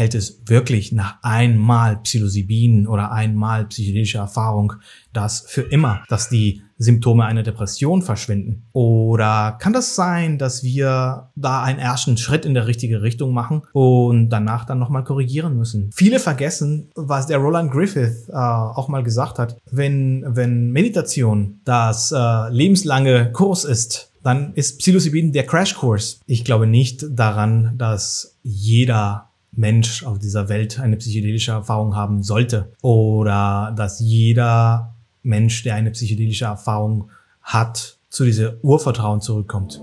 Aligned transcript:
hält 0.00 0.14
es 0.14 0.40
wirklich 0.46 0.92
nach 0.92 1.18
einmal 1.20 1.98
Psilocybin 1.98 2.86
oder 2.86 3.12
einmal 3.12 3.66
psychedelische 3.66 4.16
Erfahrung 4.16 4.72
das 5.12 5.44
für 5.46 5.60
immer, 5.60 6.04
dass 6.08 6.30
die 6.30 6.62
Symptome 6.78 7.26
einer 7.26 7.42
Depression 7.42 8.00
verschwinden? 8.00 8.62
Oder 8.72 9.58
kann 9.60 9.74
das 9.74 9.94
sein, 9.94 10.38
dass 10.38 10.64
wir 10.64 11.28
da 11.36 11.62
einen 11.62 11.78
ersten 11.78 12.16
Schritt 12.16 12.46
in 12.46 12.54
der 12.54 12.66
richtige 12.66 13.02
Richtung 13.02 13.34
machen 13.34 13.60
und 13.74 14.30
danach 14.30 14.64
dann 14.64 14.78
nochmal 14.78 15.04
korrigieren 15.04 15.58
müssen? 15.58 15.90
Viele 15.92 16.18
vergessen, 16.18 16.90
was 16.94 17.26
der 17.26 17.36
Roland 17.36 17.70
Griffith 17.70 18.30
äh, 18.30 18.32
auch 18.32 18.88
mal 18.88 19.02
gesagt 19.02 19.38
hat. 19.38 19.58
Wenn, 19.70 20.24
wenn 20.26 20.70
Meditation 20.70 21.60
das 21.66 22.10
äh, 22.10 22.48
lebenslange 22.48 23.32
Kurs 23.32 23.64
ist, 23.64 24.12
dann 24.22 24.54
ist 24.54 24.78
Psilocybin 24.78 25.32
der 25.32 25.44
Crashkurs. 25.44 26.20
Ich 26.26 26.46
glaube 26.46 26.66
nicht 26.66 27.04
daran, 27.10 27.74
dass 27.76 28.38
jeder 28.42 29.29
Mensch 29.52 30.04
auf 30.04 30.18
dieser 30.18 30.48
Welt 30.48 30.78
eine 30.78 30.96
psychedelische 30.96 31.52
Erfahrung 31.52 31.96
haben 31.96 32.22
sollte 32.22 32.72
oder 32.82 33.74
dass 33.76 34.00
jeder 34.00 34.94
Mensch, 35.22 35.62
der 35.62 35.74
eine 35.74 35.90
psychedelische 35.90 36.46
Erfahrung 36.46 37.10
hat, 37.42 37.98
zu 38.08 38.24
dieser 38.24 38.62
Urvertrauen 38.64 39.20
zurückkommt. 39.20 39.80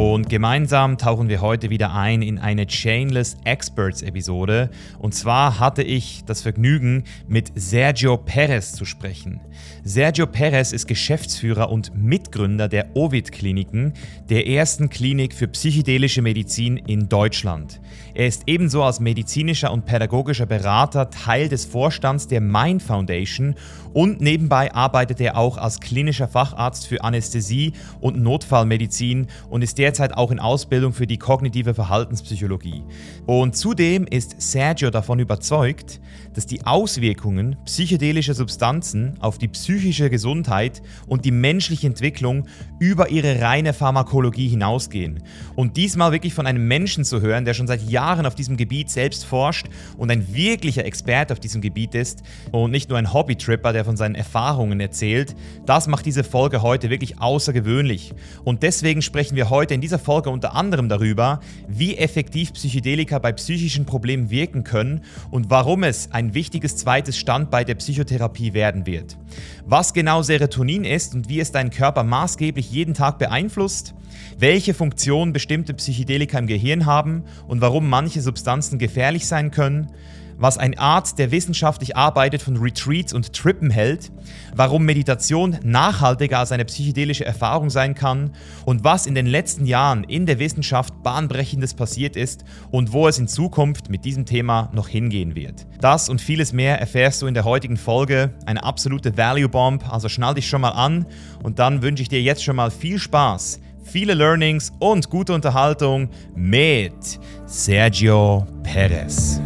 Und 0.00 0.30
gemeinsam 0.30 0.96
tauchen 0.96 1.28
wir 1.28 1.42
heute 1.42 1.68
wieder 1.68 1.92
ein 1.92 2.22
in 2.22 2.38
eine 2.38 2.66
Chainless 2.66 3.36
Experts 3.44 4.00
Episode. 4.00 4.70
Und 4.98 5.14
zwar 5.14 5.60
hatte 5.60 5.82
ich 5.82 6.24
das 6.24 6.40
Vergnügen, 6.40 7.04
mit 7.28 7.52
Sergio 7.54 8.16
Perez 8.16 8.72
zu 8.72 8.86
sprechen. 8.86 9.42
Sergio 9.84 10.26
Perez 10.26 10.72
ist 10.72 10.88
Geschäftsführer 10.88 11.70
und 11.70 11.94
Mitgründer 11.94 12.66
der 12.66 12.96
Ovid 12.96 13.30
Kliniken, 13.30 13.92
der 14.30 14.46
ersten 14.46 14.88
Klinik 14.88 15.34
für 15.34 15.48
psychedelische 15.48 16.22
Medizin 16.22 16.78
in 16.78 17.10
Deutschland. 17.10 17.78
Er 18.14 18.26
ist 18.26 18.44
ebenso 18.46 18.82
als 18.82 19.00
medizinischer 19.00 19.70
und 19.70 19.84
pädagogischer 19.84 20.46
Berater 20.46 21.10
Teil 21.10 21.50
des 21.50 21.66
Vorstands 21.66 22.26
der 22.26 22.40
Mind 22.40 22.82
Foundation 22.82 23.54
und 23.92 24.20
nebenbei 24.20 24.72
arbeitet 24.72 25.20
er 25.20 25.36
auch 25.36 25.56
als 25.56 25.80
klinischer 25.80 26.28
Facharzt 26.28 26.86
für 26.86 27.02
Anästhesie 27.02 27.72
und 28.00 28.20
Notfallmedizin 28.20 29.26
und 29.48 29.62
ist 29.62 29.78
derzeit 29.78 30.16
auch 30.16 30.30
in 30.30 30.38
Ausbildung 30.38 30.92
für 30.92 31.06
die 31.06 31.18
kognitive 31.18 31.74
Verhaltenspsychologie. 31.74 32.84
Und 33.26 33.56
zudem 33.56 34.06
ist 34.06 34.40
Sergio 34.40 34.90
davon 34.90 35.18
überzeugt, 35.18 36.00
dass 36.34 36.46
die 36.46 36.64
Auswirkungen 36.64 37.56
psychedelischer 37.64 38.34
Substanzen 38.34 39.14
auf 39.20 39.38
die 39.38 39.48
psychische 39.48 40.10
Gesundheit 40.10 40.82
und 41.06 41.24
die 41.24 41.32
menschliche 41.32 41.86
Entwicklung 41.86 42.46
über 42.78 43.10
ihre 43.10 43.40
reine 43.40 43.72
Pharmakologie 43.72 44.48
hinausgehen. 44.48 45.22
Und 45.56 45.76
diesmal 45.76 46.12
wirklich 46.12 46.34
von 46.34 46.46
einem 46.46 46.68
Menschen 46.68 47.04
zu 47.04 47.20
hören, 47.20 47.44
der 47.44 47.54
schon 47.54 47.66
seit 47.66 47.82
Jahren 47.82 48.26
auf 48.26 48.34
diesem 48.34 48.56
Gebiet 48.56 48.90
selbst 48.90 49.24
forscht 49.24 49.66
und 49.96 50.10
ein 50.10 50.32
wirklicher 50.34 50.84
Experte 50.84 51.32
auf 51.32 51.40
diesem 51.40 51.60
Gebiet 51.60 51.94
ist 51.94 52.22
und 52.52 52.70
nicht 52.70 52.88
nur 52.88 52.98
ein 52.98 53.12
Hobbytripper, 53.12 53.72
der 53.72 53.79
von 53.84 53.96
seinen 53.96 54.14
Erfahrungen 54.14 54.80
erzählt, 54.80 55.34
das 55.66 55.86
macht 55.86 56.06
diese 56.06 56.24
Folge 56.24 56.62
heute 56.62 56.90
wirklich 56.90 57.20
außergewöhnlich. 57.20 58.12
Und 58.44 58.62
deswegen 58.62 59.02
sprechen 59.02 59.36
wir 59.36 59.50
heute 59.50 59.74
in 59.74 59.80
dieser 59.80 59.98
Folge 59.98 60.30
unter 60.30 60.54
anderem 60.54 60.88
darüber, 60.88 61.40
wie 61.68 61.96
effektiv 61.96 62.52
Psychedelika 62.52 63.18
bei 63.18 63.32
psychischen 63.32 63.86
Problemen 63.86 64.30
wirken 64.30 64.64
können 64.64 65.02
und 65.30 65.50
warum 65.50 65.82
es 65.84 66.12
ein 66.12 66.34
wichtiges 66.34 66.76
zweites 66.76 67.16
Standbein 67.16 67.66
der 67.66 67.74
Psychotherapie 67.74 68.54
werden 68.54 68.86
wird. 68.86 69.16
Was 69.66 69.92
genau 69.92 70.22
Serotonin 70.22 70.84
ist 70.84 71.14
und 71.14 71.28
wie 71.28 71.40
es 71.40 71.52
deinen 71.52 71.70
Körper 71.70 72.04
maßgeblich 72.04 72.70
jeden 72.70 72.94
Tag 72.94 73.18
beeinflusst, 73.18 73.94
welche 74.38 74.74
Funktion 74.74 75.32
bestimmte 75.32 75.74
Psychedelika 75.74 76.38
im 76.38 76.46
Gehirn 76.46 76.86
haben 76.86 77.24
und 77.46 77.60
warum 77.60 77.88
manche 77.88 78.20
Substanzen 78.20 78.78
gefährlich 78.78 79.26
sein 79.26 79.50
können, 79.50 79.88
was 80.40 80.58
ein 80.58 80.76
Arzt, 80.78 81.18
der 81.18 81.30
wissenschaftlich 81.30 81.96
arbeitet, 81.96 82.42
von 82.42 82.56
Retreats 82.56 83.12
und 83.12 83.32
Trippen 83.32 83.70
hält, 83.70 84.10
warum 84.54 84.84
Meditation 84.84 85.58
nachhaltiger 85.62 86.38
als 86.38 86.50
eine 86.50 86.64
psychedelische 86.64 87.26
Erfahrung 87.26 87.68
sein 87.70 87.94
kann 87.94 88.32
und 88.64 88.82
was 88.82 89.06
in 89.06 89.14
den 89.14 89.26
letzten 89.26 89.66
Jahren 89.66 90.02
in 90.04 90.24
der 90.24 90.38
Wissenschaft 90.38 91.02
bahnbrechendes 91.02 91.74
passiert 91.74 92.16
ist 92.16 92.44
und 92.70 92.92
wo 92.92 93.06
es 93.06 93.18
in 93.18 93.28
Zukunft 93.28 93.90
mit 93.90 94.04
diesem 94.04 94.24
Thema 94.24 94.70
noch 94.72 94.88
hingehen 94.88 95.34
wird. 95.34 95.66
Das 95.80 96.08
und 96.08 96.20
vieles 96.20 96.52
mehr 96.52 96.80
erfährst 96.80 97.20
du 97.20 97.26
in 97.26 97.34
der 97.34 97.44
heutigen 97.44 97.76
Folge, 97.76 98.34
eine 98.46 98.64
absolute 98.64 99.16
Value 99.16 99.48
Bomb, 99.48 99.92
also 99.92 100.08
schnall 100.08 100.34
dich 100.34 100.48
schon 100.48 100.62
mal 100.62 100.70
an 100.70 101.06
und 101.42 101.58
dann 101.58 101.82
wünsche 101.82 102.02
ich 102.02 102.08
dir 102.08 102.22
jetzt 102.22 102.42
schon 102.42 102.56
mal 102.56 102.70
viel 102.70 102.98
Spaß 102.98 103.60
viele 103.82 104.14
Learnings 104.14 104.72
und 104.78 105.10
gute 105.10 105.32
Unterhaltung 105.32 106.10
mit 106.34 107.18
Sergio 107.46 108.46
Perez. 108.62 109.40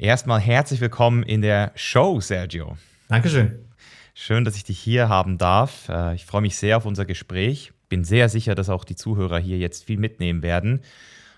Erstmal 0.00 0.40
herzlich 0.40 0.80
willkommen 0.80 1.22
in 1.22 1.42
der 1.42 1.72
Show, 1.74 2.22
Sergio. 2.22 2.78
Dankeschön. 3.08 3.58
Schön, 4.14 4.46
dass 4.46 4.56
ich 4.56 4.64
dich 4.64 4.78
hier 4.78 5.10
haben 5.10 5.36
darf. 5.36 5.90
Äh, 5.90 6.14
ich 6.14 6.24
freue 6.24 6.40
mich 6.40 6.56
sehr 6.56 6.78
auf 6.78 6.86
unser 6.86 7.04
Gespräch. 7.04 7.74
Bin 7.90 8.02
sehr 8.02 8.30
sicher, 8.30 8.54
dass 8.54 8.70
auch 8.70 8.84
die 8.84 8.96
Zuhörer 8.96 9.38
hier 9.38 9.58
jetzt 9.58 9.84
viel 9.84 9.98
mitnehmen 9.98 10.42
werden. 10.42 10.80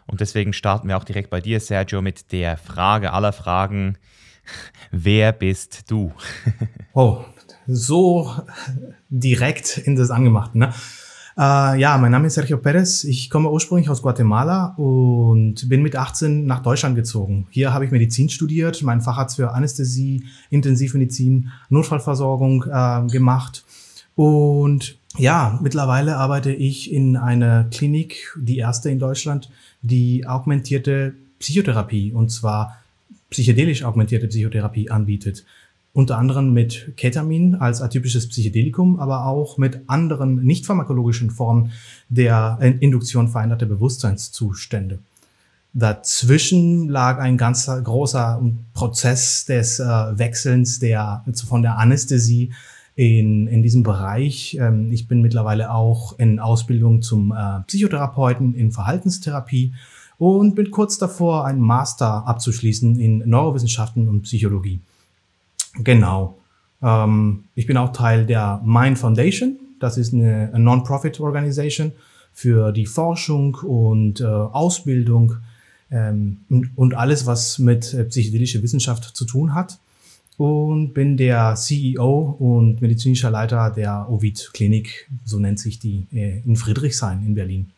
Und 0.07 0.21
deswegen 0.21 0.53
starten 0.53 0.87
wir 0.87 0.97
auch 0.97 1.03
direkt 1.03 1.29
bei 1.29 1.41
dir, 1.41 1.59
Sergio, 1.59 2.03
mit 2.03 2.31
der 2.31 2.57
Frage 2.57 3.13
aller 3.13 3.33
Fragen. 3.33 3.99
Wer 4.93 5.33
bist 5.33 5.91
du? 5.91 6.13
oh, 6.93 7.25
so 7.67 8.33
direkt 9.09 9.77
in 9.77 9.97
das 9.97 10.13
Angemachte. 10.13 10.57
Ne? 10.57 10.73
Äh, 11.37 11.81
ja, 11.81 11.97
mein 11.99 12.13
Name 12.13 12.27
ist 12.27 12.35
Sergio 12.35 12.59
Perez. 12.59 13.05
Ich 13.05 13.31
komme 13.31 13.51
ursprünglich 13.51 13.89
aus 13.89 14.03
Guatemala 14.03 14.75
und 14.77 15.69
bin 15.69 15.83
mit 15.83 15.97
18 15.97 16.45
nach 16.45 16.61
Deutschland 16.61 16.95
gezogen. 16.95 17.47
Hier 17.51 17.73
habe 17.73 17.85
ich 17.85 17.91
Medizin 17.91 18.29
studiert, 18.29 18.83
meinen 18.83 19.01
Facharzt 19.01 19.37
für 19.37 19.53
Anästhesie, 19.53 20.25
Intensivmedizin, 20.51 21.51
Notfallversorgung 21.71 22.65
äh, 22.65 23.07
gemacht. 23.11 23.65
Und 24.15 24.99
ja, 25.17 25.59
mittlerweile 25.63 26.17
arbeite 26.17 26.53
ich 26.53 26.93
in 26.93 27.17
einer 27.17 27.65
Klinik, 27.65 28.35
die 28.37 28.59
erste 28.59 28.91
in 28.91 28.99
Deutschland, 28.99 29.51
die 29.81 30.27
augmentierte 30.27 31.15
Psychotherapie 31.39 32.13
und 32.13 32.31
zwar 32.31 32.79
psychedelisch 33.31 33.83
augmentierte 33.85 34.29
Psychotherapie 34.29 34.91
anbietet 34.91 35.45
unter 35.95 36.19
anderem 36.19 36.53
mit 36.53 36.95
Ketamin 36.97 37.55
als 37.55 37.83
atypisches 37.83 38.29
Psychedelikum, 38.29 38.99
aber 38.99 39.27
auch 39.27 39.59
mit 39.59 39.81
anderen 39.89 40.43
nicht 40.43 40.65
pharmakologischen 40.65 41.31
Formen 41.31 41.73
der 42.09 42.59
Induktion 42.81 43.29
veränderter 43.29 43.67
Bewusstseinszustände. 43.67 45.01
Dazwischen 45.75 46.89
lag 46.89 47.19
ein 47.19 47.39
ganz 47.39 47.67
großer 47.67 48.43
Prozess 48.75 49.47
des 49.47 49.81
äh, 49.81 49.85
Wechselns 49.85 50.79
der, 50.79 51.25
von 51.49 51.63
der 51.63 51.79
Anästhesie 51.79 52.53
in, 52.95 53.47
in 53.47 53.63
diesem 53.63 53.83
Bereich. 53.83 54.59
Ähm, 54.61 54.93
ich 54.93 55.09
bin 55.09 55.23
mittlerweile 55.23 55.73
auch 55.73 56.19
in 56.19 56.41
Ausbildung 56.41 57.01
zum 57.01 57.33
äh, 57.33 57.61
Psychotherapeuten 57.67 58.55
in 58.55 58.71
Verhaltenstherapie 58.71 59.73
und 60.19 60.55
bin 60.55 60.71
kurz 60.71 60.99
davor, 60.99 61.47
einen 61.47 61.61
Master 61.61 62.27
abzuschließen 62.27 63.01
in 63.01 63.23
Neurowissenschaften 63.27 64.09
und 64.09 64.23
Psychologie. 64.23 64.81
Genau. 65.75 66.39
Ähm, 66.83 67.45
ich 67.55 67.67
bin 67.67 67.77
auch 67.77 67.93
Teil 67.93 68.27
der 68.27 68.61
Mind 68.65 68.99
Foundation. 68.99 69.59
Das 69.81 69.99
ist 69.99 70.13
eine, 70.13 70.51
eine 70.53 70.65
Non-Profit-Organisation 70.65 71.93
für 72.33 72.73
die 72.73 72.87
Forschung 72.87 73.55
und 73.57 74.21
äh, 74.21 74.25
Ausbildung 74.25 75.37
ähm, 75.91 76.39
und 76.77 76.95
alles, 76.95 77.27
was 77.27 77.59
mit 77.59 77.93
äh, 77.93 78.05
psychedelischer 78.05 78.63
Wissenschaft 78.63 79.05
zu 79.17 79.25
tun 79.25 79.55
hat. 79.55 79.79
Und 80.39 80.95
bin 80.95 81.17
der 81.19 81.55
CEO 81.55 82.37
und 82.39 82.81
medizinischer 82.81 83.31
Leiter 83.31 83.71
der 83.71 84.07
Ovid 84.09 84.51
Klinik, 84.55 85.09
so 85.25 85.39
nennt 85.39 85.61
sich 85.61 85.79
die, 85.79 86.07
äh, 86.13 86.41
in 86.45 86.57
Friedrichshain 86.57 87.25
in 87.25 87.35
Berlin. 87.35 87.71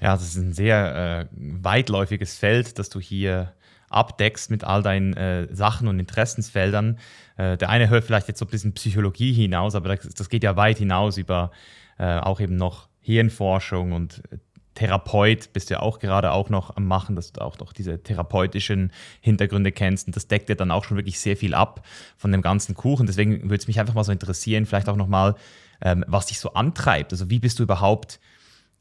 Ja, 0.00 0.14
das 0.14 0.28
ist 0.28 0.36
ein 0.36 0.52
sehr 0.52 1.28
äh, 1.30 1.36
weitläufiges 1.62 2.36
Feld, 2.36 2.78
das 2.78 2.88
du 2.88 3.00
hier 3.00 3.52
abdeckst 3.90 4.50
mit 4.50 4.64
all 4.64 4.82
deinen 4.82 5.14
äh, 5.14 5.54
Sachen 5.54 5.88
und 5.88 5.98
Interessensfeldern. 5.98 6.98
Äh, 7.36 7.58
der 7.58 7.68
eine 7.68 7.90
hört 7.90 8.04
vielleicht 8.04 8.28
jetzt 8.28 8.38
so 8.38 8.46
ein 8.46 8.50
bisschen 8.50 8.72
Psychologie 8.72 9.32
hinaus, 9.32 9.74
aber 9.74 9.94
das, 9.94 10.08
das 10.08 10.28
geht 10.28 10.44
ja 10.44 10.56
weit 10.56 10.78
hinaus 10.78 11.18
über 11.18 11.50
äh, 11.98 12.18
auch 12.18 12.40
eben 12.40 12.56
noch 12.56 12.88
Hirnforschung 13.00 13.92
und 13.92 14.22
äh, 14.30 14.38
Therapeut 14.74 15.52
bist 15.52 15.68
du 15.68 15.74
ja 15.74 15.80
auch 15.80 15.98
gerade 15.98 16.32
auch 16.32 16.48
noch 16.48 16.76
am 16.76 16.86
Machen, 16.86 17.16
dass 17.16 17.32
du 17.32 17.40
auch 17.42 17.58
noch 17.58 17.72
diese 17.72 18.02
therapeutischen 18.02 18.92
Hintergründe 19.20 19.72
kennst. 19.72 20.06
Und 20.06 20.16
das 20.16 20.28
deckt 20.28 20.48
ja 20.48 20.54
dann 20.54 20.70
auch 20.70 20.84
schon 20.84 20.96
wirklich 20.96 21.18
sehr 21.18 21.36
viel 21.36 21.54
ab 21.54 21.84
von 22.16 22.32
dem 22.32 22.40
ganzen 22.40 22.74
Kuchen. 22.74 23.06
Deswegen 23.06 23.42
würde 23.42 23.56
es 23.56 23.66
mich 23.66 23.80
einfach 23.80 23.94
mal 23.94 24.04
so 24.04 24.12
interessieren, 24.12 24.66
vielleicht 24.66 24.88
auch 24.88 24.96
nochmal, 24.96 25.34
ähm, 25.82 26.04
was 26.06 26.26
dich 26.26 26.38
so 26.38 26.54
antreibt. 26.54 27.12
Also 27.12 27.28
wie 27.28 27.40
bist 27.40 27.58
du 27.58 27.64
überhaupt 27.64 28.20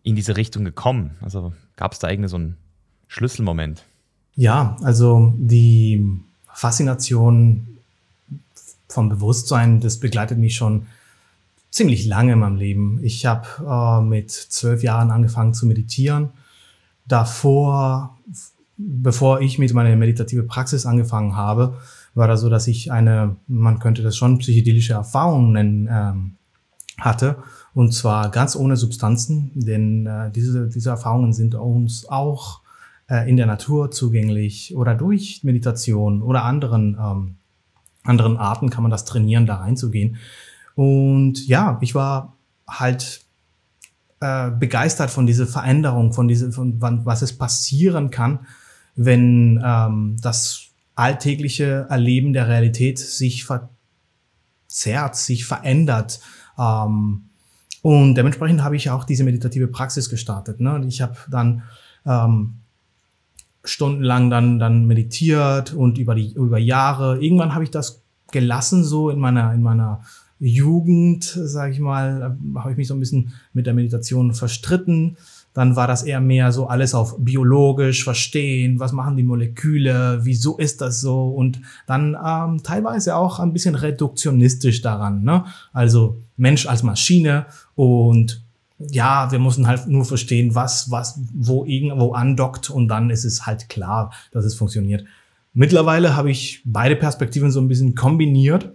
in 0.03 0.15
diese 0.15 0.37
Richtung 0.37 0.63
gekommen? 0.63 1.17
Also 1.21 1.53
gab 1.75 1.91
es 1.93 1.99
da 1.99 2.09
irgendwie 2.09 2.29
so 2.29 2.37
einen 2.37 2.57
Schlüsselmoment? 3.07 3.83
Ja, 4.39 4.77
also 4.83 5.33
die 5.37 6.17
Faszination 6.53 7.67
vom 8.87 9.09
Bewusstsein, 9.09 9.81
das 9.81 9.99
begleitet 9.99 10.37
mich 10.37 10.55
schon 10.55 10.85
ziemlich 11.71 12.05
lange 12.05 12.31
in 12.31 12.39
meinem 12.39 12.55
Leben. 12.55 12.99
Ich 13.03 13.25
habe 13.25 13.45
äh, 13.67 14.01
mit 14.01 14.31
zwölf 14.31 14.81
Jahren 14.81 15.11
angefangen 15.11 15.53
zu 15.53 15.65
meditieren. 15.65 16.29
Davor, 17.05 18.17
bevor 18.77 19.41
ich 19.41 19.59
mit 19.59 19.73
meiner 19.73 19.93
meditative 19.97 20.43
Praxis 20.43 20.85
angefangen 20.85 21.35
habe, 21.35 21.77
war 22.13 22.29
das 22.29 22.39
so, 22.39 22.47
dass 22.47 22.67
ich 22.67 22.93
eine, 22.93 23.35
man 23.47 23.79
könnte 23.79 24.03
das 24.03 24.15
schon 24.15 24.37
psychedelische 24.37 24.93
Erfahrung 24.93 25.51
nennen, 25.51 25.89
ähm, 25.91 26.35
hatte. 26.97 27.43
Und 27.73 27.93
zwar 27.93 28.31
ganz 28.31 28.55
ohne 28.55 28.77
Substanzen, 28.77 29.51
denn 29.53 30.05
äh, 30.05 30.31
diese, 30.31 30.69
diese 30.69 30.91
Erfahrungen 30.91 31.33
sind 31.33 31.55
uns 31.55 32.07
auch 32.07 32.61
in 33.27 33.37
der 33.37 33.45
Natur 33.45 33.91
zugänglich 33.91 34.75
oder 34.75 34.95
durch 34.95 35.43
Meditation 35.43 36.21
oder 36.21 36.43
anderen, 36.43 36.97
ähm, 36.99 37.35
anderen 38.03 38.37
Arten 38.37 38.69
kann 38.69 38.83
man 38.83 38.91
das 38.91 39.05
trainieren, 39.05 39.45
da 39.45 39.55
reinzugehen. 39.55 40.17
Und 40.75 41.47
ja, 41.47 41.77
ich 41.81 41.95
war 41.95 42.37
halt 42.67 43.21
äh, 44.21 44.51
begeistert 44.51 45.09
von 45.11 45.25
dieser 45.25 45.47
Veränderung, 45.47 46.13
von 46.13 46.27
dieser, 46.27 46.51
von 46.51 46.81
wann, 46.81 47.05
was 47.05 47.21
es 47.21 47.37
passieren 47.37 48.11
kann, 48.11 48.39
wenn 48.95 49.61
ähm, 49.63 50.17
das 50.21 50.67
alltägliche 50.95 51.87
Erleben 51.89 52.33
der 52.33 52.47
Realität 52.47 52.99
sich 52.99 53.45
verzerrt, 53.45 55.15
sich 55.15 55.45
verändert. 55.45 56.19
Ähm, 56.57 57.29
und 57.81 58.15
dementsprechend 58.15 58.63
habe 58.63 58.75
ich 58.75 58.89
auch 58.89 59.05
diese 59.05 59.23
meditative 59.23 59.67
Praxis 59.67 60.09
gestartet. 60.09 60.59
Ne? 60.59 60.83
Ich 60.87 61.01
habe 61.01 61.15
dann 61.29 61.63
ähm, 62.05 62.55
stundenlang 63.69 64.29
dann, 64.29 64.59
dann 64.59 64.85
meditiert 64.85 65.73
und 65.73 65.97
über 65.97 66.15
die 66.15 66.33
über 66.33 66.57
Jahre. 66.57 67.21
Irgendwann 67.21 67.53
habe 67.53 67.63
ich 67.63 67.71
das 67.71 68.01
gelassen, 68.31 68.83
so 68.83 69.09
in 69.09 69.19
meiner, 69.19 69.53
in 69.53 69.61
meiner 69.61 70.01
Jugend, 70.39 71.23
sage 71.23 71.73
ich 71.73 71.79
mal, 71.79 72.37
habe 72.55 72.71
ich 72.71 72.77
mich 72.77 72.87
so 72.87 72.93
ein 72.93 72.99
bisschen 72.99 73.33
mit 73.53 73.65
der 73.65 73.73
Meditation 73.73 74.33
verstritten. 74.33 75.17
Dann 75.53 75.75
war 75.75 75.87
das 75.87 76.03
eher 76.03 76.21
mehr 76.21 76.51
so 76.51 76.67
alles 76.67 76.93
auf 76.93 77.17
biologisch 77.19 78.03
verstehen, 78.03 78.79
was 78.79 78.93
machen 78.93 79.17
die 79.17 79.23
Moleküle, 79.23 80.19
wieso 80.23 80.57
ist 80.57 80.79
das 80.79 81.01
so 81.01 81.29
und 81.29 81.59
dann 81.87 82.15
ähm, 82.23 82.61
teilweise 82.63 83.15
auch 83.15 83.39
ein 83.39 83.51
bisschen 83.51 83.75
reduktionistisch 83.75 84.81
daran. 84.81 85.23
Ne? 85.23 85.43
Also 85.73 86.21
Mensch 86.37 86.67
als 86.67 86.83
Maschine 86.83 87.47
und 87.75 88.41
ja, 88.79 89.31
wir 89.31 89.39
müssen 89.39 89.67
halt 89.67 89.87
nur 89.87 90.05
verstehen, 90.05 90.55
was, 90.55 90.89
was, 90.89 91.19
wo 91.33 91.65
irgendwo 91.65 92.13
andockt 92.13 92.69
und 92.69 92.87
dann 92.87 93.09
ist 93.09 93.25
es 93.25 93.45
halt 93.45 93.69
klar, 93.69 94.13
dass 94.31 94.45
es 94.45 94.55
funktioniert. 94.55 95.05
Mittlerweile 95.53 96.15
habe 96.15 96.31
ich 96.31 96.61
beide 96.65 96.95
Perspektiven 96.95 97.51
so 97.51 97.59
ein 97.59 97.67
bisschen 97.67 97.95
kombiniert 97.95 98.71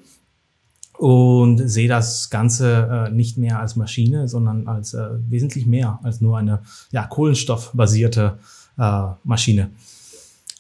und 0.99 1.59
sehe 1.59 1.89
das 1.89 2.31
Ganze 2.31 3.09
äh, 3.09 3.11
nicht 3.11 3.39
mehr 3.39 3.61
als 3.61 3.77
Maschine, 3.77 4.29
sondern 4.29 4.69
als 4.69 4.95
äh, 4.95 5.09
wesentlich 5.29 5.67
mehr 5.67 5.99
als 6.03 6.21
nur 6.21 6.39
eine 6.39 6.61
ja, 6.91 7.07
kohlenstoffbasierte 7.07 8.39
äh, 8.79 9.03
Maschine. 9.25 9.71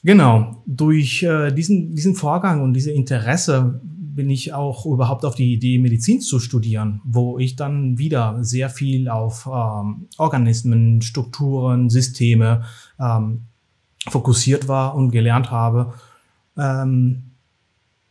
Genau, 0.02 0.62
durch 0.66 1.22
äh, 1.22 1.50
diesen, 1.50 1.94
diesen 1.94 2.14
Vorgang 2.14 2.62
und 2.62 2.74
diese 2.74 2.90
Interesse 2.90 3.80
bin 4.14 4.30
ich 4.30 4.52
auch 4.52 4.86
überhaupt 4.86 5.24
auf 5.24 5.34
die 5.34 5.52
Idee, 5.52 5.78
Medizin 5.78 6.20
zu 6.20 6.38
studieren, 6.38 7.00
wo 7.04 7.38
ich 7.38 7.56
dann 7.56 7.98
wieder 7.98 8.38
sehr 8.42 8.70
viel 8.70 9.08
auf 9.08 9.46
ähm, 9.46 10.06
Organismen, 10.18 11.02
Strukturen, 11.02 11.90
Systeme 11.90 12.64
ähm, 13.00 13.42
fokussiert 14.08 14.68
war 14.68 14.94
und 14.94 15.10
gelernt 15.10 15.50
habe. 15.50 15.94
Ähm, 16.56 17.24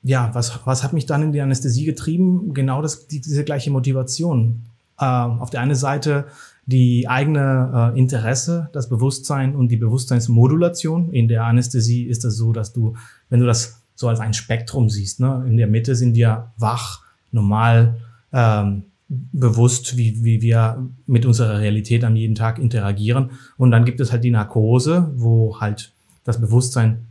ja, 0.03 0.29
was, 0.33 0.59
was 0.65 0.83
hat 0.83 0.93
mich 0.93 1.05
dann 1.05 1.23
in 1.23 1.31
die 1.31 1.41
Anästhesie 1.41 1.85
getrieben? 1.85 2.53
Genau 2.53 2.81
das, 2.81 3.07
die, 3.07 3.21
diese 3.21 3.43
gleiche 3.43 3.71
Motivation. 3.71 4.63
Äh, 4.99 5.05
auf 5.05 5.49
der 5.49 5.61
einen 5.61 5.75
Seite 5.75 6.25
die 6.65 7.07
eigene 7.09 7.93
äh, 7.93 7.99
Interesse, 7.99 8.69
das 8.73 8.89
Bewusstsein 8.89 9.55
und 9.55 9.69
die 9.69 9.77
Bewusstseinsmodulation. 9.77 11.11
In 11.11 11.27
der 11.27 11.45
Anästhesie 11.45 12.03
ist 12.03 12.19
es 12.19 12.23
das 12.23 12.37
so, 12.37 12.53
dass 12.53 12.73
du, 12.73 12.95
wenn 13.29 13.39
du 13.39 13.45
das 13.45 13.82
so 13.95 14.07
als 14.07 14.19
ein 14.19 14.33
Spektrum 14.33 14.89
siehst, 14.89 15.19
ne, 15.19 15.45
in 15.47 15.57
der 15.57 15.67
Mitte 15.67 15.95
sind 15.95 16.15
wir 16.15 16.51
wach, 16.57 17.01
normal, 17.31 17.97
ähm, 18.31 18.83
bewusst, 19.07 19.97
wie, 19.97 20.23
wie 20.23 20.41
wir 20.41 20.89
mit 21.05 21.25
unserer 21.25 21.59
Realität 21.59 22.03
am 22.03 22.15
jeden 22.15 22.35
Tag 22.35 22.57
interagieren. 22.57 23.31
Und 23.57 23.71
dann 23.71 23.85
gibt 23.85 23.99
es 23.99 24.11
halt 24.11 24.23
die 24.23 24.31
Narkose, 24.31 25.11
wo 25.15 25.59
halt 25.59 25.93
das 26.23 26.39
Bewusstsein 26.39 27.07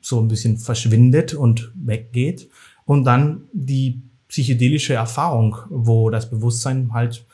so 0.00 0.20
ein 0.20 0.28
bisschen 0.28 0.58
verschwindet 0.58 1.34
und 1.34 1.70
weggeht. 1.74 2.48
Und 2.84 3.04
dann 3.04 3.42
die 3.52 4.02
psychedelische 4.28 4.94
Erfahrung, 4.94 5.56
wo 5.68 6.10
das 6.10 6.28
Bewusstsein 6.28 6.92
halt 6.92 7.24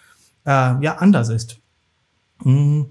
äh, 0.44 0.50
ja 0.82 0.96
anders 0.98 1.28
ist. 1.28 1.58
Hm. 2.42 2.86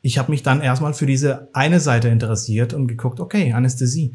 Ich 0.00 0.18
habe 0.18 0.32
mich 0.32 0.42
dann 0.42 0.60
erstmal 0.60 0.94
für 0.94 1.06
diese 1.06 1.48
eine 1.52 1.80
Seite 1.80 2.08
interessiert 2.08 2.74
und 2.74 2.88
geguckt, 2.88 3.20
okay, 3.20 3.52
Anästhesie. 3.52 4.14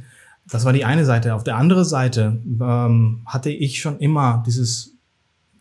Das 0.50 0.66
war 0.66 0.74
die 0.74 0.86
eine 0.86 1.06
Seite. 1.06 1.36
Auf 1.36 1.44
der 1.44 1.58
anderen 1.58 1.86
Seite 1.86 2.42
ähm, 2.62 3.22
hatte 3.26 3.50
ich 3.50 3.80
schon 3.80 4.00
immer 4.00 4.44
dieses, 4.46 4.94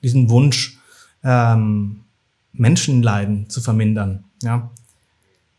diesen 0.02 0.30
Wunsch, 0.30 0.78
ähm, 1.24 2.00
Menschenleiden 2.52 3.50
zu 3.50 3.60
vermindern. 3.60 4.24
Ja, 4.42 4.70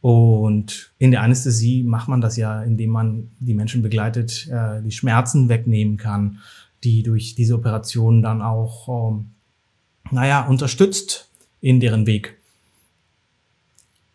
und 0.01 0.91
in 0.99 1.11
der 1.11 1.21
Anästhesie 1.21 1.83
macht 1.83 2.07
man 2.07 2.21
das 2.21 2.37
ja, 2.37 2.63
indem 2.63 2.91
man 2.91 3.31
die 3.39 3.53
Menschen 3.53 3.81
begleitet, 3.81 4.47
äh, 4.49 4.81
die 4.81 4.91
Schmerzen 4.91 5.49
wegnehmen 5.49 5.97
kann, 5.97 6.39
die 6.83 7.03
durch 7.03 7.35
diese 7.35 7.55
Operation 7.55 8.21
dann 8.21 8.41
auch, 8.41 9.11
ähm, 9.11 9.31
naja, 10.11 10.45
unterstützt 10.45 11.29
in 11.59 11.79
deren 11.79 12.05
Weg. 12.05 12.37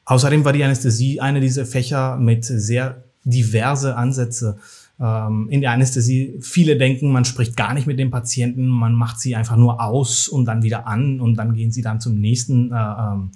Außerdem 0.05 0.45
war 0.45 0.53
die 0.53 0.65
Anästhesie 0.65 1.21
eine 1.21 1.41
dieser 1.41 1.67
Fächer 1.67 2.17
mit 2.17 2.45
sehr 2.45 3.05
diverse 3.25 3.97
Ansätze. 3.97 4.59
Ähm, 5.03 5.49
in 5.51 5.61
der 5.61 5.73
Anästhesie, 5.73 6.39
viele 6.41 6.77
denken, 6.77 7.11
man 7.11 7.25
spricht 7.25 7.57
gar 7.57 7.75
nicht 7.75 7.89
mit 7.89 7.99
den 7.99 8.13
Patienten, 8.13 8.69
man 8.69 8.95
macht 8.95 9.19
sie 9.19 9.35
einfach 9.35 9.57
nur 9.57 9.83
aus 9.83 10.29
und 10.29 10.45
dann 10.45 10.63
wieder 10.63 10.87
an 10.87 11.21
und 11.21 11.35
dann 11.35 11.55
gehen 11.55 11.73
sie 11.73 11.83
dann 11.83 12.01
zum 12.01 12.21
nächsten, 12.21 12.71
äh, 12.71 12.77
ähm, 12.77 13.31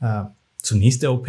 äh, 0.00 0.24
zur 0.56 0.78
nächsten 0.78 1.06
OP. 1.06 1.28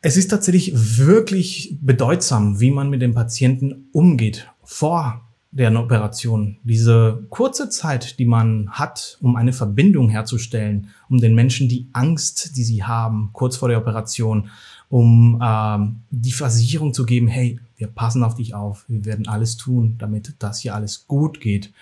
Es 0.00 0.16
ist 0.16 0.28
tatsächlich 0.28 0.72
wirklich 0.74 1.76
bedeutsam, 1.82 2.58
wie 2.58 2.70
man 2.70 2.88
mit 2.88 3.02
dem 3.02 3.12
Patienten 3.12 3.88
umgeht 3.92 4.48
vor 4.64 5.20
der 5.50 5.78
Operation. 5.78 6.56
Diese 6.64 7.26
kurze 7.28 7.68
Zeit, 7.68 8.18
die 8.18 8.24
man 8.24 8.70
hat, 8.70 9.18
um 9.20 9.36
eine 9.36 9.52
Verbindung 9.52 10.08
herzustellen, 10.08 10.88
um 11.10 11.18
den 11.18 11.34
Menschen 11.34 11.68
die 11.68 11.88
Angst, 11.92 12.56
die 12.56 12.64
sie 12.64 12.82
haben, 12.82 13.28
kurz 13.34 13.58
vor 13.58 13.68
der 13.68 13.78
Operation, 13.78 14.48
um 14.92 15.40
ähm, 15.42 16.02
die 16.10 16.32
Versicherung 16.32 16.92
zu 16.92 17.06
geben, 17.06 17.26
hey, 17.26 17.58
wir 17.78 17.86
passen 17.86 18.22
auf 18.22 18.34
dich 18.34 18.54
auf, 18.54 18.84
wir 18.88 19.06
werden 19.06 19.26
alles 19.26 19.56
tun, 19.56 19.96
damit 19.96 20.34
das 20.38 20.60
hier 20.60 20.74
alles 20.74 21.06
gut 21.08 21.40
geht. 21.40 21.72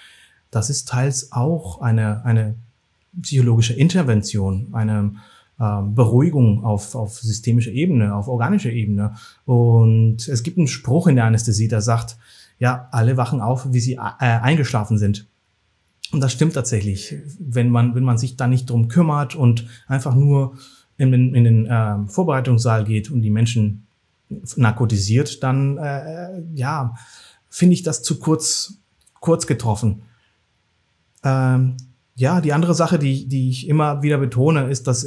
Das 0.52 0.70
ist 0.70 0.86
teils 0.86 1.32
auch 1.32 1.80
eine, 1.80 2.24
eine 2.24 2.54
psychologische 3.20 3.72
Intervention, 3.72 4.68
eine 4.70 5.14
ähm, 5.58 5.96
Beruhigung 5.96 6.62
auf, 6.62 6.94
auf 6.94 7.18
systemischer 7.18 7.72
Ebene, 7.72 8.14
auf 8.14 8.28
organischer 8.28 8.70
Ebene. 8.70 9.16
Und 9.44 10.28
es 10.28 10.44
gibt 10.44 10.58
einen 10.58 10.68
Spruch 10.68 11.08
in 11.08 11.16
der 11.16 11.24
Anästhesie, 11.24 11.66
der 11.66 11.80
sagt, 11.80 12.16
ja, 12.60 12.86
alle 12.92 13.16
wachen 13.16 13.40
auf, 13.40 13.72
wie 13.72 13.80
sie 13.80 13.94
äh, 13.94 13.98
eingeschlafen 14.20 14.98
sind. 14.98 15.26
Und 16.12 16.20
das 16.20 16.30
stimmt 16.30 16.54
tatsächlich. 16.54 17.16
Wenn 17.40 17.70
man, 17.70 17.96
wenn 17.96 18.04
man 18.04 18.18
sich 18.18 18.36
da 18.36 18.46
nicht 18.46 18.70
drum 18.70 18.86
kümmert 18.86 19.34
und 19.34 19.66
einfach 19.88 20.14
nur 20.14 20.54
in, 21.00 21.12
in, 21.12 21.34
in 21.34 21.44
den 21.44 21.66
äh, 21.66 22.08
Vorbereitungssaal 22.08 22.84
geht 22.84 23.10
und 23.10 23.22
die 23.22 23.30
Menschen 23.30 23.86
narkotisiert, 24.56 25.42
dann 25.42 25.78
äh, 25.78 26.42
ja, 26.54 26.94
finde 27.48 27.74
ich 27.74 27.82
das 27.82 28.02
zu 28.02 28.20
kurz, 28.20 28.74
kurz 29.18 29.46
getroffen. 29.46 30.02
Ähm, 31.24 31.76
ja, 32.14 32.40
die 32.40 32.52
andere 32.52 32.74
Sache, 32.74 32.98
die, 32.98 33.26
die 33.26 33.50
ich 33.50 33.68
immer 33.68 34.02
wieder 34.02 34.18
betone, 34.18 34.68
ist, 34.68 34.86
dass 34.86 35.06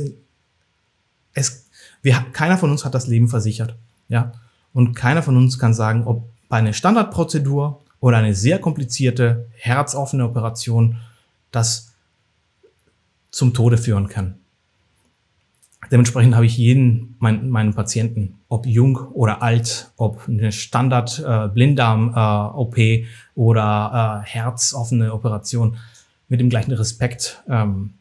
es, 1.33 1.69
wir, 2.01 2.25
keiner 2.33 2.57
von 2.57 2.71
uns 2.71 2.85
hat 2.85 2.95
das 2.95 3.07
Leben 3.07 3.27
versichert. 3.27 3.75
Ja. 4.09 4.33
Und 4.73 4.95
keiner 4.95 5.21
von 5.21 5.37
uns 5.37 5.59
kann 5.59 5.73
sagen, 5.73 6.05
ob 6.05 6.27
bei 6.49 6.57
einer 6.57 6.73
Standardprozedur 6.73 7.81
oder 7.99 8.17
eine 8.17 8.35
sehr 8.35 8.59
komplizierte, 8.59 9.47
herzoffene 9.53 10.25
Operation 10.25 10.97
das 11.51 11.93
zum 13.31 13.53
Tode 13.53 13.77
führen 13.77 14.09
kann. 14.09 14.39
Dementsprechend 15.91 16.35
habe 16.35 16.45
ich 16.45 16.57
jeden 16.57 17.15
mein, 17.19 17.49
meinen 17.49 17.73
Patienten, 17.73 18.35
ob 18.47 18.65
jung 18.65 18.97
oder 18.97 19.41
alt, 19.41 19.91
ob 19.97 20.27
eine 20.27 20.51
Standard 20.51 21.19
äh, 21.19 21.49
äh, 22.15 23.05
oder 23.35 24.23
äh, 24.23 24.27
herzoffene 24.27 25.13
Operation 25.13 25.77
mit 26.29 26.39
dem 26.39 26.49
gleichen 26.49 26.71
Respekt 26.71 27.43
ähm, 27.47 27.95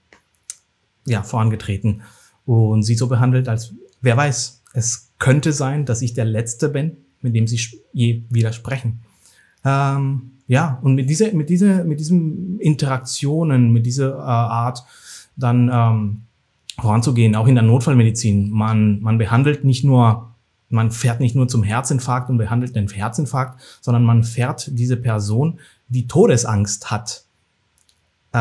ja 1.07 1.23
vorangetreten 1.23 2.03
und 2.47 2.83
sie 2.83 2.95
so 2.95 3.09
behandelt, 3.09 3.49
als 3.49 3.75
wer 4.01 4.17
weiß, 4.17 4.63
es 4.75 5.13
könnte 5.19 5.53
sein, 5.53 5.85
dass 5.85 6.03
ich 6.03 6.15
der 6.15 6.25
Letzte 6.25 6.69
bin, 6.69 6.97
mit 7.21 7.35
dem 7.35 7.47
sie 7.47 7.61
je 7.93 8.23
widersprechen. 8.31 9.03
Ähm, 9.65 10.33
ja, 10.47 10.79
und 10.83 10.95
mit 10.95 11.09
dieser, 11.09 11.33
mit 11.33 11.49
dieser, 11.49 11.85
mit 11.85 12.01
diesen 12.01 12.59
Interaktionen, 12.59 13.73
mit 13.73 13.87
dieser 13.87 14.15
äh, 14.17 14.23
Art 14.23 14.85
dann 15.37 15.71
ähm, 15.73 16.23
voranzugehen, 16.81 17.37
auch 17.37 17.47
in 17.47 17.55
der 17.55 17.65
Notfallmedizin. 17.65 18.51
Man, 18.51 19.01
man 19.01 19.19
behandelt 19.19 19.65
nicht 19.65 19.85
nur, 19.85 20.35
man 20.69 20.91
fährt 20.91 21.21
nicht 21.21 21.37
nur 21.37 21.49
zum 21.49 21.63
Herzinfarkt 21.63 22.31
und 22.31 22.39
behandelt 22.39 22.75
den 22.75 22.89
Herzinfarkt, 22.89 23.61
sondern 23.81 24.05
man 24.05 24.25
fährt 24.25 24.71
diese 24.73 24.97
Person, 24.97 25.59
die 25.89 26.07
Todesangst 26.07 26.91
hat, 26.91 27.25
äh, 28.33 28.39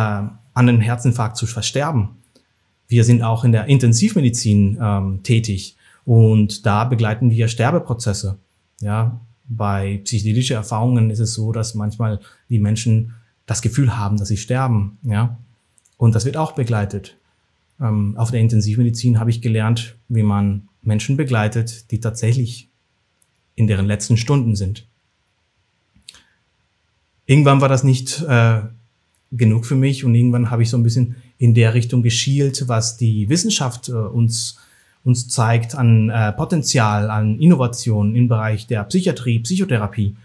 an 0.53 0.67
den 0.67 0.81
Herzinfarkt 0.81 1.37
zu 1.37 1.45
versterben. 1.45 2.09
Wir 2.87 3.03
sind 3.03 3.21
auch 3.21 3.43
in 3.43 3.51
der 3.51 3.67
Intensivmedizin 3.67 4.77
ähm, 4.81 5.23
tätig 5.23 5.77
und 6.05 6.65
da 6.65 6.83
begleiten 6.83 7.29
wir 7.29 7.47
Sterbeprozesse. 7.47 8.37
Ja, 8.81 9.21
bei 9.47 10.01
psychedelischen 10.03 10.55
Erfahrungen 10.55 11.09
ist 11.09 11.19
es 11.19 11.33
so, 11.33 11.51
dass 11.51 11.75
manchmal 11.75 12.19
die 12.49 12.59
Menschen 12.59 13.13
das 13.45 13.61
Gefühl 13.61 13.97
haben, 13.97 14.17
dass 14.17 14.29
sie 14.29 14.37
sterben. 14.37 14.97
Ja, 15.03 15.37
und 15.97 16.15
das 16.15 16.25
wird 16.25 16.37
auch 16.37 16.53
begleitet. 16.53 17.17
Ähm, 17.81 18.15
auf 18.17 18.31
der 18.31 18.39
Intensivmedizin 18.39 19.19
habe 19.19 19.29
ich 19.29 19.41
gelernt, 19.41 19.97
wie 20.07 20.23
man 20.23 20.67
Menschen 20.81 21.17
begleitet, 21.17 21.91
die 21.91 21.99
tatsächlich 21.99 22.69
in 23.55 23.67
deren 23.67 23.85
letzten 23.85 24.17
Stunden 24.17 24.55
sind. 24.55 24.87
Irgendwann 27.25 27.61
war 27.61 27.69
das 27.69 27.83
nicht 27.83 28.21
äh, 28.23 28.61
genug 29.31 29.65
für 29.65 29.75
mich 29.75 30.03
und 30.03 30.15
irgendwann 30.15 30.51
habe 30.51 30.63
ich 30.63 30.69
so 30.69 30.77
ein 30.77 30.83
bisschen 30.83 31.15
in 31.37 31.53
der 31.53 31.73
Richtung 31.73 32.03
geschielt, 32.03 32.67
was 32.67 32.97
die 32.97 33.29
Wissenschaft 33.29 33.89
äh, 33.89 33.93
uns 33.93 34.57
uns 35.03 35.27
zeigt 35.27 35.75
an 35.75 36.09
äh, 36.09 36.31
Potenzial, 36.31 37.09
an 37.09 37.39
Innovation 37.39 38.15
im 38.15 38.27
Bereich 38.27 38.67
der 38.67 38.83
Psychiatrie, 38.83 39.39
Psychotherapie. 39.39 40.15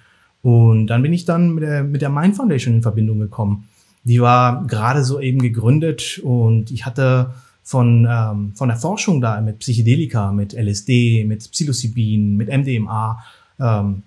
Und 0.42 0.88
dann 0.88 1.02
bin 1.02 1.12
ich 1.12 1.24
dann 1.24 1.54
mit 1.54 1.64
der, 1.64 1.82
mit 1.82 2.02
der 2.02 2.10
Mind 2.10 2.36
Foundation 2.36 2.74
in 2.74 2.82
Verbindung 2.82 3.18
gekommen. 3.18 3.68
Die 4.04 4.20
war 4.20 4.66
gerade 4.66 5.02
so 5.02 5.18
eben 5.18 5.40
gegründet 5.40 6.20
und 6.22 6.70
ich 6.70 6.86
hatte 6.86 7.32
von, 7.66 8.06
ähm, 8.08 8.52
von 8.54 8.68
der 8.68 8.76
Forschung 8.76 9.20
da 9.20 9.40
mit 9.40 9.58
Psychedelika, 9.58 10.30
mit 10.30 10.52
LSD, 10.52 11.24
mit 11.24 11.50
Psilocybin, 11.50 12.36
mit 12.36 12.48
MDMA 12.48 13.18
ähm, 13.58 14.02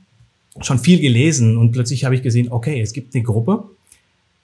schon 0.62 0.80
viel 0.80 1.02
gelesen 1.02 1.58
und 1.58 1.74
plötzlich 1.74 2.06
habe 2.06 2.16
ich 2.16 2.22
gesehen, 2.22 2.50
okay, 2.54 2.80
es 2.80 2.94
gibt 2.94 3.14
eine 3.14 3.22
Gruppe. 3.22 3.66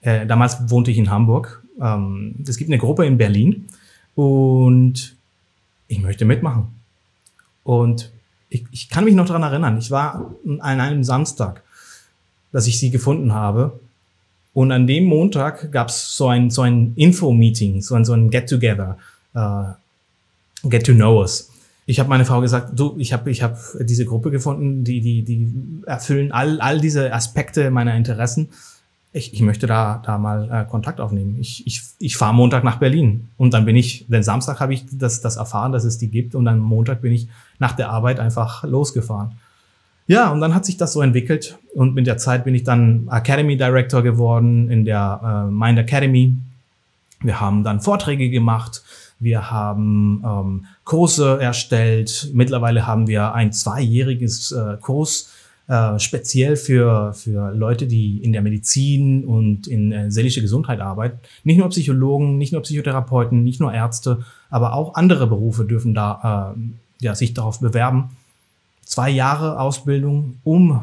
Äh, 0.02 0.26
damals 0.26 0.68
wohnte 0.68 0.90
ich 0.90 0.98
in 0.98 1.10
Hamburg. 1.10 1.62
Ähm, 1.80 2.34
es 2.46 2.58
gibt 2.58 2.68
eine 2.68 2.76
Gruppe 2.76 3.06
in 3.06 3.16
Berlin 3.16 3.68
und 4.16 5.16
ich 5.88 5.98
möchte 5.98 6.26
mitmachen. 6.26 6.66
Und 7.64 8.12
ich, 8.50 8.66
ich 8.70 8.90
kann 8.90 9.04
mich 9.04 9.14
noch 9.14 9.26
daran 9.26 9.42
erinnern, 9.42 9.78
ich 9.78 9.90
war 9.90 10.34
an 10.44 10.80
einem 10.80 11.04
Samstag, 11.04 11.62
dass 12.52 12.66
ich 12.66 12.78
sie 12.78 12.90
gefunden 12.90 13.32
habe. 13.32 13.80
Und 14.56 14.72
an 14.72 14.86
dem 14.86 15.04
Montag 15.04 15.70
gab 15.70 15.90
es 15.90 16.16
so 16.16 16.28
ein, 16.28 16.48
so 16.48 16.62
ein 16.62 16.94
Info-Meeting, 16.96 17.82
so 17.82 17.94
ein, 17.94 18.06
so 18.06 18.14
ein 18.14 18.30
Get-Together, 18.30 18.96
uh, 19.34 19.74
Get 20.68 20.86
to 20.86 20.94
Know 20.94 21.20
Us. 21.20 21.50
Ich 21.84 22.00
habe 22.00 22.08
meine 22.08 22.24
Frau 22.24 22.40
gesagt, 22.40 22.70
du, 22.74 22.96
ich 22.98 23.12
habe 23.12 23.30
ich 23.30 23.42
hab 23.42 23.58
diese 23.80 24.06
Gruppe 24.06 24.30
gefunden, 24.30 24.82
die, 24.82 25.00
die, 25.00 25.22
die 25.22 25.52
erfüllen 25.84 26.32
all, 26.32 26.60
all 26.60 26.80
diese 26.80 27.12
Aspekte 27.12 27.70
meiner 27.70 27.94
Interessen 27.94 28.48
ich, 29.16 29.32
ich 29.32 29.40
möchte 29.40 29.66
da, 29.66 30.02
da 30.04 30.18
mal 30.18 30.50
äh, 30.50 30.70
Kontakt 30.70 31.00
aufnehmen. 31.00 31.36
Ich, 31.40 31.66
ich, 31.66 31.80
ich 31.98 32.16
fahre 32.16 32.34
Montag 32.34 32.64
nach 32.64 32.76
Berlin 32.76 33.28
und 33.38 33.54
dann 33.54 33.64
bin 33.64 33.74
ich, 33.74 34.06
den 34.08 34.22
Samstag 34.22 34.60
habe 34.60 34.74
ich 34.74 34.84
das, 34.92 35.22
das 35.22 35.36
erfahren, 35.36 35.72
dass 35.72 35.84
es 35.84 35.96
die 35.96 36.08
gibt 36.08 36.34
und 36.34 36.44
dann 36.44 36.58
Montag 36.58 37.00
bin 37.00 37.12
ich 37.12 37.28
nach 37.58 37.72
der 37.72 37.88
Arbeit 37.88 38.20
einfach 38.20 38.62
losgefahren. 38.64 39.32
Ja, 40.08 40.30
und 40.30 40.40
dann 40.40 40.54
hat 40.54 40.64
sich 40.64 40.76
das 40.76 40.92
so 40.92 41.02
entwickelt 41.02 41.58
und 41.74 41.94
mit 41.94 42.06
der 42.06 42.16
Zeit 42.16 42.44
bin 42.44 42.54
ich 42.54 42.62
dann 42.62 43.08
Academy 43.10 43.56
Director 43.56 44.02
geworden 44.02 44.70
in 44.70 44.84
der 44.84 45.46
äh, 45.48 45.50
Mind 45.50 45.78
Academy. 45.78 46.36
Wir 47.22 47.40
haben 47.40 47.64
dann 47.64 47.80
Vorträge 47.80 48.30
gemacht, 48.30 48.82
wir 49.18 49.50
haben 49.50 50.22
ähm, 50.24 50.64
Kurse 50.84 51.40
erstellt. 51.40 52.30
Mittlerweile 52.34 52.86
haben 52.86 53.08
wir 53.08 53.34
ein 53.34 53.52
zweijähriges 53.52 54.52
äh, 54.52 54.76
Kurs 54.80 55.32
äh, 55.68 55.98
speziell 55.98 56.54
für, 56.54 57.12
für 57.12 57.50
Leute, 57.52 57.88
die 57.88 58.18
in 58.18 58.32
der 58.32 58.42
Medizin 58.42 59.24
und 59.24 59.66
in 59.66 59.90
äh, 59.90 60.10
seelische 60.10 60.40
Gesundheit 60.40 60.80
arbeiten. 60.80 61.18
Nicht 61.42 61.58
nur 61.58 61.68
Psychologen, 61.70 62.38
nicht 62.38 62.52
nur 62.52 62.62
Psychotherapeuten, 62.62 63.42
nicht 63.42 63.58
nur 63.58 63.72
Ärzte, 63.72 64.24
aber 64.50 64.74
auch 64.74 64.94
andere 64.94 65.26
Berufe 65.26 65.64
dürfen 65.64 65.94
da 65.94 66.54
äh, 66.54 67.04
ja, 67.04 67.16
sich 67.16 67.34
darauf 67.34 67.58
bewerben. 67.58 68.10
Zwei 68.86 69.10
Jahre 69.10 69.60
Ausbildung, 69.60 70.38
um 70.42 70.80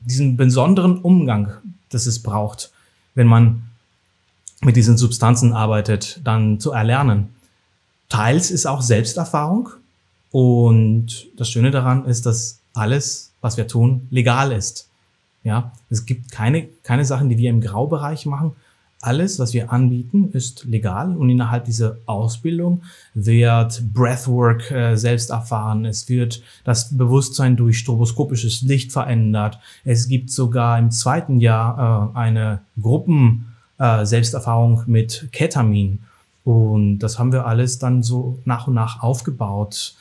diesen 0.00 0.36
besonderen 0.36 0.98
Umgang, 0.98 1.52
das 1.90 2.06
es 2.06 2.20
braucht, 2.20 2.72
wenn 3.14 3.28
man 3.28 3.62
mit 4.62 4.74
diesen 4.74 4.98
Substanzen 4.98 5.52
arbeitet, 5.52 6.20
dann 6.24 6.58
zu 6.58 6.72
erlernen. 6.72 7.28
Teils 8.08 8.50
ist 8.50 8.66
auch 8.66 8.82
Selbsterfahrung 8.82 9.68
und 10.32 11.28
das 11.36 11.48
Schöne 11.48 11.70
daran 11.70 12.06
ist, 12.06 12.26
dass 12.26 12.58
alles 12.72 13.30
was 13.44 13.58
wir 13.58 13.68
tun, 13.68 14.08
legal 14.10 14.52
ist. 14.52 14.88
Ja, 15.44 15.72
es 15.90 16.06
gibt 16.06 16.32
keine, 16.32 16.66
keine 16.82 17.04
Sachen, 17.04 17.28
die 17.28 17.36
wir 17.36 17.50
im 17.50 17.60
Graubereich 17.60 18.24
machen. 18.24 18.56
Alles, 19.04 19.38
was 19.38 19.52
wir 19.52 19.70
anbieten, 19.70 20.30
ist 20.32 20.64
legal 20.64 21.14
und 21.14 21.28
innerhalb 21.28 21.66
dieser 21.66 21.98
Ausbildung 22.06 22.84
wird 23.12 23.92
Breathwork 23.92 24.70
äh, 24.70 24.96
selbst 24.96 25.28
erfahren. 25.28 25.84
Es 25.84 26.08
wird 26.08 26.42
das 26.64 26.96
Bewusstsein 26.96 27.54
durch 27.54 27.76
stroboskopisches 27.80 28.62
Licht 28.62 28.92
verändert. 28.92 29.58
Es 29.84 30.08
gibt 30.08 30.30
sogar 30.30 30.78
im 30.78 30.90
zweiten 30.90 31.38
Jahr 31.38 32.12
äh, 32.14 32.18
eine 32.18 32.60
Gruppen 32.80 33.54
äh, 33.78 34.06
Selbsterfahrung 34.06 34.84
mit 34.86 35.28
Ketamin. 35.32 35.98
Und 36.42 37.00
das 37.00 37.18
haben 37.18 37.30
wir 37.30 37.44
alles 37.44 37.78
dann 37.78 38.02
so 38.02 38.38
nach 38.46 38.68
und 38.68 38.74
nach 38.74 39.02
aufgebaut. 39.02 39.96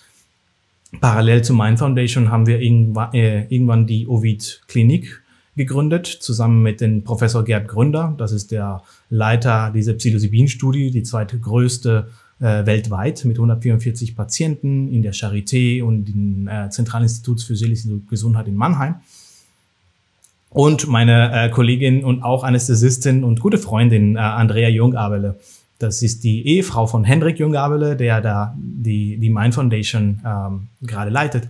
Parallel 1.01 1.41
zu 1.43 1.53
Mind 1.53 1.79
Foundation 1.79 2.31
haben 2.31 2.47
wir 2.47 2.61
irgendwann, 2.61 3.13
äh, 3.13 3.47
irgendwann 3.47 3.85
die 3.85 4.07
Ovid 4.07 4.61
Klinik 4.69 5.22
gegründet, 5.55 6.07
zusammen 6.07 6.63
mit 6.63 6.81
dem 6.81 7.03
Professor 7.03 7.43
Gerd 7.43 7.67
Gründer. 7.67 8.15
Das 8.17 8.31
ist 8.31 8.51
der 8.51 8.81
Leiter 9.09 9.71
dieser 9.73 9.93
Psilocybin-Studie, 9.93 10.91
die 10.91 11.03
zweitgrößte 11.03 12.07
äh, 12.39 12.65
weltweit 12.65 13.23
mit 13.25 13.37
144 13.37 14.15
Patienten 14.15 14.87
in 14.91 15.03
der 15.03 15.13
Charité 15.13 15.83
und 15.83 16.09
im 16.09 16.47
äh, 16.47 16.69
Zentralinstitut 16.69 17.41
für 17.41 17.55
seelische 17.55 17.99
Gesundheit 18.09 18.47
in 18.47 18.55
Mannheim. 18.55 18.95
Und 20.49 20.87
meine 20.87 21.31
äh, 21.31 21.49
Kollegin 21.49 22.03
und 22.03 22.21
auch 22.21 22.43
Anästhesistin 22.43 23.23
und 23.23 23.39
gute 23.39 23.57
Freundin 23.57 24.15
äh, 24.15 24.19
Andrea 24.19 24.69
Jungabele. 24.69 25.39
Das 25.79 26.01
ist 26.01 26.23
die 26.23 26.47
Ehefrau 26.47 26.85
von 26.85 27.03
Hendrik 27.03 27.39
Jungabele, 27.39 27.95
der 27.95 28.21
da 28.21 28.55
die, 28.57 29.17
die 29.17 29.29
Mind 29.29 29.55
Foundation 29.55 30.21
ähm, 30.25 30.67
gerade 30.81 31.09
leitet. 31.09 31.49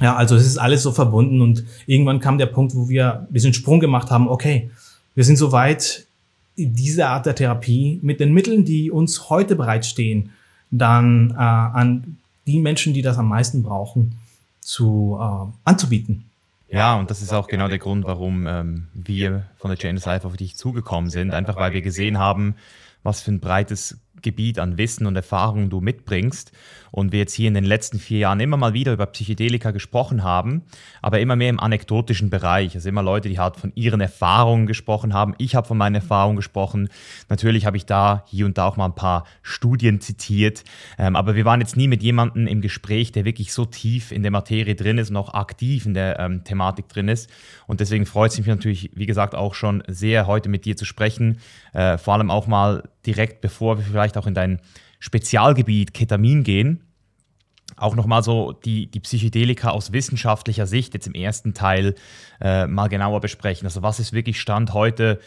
Ja, 0.00 0.16
also 0.16 0.34
es 0.34 0.46
ist 0.46 0.58
alles 0.58 0.82
so 0.82 0.92
verbunden 0.92 1.40
und 1.42 1.64
irgendwann 1.86 2.20
kam 2.20 2.38
der 2.38 2.46
Punkt, 2.46 2.74
wo 2.74 2.88
wir 2.88 3.20
ein 3.20 3.32
bisschen 3.32 3.52
Sprung 3.52 3.80
gemacht 3.80 4.10
haben, 4.10 4.28
okay, 4.28 4.70
wir 5.14 5.24
sind 5.24 5.36
soweit, 5.36 6.06
diese 6.56 7.06
Art 7.06 7.26
der 7.26 7.34
Therapie 7.34 8.00
mit 8.02 8.20
den 8.20 8.32
Mitteln, 8.32 8.64
die 8.64 8.90
uns 8.90 9.30
heute 9.30 9.56
bereitstehen, 9.56 10.30
dann 10.70 11.30
äh, 11.30 11.34
an 11.36 12.18
die 12.46 12.58
Menschen, 12.58 12.94
die 12.94 13.02
das 13.02 13.18
am 13.18 13.28
meisten 13.28 13.62
brauchen, 13.62 14.16
zu 14.60 15.18
äh, 15.20 15.52
anzubieten. 15.64 16.24
Ja, 16.68 16.96
und 16.96 17.10
das 17.10 17.22
ist 17.22 17.32
auch 17.32 17.48
genau 17.48 17.68
der 17.68 17.78
Grund, 17.78 18.04
warum 18.04 18.46
ähm, 18.46 18.86
wir 18.94 19.44
von 19.58 19.70
der 19.70 19.78
Chain 19.78 19.98
Cypher 19.98 20.26
auf 20.26 20.36
dich 20.36 20.56
zugekommen 20.56 21.10
sind. 21.10 21.32
Einfach 21.32 21.56
weil 21.56 21.72
wir 21.72 21.82
gesehen 21.82 22.18
haben, 22.18 22.54
was 23.02 23.22
für 23.22 23.32
ein 23.32 23.40
breites 23.40 23.98
Gebiet 24.22 24.58
an 24.58 24.78
Wissen 24.78 25.06
und 25.06 25.16
Erfahrung 25.16 25.70
du 25.70 25.80
mitbringst 25.80 26.52
und 26.90 27.12
wir 27.12 27.20
jetzt 27.20 27.34
hier 27.34 27.48
in 27.48 27.54
den 27.54 27.64
letzten 27.64 27.98
vier 27.98 28.18
Jahren 28.18 28.40
immer 28.40 28.56
mal 28.56 28.72
wieder 28.72 28.92
über 28.92 29.06
Psychedelika 29.06 29.70
gesprochen 29.70 30.22
haben, 30.22 30.62
aber 31.02 31.20
immer 31.20 31.36
mehr 31.36 31.50
im 31.50 31.60
anekdotischen 31.60 32.30
Bereich. 32.30 32.74
Also 32.74 32.88
immer 32.88 33.02
Leute, 33.02 33.28
die 33.28 33.38
halt 33.38 33.56
von 33.56 33.72
ihren 33.74 34.00
Erfahrungen 34.00 34.66
gesprochen 34.66 35.14
haben. 35.14 35.34
Ich 35.38 35.54
habe 35.54 35.66
von 35.66 35.78
meinen 35.78 35.96
Erfahrungen 35.96 36.36
gesprochen. 36.36 36.88
Natürlich 37.28 37.66
habe 37.66 37.76
ich 37.76 37.86
da 37.86 38.24
hier 38.26 38.46
und 38.46 38.58
da 38.58 38.66
auch 38.66 38.76
mal 38.76 38.86
ein 38.86 38.94
paar 38.94 39.24
Studien 39.42 40.00
zitiert, 40.00 40.64
ähm, 40.98 41.16
aber 41.16 41.34
wir 41.34 41.44
waren 41.44 41.60
jetzt 41.60 41.76
nie 41.76 41.88
mit 41.88 42.02
jemandem 42.02 42.46
im 42.46 42.60
Gespräch, 42.60 43.12
der 43.12 43.24
wirklich 43.24 43.52
so 43.52 43.64
tief 43.64 44.12
in 44.12 44.22
der 44.22 44.30
Materie 44.30 44.74
drin 44.74 44.98
ist 44.98 45.10
und 45.10 45.16
auch 45.16 45.34
aktiv 45.34 45.86
in 45.86 45.94
der 45.94 46.18
ähm, 46.18 46.44
Thematik 46.44 46.88
drin 46.88 47.08
ist. 47.08 47.30
Und 47.66 47.80
deswegen 47.80 48.06
freut 48.06 48.32
es 48.32 48.38
mich 48.38 48.46
natürlich, 48.46 48.90
wie 48.94 49.06
gesagt, 49.06 49.34
auch 49.34 49.54
schon 49.54 49.82
sehr, 49.86 50.26
heute 50.26 50.48
mit 50.48 50.64
dir 50.64 50.76
zu 50.76 50.84
sprechen. 50.84 51.38
Äh, 51.72 51.98
vor 51.98 52.14
allem 52.14 52.30
auch 52.30 52.46
mal 52.46 52.88
direkt, 53.06 53.40
bevor 53.40 53.78
wir 53.78 53.84
vielleicht 53.84 54.16
auch 54.16 54.26
in 54.26 54.34
dein 54.34 54.60
Spezialgebiet 55.00 55.92
Ketamin 55.94 56.44
gehen. 56.44 56.84
Auch 57.76 57.96
nochmal 57.96 58.22
so 58.22 58.52
die, 58.52 58.90
die 58.90 59.00
Psychedelika 59.00 59.70
aus 59.70 59.92
wissenschaftlicher 59.92 60.66
Sicht 60.66 60.92
jetzt 60.94 61.06
im 61.06 61.14
ersten 61.14 61.54
Teil 61.54 61.94
äh, 62.40 62.66
mal 62.66 62.88
genauer 62.88 63.20
besprechen. 63.20 63.66
Also 63.66 63.82
was 63.82 63.98
ist 63.98 64.12
wirklich 64.12 64.40
Stand 64.40 64.74
heute 64.74 65.18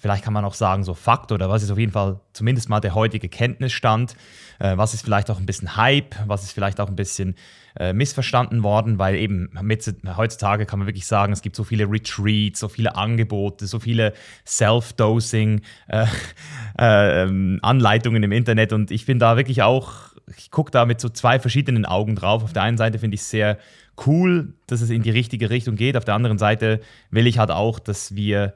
vielleicht 0.00 0.24
kann 0.24 0.32
man 0.32 0.44
auch 0.44 0.54
sagen, 0.54 0.82
so 0.82 0.94
Fakt 0.94 1.30
oder 1.30 1.48
was 1.50 1.62
ist 1.62 1.70
auf 1.70 1.78
jeden 1.78 1.92
Fall 1.92 2.18
zumindest 2.32 2.68
mal 2.68 2.80
der 2.80 2.94
heutige 2.94 3.28
Kenntnisstand, 3.28 4.16
äh, 4.58 4.76
was 4.76 4.94
ist 4.94 5.02
vielleicht 5.04 5.30
auch 5.30 5.38
ein 5.38 5.46
bisschen 5.46 5.76
Hype, 5.76 6.16
was 6.26 6.42
ist 6.42 6.52
vielleicht 6.52 6.80
auch 6.80 6.88
ein 6.88 6.96
bisschen 6.96 7.36
äh, 7.78 7.92
missverstanden 7.92 8.62
worden, 8.62 8.98
weil 8.98 9.14
eben 9.14 9.50
mit, 9.60 9.94
heutzutage 10.16 10.64
kann 10.64 10.78
man 10.78 10.88
wirklich 10.88 11.06
sagen, 11.06 11.32
es 11.32 11.42
gibt 11.42 11.54
so 11.54 11.64
viele 11.64 11.84
Retreats, 11.84 12.60
so 12.60 12.68
viele 12.68 12.96
Angebote, 12.96 13.66
so 13.66 13.78
viele 13.78 14.14
Self-Dosing 14.46 15.60
äh, 15.88 16.06
äh, 16.78 17.58
Anleitungen 17.62 18.22
im 18.22 18.32
Internet. 18.32 18.72
Und 18.72 18.90
ich 18.90 19.04
bin 19.04 19.18
da 19.18 19.36
wirklich 19.36 19.62
auch, 19.62 19.92
ich 20.36 20.50
gucke 20.50 20.70
da 20.70 20.86
mit 20.86 21.00
so 21.00 21.10
zwei 21.10 21.38
verschiedenen 21.38 21.84
Augen 21.84 22.16
drauf. 22.16 22.42
Auf 22.42 22.54
der 22.54 22.62
einen 22.62 22.78
Seite 22.78 22.98
finde 22.98 23.16
ich 23.16 23.20
es 23.20 23.30
sehr 23.30 23.58
cool, 24.06 24.54
dass 24.66 24.80
es 24.80 24.88
in 24.88 25.02
die 25.02 25.10
richtige 25.10 25.50
Richtung 25.50 25.76
geht, 25.76 25.96
auf 25.96 26.06
der 26.06 26.14
anderen 26.14 26.38
Seite 26.38 26.80
will 27.10 27.26
ich 27.26 27.38
halt 27.38 27.50
auch, 27.50 27.78
dass 27.78 28.14
wir 28.14 28.54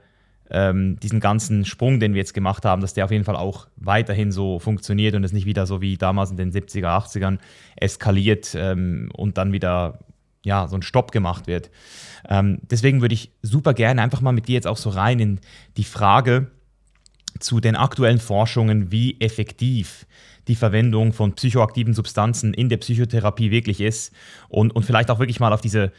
ähm, 0.51 0.99
diesen 1.01 1.21
ganzen 1.21 1.65
Sprung, 1.65 2.01
den 2.01 2.15
wir 2.15 2.21
jetzt 2.21 2.35
gemacht 2.35 2.65
haben, 2.65 2.83
dass 2.83 2.95
der 2.95 3.05
auf 3.05 3.11
jeden 3.11 3.25
Fall 3.25 3.37
auch 3.37 3.67
weiterhin 3.77 4.33
so 4.33 4.59
funktioniert 4.59 5.15
und 5.15 5.25
es 5.25 5.33
nicht 5.33 5.47
wieder 5.47 5.67
so 5.67 5.81
wie 5.81 5.97
damals 5.97 6.31
in 6.31 6.37
den 6.37 6.53
70er, 6.53 6.87
80ern 6.87 7.39
eskaliert 7.77 8.55
ähm, 8.55 9.11
und 9.15 9.39
dann 9.39 9.53
wieder 9.53 9.99
ja, 10.45 10.69
so 10.69 10.77
ein 10.77 10.83
Stopp 10.83 11.11
gemacht 11.11 11.47
wird. 11.47 11.71
Ähm, 12.29 12.59
deswegen 12.71 13.01
würde 13.01 13.15
ich 13.15 13.33
super 13.43 13.75
gerne 13.75 14.03
einfach 14.03 14.21
mal 14.21 14.33
mit 14.33 14.49
dir 14.49 14.55
jetzt 14.55 14.67
auch 14.67 14.77
so 14.77 14.91
rein 14.91 15.19
in 15.19 15.41
die 15.77 15.85
Frage 15.85 16.51
zu 17.41 17.61
den 17.61 17.77
aktuellen 17.77 18.21
Forschungen, 18.21 18.93
wie 18.93 19.21
effektiv 19.21 20.07
die 20.47 20.55
Verwendung 20.55 21.13
von 21.13 21.33
psychoaktiven 21.35 21.95
Substanzen 21.95 22.53
in 22.53 22.69
der 22.69 22.77
Psychotherapie 22.77 23.51
wirklich 23.51 23.81
ist 23.81 24.13
und, 24.49 24.77
und 24.77 24.85
vielleicht 24.85 25.11
auch 25.11 25.19
wirklich 25.19 25.41
mal 25.41 25.53
auf 25.53 25.63
diese 25.63 25.91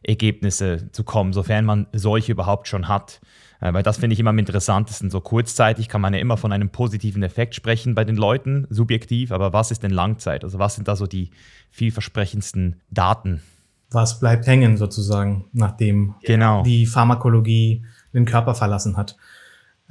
Langzeitergebnisse 0.00 0.90
zu 0.92 1.04
kommen, 1.04 1.32
sofern 1.32 1.64
man 1.64 1.86
solche 1.92 2.32
überhaupt 2.32 2.68
schon 2.68 2.88
hat. 2.88 3.20
Äh, 3.60 3.72
weil 3.72 3.82
das 3.82 3.98
finde 3.98 4.14
ich 4.14 4.20
immer 4.20 4.30
am 4.30 4.38
interessantesten. 4.38 5.10
So 5.10 5.20
kurzzeitig 5.20 5.88
kann 5.88 6.00
man 6.00 6.14
ja 6.14 6.20
immer 6.20 6.36
von 6.36 6.52
einem 6.52 6.70
positiven 6.70 7.22
Effekt 7.22 7.54
sprechen 7.54 7.94
bei 7.94 8.04
den 8.04 8.16
Leuten, 8.16 8.66
subjektiv, 8.70 9.32
aber 9.32 9.52
was 9.52 9.70
ist 9.70 9.82
denn 9.82 9.90
Langzeit? 9.90 10.44
Also 10.44 10.58
was 10.58 10.74
sind 10.74 10.88
da 10.88 10.96
so 10.96 11.06
die 11.06 11.30
vielversprechendsten 11.70 12.80
Daten? 12.90 13.42
Was 13.90 14.20
bleibt 14.20 14.46
hängen 14.46 14.76
sozusagen, 14.76 15.46
nachdem 15.52 16.14
genau. 16.22 16.62
die 16.62 16.86
Pharmakologie 16.86 17.84
den 18.14 18.24
Körper 18.24 18.54
verlassen 18.54 18.96
hat? 18.96 19.16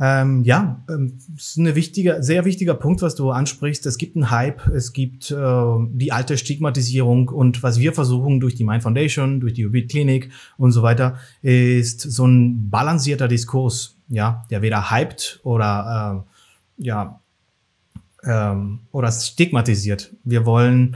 Ähm, 0.02 0.44
ja, 0.46 0.82
ähm, 0.90 1.18
ist 1.36 1.58
ein 1.58 1.76
wichtiger, 1.76 2.24
sehr 2.24 2.46
wichtiger 2.46 2.74
Punkt, 2.74 3.02
was 3.02 3.16
du 3.16 3.32
ansprichst. 3.32 3.86
Es 3.86 3.98
gibt 3.98 4.16
einen 4.16 4.32
Hype, 4.32 4.66
es 4.68 4.94
gibt 4.94 5.30
äh, 5.30 5.36
die 5.92 6.14
alte 6.14 6.38
Stigmatisierung 6.38 7.28
und 7.28 7.64
was 7.64 7.80
wir 7.80 7.92
versuchen 7.92 8.40
durch 8.40 8.56
die 8.56 8.64
Mind 8.64 8.82
Foundation, 8.82 9.42
durch 9.42 9.54
die 9.54 9.66
Ubit 9.66 9.92
Klinik 9.92 10.32
und 10.58 10.72
so 10.72 10.84
weiter, 10.84 11.18
ist 11.42 12.00
so 12.00 12.26
ein 12.26 12.70
balancierter 12.70 13.28
Diskurs, 13.28 13.98
ja, 14.08 14.46
der 14.50 14.62
weder 14.62 14.90
hypt 14.90 15.42
oder 15.44 16.26
äh, 16.80 16.86
ja 16.86 17.20
ähm, 18.24 18.80
oder 18.94 19.12
stigmatisiert. 19.12 20.16
Wir 20.24 20.46
wollen 20.46 20.96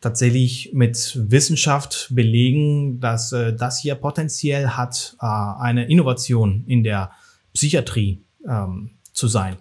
tatsächlich 0.00 0.70
mit 0.72 1.18
Wissenschaft 1.28 2.08
belegen, 2.12 2.98
dass 2.98 3.32
äh, 3.32 3.52
das 3.54 3.78
hier 3.78 3.94
potenziell 3.94 4.68
hat 4.68 5.16
äh, 5.20 5.26
eine 5.26 5.86
Innovation 5.90 6.64
in 6.66 6.82
der 6.82 7.10
Psychiatrie 7.52 8.22
ähm, 8.48 8.90
zu 9.12 9.28
sein. 9.28 9.56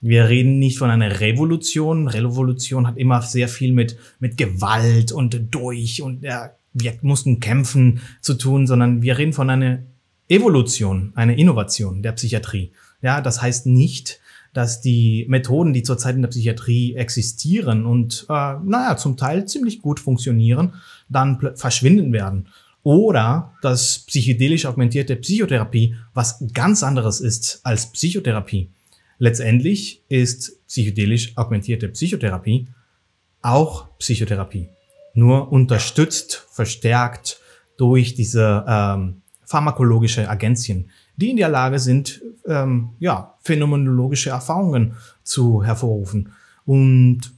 Wir 0.00 0.28
reden 0.28 0.58
nicht 0.58 0.78
von 0.78 0.90
einer 0.90 1.20
Revolution. 1.20 2.08
Revolution 2.08 2.86
hat 2.86 2.98
immer 2.98 3.22
sehr 3.22 3.48
viel 3.48 3.72
mit, 3.72 3.96
mit 4.18 4.36
Gewalt 4.36 5.12
und 5.12 5.54
durch 5.54 6.02
und 6.02 6.22
ja, 6.22 6.50
wir 6.74 6.94
mussten 7.02 7.40
kämpfen 7.40 8.00
zu 8.20 8.34
tun, 8.34 8.66
sondern 8.66 9.00
wir 9.00 9.16
reden 9.16 9.32
von 9.32 9.48
einer 9.48 9.78
Evolution, 10.28 11.12
einer 11.14 11.38
Innovation 11.38 12.02
der 12.02 12.12
Psychiatrie. 12.12 12.72
Ja, 13.00 13.20
das 13.20 13.40
heißt 13.40 13.66
nicht, 13.66 14.20
dass 14.52 14.80
die 14.80 15.26
Methoden, 15.28 15.72
die 15.72 15.82
zurzeit 15.82 16.16
in 16.16 16.22
der 16.22 16.28
Psychiatrie 16.28 16.94
existieren 16.94 17.86
und 17.86 18.26
äh, 18.28 18.54
naja, 18.64 18.96
zum 18.96 19.16
Teil 19.16 19.46
ziemlich 19.46 19.82
gut 19.82 20.00
funktionieren, 20.00 20.74
dann 21.08 21.38
verschwinden 21.56 22.12
werden 22.12 22.48
oder 22.84 23.54
dass 23.62 24.00
psychedelisch 24.00 24.66
augmentierte 24.66 25.16
Psychotherapie 25.16 25.96
was 26.12 26.44
ganz 26.52 26.84
anderes 26.84 27.20
ist 27.20 27.60
als 27.64 27.90
Psychotherapie. 27.90 28.70
Letztendlich 29.18 30.02
ist 30.08 30.64
psychedelisch 30.68 31.36
augmentierte 31.36 31.88
Psychotherapie 31.88 32.68
auch 33.42 33.88
Psychotherapie, 33.98 34.68
nur 35.14 35.50
unterstützt, 35.50 36.46
verstärkt 36.50 37.40
durch 37.76 38.14
diese 38.14 38.64
ähm, 38.66 39.22
pharmakologische 39.44 40.28
Agenzien, 40.28 40.90
die 41.16 41.30
in 41.30 41.36
der 41.36 41.48
Lage 41.48 41.78
sind, 41.78 42.22
ähm, 42.46 42.90
ja, 42.98 43.34
phänomenologische 43.42 44.30
Erfahrungen 44.30 44.94
zu 45.22 45.62
hervorrufen. 45.62 46.32
Und 46.64 47.32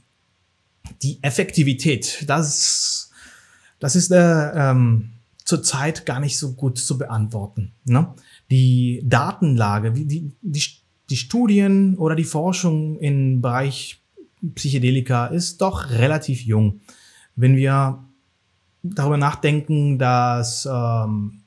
die 1.01 1.19
Effektivität, 1.21 2.23
das, 2.27 3.11
das 3.79 3.95
ist 3.95 4.11
der, 4.11 4.53
ähm, 4.55 5.11
zurzeit 5.47 6.05
gar 6.05 6.19
nicht 6.19 6.37
so 6.37 6.53
gut 6.53 6.77
zu 6.77 6.97
beantworten. 6.97 7.71
Ne? 7.85 8.13
Die 8.51 9.01
Datenlage, 9.05 9.95
wie 9.95 10.03
die, 10.03 10.31
die, 10.41 10.61
die 11.09 11.15
Studien 11.15 11.95
oder 11.95 12.15
die 12.15 12.25
Forschung 12.25 12.99
im 12.99 13.41
Bereich 13.41 14.01
Psychedelika 14.55 15.27
ist 15.27 15.61
doch 15.61 15.89
relativ 15.89 16.41
jung. 16.41 16.81
Wenn 17.37 17.55
wir 17.55 18.03
darüber 18.83 19.15
nachdenken, 19.15 19.97
dass 19.97 20.67
ähm, 20.69 21.39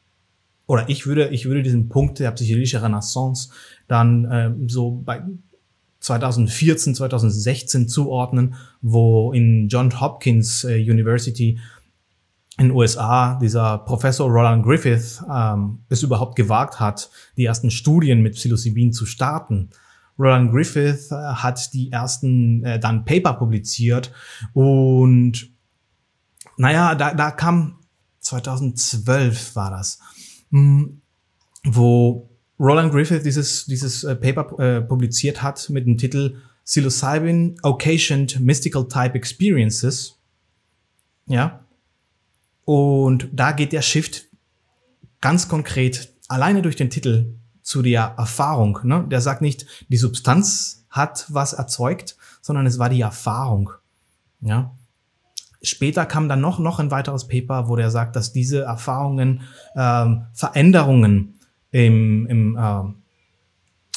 oder 0.67 0.89
ich 0.89 1.07
würde 1.07 1.29
ich 1.29 1.45
würde 1.45 1.63
diesen 1.63 1.91
Punkt 1.91 2.21
der 2.21 2.31
psychedelischen 2.33 2.81
Renaissance 2.81 3.51
dann 3.87 4.25
äh, 4.25 4.51
so 4.67 5.03
bei 5.05 5.23
2014, 6.01 6.95
2016 6.95 7.87
zuordnen, 7.87 8.55
wo 8.81 9.33
in 9.33 9.69
John 9.69 10.01
Hopkins 10.01 10.65
äh, 10.65 10.79
University 10.79 11.59
in 12.61 12.69
den 12.69 12.77
USA 12.77 13.39
dieser 13.41 13.79
Professor 13.79 14.29
Roland 14.29 14.63
Griffith 14.63 15.25
ähm, 15.33 15.79
es 15.89 16.03
überhaupt 16.03 16.37
gewagt 16.37 16.79
hat, 16.79 17.11
die 17.39 17.47
ersten 17.47 17.71
Studien 17.71 18.21
mit 18.21 18.35
Psilocybin 18.35 18.93
zu 18.93 19.07
starten. 19.07 19.71
Roland 20.19 20.53
Griffith 20.53 21.11
äh, 21.11 21.15
hat 21.15 21.73
die 21.73 21.91
ersten 21.91 22.63
äh, 22.63 22.79
dann 22.79 23.07
Paper 23.07 23.33
publiziert 23.33 24.13
und 24.53 25.49
naja, 26.59 26.95
da, 26.95 27.15
da 27.15 27.31
kam 27.31 27.79
2012 28.21 29.57
war 29.57 29.71
das, 29.71 29.99
mh, 30.51 30.61
hm, 30.61 31.03
wo 31.65 32.29
Roland 32.59 32.93
Griffith 32.93 33.25
dieses, 33.25 33.65
dieses 33.65 34.05
äh, 34.05 34.15
Paper 34.15 34.59
äh, 34.59 34.83
publiziert 34.83 35.43
hat 35.43 35.71
mit 35.71 35.87
dem 35.87 35.97
Titel 35.97 36.37
Psilocybin 36.67 37.57
Occasioned 37.63 38.39
Mystical 38.39 38.87
Type 38.87 39.15
Experiences. 39.15 40.19
Ja, 41.27 41.65
und 42.71 43.29
da 43.33 43.51
geht 43.51 43.73
der 43.73 43.83
Shift 43.83 44.27
ganz 45.21 45.49
konkret 45.49 46.15
alleine 46.29 46.63
durch 46.63 46.77
den 46.77 46.89
Titel 46.89 47.35
zu 47.63 47.83
der 47.83 48.15
Erfahrung. 48.17 48.79
Ne? 48.85 49.07
Der 49.11 49.21
sagt 49.21 49.43
nicht, 49.43 49.67
die 49.89 49.97
Substanz 49.97 50.87
hat 50.89 51.27
was 51.31 51.53
erzeugt, 51.53 52.17
sondern 52.41 52.67
es 52.67 52.79
war 52.79 52.89
die 52.89 53.01
Erfahrung. 53.01 53.73
Ja. 54.41 54.71
Später 55.61 56.07
kam 56.07 56.29
dann 56.29 56.41
noch, 56.41 56.61
noch 56.61 56.79
ein 56.79 56.93
weiteres 56.93 57.27
Paper, 57.27 57.67
wo 57.67 57.75
der 57.75 57.91
sagt, 57.91 58.15
dass 58.15 58.33
diese 58.33 58.63
Erfahrungen 58.63 59.41
ähm, 59.75 60.27
Veränderungen 60.33 61.41
im, 61.73 62.29
im 62.29 62.57
äh, 62.57 62.83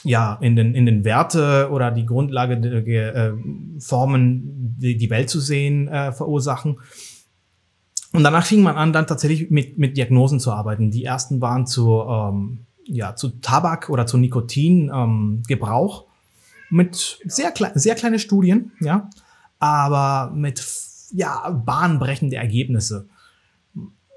ja, 0.04 0.40
in 0.42 0.56
den, 0.56 0.74
in 0.74 0.88
den 0.88 1.06
Werte 1.06 1.70
oder 1.72 1.92
die 1.92 2.08
Grundlage 2.08 2.60
der 2.60 3.16
äh, 3.16 3.34
Formen, 3.78 4.78
die, 4.80 4.98
die 4.98 5.12
Welt 5.12 5.30
zu 5.30 5.40
sehen, 5.40 5.88
äh, 5.90 6.12
verursachen. 6.12 6.80
Und 8.14 8.24
danach 8.24 8.46
fing 8.46 8.62
man 8.62 8.78
an, 8.78 8.94
dann 8.94 9.08
tatsächlich 9.08 9.50
mit, 9.50 9.78
mit 9.78 9.98
Diagnosen 9.98 10.40
zu 10.40 10.52
arbeiten. 10.52 10.92
Die 10.92 11.04
ersten 11.04 11.42
waren 11.42 11.66
zu, 11.66 12.02
ähm, 12.08 12.60
ja, 12.86 13.16
zu 13.16 13.30
Tabak 13.42 13.90
oder 13.90 14.06
zu 14.06 14.18
Nikotingebrauch 14.18 16.04
ähm, 16.04 16.08
mit 16.70 17.20
sehr, 17.26 17.52
klein, 17.52 17.72
sehr 17.76 17.96
kleine 17.96 18.20
Studien, 18.20 18.72
ja, 18.80 19.10
aber 19.60 20.32
mit 20.34 20.64
ja, 21.12 21.50
bahnbrechende 21.50 22.36
Ergebnisse. 22.36 23.08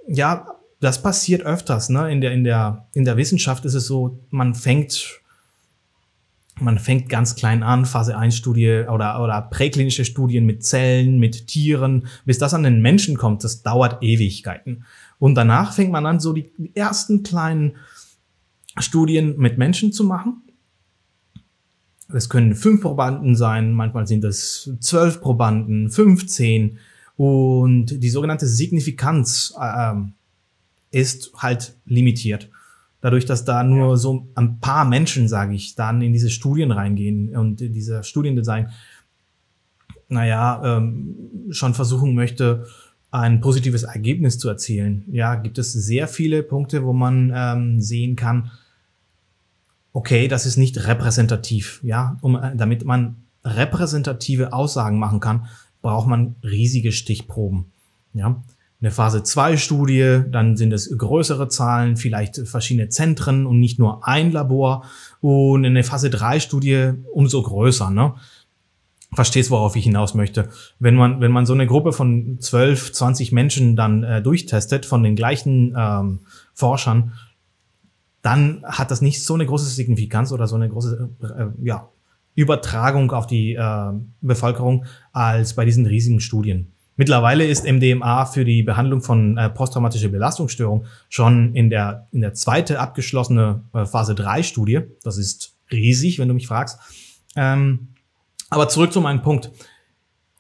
Ja, 0.07 0.47
das 0.81 1.03
passiert 1.03 1.43
öfters. 1.43 1.89
Ne? 1.89 2.11
In, 2.13 2.21
der, 2.21 2.33
in, 2.33 2.45
der, 2.45 2.87
in 2.93 3.05
der 3.05 3.17
Wissenschaft 3.17 3.65
ist 3.65 3.75
es 3.75 3.87
so, 3.87 4.19
man 4.31 4.55
fängt 4.55 5.21
man 6.61 6.79
fängt 6.79 7.09
ganz 7.09 7.35
klein 7.35 7.63
an, 7.63 7.85
Phase 7.85 8.17
1 8.17 8.35
Studie 8.35 8.85
oder, 8.89 9.23
oder 9.23 9.43
präklinische 9.43 10.05
Studien 10.05 10.47
mit 10.47 10.65
Zellen, 10.65 11.19
mit 11.19 11.47
Tieren, 11.49 12.07
bis 12.25 12.39
das 12.39 12.55
an 12.55 12.63
den 12.63 12.81
Menschen 12.81 13.17
kommt, 13.17 13.45
das 13.45 13.63
dauert 13.63 14.03
Ewigkeiten. 14.03 14.85
Und 15.19 15.35
danach 15.35 15.75
fängt 15.75 15.93
man 15.93 16.07
an, 16.07 16.21
so 16.21 16.33
die 16.33 16.51
ersten 16.75 17.23
kleinen 17.23 17.77
Studien 18.79 19.39
mit 19.39 19.59
Menschen 19.59 19.93
zu 19.93 20.05
machen. 20.05 20.43
Es 22.09 22.29
können 22.29 22.55
fünf 22.55 22.83
Probanden 22.83 23.35
sein, 23.35 23.73
manchmal 23.73 24.07
sind 24.07 24.25
es 24.25 24.71
zwölf 24.81 25.21
Probanden, 25.21 25.91
15. 25.91 26.79
Und 27.17 28.03
die 28.03 28.11
sogenannte 28.11 28.47
Signifikanz 28.47 29.55
äh, 29.61 29.95
ist 30.91 31.33
halt 31.37 31.75
limitiert. 31.85 32.51
Dadurch, 33.07 33.25
dass 33.25 33.45
da 33.45 33.63
nur 33.63 33.99
so 33.99 34.27
ein 34.35 34.59
paar 34.59 34.85
Menschen, 34.85 35.29
sage 35.29 35.55
ich, 35.55 35.77
dann 35.77 36.03
in 36.03 36.13
diese 36.13 36.29
Studien 36.29 36.73
reingehen 36.73 37.37
und 37.37 37.61
dieser 37.61 38.03
Studiendesign, 38.03 38.71
naja, 40.09 40.61
ähm, 40.65 41.15
schon 41.51 41.75
versuchen 41.75 42.17
möchte, 42.17 42.67
ein 43.13 43.41
positives 43.41 43.85
Ergebnis 43.85 44.41
zu 44.41 44.49
erzielen. 44.49 45.05
Ja, 45.07 45.37
gibt 45.37 45.57
es 45.57 45.73
sehr 45.73 46.09
viele 46.09 46.43
Punkte, 46.43 46.83
wo 46.83 46.93
man 46.93 47.31
ähm, 47.33 47.81
sehen 47.81 48.17
kann, 48.17 48.51
okay, 49.93 50.27
das 50.27 50.45
ist 50.45 50.57
nicht 50.57 50.89
repräsentativ. 50.89 51.79
Ja, 51.85 52.19
um, 52.23 52.35
äh, 52.35 52.57
damit 52.57 52.85
man 52.85 53.19
repräsentative 53.45 54.53
Aussagen 54.53 54.99
machen 54.99 55.21
kann, 55.21 55.47
braucht 55.81 56.09
man 56.09 56.35
riesige 56.43 56.91
Stichproben. 56.91 57.67
Ja, 58.15 58.43
eine 58.81 58.91
Phase 58.91 59.23
2 59.23 59.57
Studie, 59.57 60.23
dann 60.31 60.57
sind 60.57 60.73
es 60.73 60.97
größere 60.97 61.49
Zahlen, 61.49 61.97
vielleicht 61.97 62.47
verschiedene 62.47 62.89
Zentren 62.89 63.47
und 63.47 63.59
nicht 63.59 63.79
nur 63.79 64.07
ein 64.07 64.33
Labor. 64.33 64.85
Und 65.21 65.65
eine 65.65 65.83
Phase 65.83 66.11
3 66.11 66.41
Studie 66.41 66.93
umso 67.13 67.43
größer. 67.43 67.91
Ne? 67.91 68.15
Verstehst, 69.15 69.51
worauf 69.51 69.77
ich 69.77 69.85
hinaus 69.85 70.15
möchte. 70.15 70.51
Wenn 70.79 70.95
man, 70.95 71.21
wenn 71.21 71.33
man 71.33 71.47
so 71.47 71.55
eine 71.55 71.67
Gruppe 71.67 71.93
von 71.93 72.39
12, 72.39 72.93
20 72.93 73.33
Menschen 73.33 73.77
dann 73.77 74.03
äh, 74.03 74.21
durchtestet 74.21 74.85
von 74.85 75.03
den 75.03 75.17
gleichen 75.17 75.75
ähm, 75.77 76.21
Forschern, 76.53 77.15
dann 78.21 78.63
hat 78.67 78.91
das 78.91 79.01
nicht 79.01 79.25
so 79.25 79.35
eine 79.35 79.47
große 79.47 79.67
Signifikanz 79.67 80.33
oder 80.33 80.47
so 80.47 80.57
eine 80.57 80.69
große 80.69 81.09
äh, 81.23 81.65
ja, 81.65 81.89
Übertragung 82.35 83.11
auf 83.13 83.27
die 83.27 83.55
äh, 83.55 83.93
Bevölkerung 84.21 84.85
als 85.13 85.55
bei 85.55 85.65
diesen 85.65 85.87
riesigen 85.87 86.21
Studien. 86.21 86.73
Mittlerweile 86.97 87.47
ist 87.47 87.65
MDMA 87.65 88.25
für 88.25 88.45
die 88.45 88.63
Behandlung 88.63 89.03
von 89.03 89.37
äh, 89.37 89.51
posttraumatischer 89.51 90.09
Belastungsstörung 90.09 90.87
schon 91.09 91.55
in 91.55 91.69
der, 91.69 92.09
in 92.11 92.23
der 92.23 92.33
zweite 92.33 92.81
abgeschlossene 92.81 93.63
äh, 93.75 93.85
Phase 93.85 94.15
3 94.15 94.43
Studie. 94.43 94.81
Das 95.03 95.19
ist 95.19 95.55
riesig, 95.71 96.19
wenn 96.19 96.29
du 96.29 96.35
mich 96.35 96.47
fragst. 96.47 96.79
Ähm, 97.37 97.89
aber 98.49 98.69
zurück 98.69 98.93
zu 98.93 99.01
meinem 99.01 99.23
Punkt. 99.23 99.51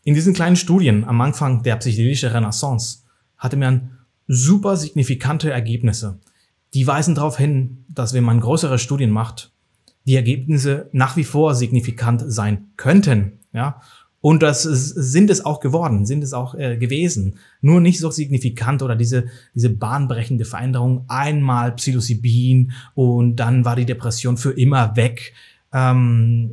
In 0.04 0.14
diesen 0.14 0.32
kleinen 0.32 0.56
Studien 0.56 1.04
am 1.04 1.20
Anfang 1.20 1.62
der 1.62 1.76
psychedelischen 1.76 2.30
Renaissance 2.30 3.02
hatte 3.36 3.56
man 3.56 3.98
super 4.26 4.76
signifikante 4.76 5.50
Ergebnisse. 5.50 6.20
Die 6.74 6.86
weisen 6.86 7.14
darauf 7.14 7.36
hin, 7.36 7.84
dass 7.88 8.14
wenn 8.14 8.24
man 8.24 8.40
größere 8.40 8.78
Studien 8.78 9.10
macht, 9.10 9.52
die 10.06 10.14
Ergebnisse 10.14 10.88
nach 10.92 11.16
wie 11.16 11.24
vor 11.24 11.54
signifikant 11.54 12.22
sein 12.26 12.68
könnten. 12.76 13.40
Ja, 13.52 13.80
und 14.26 14.42
das 14.42 14.64
sind 14.64 15.30
es 15.30 15.44
auch 15.44 15.60
geworden, 15.60 16.04
sind 16.04 16.24
es 16.24 16.32
auch 16.32 16.56
äh, 16.56 16.76
gewesen. 16.76 17.36
Nur 17.60 17.80
nicht 17.80 18.00
so 18.00 18.10
signifikant 18.10 18.82
oder 18.82 18.96
diese, 18.96 19.28
diese 19.54 19.70
bahnbrechende 19.70 20.44
Veränderung. 20.44 21.04
Einmal 21.06 21.76
Psilocybin 21.76 22.72
und 22.96 23.36
dann 23.36 23.64
war 23.64 23.76
die 23.76 23.86
Depression 23.86 24.36
für 24.36 24.50
immer 24.50 24.96
weg. 24.96 25.32
Ähm, 25.72 26.50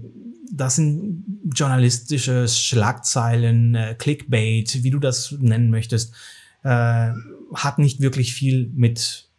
das 0.52 0.76
sind 0.76 1.26
journalistische 1.52 2.48
Schlagzeilen, 2.48 3.74
äh, 3.74 3.96
Clickbait, 3.98 4.84
wie 4.84 4.92
du 4.92 5.00
das 5.00 5.36
nennen 5.40 5.72
möchtest, 5.72 6.14
äh, 6.62 7.10
hat 7.56 7.80
nicht 7.80 8.02
wirklich 8.02 8.36
viel 8.36 8.70
mit 8.76 9.30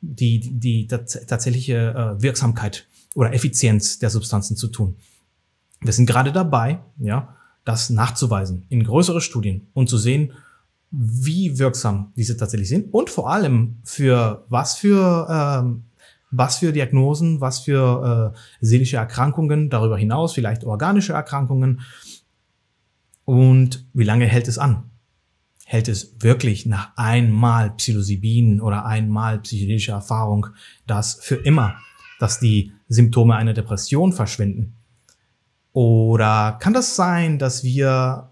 die, 0.00 0.40
die, 0.40 0.58
die 0.58 0.88
tatsächliche 0.88 2.16
äh, 2.18 2.20
Wirksamkeit 2.20 2.88
oder 3.14 3.32
Effizienz 3.32 4.00
der 4.00 4.10
Substanzen 4.10 4.56
zu 4.56 4.66
tun. 4.66 4.96
Wir 5.80 5.92
sind 5.92 6.06
gerade 6.06 6.32
dabei, 6.32 6.80
ja, 6.98 7.36
das 7.64 7.90
nachzuweisen 7.90 8.66
in 8.68 8.84
größere 8.84 9.20
Studien 9.20 9.68
und 9.72 9.88
zu 9.88 9.98
sehen, 9.98 10.32
wie 10.90 11.58
wirksam 11.58 12.12
diese 12.16 12.36
tatsächlich 12.36 12.68
sind 12.68 12.92
und 12.92 13.10
vor 13.10 13.30
allem 13.30 13.78
für 13.84 14.44
was 14.48 14.76
für 14.76 15.26
ähm, 15.28 15.84
was 16.36 16.58
für 16.58 16.72
Diagnosen, 16.72 17.40
was 17.40 17.60
für 17.60 18.32
äh, 18.34 18.38
seelische 18.60 18.96
Erkrankungen, 18.96 19.70
darüber 19.70 19.96
hinaus 19.96 20.32
vielleicht 20.32 20.64
organische 20.64 21.12
Erkrankungen 21.12 21.80
und 23.24 23.86
wie 23.92 24.04
lange 24.04 24.26
hält 24.26 24.48
es 24.48 24.58
an? 24.58 24.90
Hält 25.64 25.88
es 25.88 26.16
wirklich 26.20 26.66
nach 26.66 26.92
einmal 26.96 27.70
Psilocybin 27.70 28.60
oder 28.60 28.84
einmal 28.84 29.38
psychedelische 29.40 29.92
Erfahrung 29.92 30.48
das 30.86 31.14
für 31.14 31.36
immer, 31.36 31.76
dass 32.18 32.38
die 32.38 32.72
Symptome 32.88 33.34
einer 33.34 33.54
Depression 33.54 34.12
verschwinden? 34.12 34.76
Oder 35.74 36.56
kann 36.60 36.72
das 36.72 36.94
sein, 36.94 37.40
dass 37.40 37.64
wir 37.64 38.30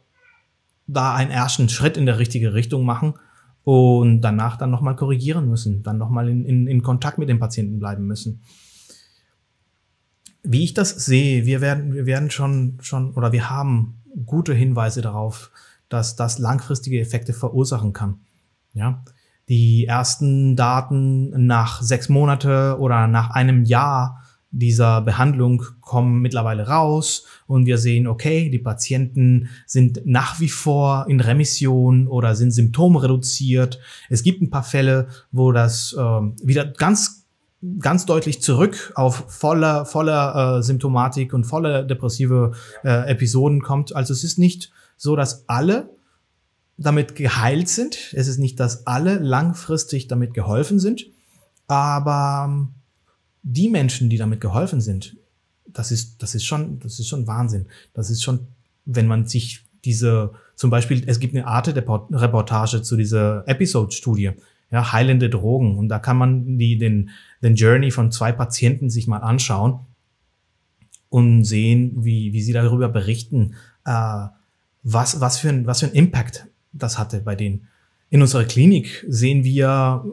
da 0.86 1.14
einen 1.14 1.32
ersten 1.32 1.68
Schritt 1.68 1.96
in 1.96 2.06
der 2.06 2.20
richtige 2.20 2.54
Richtung 2.54 2.84
machen 2.84 3.14
und 3.64 4.20
danach 4.20 4.56
dann 4.56 4.70
nochmal 4.70 4.94
korrigieren 4.94 5.48
müssen, 5.48 5.82
dann 5.82 5.98
nochmal 5.98 6.28
in, 6.28 6.44
in, 6.44 6.68
in 6.68 6.82
Kontakt 6.84 7.18
mit 7.18 7.28
dem 7.28 7.40
Patienten 7.40 7.80
bleiben 7.80 8.06
müssen? 8.06 8.42
Wie 10.44 10.62
ich 10.62 10.72
das 10.72 10.90
sehe, 10.90 11.44
wir 11.44 11.60
werden, 11.60 11.92
wir 11.92 12.06
werden 12.06 12.30
schon, 12.30 12.78
schon, 12.80 13.12
oder 13.14 13.32
wir 13.32 13.50
haben 13.50 14.00
gute 14.24 14.54
Hinweise 14.54 15.02
darauf, 15.02 15.50
dass 15.88 16.14
das 16.14 16.38
langfristige 16.38 17.00
Effekte 17.00 17.32
verursachen 17.32 17.92
kann. 17.92 18.20
Ja, 18.72 19.02
die 19.48 19.86
ersten 19.86 20.54
Daten 20.54 21.46
nach 21.46 21.82
sechs 21.82 22.08
Monate 22.08 22.76
oder 22.78 23.08
nach 23.08 23.30
einem 23.30 23.64
Jahr 23.64 24.21
dieser 24.52 25.00
Behandlung 25.00 25.64
kommen 25.80 26.20
mittlerweile 26.20 26.68
raus 26.68 27.24
und 27.46 27.64
wir 27.64 27.78
sehen, 27.78 28.06
okay, 28.06 28.50
die 28.50 28.58
Patienten 28.58 29.48
sind 29.66 30.02
nach 30.04 30.40
wie 30.40 30.50
vor 30.50 31.06
in 31.08 31.20
Remission 31.20 32.06
oder 32.06 32.34
sind 32.34 32.52
symptomreduziert. 32.52 33.80
Es 34.10 34.22
gibt 34.22 34.42
ein 34.42 34.50
paar 34.50 34.62
Fälle, 34.62 35.08
wo 35.32 35.52
das 35.52 35.94
äh, 35.94 36.00
wieder 36.00 36.66
ganz 36.66 37.24
ganz 37.78 38.06
deutlich 38.06 38.42
zurück 38.42 38.92
auf 38.96 39.24
voller 39.28 39.86
voller 39.86 40.58
äh, 40.58 40.62
Symptomatik 40.62 41.32
und 41.32 41.44
voller 41.44 41.84
depressive 41.84 42.52
äh, 42.84 43.10
Episoden 43.10 43.62
kommt. 43.62 43.96
Also 43.96 44.12
es 44.12 44.22
ist 44.22 44.38
nicht 44.38 44.70
so, 44.96 45.16
dass 45.16 45.48
alle 45.48 45.88
damit 46.76 47.14
geheilt 47.14 47.68
sind. 47.68 48.12
Es 48.12 48.28
ist 48.28 48.38
nicht, 48.38 48.60
dass 48.60 48.86
alle 48.86 49.18
langfristig 49.18 50.08
damit 50.08 50.34
geholfen 50.34 50.78
sind, 50.78 51.06
aber 51.68 52.68
die 53.42 53.68
Menschen, 53.68 54.08
die 54.08 54.16
damit 54.16 54.40
geholfen 54.40 54.80
sind, 54.80 55.16
das 55.66 55.90
ist, 55.90 56.22
das 56.22 56.34
ist 56.34 56.44
schon, 56.44 56.78
das 56.80 56.98
ist 56.98 57.08
schon 57.08 57.26
Wahnsinn. 57.26 57.66
Das 57.94 58.10
ist 58.10 58.22
schon, 58.22 58.48
wenn 58.84 59.06
man 59.06 59.26
sich 59.26 59.64
diese, 59.84 60.32
zum 60.54 60.70
Beispiel, 60.70 61.02
es 61.06 61.18
gibt 61.18 61.34
eine 61.34 61.46
Art 61.46 61.66
der 61.66 61.76
Reportage 61.76 62.82
zu 62.82 62.96
dieser 62.96 63.46
Episode-Studie, 63.48 64.32
ja, 64.70 64.92
heilende 64.92 65.28
Drogen. 65.28 65.76
Und 65.76 65.88
da 65.88 65.98
kann 65.98 66.16
man 66.16 66.58
die, 66.58 66.78
den, 66.78 67.10
den 67.42 67.56
Journey 67.56 67.90
von 67.90 68.10
zwei 68.12 68.32
Patienten 68.32 68.90
sich 68.90 69.06
mal 69.06 69.18
anschauen 69.18 69.80
und 71.08 71.44
sehen, 71.44 72.04
wie, 72.04 72.32
wie 72.32 72.42
sie 72.42 72.52
darüber 72.52 72.88
berichten, 72.88 73.54
äh, 73.84 74.26
was, 74.82 75.20
was, 75.20 75.38
für 75.38 75.50
ein, 75.50 75.66
was 75.66 75.80
für 75.80 75.86
ein 75.86 75.92
Impact 75.92 76.46
das 76.72 76.98
hatte 76.98 77.20
bei 77.20 77.34
denen. 77.34 77.68
In 78.08 78.22
unserer 78.22 78.44
Klinik 78.44 79.04
sehen 79.08 79.44
wir 79.44 80.04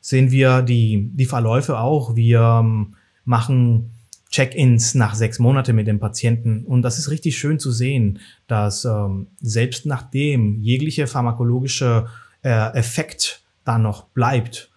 sehen 0.00 0.30
wir 0.30 0.62
die, 0.62 1.10
die 1.12 1.26
Verläufe 1.26 1.78
auch. 1.78 2.16
Wir 2.16 2.60
ähm, 2.62 2.94
machen 3.24 3.90
Check-ins 4.30 4.94
nach 4.94 5.14
sechs 5.14 5.38
Monaten 5.38 5.74
mit 5.74 5.86
dem 5.86 5.98
Patienten. 5.98 6.64
Und 6.64 6.82
das 6.82 6.98
ist 6.98 7.10
richtig 7.10 7.36
schön 7.36 7.58
zu 7.58 7.72
sehen, 7.72 8.20
dass 8.46 8.84
ähm, 8.84 9.26
selbst 9.40 9.86
nachdem 9.86 10.60
jegliche 10.60 11.06
pharmakologische 11.06 12.06
äh, 12.42 12.72
Effekt 12.74 13.42
da 13.64 13.78
noch 13.78 14.04
bleibt, 14.08 14.70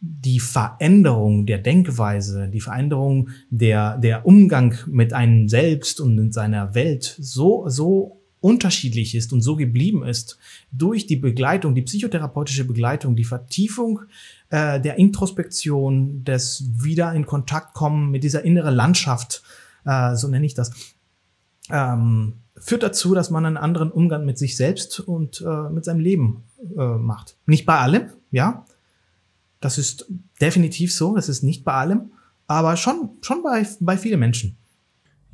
die 0.00 0.40
Veränderung 0.40 1.46
der 1.46 1.58
Denkweise, 1.58 2.48
die 2.48 2.60
Veränderung 2.60 3.30
der, 3.50 3.96
der 3.98 4.26
Umgang 4.26 4.74
mit 4.86 5.12
einem 5.12 5.48
selbst 5.48 6.00
und 6.00 6.18
in 6.18 6.32
seiner 6.32 6.74
Welt 6.74 7.16
so, 7.18 7.68
so 7.68 8.20
unterschiedlich 8.44 9.14
ist 9.14 9.32
und 9.32 9.40
so 9.40 9.56
geblieben 9.56 10.04
ist 10.04 10.38
durch 10.70 11.06
die 11.06 11.16
Begleitung, 11.16 11.74
die 11.74 11.80
psychotherapeutische 11.80 12.64
Begleitung, 12.64 13.16
die 13.16 13.24
Vertiefung 13.24 14.02
äh, 14.50 14.78
der 14.82 14.98
Introspektion, 14.98 16.24
des 16.24 16.64
wieder 16.74 17.14
in 17.14 17.24
Kontakt 17.24 17.72
kommen 17.72 18.10
mit 18.10 18.22
dieser 18.22 18.44
inneren 18.44 18.74
Landschaft, 18.74 19.42
äh, 19.86 20.14
so 20.14 20.28
nenne 20.28 20.44
ich 20.44 20.52
das, 20.52 20.72
ähm, 21.70 22.34
führt 22.54 22.82
dazu, 22.82 23.14
dass 23.14 23.30
man 23.30 23.46
einen 23.46 23.56
anderen 23.56 23.90
Umgang 23.90 24.26
mit 24.26 24.36
sich 24.36 24.58
selbst 24.58 25.00
und 25.00 25.40
äh, 25.40 25.70
mit 25.70 25.86
seinem 25.86 26.00
Leben 26.00 26.42
äh, 26.76 26.84
macht. 26.84 27.38
Nicht 27.46 27.64
bei 27.64 27.78
allem, 27.78 28.10
ja. 28.30 28.66
Das 29.60 29.78
ist 29.78 30.04
definitiv 30.38 30.92
so, 30.92 31.16
das 31.16 31.30
ist 31.30 31.42
nicht 31.42 31.64
bei 31.64 31.72
allem, 31.72 32.12
aber 32.46 32.76
schon, 32.76 33.08
schon 33.22 33.42
bei, 33.42 33.66
bei 33.80 33.96
vielen 33.96 34.20
Menschen. 34.20 34.58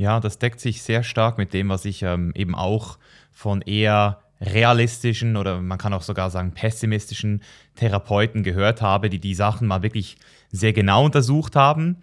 Ja, 0.00 0.18
das 0.18 0.38
deckt 0.38 0.60
sich 0.60 0.80
sehr 0.80 1.02
stark 1.02 1.36
mit 1.36 1.52
dem, 1.52 1.68
was 1.68 1.84
ich 1.84 2.02
ähm, 2.04 2.32
eben 2.34 2.54
auch 2.54 2.96
von 3.32 3.60
eher 3.60 4.22
realistischen 4.40 5.36
oder 5.36 5.60
man 5.60 5.76
kann 5.76 5.92
auch 5.92 6.00
sogar 6.00 6.30
sagen 6.30 6.52
pessimistischen 6.52 7.42
Therapeuten 7.74 8.42
gehört 8.42 8.80
habe, 8.80 9.10
die 9.10 9.18
die 9.18 9.34
Sachen 9.34 9.68
mal 9.68 9.82
wirklich 9.82 10.16
sehr 10.50 10.72
genau 10.72 11.04
untersucht 11.04 11.54
haben. 11.54 11.98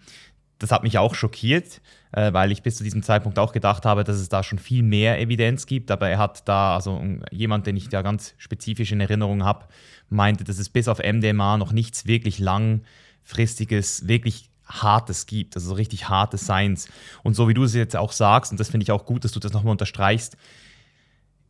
Das 0.60 0.72
hat 0.72 0.84
mich 0.84 1.00
auch 1.00 1.16
schockiert, 1.16 1.82
äh, 2.12 2.32
weil 2.34 2.52
ich 2.52 2.62
bis 2.62 2.76
zu 2.76 2.84
diesem 2.84 3.02
Zeitpunkt 3.02 3.40
auch 3.40 3.52
gedacht 3.52 3.84
habe, 3.84 4.04
dass 4.04 4.18
es 4.18 4.30
da 4.30 4.44
schon 4.44 4.60
viel 4.60 4.84
mehr 4.84 5.20
Evidenz 5.20 5.66
gibt. 5.66 5.90
Aber 5.90 6.08
er 6.08 6.20
hat 6.20 6.48
da, 6.48 6.76
also 6.76 7.02
jemand, 7.32 7.66
den 7.66 7.78
ich 7.78 7.90
da 7.90 8.04
ganz 8.04 8.36
spezifisch 8.38 8.92
in 8.92 9.02
Erinnerung 9.02 9.44
habe, 9.44 9.66
meinte, 10.12 10.44
dass 10.44 10.60
es 10.60 10.70
bis 10.70 10.88
auf 10.88 11.00
MDMA 11.00 11.58
noch 11.58 11.72
nichts 11.72 12.06
wirklich 12.06 12.38
lang 12.38 12.82
langfristiges, 13.28 14.08
wirklich 14.08 14.47
Hartes 14.68 15.26
gibt, 15.26 15.56
also 15.56 15.70
so 15.70 15.74
richtig 15.76 16.10
harte 16.10 16.38
Science. 16.38 16.90
Und 17.24 17.36
so 17.36 17.48
wie 17.48 17.54
du 17.54 17.64
es 17.64 17.74
jetzt 17.74 17.96
auch 17.96 18.12
sagst, 18.12 18.52
und 18.52 18.60
das 18.60 18.70
finde 18.70 18.84
ich 18.84 18.92
auch 18.92 19.06
gut, 19.06 19.24
dass 19.24 19.32
du 19.32 19.40
das 19.40 19.54
nochmal 19.54 19.72
unterstreichst, 19.72 20.38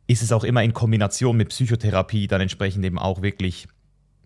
ist 0.06 0.22
es 0.22 0.32
auch 0.32 0.44
immer 0.44 0.62
in 0.62 0.72
Kombination 0.72 1.36
mit 1.36 1.50
Psychotherapie 1.50 2.26
dann 2.26 2.40
entsprechend 2.40 2.84
eben 2.84 2.98
auch 2.98 3.22
wirklich 3.22 3.68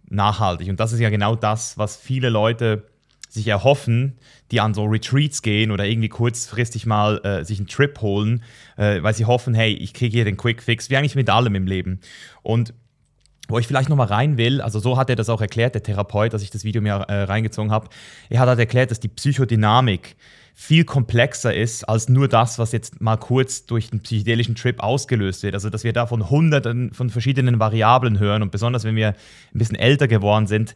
nachhaltig. 0.08 0.68
Und 0.68 0.78
das 0.78 0.92
ist 0.92 1.00
ja 1.00 1.10
genau 1.10 1.34
das, 1.34 1.76
was 1.78 1.96
viele 1.96 2.28
Leute 2.28 2.86
sich 3.28 3.48
erhoffen, 3.48 4.18
die 4.50 4.60
an 4.60 4.74
so 4.74 4.84
Retreats 4.84 5.40
gehen 5.40 5.70
oder 5.70 5.86
irgendwie 5.86 6.10
kurzfristig 6.10 6.84
mal 6.84 7.18
äh, 7.24 7.44
sich 7.44 7.58
einen 7.58 7.66
Trip 7.66 7.98
holen, 8.02 8.42
äh, 8.76 9.02
weil 9.02 9.14
sie 9.14 9.24
hoffen, 9.24 9.54
hey, 9.54 9.72
ich 9.72 9.94
kriege 9.94 10.12
hier 10.14 10.26
den 10.26 10.36
Quick 10.36 10.62
Fix, 10.62 10.90
wie 10.90 10.98
eigentlich 10.98 11.14
mit 11.14 11.30
allem 11.30 11.54
im 11.54 11.66
Leben. 11.66 12.00
Und 12.42 12.74
wo 13.52 13.58
ich 13.58 13.66
vielleicht 13.66 13.88
nochmal 13.88 14.08
rein 14.08 14.38
will, 14.38 14.60
also 14.60 14.80
so 14.80 14.96
hat 14.96 15.10
er 15.10 15.16
das 15.16 15.28
auch 15.28 15.40
erklärt, 15.40 15.74
der 15.74 15.82
Therapeut, 15.82 16.32
als 16.32 16.42
ich 16.42 16.50
das 16.50 16.64
Video 16.64 16.80
mir 16.80 16.94
äh, 16.94 17.24
reingezogen 17.24 17.70
habe. 17.70 17.88
Er 18.30 18.40
hat 18.40 18.48
halt 18.48 18.58
erklärt, 18.58 18.90
dass 18.90 18.98
die 18.98 19.08
Psychodynamik 19.08 20.16
viel 20.54 20.84
komplexer 20.84 21.54
ist 21.54 21.84
als 21.88 22.08
nur 22.08 22.28
das, 22.28 22.58
was 22.58 22.72
jetzt 22.72 23.00
mal 23.00 23.16
kurz 23.16 23.64
durch 23.66 23.90
den 23.90 24.00
psychedelischen 24.00 24.54
Trip 24.54 24.80
ausgelöst 24.80 25.42
wird. 25.42 25.54
Also, 25.54 25.70
dass 25.70 25.82
wir 25.84 25.92
da 25.92 26.06
von 26.06 26.30
hunderten 26.30 26.92
von 26.92 27.10
verschiedenen 27.10 27.58
Variablen 27.58 28.18
hören 28.18 28.42
und 28.42 28.52
besonders, 28.52 28.84
wenn 28.84 28.96
wir 28.96 29.08
ein 29.08 29.58
bisschen 29.58 29.76
älter 29.76 30.08
geworden 30.08 30.46
sind, 30.46 30.74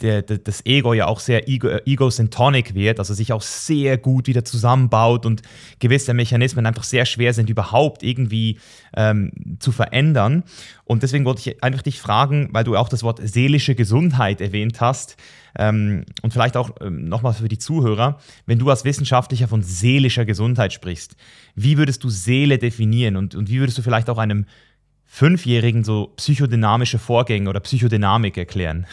der, 0.00 0.22
der, 0.22 0.38
das 0.38 0.64
Ego 0.66 0.92
ja 0.92 1.06
auch 1.06 1.20
sehr 1.20 1.48
ego, 1.48 1.68
egocentronic 1.84 2.74
wird, 2.74 2.98
also 2.98 3.14
sich 3.14 3.32
auch 3.32 3.42
sehr 3.42 3.96
gut 3.96 4.26
wieder 4.26 4.44
zusammenbaut 4.44 5.24
und 5.24 5.42
gewisse 5.78 6.12
Mechanismen 6.12 6.66
einfach 6.66 6.84
sehr 6.84 7.06
schwer 7.06 7.32
sind, 7.32 7.48
überhaupt 7.48 8.02
irgendwie 8.02 8.58
ähm, 8.94 9.32
zu 9.58 9.72
verändern. 9.72 10.44
Und 10.84 11.02
deswegen 11.02 11.24
wollte 11.24 11.48
ich 11.50 11.62
einfach 11.62 11.82
dich 11.82 12.00
fragen, 12.00 12.48
weil 12.52 12.64
du 12.64 12.76
auch 12.76 12.88
das 12.88 13.02
Wort 13.02 13.20
seelische 13.22 13.74
Gesundheit 13.74 14.40
erwähnt 14.40 14.80
hast 14.80 15.16
ähm, 15.58 16.04
und 16.22 16.32
vielleicht 16.32 16.56
auch 16.56 16.70
ähm, 16.80 17.08
nochmal 17.08 17.32
für 17.32 17.48
die 17.48 17.58
Zuhörer, 17.58 18.18
wenn 18.44 18.58
du 18.58 18.68
als 18.68 18.84
Wissenschaftlicher 18.84 19.48
von 19.48 19.62
seelischer 19.62 20.26
Gesundheit 20.26 20.72
sprichst, 20.72 21.16
wie 21.54 21.78
würdest 21.78 22.04
du 22.04 22.10
Seele 22.10 22.58
definieren 22.58 23.16
und, 23.16 23.34
und 23.34 23.48
wie 23.48 23.60
würdest 23.60 23.78
du 23.78 23.82
vielleicht 23.82 24.10
auch 24.10 24.18
einem 24.18 24.44
Fünfjährigen 25.06 25.84
so 25.84 26.12
psychodynamische 26.16 26.98
Vorgänge 26.98 27.48
oder 27.48 27.60
Psychodynamik 27.60 28.36
erklären? 28.36 28.86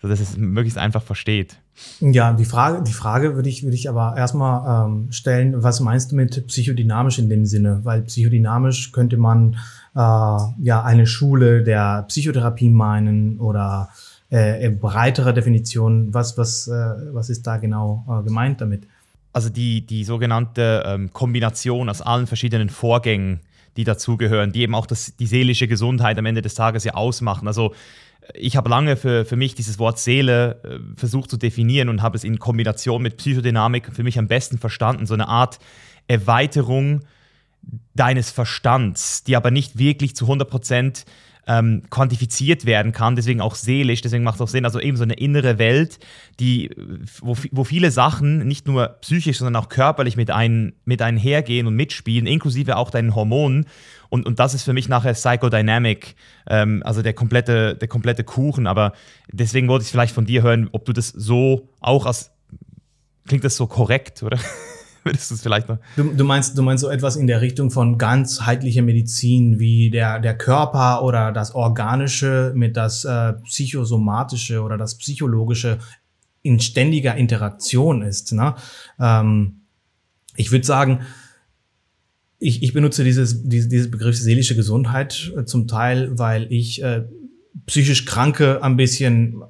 Sodass 0.00 0.20
es 0.20 0.36
möglichst 0.36 0.78
einfach 0.78 1.02
versteht. 1.02 1.58
Ja, 2.00 2.32
die 2.32 2.44
Frage, 2.44 2.82
die 2.82 2.92
Frage 2.92 3.34
würde 3.34 3.48
ich, 3.48 3.62
würde 3.62 3.74
ich 3.74 3.88
aber 3.88 4.14
erstmal 4.16 4.86
ähm, 4.86 5.12
stellen, 5.12 5.62
was 5.62 5.80
meinst 5.80 6.12
du 6.12 6.16
mit 6.16 6.46
psychodynamisch 6.46 7.18
in 7.18 7.28
dem 7.28 7.46
Sinne? 7.46 7.80
Weil 7.84 8.02
psychodynamisch 8.02 8.92
könnte 8.92 9.16
man 9.16 9.56
äh, 9.94 9.98
ja 9.98 10.82
eine 10.84 11.06
Schule 11.06 11.62
der 11.62 12.04
Psychotherapie 12.08 12.70
meinen 12.70 13.38
oder 13.38 13.90
äh, 14.30 14.70
breitere 14.70 15.34
Definition. 15.34 16.12
Was, 16.14 16.38
was, 16.38 16.68
äh, 16.68 16.72
was 17.12 17.30
ist 17.30 17.46
da 17.46 17.56
genau 17.56 18.04
äh, 18.08 18.24
gemeint 18.24 18.60
damit? 18.60 18.86
Also 19.32 19.48
die, 19.48 19.86
die 19.86 20.04
sogenannte 20.04 20.82
ähm, 20.86 21.12
Kombination 21.12 21.88
aus 21.88 22.02
allen 22.02 22.26
verschiedenen 22.26 22.68
Vorgängen, 22.68 23.40
die 23.76 23.84
dazugehören, 23.84 24.52
die 24.52 24.62
eben 24.62 24.74
auch 24.74 24.86
das, 24.86 25.14
die 25.16 25.26
seelische 25.26 25.68
Gesundheit 25.68 26.18
am 26.18 26.26
Ende 26.26 26.42
des 26.42 26.54
Tages 26.54 26.84
ja 26.84 26.94
ausmachen. 26.94 27.46
Also 27.46 27.72
ich 28.34 28.56
habe 28.56 28.68
lange 28.68 28.96
für, 28.96 29.24
für 29.24 29.36
mich 29.36 29.54
dieses 29.54 29.78
Wort 29.78 29.98
Seele 29.98 30.60
äh, 30.64 30.78
versucht 30.98 31.30
zu 31.30 31.36
definieren 31.36 31.88
und 31.88 32.02
habe 32.02 32.16
es 32.16 32.24
in 32.24 32.38
Kombination 32.38 33.02
mit 33.02 33.16
Psychodynamik 33.16 33.90
für 33.92 34.02
mich 34.02 34.18
am 34.18 34.28
besten 34.28 34.58
verstanden. 34.58 35.06
So 35.06 35.14
eine 35.14 35.28
Art 35.28 35.58
Erweiterung 36.08 37.00
deines 37.94 38.30
Verstands, 38.30 39.24
die 39.24 39.36
aber 39.36 39.50
nicht 39.50 39.78
wirklich 39.78 40.16
zu 40.16 40.24
100 40.24 40.48
Prozent 40.48 41.04
ähm, 41.46 41.82
quantifiziert 41.90 42.64
werden 42.64 42.92
kann, 42.92 43.16
deswegen 43.16 43.40
auch 43.40 43.54
seelisch, 43.54 44.02
deswegen 44.02 44.24
macht 44.24 44.36
es 44.36 44.40
auch 44.40 44.48
Sinn, 44.48 44.64
also 44.64 44.78
eben 44.78 44.96
so 44.96 45.02
eine 45.02 45.14
innere 45.14 45.58
Welt, 45.58 45.98
die, 46.38 46.70
wo, 47.20 47.36
wo 47.50 47.64
viele 47.64 47.90
Sachen 47.90 48.46
nicht 48.46 48.66
nur 48.66 48.98
psychisch, 49.00 49.38
sondern 49.38 49.56
auch 49.62 49.68
körperlich 49.68 50.16
mit, 50.16 50.30
ein, 50.30 50.74
mit 50.84 51.02
einhergehen 51.02 51.66
und 51.66 51.74
mitspielen, 51.74 52.26
inklusive 52.26 52.76
auch 52.76 52.90
deinen 52.90 53.14
Hormonen. 53.14 53.66
Und, 54.10 54.26
und 54.26 54.38
das 54.38 54.54
ist 54.54 54.64
für 54.64 54.72
mich 54.72 54.88
nachher 54.88 55.14
Psychodynamic, 55.14 56.16
ähm, 56.48 56.82
also 56.84 57.00
der 57.00 57.14
komplette, 57.14 57.76
der 57.76 57.88
komplette 57.88 58.24
Kuchen. 58.24 58.66
Aber 58.66 58.92
deswegen 59.32 59.68
wollte 59.68 59.84
ich 59.84 59.90
vielleicht 59.90 60.14
von 60.14 60.26
dir 60.26 60.42
hören, 60.42 60.68
ob 60.72 60.84
du 60.84 60.92
das 60.92 61.08
so 61.08 61.68
auch 61.80 62.06
als, 62.06 62.32
klingt 63.26 63.44
das 63.44 63.56
so 63.56 63.66
korrekt, 63.66 64.22
oder? 64.22 64.38
Würdest 65.04 65.30
du 65.30 65.34
es 65.34 65.42
vielleicht 65.42 65.68
noch? 65.68 65.78
Du, 65.96 66.12
du, 66.12 66.24
meinst, 66.24 66.58
du 66.58 66.62
meinst 66.62 66.82
so 66.82 66.90
etwas 66.90 67.16
in 67.16 67.26
der 67.26 67.40
Richtung 67.40 67.70
von 67.70 67.96
ganzheitlicher 67.96 68.82
Medizin, 68.82 69.58
wie 69.58 69.88
der, 69.88 70.18
der 70.18 70.36
Körper 70.36 71.02
oder 71.02 71.32
das 71.32 71.54
Organische 71.54 72.52
mit 72.54 72.76
das 72.76 73.06
äh, 73.06 73.32
Psychosomatische 73.44 74.60
oder 74.60 74.76
das 74.76 74.98
Psychologische 74.98 75.78
in 76.42 76.60
ständiger 76.60 77.14
Interaktion 77.14 78.02
ist. 78.02 78.32
Ne? 78.32 78.54
Ähm, 78.98 79.62
ich 80.36 80.52
würde 80.52 80.66
sagen, 80.66 81.00
ich, 82.40 82.62
ich 82.62 82.72
benutze 82.72 83.04
dieses, 83.04 83.42
dieses, 83.44 83.68
dieses 83.68 83.90
Begriff 83.90 84.16
seelische 84.16 84.56
Gesundheit 84.56 85.32
äh, 85.36 85.44
zum 85.44 85.68
Teil, 85.68 86.18
weil 86.18 86.50
ich 86.50 86.82
äh, 86.82 87.04
psychisch 87.66 88.06
Kranke 88.06 88.62
ein 88.62 88.76
bisschen 88.76 89.42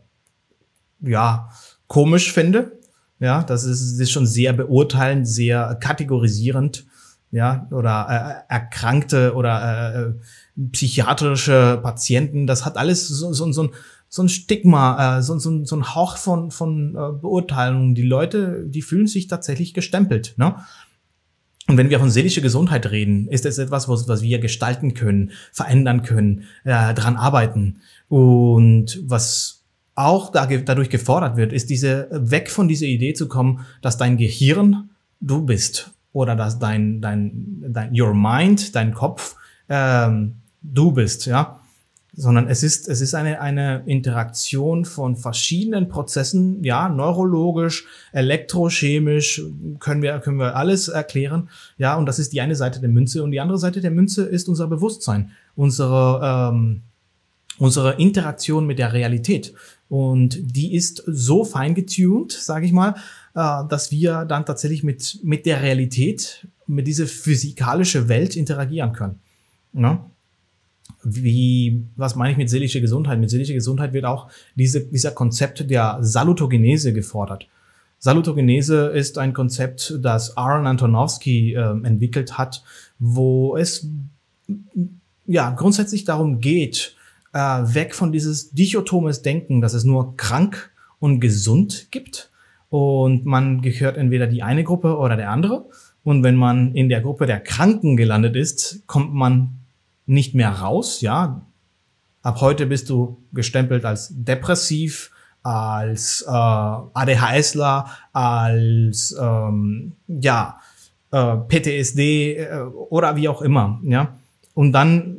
ja 1.00 1.50
komisch 1.87 2.33
finde. 2.33 2.79
Ja, 3.20 3.42
das 3.42 3.64
ist, 3.64 3.92
das 3.92 4.00
ist 4.00 4.11
schon 4.11 4.26
sehr 4.26 4.53
beurteilend, 4.53 5.29
sehr 5.29 5.79
kategorisierend. 5.81 6.87
Ja, 7.33 7.68
oder 7.70 8.44
äh, 8.48 8.53
Erkrankte 8.53 9.35
oder 9.35 9.94
äh, 9.94 10.12
psychiatrische 10.72 11.79
Patienten, 11.81 12.48
das 12.48 12.64
hat 12.64 12.76
alles 12.76 13.07
so, 13.07 13.33
so, 13.33 13.53
so, 13.53 13.62
ein, 13.62 13.70
so 14.09 14.22
ein 14.24 14.29
Stigma, 14.29 15.18
äh, 15.18 15.22
so, 15.22 15.38
so, 15.38 15.64
so 15.64 15.76
ein 15.76 15.94
Hauch 15.94 16.16
von, 16.16 16.50
von 16.50 16.96
äh, 16.96 17.12
Beurteilung. 17.20 17.94
Die 17.94 18.03
Leute, 18.03 18.64
die 18.66 18.83
fühlen 18.83 19.07
sich 19.07 19.29
tatsächlich 19.29 19.74
gestempelt. 19.74 20.35
Ne? 20.38 20.57
Und 21.70 21.76
wenn 21.76 21.88
wir 21.88 22.00
von 22.00 22.11
seelischer 22.11 22.40
Gesundheit 22.40 22.90
reden, 22.90 23.28
ist 23.28 23.46
es 23.46 23.59
etwas, 23.59 23.88
was, 23.88 24.09
was 24.09 24.22
wir 24.22 24.40
gestalten 24.40 24.92
können, 24.92 25.30
verändern 25.52 26.02
können, 26.02 26.40
äh, 26.64 26.94
daran 26.94 27.14
arbeiten. 27.14 27.76
Und 28.09 29.00
was 29.04 29.62
auch 29.94 30.33
da, 30.33 30.46
dadurch 30.46 30.90
gefordert 30.90 31.37
wird, 31.37 31.52
ist 31.52 31.70
diese, 31.70 32.09
weg 32.11 32.50
von 32.50 32.66
dieser 32.66 32.87
Idee 32.87 33.14
zu 33.14 33.28
kommen, 33.28 33.66
dass 33.83 33.96
dein 33.96 34.16
Gehirn 34.16 34.90
du 35.20 35.46
bist 35.46 35.92
oder 36.12 36.35
dass 36.35 36.59
dein, 36.59 37.00
dein, 37.00 37.62
dein 37.68 37.92
your 37.94 38.14
mind, 38.14 38.74
dein 38.74 38.92
Kopf 38.92 39.37
ähm, 39.68 40.38
du 40.62 40.90
bist, 40.90 41.26
ja. 41.26 41.60
Sondern 42.20 42.48
es 42.48 42.62
ist, 42.62 42.87
es 42.87 43.00
ist 43.00 43.14
eine, 43.14 43.40
eine 43.40 43.83
Interaktion 43.87 44.85
von 44.85 45.16
verschiedenen 45.16 45.88
Prozessen, 45.88 46.62
ja, 46.62 46.90
neurologisch, 46.90 47.87
elektrochemisch, 48.12 49.40
können 49.78 50.02
wir, 50.02 50.18
können 50.18 50.38
wir 50.38 50.54
alles 50.54 50.88
erklären, 50.88 51.48
ja, 51.78 51.96
und 51.96 52.04
das 52.04 52.18
ist 52.18 52.35
die 52.35 52.42
eine 52.42 52.56
Seite 52.56 52.78
der 52.78 52.90
Münze 52.90 53.24
und 53.24 53.30
die 53.30 53.40
andere 53.40 53.56
Seite 53.56 53.80
der 53.80 53.90
Münze 53.90 54.24
ist 54.24 54.50
unser 54.50 54.66
Bewusstsein, 54.66 55.30
unsere, 55.56 56.50
ähm, 56.52 56.83
unsere 57.56 57.94
Interaktion 57.94 58.66
mit 58.66 58.78
der 58.78 58.92
Realität. 58.92 59.54
Und 59.88 60.38
die 60.42 60.74
ist 60.74 61.02
so 61.06 61.46
fein 61.46 61.74
getuned, 61.74 62.33
sage 62.33 62.66
ich 62.66 62.72
mal, 62.72 62.96
äh, 63.35 63.64
dass 63.66 63.90
wir 63.90 64.26
dann 64.26 64.44
tatsächlich 64.44 64.85
mit, 64.85 65.20
mit 65.22 65.46
der 65.46 65.62
Realität, 65.62 66.46
mit 66.66 66.87
dieser 66.87 67.06
physikalische 67.06 68.11
Welt 68.11 68.37
interagieren 68.37 68.92
können. 68.92 69.20
Ne? 69.72 70.00
Wie, 71.03 71.85
was 71.97 72.15
meine 72.15 72.33
ich 72.33 72.37
mit 72.37 72.51
seelischer 72.51 72.81
Gesundheit? 72.81 73.19
Mit 73.19 73.31
seelischer 73.31 73.55
Gesundheit 73.55 73.93
wird 73.93 74.05
auch 74.05 74.29
diese, 74.55 74.81
dieser 74.81 75.13
Konzept 75.13 75.71
der 75.71 75.99
Salutogenese 76.01 76.93
gefordert. 76.93 77.49
Salutogenese 77.99 78.87
ist 78.87 79.19
ein 79.19 79.33
Konzept, 79.33 79.99
das 80.01 80.37
Aaron 80.37 80.67
Antonowski 80.67 81.55
äh, 81.55 81.71
entwickelt 81.85 82.39
hat, 82.39 82.63
wo 82.99 83.57
es 83.57 83.87
ja 85.27 85.51
grundsätzlich 85.51 86.05
darum 86.05 86.41
geht, 86.41 86.97
äh, 87.33 87.39
weg 87.39 87.95
von 87.95 88.13
dieses 88.13 88.51
dichotomes 88.51 89.23
Denken, 89.23 89.61
dass 89.61 89.75
es 89.75 89.85
nur 89.85 90.17
krank 90.17 90.71
und 90.99 91.21
gesund 91.21 91.89
gibt 91.91 92.31
und 92.71 93.27
man 93.27 93.61
gehört 93.63 93.97
entweder 93.97 94.29
die 94.29 94.43
eine 94.43 94.65
Gruppe 94.65 94.97
oder 94.97 95.17
der 95.17 95.31
andere. 95.31 95.67
Und 96.05 96.23
wenn 96.23 96.37
man 96.37 96.75
in 96.75 96.89
der 96.89 97.01
Gruppe 97.01 97.27
der 97.27 97.41
Kranken 97.41 97.97
gelandet 97.97 98.37
ist, 98.37 98.87
kommt 98.87 99.13
man 99.13 99.60
nicht 100.11 100.35
mehr 100.35 100.51
raus, 100.51 101.01
ja. 101.01 101.42
Ab 102.23 102.40
heute 102.40 102.66
bist 102.66 102.90
du 102.90 103.23
gestempelt 103.33 103.85
als 103.85 104.09
depressiv, 104.11 105.12
als 105.42 106.23
äh, 106.27 106.31
ADHSler, 106.31 107.87
als 108.12 109.16
ähm, 109.18 109.92
ja 110.09 110.59
äh, 111.12 111.37
PTSD 111.37 112.37
äh, 112.37 112.61
oder 112.90 113.16
wie 113.16 113.29
auch 113.29 113.40
immer, 113.40 113.81
ja. 113.85 114.16
Und 114.55 114.73
dann 114.73 115.18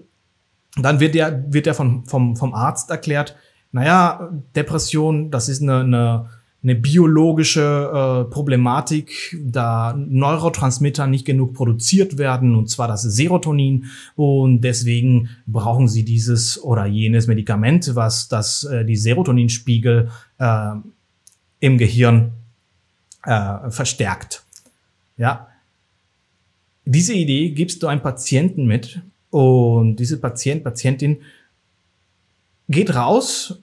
dann 0.76 1.00
wird 1.00 1.16
ja 1.16 1.32
wird 1.48 1.68
ja 1.68 1.74
vom, 1.74 2.06
vom, 2.06 2.36
vom 2.36 2.54
Arzt 2.54 2.90
erklärt, 2.90 3.36
naja, 3.72 4.30
Depression, 4.56 5.32
das 5.32 5.48
ist 5.48 5.62
eine, 5.62 5.80
eine, 5.80 6.30
eine 6.64 6.76
biologische 6.76 7.62
äh, 7.62 8.32
Problematik, 8.32 9.36
da 9.42 9.96
Neurotransmitter 9.98 11.08
nicht 11.08 11.26
genug 11.26 11.54
produziert 11.54 12.20
werden, 12.20 12.56
und 12.56 12.70
zwar 12.70 12.88
das 12.88 13.02
Serotonin. 13.02 13.86
Und 14.16 14.62
deswegen 14.62 15.30
brauchen 15.48 15.88
sie 15.88 16.06
dieses 16.06 16.62
oder 16.64 16.86
jenes 16.86 17.26
Medikament, 17.26 17.96
was 17.96 18.28
das, 18.28 18.64
äh, 18.66 18.86
die 18.86 18.96
Serotoninspiegel 18.96 20.12
äh, 20.38 20.72
im 21.62 21.78
Gehirn 21.80 22.34
äh, 23.26 23.72
verstärkt. 23.72 24.44
Ja. 25.18 25.48
Diese 26.86 27.14
Idee 27.14 27.52
gibst 27.52 27.82
du 27.82 27.88
einem 27.88 28.02
Patienten 28.02 28.66
mit 28.68 29.02
und 29.32 29.96
diese 29.96 30.20
Patient, 30.20 30.64
Patientin 30.64 31.22
geht 32.70 32.94
raus, 32.94 33.62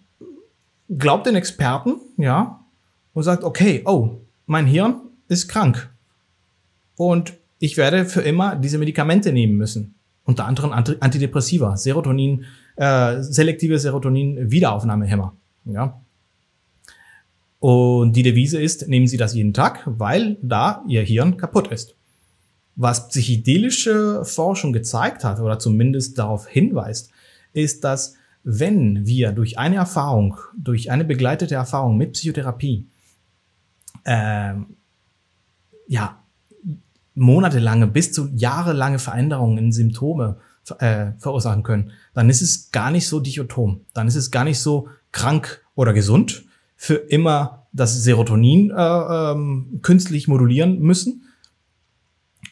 glaubt 0.89 1.27
den 1.27 1.37
Experten, 1.37 1.97
ja, 2.17 2.65
und 3.13 3.23
sagt, 3.23 3.45
okay, 3.45 3.83
oh, 3.85 4.21
mein 4.47 4.67
Hirn 4.67 5.01
ist 5.29 5.49
krank. 5.49 5.91
Und 6.97 7.35
ich 7.59 7.77
werde 7.77 8.05
für 8.05 8.21
immer 8.21 8.57
diese 8.57 8.79
Medikamente 8.79 9.33
nehmen 9.33 9.57
müssen. 9.57 9.95
Unter 10.25 10.45
anderem 10.47 10.73
Antidepressiva, 10.73 11.77
Serotonin, 11.77 12.45
äh, 12.77 13.23
selektive 13.23 13.79
Serotonin-Wiederaufnahmehämmer. 13.79 15.35
Ja. 15.65 16.01
Und 17.61 18.15
die 18.15 18.23
Devise 18.23 18.61
ist, 18.61 18.89
nehmen 18.89 19.07
Sie 19.07 19.17
das 19.17 19.35
jeden 19.35 19.53
Tag, 19.53 19.83
weil 19.87 20.37
da 20.43 20.85
Ihr 20.87 21.03
Hirn 21.03 21.37
kaputt 21.37 21.69
ist. 21.69 21.97
Was 22.77 23.09
psychedelische 23.09 24.25
Forschung 24.25 24.73
gezeigt 24.73 25.25
hat, 25.25 25.41
oder 25.41 25.59
zumindest 25.59 26.19
darauf 26.19 26.47
hinweist, 26.47 27.11
ist, 27.53 27.83
dass 27.83 28.15
wenn 28.45 29.05
wir 29.07 29.33
durch 29.33 29.59
eine 29.59 29.77
Erfahrung, 29.77 30.37
durch 30.57 30.91
eine 30.91 31.05
begleitete 31.05 31.57
Erfahrung 31.57 31.97
mit 31.97 32.13
Psychotherapie, 32.13 32.87
äh, 34.09 34.55
ja, 35.87 36.23
monatelange 37.15 37.87
bis 37.87 38.13
zu 38.13 38.29
jahrelange 38.35 38.99
Veränderungen 38.99 39.59
in 39.59 39.73
Symptome 39.73 40.39
äh, 40.79 41.13
verursachen 41.19 41.63
können, 41.63 41.93
dann 42.15 42.31
ist 42.31 42.41
es 42.41 42.71
gar 42.73 42.91
nicht 42.91 43.07
so 43.07 43.21
dichotom. 43.21 43.83
Dann 43.93 44.09
ist 44.09 44.17
es 44.17 44.31
gar 44.31 44.45
nicht 44.45 44.61
so 44.61 44.89
krank 45.13 45.63
oder 45.75 45.93
gesund, 45.93 46.45
für 46.77 46.95
immer 46.95 47.67
das 47.73 48.03
Serotonin 48.03 48.71
äh, 48.71 48.75
ähm, 48.75 49.81
künstlich 49.83 50.27
modulieren 50.29 50.79
müssen, 50.81 51.25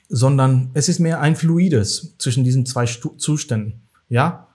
sondern 0.08 0.70
es 0.74 0.88
ist 0.88 0.98
mehr 0.98 1.20
ein 1.20 1.36
Fluides 1.36 2.16
zwischen 2.18 2.44
diesen 2.44 2.66
zwei 2.66 2.86
Stu 2.86 3.10
Zuständen. 3.16 3.82
Ja, 4.08 4.45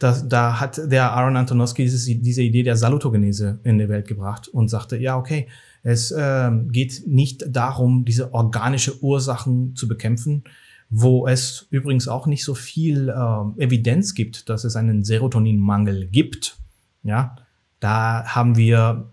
da, 0.00 0.18
da 0.22 0.58
hat 0.58 0.80
der 0.90 1.12
Aaron 1.12 1.36
Antonowski 1.36 1.84
diese, 1.84 2.16
diese 2.16 2.42
Idee 2.42 2.62
der 2.62 2.76
Salutogenese 2.76 3.60
in 3.64 3.78
die 3.78 3.88
Welt 3.88 4.08
gebracht 4.08 4.48
und 4.48 4.68
sagte, 4.68 4.96
ja, 4.96 5.16
okay, 5.16 5.46
es 5.82 6.10
äh, 6.10 6.50
geht 6.68 7.06
nicht 7.06 7.44
darum, 7.48 8.06
diese 8.06 8.32
organische 8.32 9.02
Ursachen 9.02 9.76
zu 9.76 9.86
bekämpfen, 9.88 10.44
wo 10.88 11.26
es 11.26 11.66
übrigens 11.70 12.08
auch 12.08 12.26
nicht 12.26 12.44
so 12.44 12.54
viel 12.54 13.10
äh, 13.10 13.62
Evidenz 13.62 14.14
gibt, 14.14 14.48
dass 14.48 14.64
es 14.64 14.74
einen 14.74 15.04
Serotoninmangel 15.04 16.06
gibt. 16.06 16.56
Ja, 17.02 17.36
da 17.78 18.24
haben 18.24 18.56
wir 18.56 19.10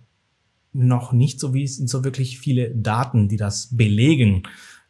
noch 0.71 1.11
nicht 1.11 1.41
so, 1.41 1.53
wie, 1.53 1.67
so 1.67 2.05
wirklich 2.05 2.39
viele 2.39 2.73
Daten, 2.73 3.27
die 3.27 3.37
das 3.37 3.75
belegen, 3.75 4.43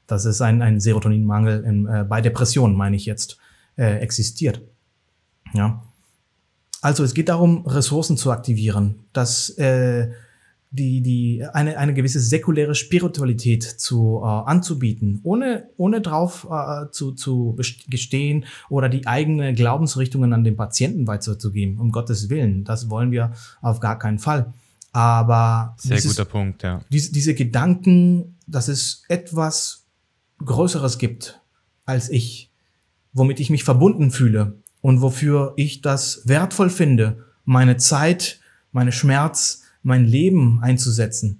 dass 0.05 0.25
es 0.25 0.41
ein, 0.41 0.61
ein 0.61 0.79
Serotoninmangel 0.79 1.63
in, 1.63 1.87
äh, 1.87 2.05
bei 2.07 2.21
Depressionen, 2.21 2.75
meine 2.75 2.95
ich 2.95 3.07
jetzt, 3.07 3.39
äh, 3.77 3.97
existiert. 3.97 4.61
Ja. 5.53 5.86
Also 6.81 7.03
es 7.03 7.13
geht 7.13 7.29
darum, 7.29 7.65
Ressourcen 7.65 8.17
zu 8.17 8.31
aktivieren, 8.31 9.05
dass 9.13 9.49
äh, 9.57 10.09
die, 10.69 11.01
die, 11.01 11.45
eine, 11.53 11.77
eine 11.77 11.93
gewisse 11.93 12.19
säkuläre 12.19 12.75
Spiritualität 12.75 13.63
zu, 13.63 14.21
äh, 14.21 14.27
anzubieten, 14.27 15.19
ohne, 15.23 15.69
ohne 15.77 16.01
drauf 16.01 16.47
äh, 16.49 16.91
zu, 16.91 17.13
zu 17.13 17.57
gestehen 17.89 18.45
oder 18.69 18.89
die 18.89 19.07
eigenen 19.07 19.55
Glaubensrichtungen 19.55 20.33
an 20.33 20.43
den 20.43 20.57
Patienten 20.57 21.07
weiterzugeben, 21.07 21.79
um 21.79 21.91
Gottes 21.91 22.29
Willen. 22.29 22.63
Das 22.63 22.89
wollen 22.89 23.11
wir 23.11 23.31
auf 23.61 23.79
gar 23.79 23.97
keinen 23.97 24.19
Fall. 24.19 24.53
Aber 24.91 25.75
sehr 25.77 25.95
dieses, 25.95 26.15
guter 26.15 26.25
Punkt, 26.25 26.63
ja. 26.63 26.81
Diese, 26.91 27.11
diese 27.11 27.33
Gedanken, 27.33 28.37
dass 28.45 28.67
es 28.67 29.03
etwas 29.07 29.85
Größeres 30.43 30.97
gibt 30.97 31.41
als 31.85 32.09
ich, 32.09 32.51
womit 33.13 33.39
ich 33.39 33.49
mich 33.49 33.63
verbunden 33.63 34.11
fühle 34.11 34.61
und 34.81 35.01
wofür 35.01 35.53
ich 35.55 35.81
das 35.81 36.21
wertvoll 36.25 36.69
finde, 36.69 37.25
meine 37.45 37.77
Zeit, 37.77 38.39
meine 38.71 38.91
Schmerz, 38.91 39.63
mein 39.83 40.05
Leben 40.05 40.59
einzusetzen. 40.61 41.39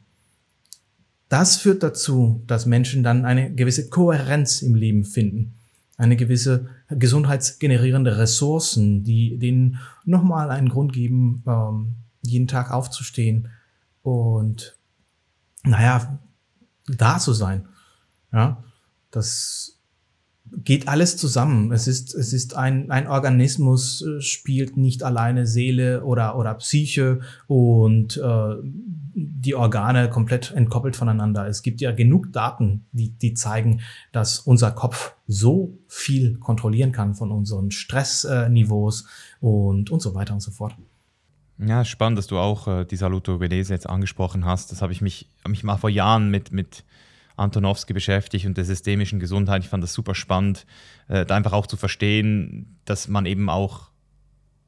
Das 1.29 1.57
führt 1.57 1.83
dazu, 1.83 2.41
dass 2.47 2.65
Menschen 2.65 3.03
dann 3.03 3.25
eine 3.25 3.53
gewisse 3.53 3.89
Kohärenz 3.89 4.61
im 4.61 4.75
Leben 4.75 5.03
finden, 5.03 5.55
eine 5.97 6.15
gewisse 6.15 6.69
gesundheitsgenerierende 6.89 8.17
Ressourcen, 8.17 9.03
die 9.03 9.37
denen 9.37 9.79
nochmal 10.05 10.51
einen 10.51 10.69
Grund 10.69 10.93
geben, 10.93 11.43
ähm, 11.45 11.95
jeden 12.21 12.47
Tag 12.47 12.71
aufzustehen 12.71 13.49
und, 14.03 14.77
naja, 15.63 16.19
da 16.87 17.19
zu 17.19 17.33
sein. 17.33 17.67
Ja, 18.31 18.63
das 19.11 19.76
geht 20.51 20.87
alles 20.87 21.17
zusammen. 21.17 21.71
Es 21.71 21.87
ist, 21.87 22.13
es 22.13 22.33
ist 22.33 22.55
ein, 22.55 22.91
ein 22.91 23.07
Organismus, 23.07 24.01
äh, 24.01 24.21
spielt 24.21 24.77
nicht 24.77 25.03
alleine 25.03 25.45
Seele 25.45 26.03
oder, 26.03 26.37
oder 26.37 26.53
Psyche 26.55 27.19
und 27.47 28.17
äh, 28.17 28.55
die 29.13 29.55
Organe 29.55 30.09
komplett 30.09 30.51
entkoppelt 30.51 30.95
voneinander. 30.95 31.47
Es 31.47 31.63
gibt 31.63 31.81
ja 31.81 31.91
genug 31.91 32.31
Daten, 32.33 32.85
die, 32.91 33.09
die 33.09 33.33
zeigen, 33.33 33.81
dass 34.11 34.39
unser 34.39 34.71
Kopf 34.71 35.13
so 35.27 35.77
viel 35.87 36.37
kontrollieren 36.37 36.91
kann 36.91 37.15
von 37.15 37.31
unseren 37.31 37.71
Stressniveaus 37.71 39.07
und, 39.39 39.89
und 39.89 40.01
so 40.01 40.15
weiter 40.15 40.33
und 40.33 40.41
so 40.41 40.51
fort. 40.51 40.75
Ja, 41.59 41.83
spannend, 41.83 42.19
dass 42.19 42.27
du 42.27 42.37
auch 42.37 42.67
äh, 42.67 42.85
die 42.85 42.97
Salutogenese 42.97 43.73
jetzt 43.73 43.89
angesprochen 43.89 44.45
hast. 44.45 44.71
Das 44.71 44.81
habe 44.81 44.93
ich 44.93 45.01
mich, 45.01 45.27
hab 45.43 45.49
mich 45.49 45.63
mal 45.63 45.77
vor 45.77 45.89
Jahren 45.89 46.29
mit, 46.29 46.51
mit 46.51 46.83
Antonowski 47.37 47.93
beschäftigt 47.93 48.45
und 48.45 48.57
der 48.57 48.65
systemischen 48.65 49.19
Gesundheit. 49.19 49.63
Ich 49.63 49.69
fand 49.69 49.83
das 49.83 49.93
super 49.93 50.15
spannend, 50.15 50.65
äh, 51.07 51.25
da 51.25 51.35
einfach 51.35 51.53
auch 51.53 51.67
zu 51.67 51.77
verstehen, 51.77 52.79
dass 52.85 53.07
man 53.07 53.25
eben 53.25 53.49
auch, 53.49 53.89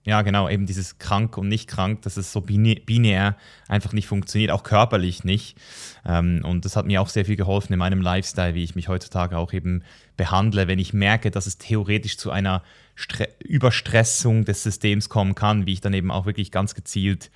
ja 0.05 0.21
genau, 0.21 0.47
eben 0.47 0.65
dieses 0.65 0.99
krank 0.99 1.37
und 1.37 1.49
nicht 1.49 1.67
krank, 1.67 2.03
dass 2.03 2.15
es 2.15 2.31
so 2.31 2.41
binär 2.41 3.35
einfach 3.67 3.91
nicht 3.91 4.07
funktioniert, 4.07 4.51
auch 4.51 4.63
körperlich 4.63 5.23
nicht. 5.23 5.57
Ähm, 6.05 6.41
und 6.45 6.63
das 6.63 6.75
hat 6.75 6.85
mir 6.85 7.01
auch 7.01 7.09
sehr 7.09 7.25
viel 7.25 7.35
geholfen 7.35 7.73
in 7.73 7.79
meinem 7.79 8.01
Lifestyle, 8.01 8.53
wie 8.53 8.63
ich 8.63 8.75
mich 8.75 8.87
heutzutage 8.87 9.37
auch 9.37 9.51
eben 9.51 9.83
behandle, 10.15 10.67
wenn 10.67 10.79
ich 10.79 10.93
merke, 10.93 11.31
dass 11.31 11.47
es 11.47 11.57
theoretisch 11.57 12.17
zu 12.17 12.29
einer 12.29 12.63
Stre 12.95 13.29
Überstressung 13.39 14.45
des 14.45 14.61
Systems 14.61 15.09
kommen 15.09 15.33
kann, 15.33 15.65
wie 15.65 15.73
ich 15.73 15.81
dann 15.81 15.93
eben 15.93 16.11
auch 16.11 16.25
wirklich 16.25 16.51
ganz 16.51 16.75
gezielt 16.75 17.31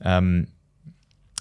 ähm, 0.00 0.48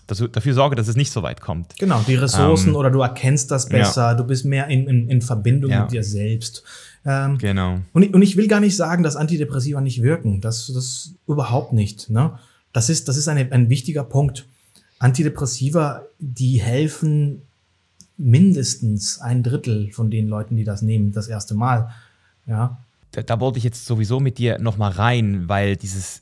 dafür 0.08 0.54
sorge, 0.54 0.76
dass 0.76 0.88
es 0.88 0.96
nicht 0.96 1.12
so 1.12 1.24
weit 1.24 1.42
kommt. 1.42 1.78
Genau, 1.78 2.02
die 2.08 2.16
Ressourcen 2.16 2.70
ähm, 2.70 2.76
oder 2.76 2.92
du 2.92 3.02
erkennst 3.02 3.52
das 3.52 3.68
besser, 3.68 4.12
ja. 4.12 4.14
du 4.14 4.24
bist 4.24 4.46
mehr 4.46 4.68
in, 4.68 4.88
in, 4.88 5.10
in 5.10 5.22
Verbindung 5.22 5.72
ja. 5.72 5.82
mit 5.82 5.92
dir 5.92 6.04
selbst. 6.04 6.64
Ähm, 7.06 7.38
genau. 7.38 7.80
Und 7.94 8.04
ich, 8.04 8.14
und 8.14 8.22
ich 8.22 8.38
will 8.38 8.48
gar 8.48 8.60
nicht 8.60 8.76
sagen, 8.76 9.04
dass 9.04 9.16
Antidepressiva 9.16 9.82
nicht 9.82 10.02
wirken. 10.02 10.42
Das, 10.42 10.72
das 10.74 11.14
überhaupt 11.28 11.74
nicht. 11.74 12.10
Ne? 12.10 12.38
Das 12.74 12.90
ist, 12.90 13.08
das 13.08 13.18
ist 13.18 13.28
eine, 13.28 13.52
ein 13.52 13.70
wichtiger 13.70 14.04
Punkt. 14.04 14.48
Antidepressiva, 15.00 16.04
die 16.20 16.62
helfen 16.62 17.42
mindestens 18.18 19.20
ein 19.20 19.44
Drittel 19.44 19.92
von 19.92 20.10
den 20.10 20.28
Leuten, 20.28 20.56
die 20.56 20.64
das 20.64 20.82
nehmen, 20.82 21.12
das 21.12 21.28
erste 21.28 21.54
Mal. 21.54 21.92
Ja. 22.48 22.78
Da, 23.12 23.22
da 23.22 23.40
wollte 23.40 23.58
ich 23.58 23.64
jetzt 23.64 23.86
sowieso 23.86 24.20
mit 24.20 24.38
dir 24.38 24.58
nochmal 24.60 24.92
rein, 24.92 25.48
weil 25.48 25.76
dieses 25.76 26.22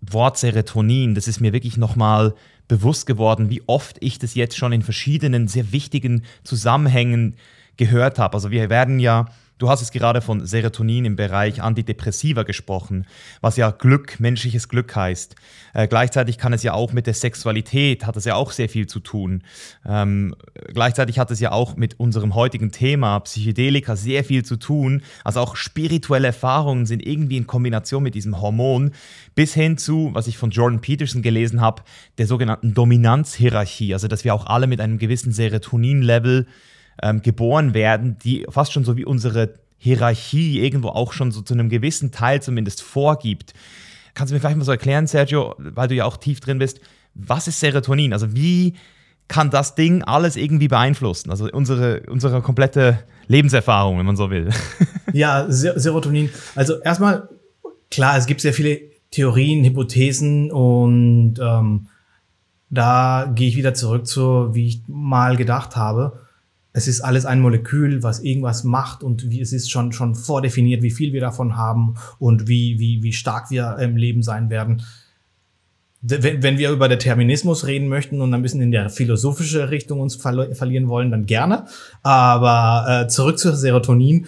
Wort 0.00 0.38
Serotonin, 0.38 1.14
das 1.14 1.28
ist 1.28 1.40
mir 1.40 1.52
wirklich 1.52 1.76
nochmal 1.76 2.34
bewusst 2.68 3.06
geworden, 3.06 3.50
wie 3.50 3.62
oft 3.66 3.96
ich 4.00 4.18
das 4.18 4.34
jetzt 4.34 4.56
schon 4.56 4.72
in 4.72 4.82
verschiedenen 4.82 5.48
sehr 5.48 5.72
wichtigen 5.72 6.24
Zusammenhängen 6.44 7.36
gehört 7.76 8.18
habe. 8.18 8.34
Also 8.34 8.50
wir 8.50 8.70
werden 8.70 8.98
ja 8.98 9.26
Du 9.58 9.68
hast 9.70 9.82
es 9.82 9.92
gerade 9.92 10.20
von 10.20 10.44
Serotonin 10.44 11.04
im 11.04 11.14
Bereich 11.14 11.62
Antidepressiva 11.62 12.42
gesprochen, 12.42 13.06
was 13.40 13.56
ja 13.56 13.70
Glück, 13.70 14.18
menschliches 14.18 14.68
Glück 14.68 14.96
heißt. 14.96 15.36
Äh, 15.74 15.86
gleichzeitig 15.86 16.38
kann 16.38 16.52
es 16.52 16.64
ja 16.64 16.72
auch 16.72 16.92
mit 16.92 17.06
der 17.06 17.14
Sexualität, 17.14 18.04
hat 18.04 18.16
es 18.16 18.24
ja 18.24 18.34
auch 18.34 18.50
sehr 18.50 18.68
viel 18.68 18.88
zu 18.88 18.98
tun. 18.98 19.44
Ähm, 19.86 20.34
gleichzeitig 20.72 21.20
hat 21.20 21.30
es 21.30 21.38
ja 21.38 21.52
auch 21.52 21.76
mit 21.76 22.00
unserem 22.00 22.34
heutigen 22.34 22.72
Thema 22.72 23.20
Psychedelika 23.20 23.94
sehr 23.94 24.24
viel 24.24 24.44
zu 24.44 24.56
tun. 24.56 25.02
Also 25.22 25.38
auch 25.38 25.54
spirituelle 25.54 26.26
Erfahrungen 26.26 26.84
sind 26.84 27.06
irgendwie 27.06 27.36
in 27.36 27.46
Kombination 27.46 28.02
mit 28.02 28.16
diesem 28.16 28.40
Hormon 28.40 28.90
bis 29.36 29.54
hin 29.54 29.78
zu, 29.78 30.10
was 30.14 30.26
ich 30.26 30.36
von 30.36 30.50
Jordan 30.50 30.80
Peterson 30.80 31.22
gelesen 31.22 31.60
habe, 31.60 31.82
der 32.18 32.26
sogenannten 32.26 32.74
Dominanzhierarchie. 32.74 33.92
Also 33.94 34.08
dass 34.08 34.24
wir 34.24 34.34
auch 34.34 34.46
alle 34.46 34.66
mit 34.66 34.80
einem 34.80 34.98
gewissen 34.98 35.32
Serotonin-Level 35.32 36.48
ähm, 37.02 37.22
geboren 37.22 37.74
werden, 37.74 38.16
die 38.22 38.46
fast 38.48 38.72
schon 38.72 38.84
so 38.84 38.96
wie 38.96 39.04
unsere 39.04 39.54
Hierarchie 39.78 40.60
irgendwo 40.60 40.88
auch 40.88 41.12
schon 41.12 41.30
so 41.30 41.42
zu 41.42 41.54
einem 41.54 41.68
gewissen 41.68 42.10
Teil 42.10 42.40
zumindest 42.40 42.82
vorgibt. 42.82 43.52
Kannst 44.14 44.30
du 44.30 44.34
mir 44.34 44.40
vielleicht 44.40 44.56
mal 44.56 44.64
so 44.64 44.72
erklären, 44.72 45.06
Sergio, 45.06 45.54
weil 45.58 45.88
du 45.88 45.94
ja 45.94 46.04
auch 46.04 46.16
tief 46.16 46.40
drin 46.40 46.58
bist, 46.58 46.80
was 47.14 47.48
ist 47.48 47.60
Serotonin? 47.60 48.12
Also 48.12 48.34
wie 48.34 48.74
kann 49.28 49.50
das 49.50 49.74
Ding 49.74 50.02
alles 50.02 50.36
irgendwie 50.36 50.68
beeinflussen? 50.68 51.30
Also 51.30 51.48
unsere, 51.50 52.02
unsere 52.08 52.42
komplette 52.42 53.00
Lebenserfahrung, 53.26 53.98
wenn 53.98 54.06
man 54.06 54.16
so 54.16 54.30
will. 54.30 54.50
Ja, 55.12 55.46
Serotonin. 55.48 56.28
Also 56.56 56.80
erstmal, 56.80 57.28
klar, 57.88 58.18
es 58.18 58.26
gibt 58.26 58.40
sehr 58.40 58.52
viele 58.52 58.80
Theorien, 59.12 59.64
Hypothesen 59.64 60.50
und 60.50 61.36
ähm, 61.40 61.86
da 62.68 63.30
gehe 63.32 63.48
ich 63.48 63.56
wieder 63.56 63.74
zurück 63.74 64.08
zu, 64.08 64.52
wie 64.56 64.66
ich 64.66 64.82
mal 64.88 65.36
gedacht 65.36 65.76
habe. 65.76 66.23
Es 66.76 66.88
ist 66.88 67.02
alles 67.02 67.24
ein 67.24 67.40
Molekül, 67.40 68.02
was 68.02 68.18
irgendwas 68.18 68.64
macht 68.64 69.04
und 69.04 69.30
wie, 69.30 69.40
es 69.40 69.52
ist 69.52 69.70
schon, 69.70 69.92
schon 69.92 70.16
vordefiniert, 70.16 70.82
wie 70.82 70.90
viel 70.90 71.12
wir 71.12 71.20
davon 71.20 71.56
haben 71.56 71.94
und 72.18 72.48
wie, 72.48 72.80
wie, 72.80 73.00
wie 73.04 73.12
stark 73.12 73.52
wir 73.52 73.78
im 73.78 73.96
Leben 73.96 74.24
sein 74.24 74.50
werden. 74.50 74.82
Wenn, 76.02 76.42
wenn 76.42 76.58
wir 76.58 76.72
über 76.72 76.88
Determinismus 76.88 77.68
reden 77.68 77.86
möchten 77.86 78.20
und 78.20 78.34
ein 78.34 78.42
bisschen 78.42 78.60
in 78.60 78.72
der 78.72 78.90
philosophische 78.90 79.70
Richtung 79.70 80.00
uns 80.00 80.16
verlieren 80.16 80.88
wollen, 80.88 81.12
dann 81.12 81.26
gerne. 81.26 81.66
Aber 82.02 83.04
äh, 83.04 83.08
zurück 83.08 83.38
zu 83.38 83.54
Serotonin. 83.54 84.26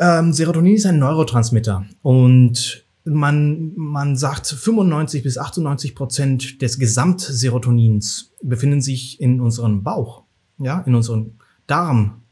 Ähm, 0.00 0.32
Serotonin 0.32 0.74
ist 0.74 0.86
ein 0.86 0.98
Neurotransmitter 0.98 1.86
und 2.02 2.84
man, 3.04 3.72
man 3.76 4.16
sagt, 4.16 4.48
95 4.48 5.22
bis 5.22 5.38
98 5.38 5.94
Prozent 5.94 6.60
des 6.60 6.80
Gesamtserotonins 6.80 8.32
befinden 8.42 8.80
sich 8.80 9.20
in 9.20 9.40
unserem 9.40 9.84
Bauch, 9.84 10.24
ja, 10.58 10.80
in 10.86 10.96
unserem 10.96 11.34
Darm. 11.66 12.22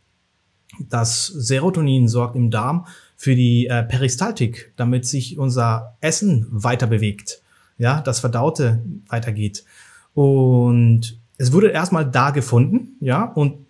Das 0.88 1.26
Serotonin 1.26 2.08
sorgt 2.08 2.36
im 2.36 2.50
Darm 2.50 2.86
für 3.16 3.34
die 3.34 3.66
äh, 3.66 3.82
Peristaltik, 3.82 4.72
damit 4.76 5.04
sich 5.04 5.38
unser 5.38 5.96
Essen 6.00 6.46
weiter 6.50 6.86
bewegt, 6.86 7.42
ja, 7.76 8.00
das 8.00 8.20
Verdaute 8.20 8.82
weitergeht. 9.08 9.64
Und 10.14 11.18
es 11.36 11.52
wurde 11.52 11.68
erstmal 11.68 12.10
da 12.10 12.30
gefunden, 12.30 12.96
ja, 13.00 13.24
und 13.24 13.66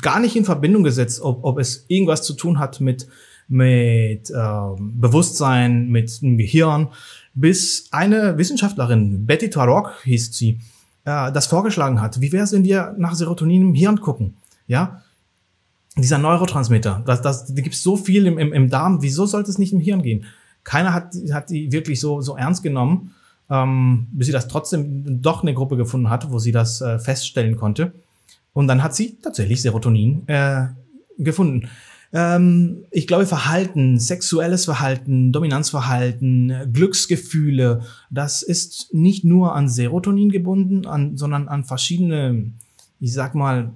gar 0.00 0.20
nicht 0.20 0.36
in 0.36 0.44
Verbindung 0.44 0.82
gesetzt, 0.82 1.20
ob, 1.20 1.44
ob 1.44 1.58
es 1.58 1.84
irgendwas 1.88 2.22
zu 2.22 2.34
tun 2.34 2.58
hat 2.58 2.80
mit 2.80 3.06
mit 3.48 4.30
äh, 4.30 4.34
Bewusstsein, 4.78 5.88
mit 5.88 6.20
dem 6.22 6.36
Gehirn, 6.36 6.88
bis 7.34 7.88
eine 7.92 8.38
Wissenschaftlerin, 8.38 9.26
Betty 9.26 9.50
Tarok 9.50 10.02
hieß 10.04 10.36
sie, 10.36 10.58
äh, 11.04 11.30
das 11.32 11.46
vorgeschlagen 11.46 12.00
hat. 12.00 12.20
Wie 12.20 12.32
wäre 12.32 12.44
es, 12.44 12.52
wenn 12.52 12.64
wir 12.64 12.94
nach 12.98 13.14
Serotonin 13.14 13.62
im 13.62 13.74
Hirn 13.74 14.00
gucken? 14.00 14.34
Ja, 14.66 15.02
dieser 15.96 16.18
Neurotransmitter, 16.18 17.02
das, 17.06 17.22
das, 17.22 17.46
da 17.46 17.62
gibt 17.62 17.74
es 17.74 17.82
so 17.82 17.96
viel 17.96 18.26
im, 18.26 18.38
im, 18.38 18.52
im 18.52 18.68
Darm, 18.68 19.00
wieso 19.00 19.24
sollte 19.26 19.50
es 19.50 19.58
nicht 19.58 19.72
im 19.72 19.80
Hirn 19.80 20.02
gehen? 20.02 20.26
Keiner 20.62 20.92
hat, 20.92 21.14
hat 21.32 21.50
die 21.50 21.72
wirklich 21.72 22.00
so, 22.00 22.20
so 22.20 22.36
ernst 22.36 22.62
genommen, 22.62 23.14
ähm, 23.48 24.08
bis 24.12 24.26
sie 24.26 24.32
das 24.32 24.48
trotzdem 24.48 25.22
doch 25.22 25.42
eine 25.42 25.54
Gruppe 25.54 25.76
gefunden 25.76 26.10
hat, 26.10 26.30
wo 26.30 26.38
sie 26.38 26.52
das 26.52 26.80
äh, 26.80 26.98
feststellen 26.98 27.56
konnte. 27.56 27.92
Und 28.52 28.68
dann 28.68 28.82
hat 28.82 28.94
sie 28.94 29.16
tatsächlich 29.22 29.62
Serotonin 29.62 30.26
äh, 30.28 30.66
gefunden. 31.18 31.68
Ähm, 32.12 32.84
ich 32.90 33.06
glaube, 33.06 33.26
Verhalten, 33.26 33.98
sexuelles 33.98 34.64
Verhalten, 34.64 35.32
Dominanzverhalten, 35.32 36.72
Glücksgefühle, 36.72 37.82
das 38.10 38.42
ist 38.42 38.92
nicht 38.92 39.24
nur 39.24 39.54
an 39.54 39.68
Serotonin 39.68 40.30
gebunden, 40.30 40.86
an, 40.86 41.16
sondern 41.16 41.48
an 41.48 41.64
verschiedene, 41.64 42.52
ich 43.00 43.12
sag 43.12 43.34
mal, 43.34 43.72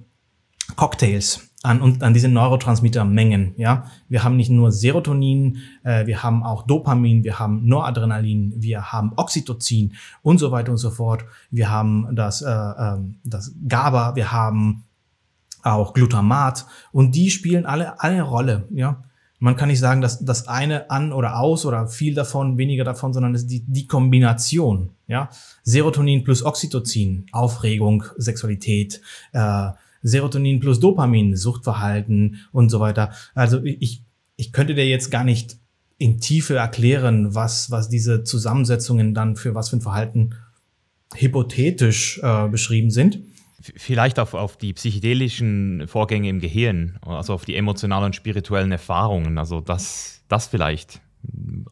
Cocktails 0.75 1.51
an, 1.63 1.81
und 1.81 2.03
an 2.03 2.13
diese 2.13 2.27
Neurotransmittermengen. 2.27 3.53
Ja, 3.57 3.85
wir 4.09 4.23
haben 4.23 4.35
nicht 4.35 4.49
nur 4.49 4.71
Serotonin, 4.71 5.59
äh, 5.83 6.05
wir 6.05 6.23
haben 6.23 6.43
auch 6.43 6.63
Dopamin, 6.65 7.23
wir 7.23 7.39
haben 7.39 7.65
Noradrenalin, 7.67 8.53
wir 8.57 8.91
haben 8.91 9.13
Oxytocin 9.15 9.93
und 10.21 10.39
so 10.39 10.51
weiter 10.51 10.71
und 10.71 10.77
so 10.77 10.91
fort. 10.91 11.25
Wir 11.49 11.69
haben 11.69 12.15
das, 12.15 12.41
äh, 12.41 12.49
äh, 12.49 12.97
das 13.23 13.53
GABA, 13.67 14.15
wir 14.15 14.31
haben 14.31 14.83
auch 15.63 15.93
Glutamat 15.93 16.65
und 16.91 17.13
die 17.13 17.29
spielen 17.29 17.65
alle 17.65 18.01
eine 18.01 18.23
Rolle, 18.23 18.67
ja. 18.71 19.03
Man 19.43 19.55
kann 19.55 19.69
nicht 19.69 19.79
sagen, 19.79 20.01
dass 20.01 20.23
das 20.23 20.47
eine 20.47 20.91
an 20.91 21.11
oder 21.11 21.39
aus 21.39 21.65
oder 21.65 21.87
viel 21.87 22.13
davon, 22.13 22.59
weniger 22.59 22.83
davon, 22.83 23.11
sondern 23.11 23.33
es 23.33 23.41
ist 23.41 23.49
die, 23.49 23.63
die 23.65 23.87
Kombination, 23.87 24.91
ja. 25.07 25.29
Serotonin 25.63 26.23
plus 26.23 26.43
Oxytocin, 26.43 27.25
Aufregung, 27.31 28.03
Sexualität, 28.17 29.01
äh, 29.33 29.69
Serotonin 30.01 30.59
plus 30.59 30.79
Dopamin, 30.79 31.35
Suchtverhalten 31.35 32.39
und 32.51 32.69
so 32.69 32.79
weiter. 32.79 33.11
Also 33.33 33.63
ich, 33.63 34.03
ich 34.35 34.51
könnte 34.51 34.75
dir 34.75 34.87
jetzt 34.87 35.11
gar 35.11 35.23
nicht 35.23 35.57
in 35.97 36.19
Tiefe 36.19 36.55
erklären, 36.55 37.35
was, 37.35 37.69
was 37.69 37.89
diese 37.89 38.23
Zusammensetzungen 38.23 39.13
dann 39.13 39.35
für 39.35 39.53
was 39.53 39.69
für 39.69 39.77
ein 39.77 39.81
Verhalten 39.81 40.31
hypothetisch 41.13 42.19
äh, 42.23 42.47
beschrieben 42.47 42.89
sind 42.89 43.19
vielleicht 43.75 44.19
auf, 44.19 44.33
auf 44.33 44.57
die 44.57 44.73
psychedelischen 44.73 45.87
Vorgänge 45.87 46.29
im 46.29 46.39
Gehirn, 46.39 46.97
also 47.05 47.33
auf 47.33 47.45
die 47.45 47.55
emotionalen 47.55 48.05
und 48.05 48.15
spirituellen 48.15 48.71
Erfahrungen, 48.71 49.37
also 49.37 49.61
das, 49.61 50.23
das 50.27 50.47
vielleicht 50.47 50.99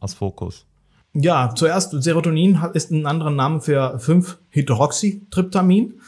als 0.00 0.14
Fokus. 0.14 0.66
Ja, 1.12 1.52
zuerst 1.54 2.00
Serotonin 2.02 2.60
ist 2.72 2.92
ein 2.92 3.06
anderer 3.06 3.30
Name 3.30 3.60
für 3.60 3.96
5-Hydroxytryptamin. 3.96 6.00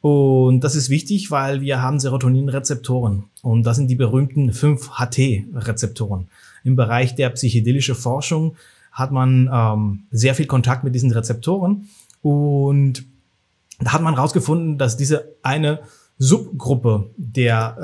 Und 0.00 0.60
das 0.60 0.76
ist 0.76 0.90
wichtig, 0.90 1.30
weil 1.30 1.60
wir 1.60 1.82
haben 1.82 1.98
Serotoninrezeptoren. 1.98 3.24
Und 3.42 3.64
das 3.64 3.76
sind 3.76 3.88
die 3.88 3.96
berühmten 3.96 4.50
5-HT-Rezeptoren. 4.52 6.28
Im 6.64 6.76
Bereich 6.76 7.14
der 7.14 7.30
psychedelischen 7.30 7.94
Forschung 7.94 8.56
hat 8.92 9.10
man 9.10 9.48
ähm, 9.52 10.04
sehr 10.10 10.34
viel 10.34 10.46
Kontakt 10.46 10.84
mit 10.84 10.94
diesen 10.94 11.10
Rezeptoren. 11.10 11.88
Und 12.22 13.04
da 13.80 13.92
hat 13.92 14.02
man 14.02 14.14
herausgefunden, 14.14 14.78
dass 14.78 14.96
diese 14.96 15.36
eine 15.42 15.80
Subgruppe 16.18 17.10
der 17.16 17.76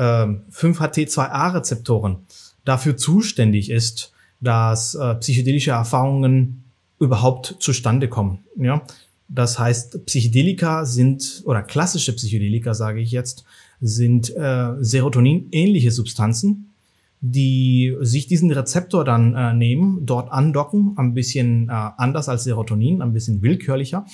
äh, 0.50 0.52
5-HT2A-Rezeptoren 0.54 2.18
dafür 2.64 2.96
zuständig 2.96 3.70
ist, 3.70 4.12
dass 4.40 4.94
äh, 4.94 5.14
psychedelische 5.16 5.70
Erfahrungen 5.70 6.64
überhaupt 6.98 7.56
zustande 7.60 8.08
kommen. 8.08 8.44
Ja? 8.56 8.82
Das 9.28 9.58
heißt, 9.58 10.04
Psychedelika 10.06 10.84
sind, 10.84 11.42
oder 11.46 11.62
klassische 11.62 12.12
Psychedelika, 12.14 12.74
sage 12.74 13.00
ich 13.00 13.10
jetzt, 13.10 13.44
sind 13.80 14.34
äh, 14.36 14.72
Serotonin-ähnliche 14.78 15.90
Substanzen, 15.90 16.74
die 17.20 17.96
sich 18.00 18.26
diesen 18.26 18.50
Rezeptor 18.50 19.04
dann 19.04 19.34
äh, 19.34 19.54
nehmen, 19.54 20.04
dort 20.04 20.30
andocken, 20.30 20.92
ein 20.96 21.14
bisschen 21.14 21.68
äh, 21.68 21.72
anders 21.72 22.28
als 22.28 22.44
Serotonin, 22.44 23.00
ein 23.00 23.14
bisschen 23.14 23.40
willkürlicher 23.40 24.04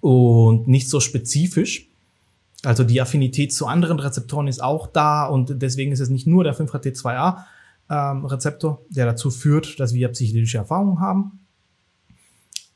und 0.00 0.68
nicht 0.68 0.88
so 0.88 1.00
spezifisch. 1.00 1.88
Also 2.62 2.84
die 2.84 3.00
Affinität 3.00 3.52
zu 3.52 3.66
anderen 3.66 3.98
Rezeptoren 3.98 4.46
ist 4.46 4.62
auch 4.62 4.86
da 4.86 5.26
und 5.26 5.60
deswegen 5.60 5.92
ist 5.92 6.00
es 6.00 6.08
nicht 6.08 6.26
nur 6.26 6.44
der 6.44 6.56
5-HT2A 6.56 7.44
ähm, 7.90 8.26
der 8.90 9.06
dazu 9.06 9.30
führt, 9.30 9.78
dass 9.80 9.92
wir 9.92 10.08
psychedelische 10.08 10.58
Erfahrungen 10.58 11.00
haben. 11.00 11.43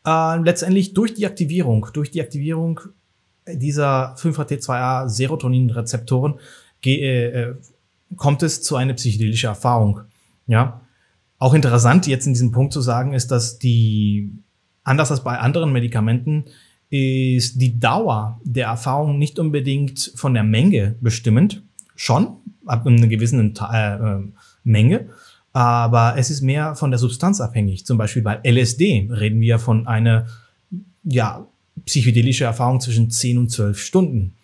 Äh, 0.09 0.39
letztendlich 0.39 0.95
durch 0.95 1.13
die 1.13 1.27
Aktivierung, 1.27 1.89
durch 1.93 2.11
die 2.11 2.23
Aktivierung 2.23 2.81
dieser 3.47 4.15
5-HT2A 4.17 5.09
Serotonin-Rezeptoren 5.09 6.35
äh, 6.85 7.27
äh, 7.27 7.55
kommt 8.17 8.43
es 8.43 8.63
zu 8.63 8.77
einer 8.77 8.95
psychedelischen 8.95 9.49
Erfahrung. 9.49 10.01
Ja, 10.47 10.81
auch 11.39 11.53
interessant 11.53 12.07
jetzt 12.07 12.27
in 12.27 12.33
diesem 12.33 12.53
Punkt 12.53 12.73
zu 12.73 12.81
sagen 12.81 13.13
ist, 13.13 13.31
dass 13.31 13.59
die 13.59 14.33
anders 14.83 15.11
als 15.11 15.23
bei 15.23 15.39
anderen 15.39 15.73
Medikamenten 15.73 16.47
ist 16.89 17.61
die 17.61 17.79
Dauer 17.79 18.41
der 18.45 18.69
Erfahrung 18.69 19.19
nicht 19.19 19.39
unbedingt 19.39 20.13
von 20.17 20.33
der 20.33 20.43
Menge 20.43 20.97
bestimmend, 21.03 21.63
schon 21.97 22.37
ab 22.65 22.87
einer 22.87 23.09
gewissen 23.09 23.55
äh, 23.55 24.19
Menge, 24.65 25.11
aber 25.59 26.15
es 26.17 26.31
ist 26.31 26.41
mehr 26.41 26.77
von 26.77 26.93
der 26.93 26.99
Substanz 26.99 27.41
abhängig. 27.41 27.85
Zum 27.85 27.99
Beispiel 27.99 28.23
bei 28.23 28.39
LSD 28.45 29.09
reden 29.11 29.41
wir 29.41 29.59
von 29.59 29.89
einer 29.89 30.29
ja, 31.03 31.49
psychedelische 31.85 32.45
Erfahrung 32.45 32.81
zwischen 32.81 33.11
10 33.11 33.39
und 33.39 33.51
12 33.51 33.77
Stunden. 33.77 34.37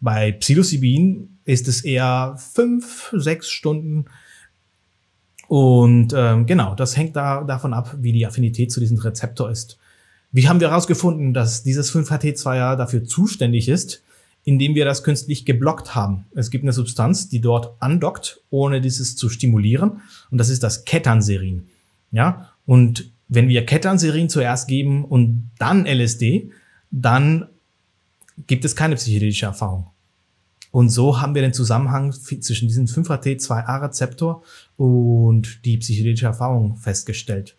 Bei 0.00 0.32
Psilocybin 0.32 1.36
ist 1.44 1.68
es 1.68 1.84
eher 1.84 2.36
5, 2.54 3.12
6 3.18 3.50
Stunden. 3.50 4.06
Und 5.46 6.14
ähm, 6.16 6.46
genau, 6.46 6.74
das 6.74 6.96
hängt 6.96 7.16
da 7.16 7.44
davon 7.44 7.74
ab, 7.74 7.94
wie 8.00 8.12
die 8.12 8.26
Affinität 8.26 8.72
zu 8.72 8.80
diesem 8.80 8.96
Rezeptor 8.96 9.50
ist. 9.50 9.78
Wie 10.30 10.48
haben 10.48 10.60
wir 10.60 10.70
herausgefunden, 10.70 11.34
dass 11.34 11.62
dieses 11.62 11.94
5-HT2A 11.94 12.76
dafür 12.76 13.04
zuständig 13.04 13.68
ist? 13.68 14.01
Indem 14.44 14.74
wir 14.74 14.84
das 14.84 15.04
künstlich 15.04 15.44
geblockt 15.44 15.94
haben. 15.94 16.26
Es 16.34 16.50
gibt 16.50 16.64
eine 16.64 16.72
Substanz, 16.72 17.28
die 17.28 17.40
dort 17.40 17.80
andockt, 17.80 18.40
ohne 18.50 18.80
dieses 18.80 19.16
zu 19.16 19.28
stimulieren. 19.28 20.02
Und 20.30 20.38
das 20.38 20.48
ist 20.48 20.62
das 20.62 20.84
Ketanserin. 20.84 21.68
Ja, 22.10 22.50
und 22.66 23.10
wenn 23.28 23.48
wir 23.48 23.64
Ketanserin 23.64 24.28
zuerst 24.28 24.68
geben 24.68 25.04
und 25.04 25.50
dann 25.58 25.86
LSD, 25.86 26.50
dann 26.90 27.46
gibt 28.46 28.64
es 28.64 28.76
keine 28.76 28.96
psychedelische 28.96 29.46
Erfahrung. 29.46 29.86
Und 30.70 30.88
so 30.88 31.20
haben 31.20 31.34
wir 31.34 31.42
den 31.42 31.52
Zusammenhang 31.52 32.12
zwischen 32.12 32.66
diesem 32.66 32.86
5-HT2A-Rezeptor 32.86 34.42
und 34.76 35.64
die 35.64 35.76
psychedelische 35.76 36.26
Erfahrung 36.26 36.76
festgestellt. 36.76 37.56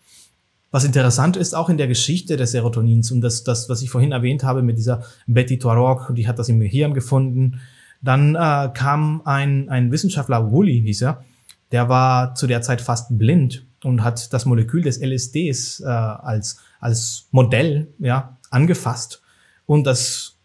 Was 0.73 0.85
interessant 0.85 1.37
ist, 1.37 1.53
auch 1.53 1.69
in 1.69 1.77
der 1.77 1.85
Geschichte 1.85 2.35
des 2.35 2.49
Serotonins 2.49 3.11
und 3.11 3.21
das, 3.21 3.43
das 3.43 3.69
was 3.69 3.83
ich 3.83 3.91
vorhin 3.91 4.11
erwähnt 4.11 4.43
habe 4.43 4.63
mit 4.63 4.75
dieser 4.75 5.03
Betty 5.27 5.59
Tuareg, 5.59 6.15
die 6.15 6.27
hat 6.27 6.39
das 6.39 6.49
im 6.49 6.59
Gehirn 6.59 6.95
gefunden. 6.95 7.59
Dann 8.01 8.33
äh, 8.33 8.71
kam 8.73 9.21
ein, 9.23 9.69
ein 9.69 9.91
Wissenschaftler, 9.91 10.51
Woolley 10.51 10.81
hieß 10.81 11.03
er, 11.03 11.23
der 11.71 11.89
war 11.89 12.33
zu 12.33 12.47
der 12.47 12.63
Zeit 12.63 12.81
fast 12.81 13.15
blind 13.19 13.67
und 13.83 14.03
hat 14.03 14.33
das 14.33 14.45
Molekül 14.45 14.81
des 14.81 14.99
LSDs 14.99 15.81
äh, 15.81 15.85
als, 15.85 16.57
als 16.79 17.27
Modell 17.29 17.93
ja, 17.99 18.39
angefasst. 18.49 19.21
Und 19.67 19.85
das 19.85 20.39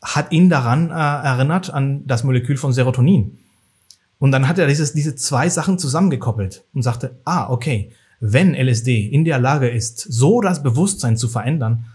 hat 0.00 0.32
ihn 0.32 0.48
daran 0.48 0.88
äh, 0.88 0.94
erinnert 0.94 1.68
an 1.68 2.06
das 2.06 2.24
Molekül 2.24 2.56
von 2.56 2.72
Serotonin. 2.72 3.36
Und 4.18 4.32
dann 4.32 4.48
hat 4.48 4.58
er 4.58 4.66
dieses, 4.66 4.94
diese 4.94 5.16
zwei 5.16 5.50
Sachen 5.50 5.78
zusammengekoppelt 5.78 6.64
und 6.72 6.80
sagte, 6.80 7.20
ah, 7.26 7.50
okay, 7.50 7.92
wenn 8.20 8.54
LSD 8.54 9.06
in 9.06 9.24
der 9.24 9.38
Lage 9.38 9.68
ist, 9.68 9.98
so 9.98 10.40
das 10.40 10.62
Bewusstsein 10.62 11.16
zu 11.16 11.26
verändern 11.26 11.86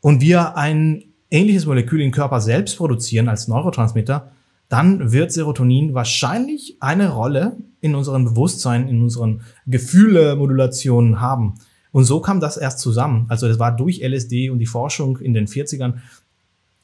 und 0.00 0.20
wir 0.20 0.56
ein 0.56 1.04
ähnliches 1.30 1.66
Molekül 1.66 2.02
im 2.02 2.10
Körper 2.10 2.40
selbst 2.40 2.76
produzieren 2.76 3.28
als 3.28 3.48
Neurotransmitter, 3.48 4.30
dann 4.68 5.12
wird 5.12 5.32
Serotonin 5.32 5.94
wahrscheinlich 5.94 6.76
eine 6.80 7.10
Rolle 7.10 7.56
in 7.80 7.94
unserem 7.94 8.24
Bewusstsein, 8.24 8.86
in 8.88 9.02
unseren 9.02 9.40
Gefühle-Modulationen 9.66 11.20
haben. 11.20 11.54
Und 11.92 12.04
so 12.04 12.20
kam 12.20 12.38
das 12.38 12.56
erst 12.56 12.78
zusammen. 12.78 13.26
Also 13.28 13.48
es 13.48 13.58
war 13.58 13.74
durch 13.74 14.00
LSD 14.00 14.50
und 14.50 14.58
die 14.58 14.66
Forschung 14.66 15.18
in 15.18 15.34
den 15.34 15.46
40ern 15.46 15.94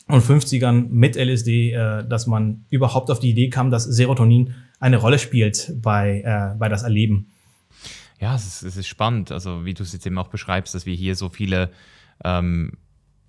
und 0.09 0.25
50ern 0.25 0.89
mit 0.89 1.17
LSD, 1.17 1.73
äh, 1.73 2.09
dass 2.09 2.27
man 2.27 2.65
überhaupt 2.71 3.11
auf 3.11 3.21
die 3.21 3.31
Idee 3.31 3.51
kam, 3.51 3.71
dass 3.71 3.85
Serotonin 3.85 4.55
eine 4.81 4.97
Rolle 4.97 5.19
spielt 5.19 5.73
bei, 5.81 6.23
äh, 6.25 6.59
bei 6.59 6.69
das 6.69 6.83
Erleben. 6.83 7.29
Ja, 8.21 8.35
es 8.35 8.47
ist, 8.47 8.63
es 8.63 8.77
ist 8.77 8.87
spannend, 8.87 9.31
also 9.31 9.65
wie 9.65 9.75
du 9.75 9.83
es 9.83 9.93
jetzt 9.93 10.07
eben 10.07 10.19
auch 10.19 10.29
beschreibst, 10.29 10.75
dass 10.75 10.87
wir 10.87 10.95
hier 10.95 11.17
so 11.17 11.29
viele 11.29 11.71
ähm, 12.25 12.73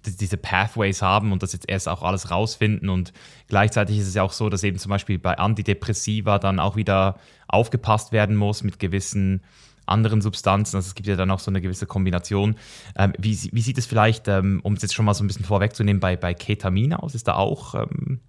diese 0.06 0.38
Pathways 0.38 1.02
haben 1.02 1.32
und 1.32 1.44
das 1.44 1.54
jetzt 1.54 1.70
erst 1.70 1.90
auch 1.90 2.04
alles 2.04 2.32
rausfinden. 2.32 2.90
Und 2.90 3.14
gleichzeitig 3.48 3.98
ist 3.98 4.08
es 4.08 4.14
ja 4.14 4.24
auch 4.24 4.32
so, 4.32 4.50
dass 4.50 4.64
eben 4.64 4.78
zum 4.78 4.90
Beispiel 4.90 5.20
bei 5.20 5.38
Antidepressiva 5.38 6.40
dann 6.40 6.60
auch 6.60 6.76
wieder 6.76 7.20
aufgepasst 7.48 8.12
werden 8.12 8.36
muss 8.36 8.64
mit 8.64 8.80
gewissen 8.80 9.42
anderen 9.86 10.22
Substanzen. 10.22 10.76
Also 10.76 10.88
es 10.88 10.96
gibt 10.96 11.08
ja 11.08 11.16
dann 11.16 11.32
auch 11.32 11.40
so 11.40 11.50
eine 11.52 11.62
gewisse 11.62 11.86
Kombination. 11.86 12.56
Ähm, 12.96 13.14
wie, 13.18 13.38
wie, 13.52 13.62
sieht 13.62 13.78
es 13.78 13.86
vielleicht, 13.86 14.28
ähm, 14.28 14.60
um 14.64 14.74
es 14.74 14.82
jetzt 14.82 14.94
schon 14.94 15.06
mal 15.06 15.14
so 15.14 15.24
ein 15.24 15.28
bisschen 15.28 15.46
vorwegzunehmen, 15.46 16.00
bei, 16.00 16.16
bei 16.18 16.34
Ketamin 16.34 16.94
aus? 16.94 17.16
Ist 17.16 17.28
da 17.28 17.36
auch 17.36 17.76
ähm, 17.76 18.20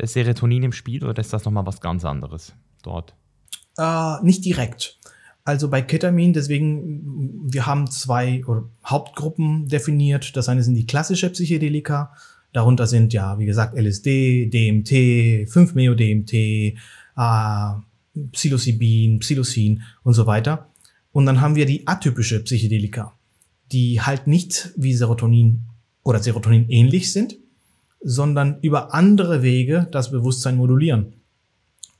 Serotonin 0.00 0.62
im 0.62 0.72
Spiel 0.72 1.04
oder 1.04 1.20
ist 1.20 1.32
das 1.32 1.44
nochmal 1.44 1.66
was 1.66 1.80
ganz 1.80 2.04
anderes 2.04 2.54
dort? 2.82 3.14
Äh, 3.76 4.22
nicht 4.22 4.44
direkt. 4.44 4.98
Also 5.44 5.68
bei 5.68 5.82
Ketamin, 5.82 6.32
deswegen, 6.32 7.52
wir 7.52 7.66
haben 7.66 7.90
zwei 7.90 8.42
Hauptgruppen 8.84 9.68
definiert. 9.68 10.36
Das 10.36 10.48
eine 10.48 10.62
sind 10.62 10.74
die 10.74 10.86
klassische 10.86 11.28
Psychedelika. 11.28 12.14
Darunter 12.54 12.86
sind 12.86 13.12
ja, 13.12 13.38
wie 13.38 13.44
gesagt, 13.44 13.76
LSD, 13.76 14.46
DMT, 14.46 15.50
5-Meo-DMT, 15.50 16.32
äh, 16.32 16.74
Psilocybin, 18.32 19.18
Psilocin 19.18 19.82
und 20.02 20.14
so 20.14 20.26
weiter. 20.26 20.70
Und 21.12 21.26
dann 21.26 21.42
haben 21.42 21.56
wir 21.56 21.66
die 21.66 21.86
atypische 21.86 22.42
Psychedelika, 22.42 23.12
die 23.70 24.00
halt 24.00 24.26
nicht 24.26 24.72
wie 24.76 24.94
Serotonin 24.94 25.60
oder 26.04 26.20
Serotonin 26.20 26.70
ähnlich 26.70 27.12
sind, 27.12 27.36
sondern 28.00 28.58
über 28.62 28.94
andere 28.94 29.42
Wege 29.42 29.88
das 29.90 30.10
Bewusstsein 30.10 30.56
modulieren. 30.56 31.14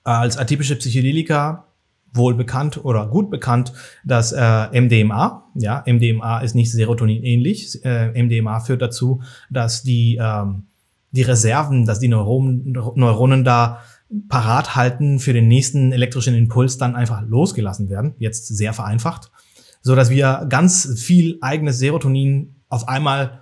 Als 0.02 0.38
atypische 0.38 0.76
Psychedelika 0.76 1.66
wohl 2.14 2.34
bekannt 2.34 2.84
oder 2.84 3.06
gut 3.06 3.30
bekannt 3.30 3.72
das 4.04 4.32
äh, 4.32 4.80
MDMA. 4.80 5.50
Ja, 5.54 5.84
MDMA 5.86 6.40
ist 6.40 6.54
nicht 6.54 6.72
Serotonin 6.72 7.22
ähnlich. 7.22 7.84
Äh, 7.84 8.22
MDMA 8.22 8.60
führt 8.60 8.82
dazu, 8.82 9.22
dass 9.50 9.82
die 9.82 10.18
ähm, 10.20 10.64
die 11.14 11.22
Reserven, 11.22 11.86
dass 11.86 12.00
die 12.00 12.08
Neuronen, 12.08 12.72
Neuronen 12.72 13.44
da 13.44 13.80
parat 14.28 14.74
halten 14.74 15.20
für 15.20 15.32
den 15.32 15.46
nächsten 15.46 15.92
elektrischen 15.92 16.34
Impuls 16.34 16.76
dann 16.76 16.96
einfach 16.96 17.22
losgelassen 17.22 17.88
werden, 17.88 18.14
jetzt 18.18 18.48
sehr 18.48 18.72
vereinfacht, 18.72 19.30
so 19.80 19.94
dass 19.94 20.10
wir 20.10 20.46
ganz 20.48 21.00
viel 21.00 21.38
eigenes 21.40 21.78
Serotonin 21.78 22.56
auf 22.68 22.88
einmal 22.88 23.40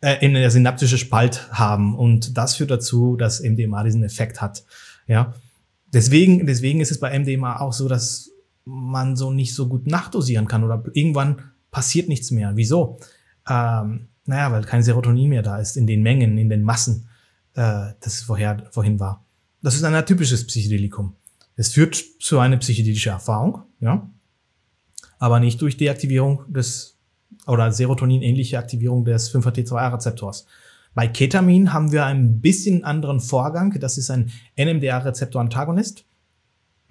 äh, 0.00 0.24
in 0.24 0.34
der 0.34 0.50
synaptische 0.50 0.96
Spalt 0.96 1.48
haben 1.52 1.96
und 1.96 2.38
das 2.38 2.54
führt 2.54 2.70
dazu, 2.70 3.16
dass 3.16 3.42
MDMA 3.42 3.82
diesen 3.82 4.04
Effekt 4.04 4.40
hat, 4.40 4.64
ja. 5.06 5.34
Deswegen, 5.92 6.46
deswegen 6.46 6.80
ist 6.80 6.90
es 6.90 7.00
bei 7.00 7.18
MDMA 7.18 7.60
auch 7.60 7.72
so, 7.72 7.88
dass 7.88 8.30
man 8.64 9.16
so 9.16 9.32
nicht 9.32 9.54
so 9.54 9.68
gut 9.68 9.86
nachdosieren 9.86 10.46
kann 10.46 10.64
oder 10.64 10.82
irgendwann 10.92 11.42
passiert 11.70 12.08
nichts 12.08 12.30
mehr. 12.30 12.52
Wieso? 12.54 12.98
Ähm, 13.48 14.08
naja, 14.26 14.52
weil 14.52 14.64
kein 14.64 14.82
Serotonin 14.82 15.30
mehr 15.30 15.42
da 15.42 15.58
ist 15.58 15.76
in 15.76 15.86
den 15.86 16.02
Mengen, 16.02 16.36
in 16.36 16.50
den 16.50 16.62
Massen, 16.62 17.08
äh, 17.54 17.92
das 18.00 18.20
vorher, 18.20 18.68
vorhin 18.70 19.00
war. 19.00 19.24
Das 19.62 19.74
ist 19.74 19.84
ein 19.84 20.06
typisches 20.06 20.46
Psychedelikum. 20.46 21.14
Es 21.56 21.72
führt 21.72 21.96
zu 22.20 22.38
einer 22.38 22.58
psychedelischen 22.58 23.12
Erfahrung, 23.12 23.62
ja, 23.80 24.08
aber 25.18 25.40
nicht 25.40 25.60
durch 25.60 25.76
Deaktivierung 25.76 26.44
des 26.52 26.98
oder 27.46 27.72
Serotonin-ähnliche 27.72 28.58
Aktivierung 28.58 29.04
des 29.04 29.34
5-HT2A-Rezeptors. 29.34 30.46
Bei 30.98 31.06
Ketamin 31.06 31.72
haben 31.72 31.92
wir 31.92 32.06
ein 32.06 32.40
bisschen 32.40 32.82
anderen 32.82 33.20
Vorgang. 33.20 33.78
Das 33.78 33.98
ist 33.98 34.10
ein 34.10 34.32
NMDA-Rezeptor-Antagonist. 34.58 36.04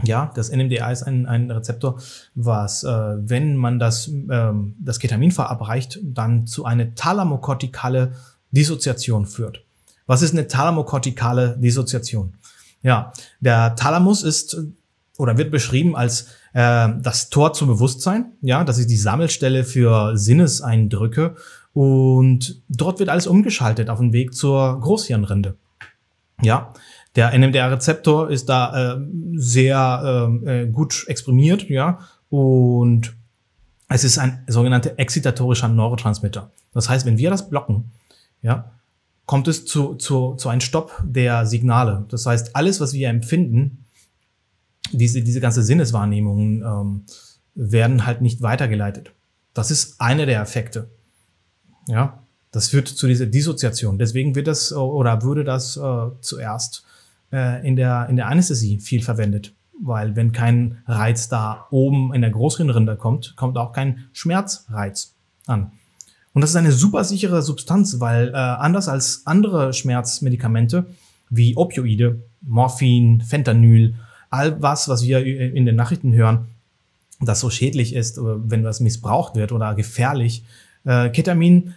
Ja, 0.02 0.32
das 0.34 0.50
NMDA 0.50 0.90
ist 0.94 1.04
ein, 1.04 1.26
ein 1.26 1.52
Rezeptor, 1.52 2.00
was, 2.34 2.86
äh, 2.86 2.88
wenn 2.88 3.58
man 3.58 3.80
das, 3.80 4.08
ähm, 4.08 4.78
das 4.80 5.00
Ketamin 5.00 5.32
verabreicht, 5.32 6.00
dann 6.02 6.48
zu 6.48 6.64
einer 6.64 6.96
thalamokortikale 6.96 8.14
Dissoziation 8.52 9.26
führt. 9.26 9.66
Was 10.06 10.22
ist 10.22 10.32
eine 10.32 10.48
thalamokortikale 10.48 11.58
Dissoziation? 11.58 12.36
Ja, 12.84 13.12
der 13.42 13.76
Thalamus 13.76 14.24
ist 14.24 14.58
oder 15.18 15.38
wird 15.38 15.52
beschrieben 15.52 15.98
als 15.98 16.28
äh, 16.54 16.88
das 17.02 17.30
Tor 17.30 17.52
zum 17.52 17.68
Bewusstsein. 17.68 18.32
Ja, 18.42 18.64
das 18.64 18.78
ist 18.78 18.90
die 18.90 18.96
Sammelstelle 18.96 19.66
für 19.66 20.16
Sinneseindrücke 20.16 21.36
und 21.78 22.64
dort 22.70 22.98
wird 22.98 23.10
alles 23.10 23.28
umgeschaltet 23.28 23.92
auf 23.92 24.00
dem 24.00 24.12
Weg 24.12 24.34
zur 24.34 24.80
Großhirnrinde. 24.80 25.58
Ja, 26.42 26.74
der 27.16 27.38
NMDA-Rezeptor 27.38 28.32
ist 28.32 28.50
da 28.50 28.96
äh, 28.96 29.00
sehr 29.36 30.32
äh, 30.44 30.64
äh, 30.64 30.68
gut 30.72 31.06
exprimiert, 31.08 31.70
ja, 31.70 32.00
und 32.32 33.16
es 33.90 34.04
ist 34.04 34.18
ein 34.18 34.44
sogenannter 34.48 34.98
excitatorischer 34.98 35.68
Neurotransmitter. 35.68 36.50
Das 36.74 36.90
heißt, 36.90 37.06
wenn 37.06 37.20
wir 37.20 37.30
das 37.30 37.48
blocken, 37.48 37.92
ja, 38.42 38.72
kommt 39.28 39.48
es 39.48 39.66
zu, 39.66 39.94
zu, 39.94 40.34
zu 40.34 40.50
einem 40.50 40.62
Stopp 40.62 41.00
der 41.06 41.46
Signale. 41.46 42.06
Das 42.10 42.26
heißt, 42.26 42.56
alles, 42.56 42.82
was 42.82 42.94
wir 42.94 43.08
empfinden, 43.08 43.86
diese, 44.92 45.22
diese 45.22 45.42
ganze 45.42 45.62
Sinneswahrnehmungen 45.62 46.64
ähm, 46.64 47.04
werden 47.54 48.08
halt 48.08 48.22
nicht 48.22 48.42
weitergeleitet. 48.42 49.12
Das 49.54 49.70
ist 49.70 50.02
einer 50.02 50.26
der 50.26 50.42
Effekte. 50.42 50.90
Ja, 51.88 52.20
das 52.52 52.70
führt 52.70 52.88
zu 52.88 53.08
dieser 53.08 53.26
Dissoziation. 53.26 53.98
Deswegen 53.98 54.36
wird 54.36 54.48
das 54.48 54.72
oder 54.74 55.22
würde 55.24 55.44
das 55.44 55.78
äh, 55.78 56.08
zuerst 56.22 56.86
äh, 57.32 57.66
in, 57.68 57.76
der, 57.76 58.08
in 58.10 58.16
der 58.16 58.28
Anästhesie 58.28 58.80
viel 58.80 59.02
verwendet. 59.02 59.54
Weil 59.80 60.16
wenn 60.16 60.32
kein 60.32 60.80
Reiz 60.88 61.30
da 61.30 61.68
oben 61.70 62.14
in 62.14 62.22
der 62.22 62.32
Großhirnrinde 62.32 62.96
kommt, 62.96 63.36
kommt 63.36 63.58
auch 63.58 63.74
kein 63.74 64.06
Schmerzreiz 64.12 65.14
an. 65.46 65.72
Und 66.34 66.42
das 66.42 66.52
ist 66.52 66.56
eine 66.56 66.72
super 66.72 67.04
sichere 67.04 67.42
Substanz, 67.42 68.00
weil 68.00 68.30
äh, 68.30 68.34
anders 68.34 68.88
als 68.88 69.24
andere 69.26 69.74
Schmerzmedikamente 69.74 70.86
wie 71.30 71.56
Opioide, 71.58 72.22
Morphin, 72.42 73.22
Fentanyl, 73.22 73.96
all 74.30 74.62
was, 74.62 74.88
was 74.88 75.04
wir 75.04 75.26
in 75.26 75.66
den 75.66 75.76
Nachrichten 75.76 76.14
hören, 76.14 76.48
das 77.20 77.40
so 77.40 77.50
schädlich 77.50 77.94
ist, 77.96 78.18
äh, 78.18 78.22
wenn 78.22 78.64
das 78.64 78.80
missbraucht 78.80 79.36
wird 79.36 79.52
oder 79.52 79.76
gefährlich. 79.76 80.44
Äh, 80.88 81.10
Ketamin 81.10 81.76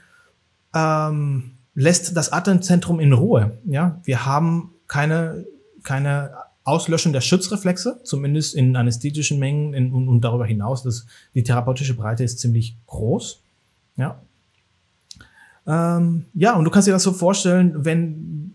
ähm, 0.74 1.58
lässt 1.74 2.16
das 2.16 2.32
Atemzentrum 2.32 3.00
in 3.00 3.12
Ruhe. 3.12 3.58
Ja, 3.66 4.00
wir 4.04 4.24
haben 4.24 4.72
keine 4.86 5.44
keine 5.82 6.32
Auslöschen 6.64 7.12
der 7.12 7.20
Schutzreflexe, 7.20 8.00
zumindest 8.04 8.54
in 8.54 8.76
anästhetischen 8.76 9.38
Mengen 9.38 9.74
in, 9.74 9.92
und, 9.92 10.08
und 10.08 10.20
darüber 10.22 10.46
hinaus. 10.46 10.82
Das, 10.82 11.06
die 11.34 11.42
therapeutische 11.42 11.94
Breite 11.94 12.22
ist 12.22 12.38
ziemlich 12.38 12.76
groß. 12.86 13.42
Ja, 13.96 14.20
ähm, 15.66 16.26
ja, 16.34 16.56
und 16.56 16.64
du 16.64 16.70
kannst 16.70 16.88
dir 16.88 16.92
das 16.92 17.02
so 17.02 17.12
vorstellen, 17.12 17.84
wenn 17.84 18.54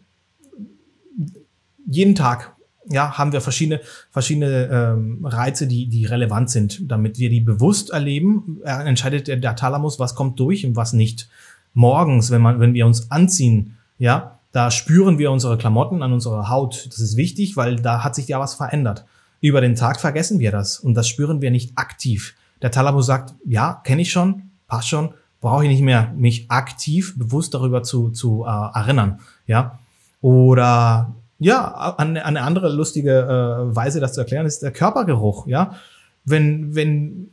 jeden 1.85 2.15
Tag 2.15 2.54
ja, 2.89 3.17
haben 3.17 3.31
wir 3.31 3.41
verschiedene, 3.41 3.81
verschiedene 4.11 4.69
ähm, 4.71 5.25
Reize, 5.25 5.67
die, 5.67 5.87
die 5.87 6.05
relevant 6.05 6.49
sind, 6.49 6.89
damit 6.91 7.17
wir 7.17 7.29
die 7.29 7.41
bewusst 7.41 7.89
erleben. 7.89 8.59
Er 8.63 8.85
entscheidet 8.85 9.27
der, 9.27 9.37
der 9.37 9.55
Thalamus, 9.55 9.99
was 9.99 10.15
kommt 10.15 10.39
durch 10.39 10.65
und 10.65 10.75
was 10.75 10.93
nicht. 10.93 11.27
Morgens, 11.73 12.31
wenn, 12.31 12.41
man, 12.41 12.59
wenn 12.59 12.73
wir 12.73 12.85
uns 12.85 13.11
anziehen, 13.11 13.77
ja, 13.97 14.39
da 14.51 14.71
spüren 14.71 15.17
wir 15.17 15.31
unsere 15.31 15.57
Klamotten 15.57 16.01
an 16.01 16.13
unserer 16.13 16.49
Haut. 16.49 16.87
Das 16.87 16.99
ist 16.99 17.17
wichtig, 17.17 17.57
weil 17.57 17.75
da 17.75 18.03
hat 18.03 18.15
sich 18.15 18.27
ja 18.27 18.39
was 18.39 18.55
verändert. 18.55 19.05
Über 19.41 19.61
den 19.61 19.75
Tag 19.75 19.99
vergessen 19.99 20.39
wir 20.39 20.51
das 20.51 20.79
und 20.79 20.93
das 20.93 21.07
spüren 21.07 21.41
wir 21.41 21.51
nicht 21.51 21.77
aktiv. 21.77 22.35
Der 22.61 22.71
Thalamus 22.71 23.05
sagt, 23.05 23.35
ja, 23.45 23.81
kenne 23.83 24.03
ich 24.03 24.11
schon, 24.11 24.51
passt 24.67 24.87
schon, 24.87 25.09
brauche 25.41 25.63
ich 25.63 25.69
nicht 25.69 25.81
mehr 25.81 26.13
mich 26.15 26.49
aktiv 26.49 27.15
bewusst 27.17 27.53
darüber 27.53 27.83
zu, 27.83 28.11
zu 28.11 28.45
äh, 28.45 28.49
erinnern. 28.49 29.19
Ja. 29.45 29.77
Oder 30.21 31.13
ja, 31.45 31.95
eine, 31.97 32.25
eine 32.25 32.41
andere 32.41 32.69
lustige 32.69 33.19
äh, 33.19 33.75
Weise, 33.75 33.99
das 33.99 34.13
zu 34.13 34.21
erklären, 34.21 34.47
ist 34.47 34.63
der 34.63 34.71
Körpergeruch. 34.71 35.45
Ja, 35.45 35.75
wenn 36.23 36.73
wenn 36.73 37.29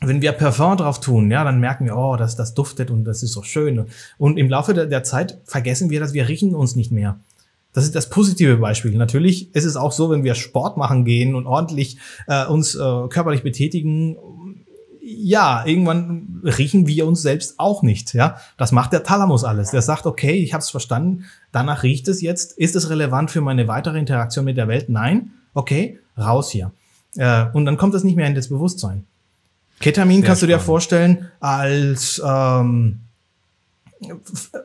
wenn 0.00 0.20
wir 0.20 0.32
Parfum 0.32 0.76
drauf 0.76 0.98
tun, 0.98 1.30
ja, 1.30 1.44
dann 1.44 1.60
merken 1.60 1.86
wir, 1.86 1.96
oh, 1.96 2.16
das, 2.16 2.34
das 2.34 2.54
duftet 2.54 2.90
und 2.90 3.04
das 3.04 3.22
ist 3.22 3.32
so 3.32 3.44
schön. 3.44 3.86
Und 4.18 4.36
im 4.36 4.50
Laufe 4.50 4.74
der, 4.74 4.86
der 4.86 5.04
Zeit 5.04 5.38
vergessen 5.44 5.90
wir, 5.90 6.00
dass 6.00 6.12
wir 6.12 6.28
riechen 6.28 6.56
uns 6.56 6.74
nicht 6.74 6.90
mehr. 6.90 7.20
Das 7.72 7.84
ist 7.84 7.94
das 7.94 8.10
positive 8.10 8.56
Beispiel. 8.56 8.96
Natürlich 8.96 9.54
ist 9.54 9.64
es 9.64 9.76
auch 9.76 9.92
so, 9.92 10.10
wenn 10.10 10.24
wir 10.24 10.34
Sport 10.34 10.76
machen 10.76 11.04
gehen 11.04 11.36
und 11.36 11.46
ordentlich 11.46 11.98
äh, 12.26 12.46
uns 12.46 12.74
äh, 12.74 12.78
körperlich 12.78 13.44
betätigen, 13.44 14.16
ja, 15.08 15.64
irgendwann 15.64 16.40
riechen 16.42 16.88
wir 16.88 17.06
uns 17.06 17.22
selbst 17.22 17.60
auch 17.60 17.82
nicht. 17.82 18.12
Ja, 18.12 18.38
das 18.56 18.72
macht 18.72 18.92
der 18.92 19.04
Thalamus 19.04 19.44
alles. 19.44 19.70
Der 19.70 19.80
sagt, 19.80 20.04
okay, 20.04 20.32
ich 20.32 20.52
habe 20.52 20.62
es 20.62 20.70
verstanden. 20.70 21.26
Danach 21.52 21.84
riecht 21.84 22.08
es 22.08 22.20
jetzt. 22.20 22.58
Ist 22.58 22.74
es 22.74 22.90
relevant 22.90 23.30
für 23.30 23.40
meine 23.40 23.68
weitere 23.68 24.00
Interaktion 24.00 24.44
mit 24.44 24.56
der 24.56 24.66
Welt? 24.66 24.88
Nein. 24.88 25.30
Okay, 25.54 26.00
raus 26.18 26.50
hier. 26.50 26.72
Äh, 27.16 27.46
und 27.52 27.66
dann 27.66 27.76
kommt 27.76 27.94
es 27.94 28.02
nicht 28.02 28.16
mehr 28.16 28.26
in 28.26 28.34
das 28.34 28.48
Bewusstsein. 28.48 29.04
Ketamin 29.78 30.20
Sehr 30.20 30.26
kannst 30.26 30.42
du 30.42 30.46
dir 30.46 30.58
vorstellen 30.58 31.28
als 31.38 32.20
ähm, 32.24 33.00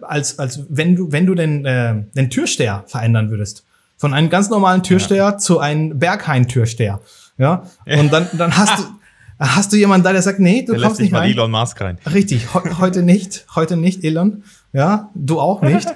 als 0.01 0.39
als 0.39 0.61
wenn 0.69 0.95
du 0.95 1.11
wenn 1.11 1.27
du 1.27 1.35
den 1.35 1.65
äh, 1.65 2.03
den 2.15 2.29
Türsteher 2.31 2.83
verändern 2.87 3.29
würdest 3.29 3.63
von 3.97 4.13
einem 4.13 4.29
ganz 4.29 4.49
normalen 4.49 4.81
Türsteher 4.81 5.23
ja. 5.23 5.37
zu 5.37 5.59
einem 5.59 5.99
Berghain-Türsteher. 5.99 6.99
Ja, 7.37 7.63
und 7.85 8.11
dann 8.11 8.27
dann 8.33 8.57
hast 8.57 8.79
du 8.79 8.83
hast 9.41 9.73
du 9.73 9.77
jemanden 9.77 10.03
da, 10.03 10.13
der 10.13 10.21
sagt, 10.21 10.39
nee, 10.39 10.63
du 10.63 10.73
der 10.73 10.81
kommst 10.81 11.01
nicht 11.01 11.11
mal 11.11 11.19
rein. 11.19 11.31
Elon 11.31 11.51
Musk 11.51 11.81
rein. 11.81 11.97
Richtig, 12.11 12.53
he 12.53 12.59
heute 12.77 13.01
nicht, 13.01 13.45
heute 13.55 13.75
nicht 13.75 14.03
Elon, 14.03 14.43
ja, 14.71 15.09
du 15.15 15.39
auch 15.39 15.61
nicht. 15.61 15.87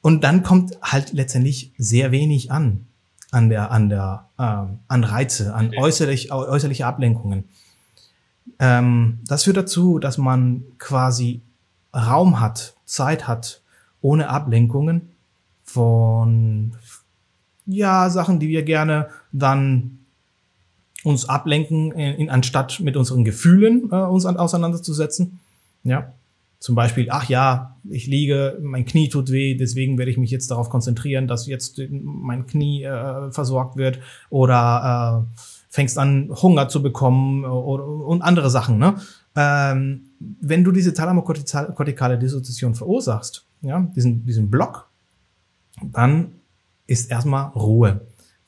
Und 0.00 0.24
dann 0.24 0.42
kommt 0.42 0.78
halt 0.82 1.12
letztendlich 1.12 1.72
sehr 1.78 2.10
wenig 2.10 2.50
an 2.50 2.86
an 3.30 3.48
der 3.48 3.70
an 3.70 3.88
der 3.88 4.28
ähm, 4.38 4.78
an 4.88 5.04
Reize, 5.04 5.54
an 5.54 5.72
äußerlich 5.76 6.32
äußerliche 6.32 6.86
Ablenkungen. 6.86 7.44
Ähm, 8.58 9.20
das 9.26 9.44
führt 9.44 9.56
dazu, 9.56 9.98
dass 9.98 10.18
man 10.18 10.64
quasi 10.78 11.40
Raum 11.94 12.40
hat, 12.40 12.74
Zeit 12.84 13.26
hat, 13.26 13.62
ohne 14.00 14.28
Ablenkungen 14.28 15.12
von 15.64 16.74
ja 17.64 18.10
Sachen, 18.10 18.38
die 18.38 18.48
wir 18.48 18.62
gerne 18.64 19.08
dann 19.32 19.98
uns 21.04 21.28
ablenken, 21.28 21.92
in, 21.92 22.14
in, 22.14 22.30
anstatt 22.30 22.80
mit 22.80 22.96
unseren 22.96 23.24
Gefühlen 23.24 23.90
äh, 23.90 23.96
uns 23.96 24.26
an, 24.26 24.36
auseinanderzusetzen. 24.36 25.40
Ja, 25.84 26.12
zum 26.62 26.76
Beispiel, 26.76 27.08
ach 27.10 27.28
ja, 27.28 27.76
ich 27.90 28.06
liege, 28.06 28.56
mein 28.62 28.84
Knie 28.84 29.08
tut 29.08 29.32
weh, 29.32 29.56
deswegen 29.56 29.98
werde 29.98 30.12
ich 30.12 30.16
mich 30.16 30.30
jetzt 30.30 30.48
darauf 30.48 30.70
konzentrieren, 30.70 31.26
dass 31.26 31.48
jetzt 31.48 31.80
mein 31.90 32.46
Knie 32.46 32.84
äh, 32.84 33.32
versorgt 33.32 33.76
wird 33.76 33.98
oder 34.30 35.26
äh, 35.34 35.36
fängst 35.70 35.98
an, 35.98 36.30
Hunger 36.30 36.68
zu 36.68 36.80
bekommen 36.80 37.44
oder, 37.44 37.84
und 37.84 38.22
andere 38.22 38.48
Sachen. 38.48 38.78
Ne? 38.78 38.94
Ähm, 39.34 40.10
wenn 40.20 40.62
du 40.62 40.70
diese 40.70 40.94
thalamokortikale 40.94 42.16
Dissoziation 42.16 42.76
verursachst, 42.76 43.44
ja, 43.62 43.80
diesen, 43.96 44.24
diesen 44.24 44.48
Block, 44.48 44.88
dann 45.82 46.34
ist 46.86 47.10
erstmal 47.10 47.48
Ruhe. 47.56 48.02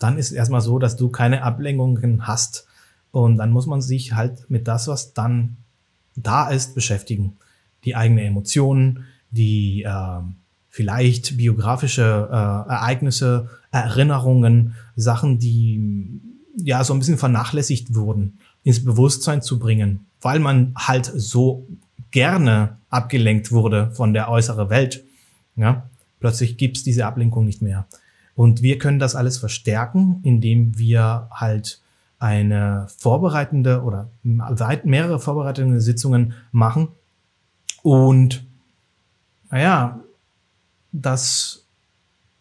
Dann 0.05 0.19
ist 0.19 0.33
erstmal 0.33 0.61
so, 0.61 0.79
dass 0.79 0.97
du 0.97 1.09
keine 1.09 1.43
Ablenkungen 1.45 2.27
hast. 2.27 2.67
Und 3.11 3.39
dann 3.39 3.51
muss 3.51 3.65
man 3.65 3.81
sich 3.81 4.13
halt 4.13 4.51
mit 4.51 4.69
das, 4.69 4.87
was 4.87 5.15
dann 5.15 5.57
da 6.15 6.51
ist, 6.51 6.75
beschäftigen. 6.75 7.39
Die 7.87 7.97
eigenen 7.97 8.27
Emotionen, 8.27 9.07
die 9.31 9.83
äh, 9.83 10.21
vielleicht 10.69 11.39
biografische 11.39 12.29
äh, 12.31 12.35
Ereignisse, 12.35 13.49
Erinnerungen, 13.71 14.75
Sachen, 14.95 15.39
die 15.39 16.21
ja 16.59 16.85
so 16.85 16.93
ein 16.93 16.99
bisschen 16.99 17.17
vernachlässigt 17.17 17.95
wurden, 17.95 18.41
ins 18.63 18.85
Bewusstsein 18.85 19.41
zu 19.41 19.59
bringen, 19.59 20.05
weil 20.21 20.39
man 20.39 20.75
halt 20.77 21.11
so 21.17 21.67
gerne 22.11 22.77
abgelenkt 22.91 23.53
wurde 23.53 23.91
von 23.93 24.13
der 24.13 24.29
äußeren 24.29 24.69
Welt. 24.69 25.03
Ja, 25.57 25.89
plötzlich 26.21 26.59
gibt's 26.59 26.83
diese 26.83 27.07
Ablenkung 27.07 27.47
nicht 27.47 27.63
mehr. 27.63 27.87
Und 28.35 28.63
wir 28.63 28.79
können 28.79 28.99
das 28.99 29.15
alles 29.15 29.39
verstärken, 29.39 30.21
indem 30.23 30.79
wir 30.79 31.29
halt 31.31 31.81
eine 32.19 32.87
vorbereitende 32.99 33.83
oder 33.83 34.09
mehrere 34.23 35.21
vorbereitende 35.21 35.81
Sitzungen 35.81 36.35
machen 36.53 36.89
und 37.83 38.45
naja, 39.51 40.01
das 40.93 41.67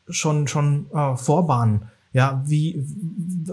schon 0.10 0.48
schon 0.48 0.88
äh, 0.94 1.16
vorbahnen 1.16 1.92
ja, 2.14 2.44
wie, 2.46 2.82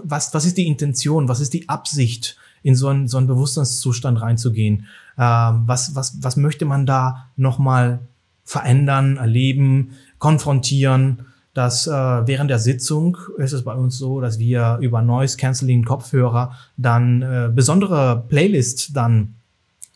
was, 0.03 0.33
was 0.33 0.45
ist 0.45 0.57
die 0.57 0.67
Intention? 0.67 1.27
Was 1.27 1.41
ist 1.41 1.53
die 1.53 1.67
Absicht, 1.67 2.37
in 2.63 2.75
so 2.75 2.87
einen, 2.87 3.07
so 3.07 3.17
einen 3.17 3.25
Bewusstseinszustand 3.25 4.21
reinzugehen? 4.21 4.85
Ähm, 5.17 5.63
was, 5.65 5.95
was, 5.95 6.23
was 6.23 6.37
möchte 6.37 6.65
man 6.65 6.85
da 6.85 7.29
nochmal 7.35 7.99
verändern, 8.45 9.17
erleben, 9.17 9.93
konfrontieren? 10.19 11.25
Dass 11.53 11.87
äh, 11.87 11.91
während 11.91 12.49
der 12.49 12.59
Sitzung 12.59 13.17
ist 13.37 13.51
es 13.51 13.63
bei 13.63 13.73
uns 13.73 13.97
so, 13.97 14.21
dass 14.21 14.39
wir 14.39 14.77
über 14.81 15.01
Noise 15.01 15.37
Canceling 15.37 15.83
Kopfhörer 15.83 16.55
dann 16.77 17.21
äh, 17.21 17.49
besondere 17.53 18.23
Playlists 18.29 18.93
dann 18.93 19.35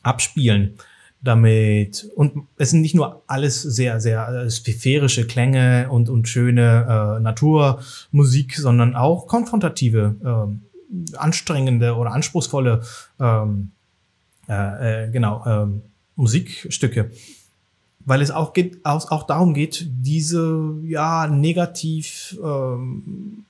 abspielen 0.03 0.77
damit 1.25 2.09
und 2.15 2.47
es 2.57 2.69
sind 2.69 2.81
nicht 2.81 2.93
nur 2.93 3.23
alles 3.27 3.61
sehr 3.61 3.99
sehr 3.99 4.27
äh, 4.29 4.49
sphärische 4.49 5.25
Klänge 5.25 5.87
und 5.89 6.07
und 6.07 6.27
schöne 6.27 7.17
äh, 7.17 7.19
Naturmusik, 7.19 8.55
sondern 8.55 8.95
auch 8.95 9.25
konfrontative, 9.25 10.15
äh, 10.23 11.17
anstrengende 11.17 11.95
oder 11.95 12.11
anspruchsvolle 12.11 12.81
ähm, 13.19 13.71
äh, 14.47 15.05
äh, 15.05 15.11
genau 15.11 15.43
ähm, 15.47 15.81
Musikstücke, 16.15 17.11
weil 18.05 18.21
es 18.21 18.31
auch 18.31 18.53
geht 18.53 18.85
auch, 18.85 19.11
auch 19.11 19.23
darum 19.23 19.53
geht, 19.53 19.87
diese 19.89 20.75
ja 20.83 21.27
negativ 21.27 22.37
ähm, 22.43 23.45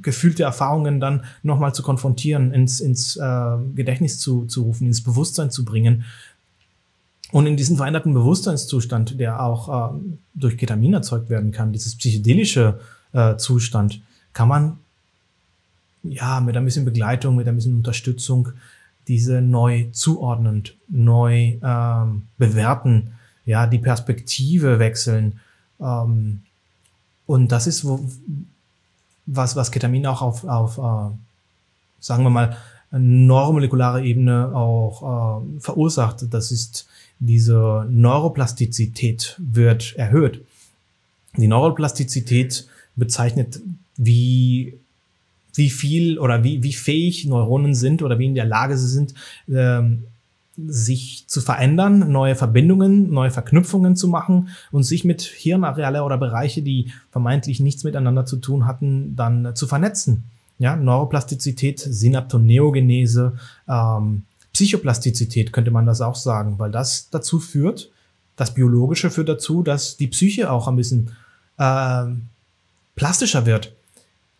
gefühlte 0.00 0.44
Erfahrungen 0.44 1.00
dann 1.00 1.24
nochmal 1.42 1.74
zu 1.74 1.82
konfrontieren, 1.82 2.52
ins, 2.52 2.80
ins 2.80 3.16
äh, 3.16 3.56
Gedächtnis 3.74 4.18
zu, 4.18 4.46
zu 4.46 4.62
rufen, 4.62 4.86
ins 4.86 5.02
Bewusstsein 5.02 5.50
zu 5.50 5.64
bringen. 5.64 6.04
Und 7.32 7.46
in 7.46 7.56
diesem 7.56 7.76
veränderten 7.76 8.12
Bewusstseinszustand, 8.12 9.18
der 9.18 9.42
auch 9.42 9.94
äh, 9.94 9.98
durch 10.34 10.56
Ketamin 10.56 10.94
erzeugt 10.94 11.30
werden 11.30 11.50
kann, 11.50 11.72
dieses 11.72 11.96
psychedelische 11.96 12.78
äh, 13.12 13.36
Zustand, 13.36 14.00
kann 14.34 14.48
man 14.48 14.78
ja 16.04 16.40
mit 16.40 16.56
ein 16.56 16.64
bisschen 16.64 16.84
Begleitung, 16.84 17.36
mit 17.36 17.48
ein 17.48 17.54
bisschen 17.54 17.76
Unterstützung 17.76 18.50
diese 19.08 19.40
neu 19.40 19.86
zuordnend, 19.92 20.76
neu 20.88 21.56
ähm, 21.62 22.22
bewerten, 22.38 23.14
ja, 23.44 23.66
die 23.66 23.78
Perspektive 23.78 24.78
wechseln. 24.78 25.40
Ähm, 25.80 26.42
und 27.26 27.52
das 27.52 27.66
ist, 27.66 27.84
wo, 27.84 28.08
was, 29.26 29.56
was 29.56 29.70
Ketamin 29.70 30.06
auch 30.06 30.22
auf, 30.22 30.44
auf 30.44 30.78
äh, 30.78 31.14
sagen 32.00 32.24
wir 32.24 32.30
mal, 32.30 32.56
neuromolekulare 32.90 34.04
Ebene 34.04 34.54
auch 34.54 35.42
äh, 35.42 35.60
verursacht. 35.60 36.26
Das 36.30 36.50
ist 36.50 36.86
diese 37.18 37.86
Neuroplastizität 37.88 39.36
wird 39.38 39.94
erhöht. 39.96 40.44
Die 41.36 41.46
Neuroplastizität 41.46 42.66
bezeichnet, 42.96 43.60
wie, 43.96 44.78
wie 45.54 45.70
viel 45.70 46.18
oder 46.18 46.44
wie, 46.44 46.62
wie 46.62 46.72
fähig 46.72 47.24
Neuronen 47.24 47.74
sind 47.74 48.02
oder 48.02 48.18
wie 48.18 48.26
in 48.26 48.34
der 48.34 48.44
Lage 48.44 48.76
sie 48.76 48.88
sind, 48.88 49.14
ähm, 49.48 50.04
sich 50.56 51.24
zu 51.28 51.40
verändern, 51.40 52.10
neue 52.10 52.34
Verbindungen, 52.34 53.10
neue 53.10 53.30
Verknüpfungen 53.30 53.96
zu 53.96 54.08
machen 54.08 54.48
und 54.70 54.82
sich 54.82 55.04
mit 55.04 55.22
Hirnareale 55.22 56.04
oder 56.04 56.18
Bereiche, 56.18 56.62
die 56.62 56.92
vermeintlich 57.10 57.60
nichts 57.60 57.84
miteinander 57.84 58.26
zu 58.26 58.36
tun 58.36 58.66
hatten, 58.66 59.16
dann 59.16 59.54
zu 59.56 59.66
vernetzen. 59.66 60.24
Ja, 60.58 60.76
Neuroplastizität, 60.76 61.80
Synaptoneogenese, 61.80 63.34
ähm, 63.68 64.24
Psychoplastizität 64.52 65.52
könnte 65.52 65.70
man 65.70 65.86
das 65.86 66.02
auch 66.02 66.14
sagen, 66.14 66.58
weil 66.58 66.70
das 66.70 67.08
dazu 67.10 67.40
führt, 67.40 67.90
das 68.36 68.54
Biologische 68.54 69.10
führt 69.10 69.28
dazu, 69.28 69.62
dass 69.62 69.96
die 69.96 70.08
Psyche 70.08 70.50
auch 70.50 70.68
ein 70.68 70.76
bisschen 70.76 71.10
äh, 71.56 72.04
plastischer 72.94 73.46
wird. 73.46 73.74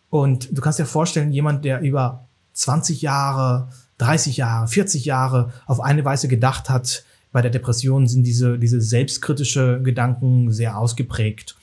Und 0.09 0.55
du 0.55 0.61
kannst 0.61 0.77
dir 0.77 0.85
vorstellen, 0.85 1.31
jemand, 1.31 1.65
der 1.65 1.81
über 1.81 2.25
20 2.53 3.01
Jahre, 3.01 3.69
30 3.97 4.37
Jahre, 4.37 4.67
40 4.67 5.05
Jahre 5.05 5.51
auf 5.65 5.79
eine 5.79 6.03
Weise 6.05 6.27
gedacht 6.27 6.69
hat, 6.69 7.03
bei 7.31 7.41
der 7.41 7.51
Depression 7.51 8.07
sind 8.07 8.23
diese, 8.23 8.59
diese 8.59 8.79
selbstkritische 8.79 9.81
Gedanken 9.81 10.51
sehr 10.51 10.77
ausgeprägt, 10.77 11.55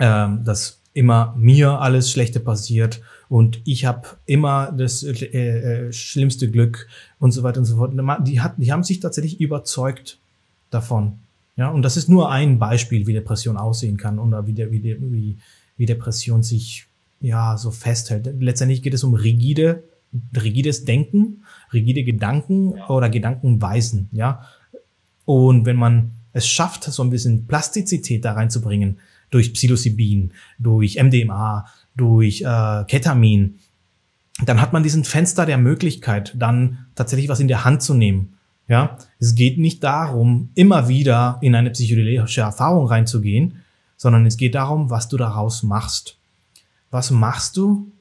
ähm, 0.00 0.44
dass 0.44 0.80
immer 0.92 1.34
mir 1.36 1.80
alles 1.80 2.10
Schlechte 2.10 2.40
passiert 2.40 3.00
und 3.28 3.60
ich 3.64 3.84
habe 3.84 4.08
immer 4.26 4.72
das 4.72 5.02
äh, 5.02 5.12
äh, 5.12 5.92
schlimmste 5.92 6.50
Glück 6.50 6.88
und 7.18 7.32
so 7.32 7.42
weiter 7.42 7.58
und 7.58 7.64
so 7.64 7.76
fort. 7.76 7.92
Die, 8.26 8.40
hat, 8.40 8.54
die 8.56 8.72
haben 8.72 8.84
sich 8.84 9.00
tatsächlich 9.00 9.40
überzeugt 9.40 10.18
davon. 10.70 11.18
Ja, 11.56 11.70
und 11.70 11.82
das 11.82 11.96
ist 11.96 12.08
nur 12.08 12.30
ein 12.30 12.58
Beispiel, 12.58 13.06
wie 13.06 13.14
Depression 13.14 13.56
aussehen 13.56 13.96
kann 13.96 14.18
oder 14.18 14.46
wie, 14.46 14.52
der, 14.52 14.70
wie, 14.70 14.82
wie, 14.82 15.38
wie 15.76 15.86
Depression 15.86 16.42
sich 16.42 16.86
ja 17.20 17.56
so 17.56 17.70
festhält. 17.70 18.28
Letztendlich 18.40 18.82
geht 18.82 18.94
es 18.94 19.04
um 19.04 19.14
rigide 19.14 19.82
rigides 20.34 20.84
Denken, 20.84 21.44
rigide 21.72 22.04
Gedanken 22.04 22.80
oder 22.88 23.08
Gedankenweisen, 23.08 24.08
ja. 24.12 24.46
Und 25.24 25.66
wenn 25.66 25.76
man 25.76 26.12
es 26.32 26.46
schafft, 26.46 26.84
so 26.84 27.02
ein 27.02 27.10
bisschen 27.10 27.46
Plastizität 27.46 28.24
da 28.24 28.32
reinzubringen, 28.32 28.98
durch 29.30 29.52
Psilocybin, 29.52 30.32
durch 30.58 31.02
MDMA, 31.02 31.66
durch 31.96 32.42
äh, 32.42 32.84
Ketamin, 32.84 33.58
dann 34.44 34.60
hat 34.60 34.72
man 34.72 34.82
diesen 34.82 35.04
Fenster 35.04 35.46
der 35.46 35.58
Möglichkeit, 35.58 36.34
dann 36.36 36.86
tatsächlich 36.94 37.28
was 37.28 37.40
in 37.40 37.48
der 37.48 37.64
Hand 37.64 37.82
zu 37.82 37.94
nehmen. 37.94 38.34
Ja, 38.68 38.98
es 39.18 39.34
geht 39.34 39.58
nicht 39.58 39.84
darum, 39.84 40.50
immer 40.54 40.88
wieder 40.88 41.38
in 41.40 41.54
eine 41.54 41.70
psychedelische 41.70 42.40
Erfahrung 42.40 42.86
reinzugehen, 42.86 43.62
sondern 43.96 44.26
es 44.26 44.36
geht 44.36 44.56
darum, 44.56 44.90
was 44.90 45.08
du 45.08 45.16
daraus 45.16 45.62
machst. 45.62 46.18
Was 46.90 47.10
machst 47.10 47.56
du 47.56 47.92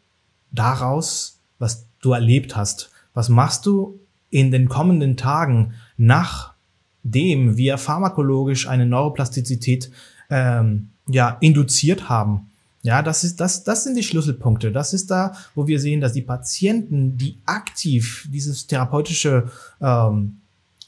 daraus, 0.51 1.39
was 1.60 1.88
du 2.06 2.14
erlebt 2.14 2.56
hast? 2.56 2.91
Was 3.14 3.30
machst 3.30 3.66
du 3.66 3.99
in 4.30 4.51
den 4.51 4.70
kommenden 4.70 5.18
Tagen, 5.18 5.74
nachdem 5.97 7.58
wir 7.58 7.78
pharmakologisch 7.78 8.68
eine 8.68 8.86
Neuroplastizität 8.86 9.91
ähm, 10.30 10.89
ja, 11.08 11.38
induziert 11.39 12.10
haben? 12.10 12.51
Ja, 12.82 13.01
das 13.01 13.24
ist, 13.24 13.39
das, 13.39 13.64
das 13.64 13.84
sind 13.84 13.97
die 13.97 14.03
Schlüsselpunkte. 14.03 14.72
Das 14.72 14.93
ist 14.93 15.10
da, 15.10 15.34
wo 15.56 15.66
wir 15.66 15.80
sehen, 15.80 16.01
dass 16.01 16.14
die 16.14 16.22
Patienten, 16.22 17.18
die 17.18 17.39
aktiv 17.45 18.28
dieses 18.32 18.68
therapeutische 18.68 19.49
ähm, 19.82 20.38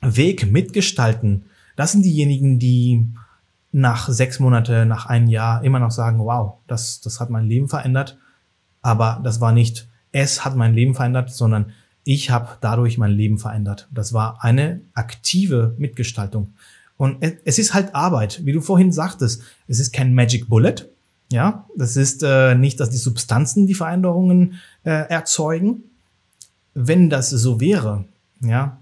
Weg 0.01 0.51
mitgestalten, 0.51 1.45
das 1.75 1.93
sind 1.93 2.03
diejenigen, 2.03 2.59
die 2.59 3.07
nach 3.71 4.09
sechs 4.09 4.39
Monate, 4.39 4.85
nach 4.85 5.05
einem 5.05 5.27
Jahr 5.27 5.63
immer 5.63 5.79
noch 5.79 5.91
sagen, 5.91 6.19
wow, 6.19 6.57
das, 6.67 7.01
das 7.01 7.19
hat 7.19 7.29
mein 7.29 7.47
Leben 7.47 7.69
verändert. 7.69 8.17
Aber 8.81 9.21
das 9.23 9.41
war 9.41 9.51
nicht, 9.51 9.87
es 10.11 10.45
hat 10.45 10.55
mein 10.55 10.73
Leben 10.73 10.95
verändert, 10.95 11.31
sondern 11.31 11.73
ich 12.03 12.29
habe 12.29 12.49
dadurch 12.61 12.97
mein 12.97 13.11
Leben 13.11 13.37
verändert. 13.37 13.87
Das 13.91 14.13
war 14.13 14.43
eine 14.43 14.81
aktive 14.93 15.75
Mitgestaltung. 15.77 16.53
Und 16.95 17.17
es 17.45 17.59
ist 17.59 17.73
halt 17.73 17.93
Arbeit, 17.93 18.45
wie 18.45 18.53
du 18.53 18.61
vorhin 18.61 18.91
sagtest. 18.91 19.43
Es 19.67 19.79
ist 19.79 19.93
kein 19.93 20.15
Magic 20.15 20.47
Bullet. 20.47 20.75
Ja, 21.31 21.65
das 21.75 21.97
ist 21.97 22.23
äh, 22.23 22.55
nicht, 22.55 22.79
dass 22.79 22.89
die 22.89 22.97
Substanzen 22.97 23.67
die 23.67 23.73
Veränderungen 23.73 24.55
äh, 24.83 25.09
erzeugen. 25.09 25.83
Wenn 26.73 27.09
das 27.09 27.29
so 27.29 27.59
wäre, 27.59 28.05
ja, 28.39 28.79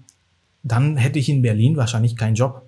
dann 0.62 0.96
hätte 0.96 1.18
ich 1.18 1.28
in 1.28 1.42
Berlin 1.42 1.76
wahrscheinlich 1.76 2.16
keinen 2.16 2.36
Job. 2.36 2.62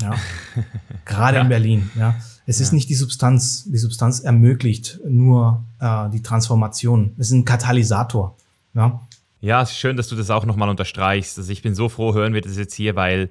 Ja, 0.00 0.14
gerade 1.04 1.38
ja. 1.38 1.42
in 1.42 1.48
Berlin. 1.48 1.90
Ja, 1.96 2.14
es 2.46 2.60
ist 2.60 2.72
nicht 2.72 2.88
die 2.88 2.94
Substanz. 2.94 3.64
Die 3.64 3.78
Substanz 3.78 4.20
ermöglicht 4.20 5.00
nur 5.06 5.64
äh, 5.80 6.10
die 6.10 6.22
Transformation. 6.22 7.12
Es 7.18 7.28
ist 7.28 7.32
ein 7.32 7.44
Katalysator. 7.44 8.36
Ja. 8.74 9.00
Ja, 9.40 9.62
es 9.62 9.70
ist 9.70 9.78
schön, 9.78 9.96
dass 9.96 10.08
du 10.08 10.14
das 10.14 10.30
auch 10.30 10.44
nochmal 10.44 10.68
unterstreichst. 10.68 11.36
Also 11.36 11.50
ich 11.50 11.62
bin 11.62 11.74
so 11.74 11.88
froh, 11.88 12.14
hören 12.14 12.32
wir 12.32 12.40
das 12.40 12.56
jetzt 12.56 12.74
hier, 12.74 12.94
weil 12.94 13.28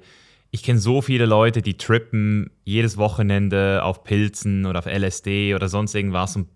ich 0.50 0.62
kenne 0.62 0.78
so 0.78 1.00
viele 1.00 1.24
Leute, 1.24 1.62
die 1.62 1.78
trippen 1.78 2.50
jedes 2.64 2.98
Wochenende 2.98 3.82
auf 3.82 4.04
Pilzen 4.04 4.66
oder 4.66 4.80
auf 4.80 4.86
LSD 4.86 5.54
oder 5.54 5.68
sonst 5.68 5.94
irgendwas 5.94 6.36
und 6.36 6.48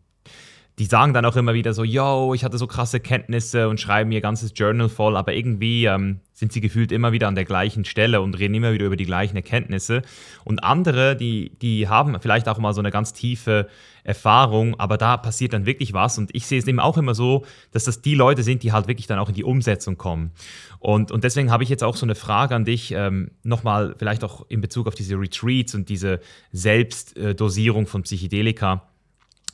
die 0.78 0.84
sagen 0.84 1.14
dann 1.14 1.24
auch 1.24 1.36
immer 1.36 1.54
wieder 1.54 1.72
so, 1.72 1.84
yo, 1.84 2.34
ich 2.34 2.44
hatte 2.44 2.58
so 2.58 2.66
krasse 2.66 3.00
Kenntnisse 3.00 3.68
und 3.68 3.80
schreiben 3.80 4.12
ihr 4.12 4.20
ganzes 4.20 4.52
Journal 4.54 4.90
voll, 4.90 5.16
aber 5.16 5.32
irgendwie 5.32 5.86
ähm, 5.86 6.20
sind 6.34 6.52
sie 6.52 6.60
gefühlt 6.60 6.92
immer 6.92 7.12
wieder 7.12 7.28
an 7.28 7.34
der 7.34 7.46
gleichen 7.46 7.86
Stelle 7.86 8.20
und 8.20 8.38
reden 8.38 8.52
immer 8.54 8.74
wieder 8.74 8.84
über 8.84 8.96
die 8.96 9.06
gleichen 9.06 9.36
Erkenntnisse. 9.36 10.02
Und 10.44 10.62
andere, 10.62 11.16
die, 11.16 11.56
die 11.62 11.88
haben 11.88 12.20
vielleicht 12.20 12.46
auch 12.46 12.58
mal 12.58 12.74
so 12.74 12.80
eine 12.80 12.90
ganz 12.90 13.14
tiefe 13.14 13.68
Erfahrung, 14.04 14.78
aber 14.78 14.98
da 14.98 15.16
passiert 15.16 15.54
dann 15.54 15.64
wirklich 15.64 15.94
was. 15.94 16.18
Und 16.18 16.34
ich 16.34 16.46
sehe 16.46 16.58
es 16.58 16.66
eben 16.66 16.78
auch 16.78 16.98
immer 16.98 17.14
so, 17.14 17.46
dass 17.72 17.84
das 17.84 18.02
die 18.02 18.14
Leute 18.14 18.42
sind, 18.42 18.62
die 18.62 18.72
halt 18.72 18.86
wirklich 18.86 19.06
dann 19.06 19.18
auch 19.18 19.30
in 19.30 19.34
die 19.34 19.44
Umsetzung 19.44 19.96
kommen. 19.96 20.32
Und, 20.78 21.10
und 21.10 21.24
deswegen 21.24 21.50
habe 21.50 21.62
ich 21.62 21.70
jetzt 21.70 21.84
auch 21.84 21.96
so 21.96 22.04
eine 22.04 22.14
Frage 22.14 22.54
an 22.54 22.66
dich, 22.66 22.92
ähm, 22.92 23.30
nochmal 23.42 23.94
vielleicht 23.96 24.24
auch 24.24 24.44
in 24.50 24.60
Bezug 24.60 24.88
auf 24.88 24.94
diese 24.94 25.18
Retreats 25.18 25.74
und 25.74 25.88
diese 25.88 26.20
Selbstdosierung 26.52 27.86
von 27.86 28.02
Psychedelika 28.02 28.86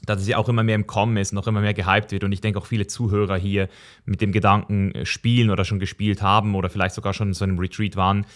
dass 0.07 0.21
es 0.21 0.29
ja 0.29 0.37
auch 0.37 0.49
immer 0.49 0.63
mehr 0.63 0.75
im 0.75 0.87
Kommen 0.87 1.17
ist, 1.17 1.33
noch 1.33 1.47
immer 1.47 1.61
mehr 1.61 1.75
gehypt 1.75 2.13
wird. 2.13 2.25
Und 2.25 2.33
ich 2.33 2.41
denke 2.41 2.59
auch 2.59 2.67
viele 2.67 2.87
Zuhörer 2.87 3.37
hier 3.37 3.69
mit 4.05 4.21
dem 4.21 4.33
Gedanken 4.33 4.93
äh, 4.95 5.07
spielen 5.07 5.51
oder 5.51 5.65
schon 5.65 5.79
gespielt 5.79 6.23
haben 6.23 6.55
oder 6.55 6.71
vielleicht 6.71 6.95
sogar 6.95 7.15
schon 7.15 7.29
in 7.29 7.35
so 7.35 7.45
einem 7.45 7.59
Retreat 7.59 7.97
waren. 7.97 8.27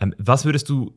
Ähm, 0.00 0.14
was 0.18 0.44
würdest 0.44 0.68
du 0.68 0.94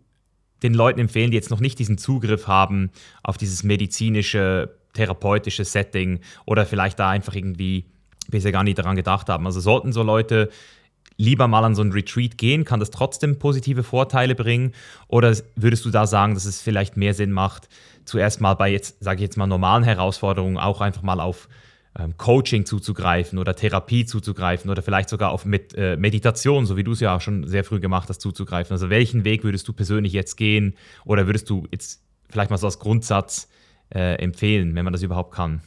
den 0.64 0.74
Leuten 0.74 1.00
empfehlen, 1.00 1.32
die 1.32 1.38
jetzt 1.38 1.52
noch 1.52 1.60
nicht 1.60 1.78
diesen 1.80 1.98
Zugriff 1.98 2.48
haben 2.48 2.90
auf 3.24 3.38
dieses 3.38 3.64
medizinische, 3.64 4.76
therapeutische 4.94 5.66
Setting 5.66 6.22
oder 6.46 6.66
vielleicht 6.66 6.98
da 6.98 7.10
einfach 7.10 7.36
irgendwie 7.36 7.86
bisher 8.30 8.52
gar 8.52 8.64
nicht 8.64 8.80
daran 8.80 8.96
gedacht 8.96 9.30
haben? 9.30 9.46
Also 9.46 9.60
sollten 9.60 9.94
so 9.94 10.02
Leute 10.02 10.50
lieber 11.18 11.48
mal 11.48 11.64
an 11.64 11.76
so 11.76 11.82
ein 11.82 11.92
Retreat 11.92 12.38
gehen? 12.38 12.66
Kann 12.66 12.80
das 12.80 12.92
trotzdem 12.92 13.38
positive 13.40 13.84
Vorteile 13.84 14.36
bringen? 14.36 14.74
Oder 15.08 15.36
würdest 15.56 15.86
du 15.86 15.92
da 15.92 16.08
sagen, 16.08 16.34
dass 16.34 16.46
es 16.46 16.62
vielleicht 16.62 16.98
mehr 16.98 17.14
Sinn 17.14 17.32
macht, 17.32 17.70
zuerst 18.06 18.41
mal 18.41 18.53
bei 18.53 18.70
jetzt, 18.70 19.03
sage 19.03 19.18
ich 19.18 19.24
jetzt 19.24 19.38
mal, 19.38 19.47
normalen 19.47 19.84
Herausforderungen 19.84 20.58
auch 20.58 20.82
einfach 20.82 21.01
mal 21.01 21.20
auf 21.20 21.47
ähm, 21.97 22.18
Coaching 22.18 22.66
zuzugreifen 22.66 23.39
oder 23.39 23.56
Therapie 23.56 24.06
zuzugreifen 24.06 24.70
oder 24.70 24.82
vielleicht 24.82 25.10
sogar 25.10 25.32
auf 25.32 25.45
mit, 25.45 25.74
äh, 25.76 25.95
Meditation, 25.97 26.66
so 26.66 26.78
wie 26.78 26.84
du 26.84 26.91
es 26.91 26.99
ja 26.99 27.16
auch 27.16 27.22
schon 27.22 27.47
sehr 27.47 27.64
früh 27.64 27.80
gemacht 27.80 28.10
hast, 28.10 28.22
zuzugreifen. 28.22 28.74
Also 28.74 28.89
welchen 28.89 29.24
Weg 29.24 29.43
würdest 29.43 29.68
du 29.68 29.74
persönlich 29.74 30.14
jetzt 30.14 30.36
gehen 30.36 30.76
oder 31.06 31.26
würdest 31.26 31.49
du 31.49 31.68
jetzt 31.72 32.03
vielleicht 32.30 32.49
mal 32.49 32.58
so 32.58 32.68
als 32.68 32.80
Grundsatz 32.80 33.49
äh, 33.93 34.16
empfehlen, 34.16 34.76
wenn 34.76 34.84
man 34.84 34.93
das 34.93 35.03
überhaupt 35.03 35.34
kann? 35.34 35.62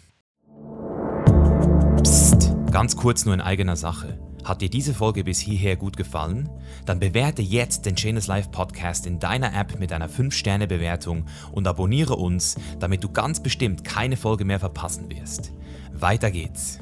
Psst, 2.02 2.52
ganz 2.70 2.96
kurz 2.96 3.24
nur 3.24 3.34
in 3.34 3.40
eigener 3.40 3.76
Sache. 3.76 4.18
Hat 4.48 4.62
dir 4.62 4.70
diese 4.70 4.94
Folge 4.94 5.24
bis 5.24 5.40
hierher 5.40 5.76
gut 5.76 5.98
gefallen? 5.98 6.48
Dann 6.86 6.98
bewerte 6.98 7.42
jetzt 7.42 7.84
den 7.84 7.96
Chainless 7.96 8.28
Life 8.28 8.48
Podcast 8.48 9.06
in 9.06 9.18
deiner 9.18 9.54
App 9.54 9.78
mit 9.78 9.92
einer 9.92 10.08
5-Sterne-Bewertung 10.08 11.26
und 11.52 11.68
abonniere 11.68 12.16
uns, 12.16 12.56
damit 12.80 13.04
du 13.04 13.10
ganz 13.10 13.42
bestimmt 13.42 13.84
keine 13.84 14.16
Folge 14.16 14.46
mehr 14.46 14.58
verpassen 14.58 15.10
wirst. 15.10 15.52
Weiter 15.92 16.30
geht's. 16.30 16.78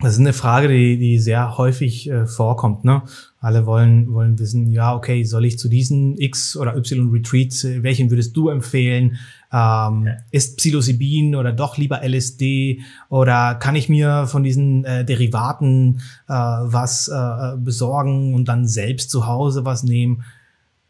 Das 0.00 0.14
ist 0.14 0.18
eine 0.18 0.32
Frage, 0.32 0.66
die, 0.66 0.98
die 0.98 1.20
sehr 1.20 1.58
häufig 1.58 2.10
äh, 2.10 2.26
vorkommt. 2.26 2.84
Ne? 2.84 3.02
Alle 3.38 3.64
wollen, 3.66 4.12
wollen 4.12 4.36
wissen, 4.40 4.72
ja, 4.72 4.96
okay, 4.96 5.22
soll 5.22 5.44
ich 5.44 5.58
zu 5.58 5.68
diesen 5.68 6.16
X 6.18 6.56
oder 6.56 6.74
Y 6.74 7.10
Retreats, 7.10 7.62
äh, 7.62 7.84
welchen 7.84 8.10
würdest 8.10 8.36
du 8.36 8.48
empfehlen? 8.48 9.18
Ähm, 9.52 10.06
ja. 10.06 10.16
Ist 10.30 10.56
Psilocybin 10.56 11.34
oder 11.34 11.52
doch 11.52 11.76
lieber 11.76 12.02
LSD? 12.02 12.80
Oder 13.08 13.54
kann 13.56 13.76
ich 13.76 13.88
mir 13.88 14.26
von 14.26 14.42
diesen 14.42 14.84
äh, 14.84 15.04
Derivaten 15.04 16.00
äh, 16.28 16.32
was 16.32 17.08
äh, 17.08 17.56
besorgen 17.56 18.34
und 18.34 18.46
dann 18.46 18.66
selbst 18.66 19.10
zu 19.10 19.26
Hause 19.26 19.64
was 19.64 19.82
nehmen? 19.82 20.24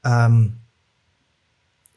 Ähm, 0.04 0.54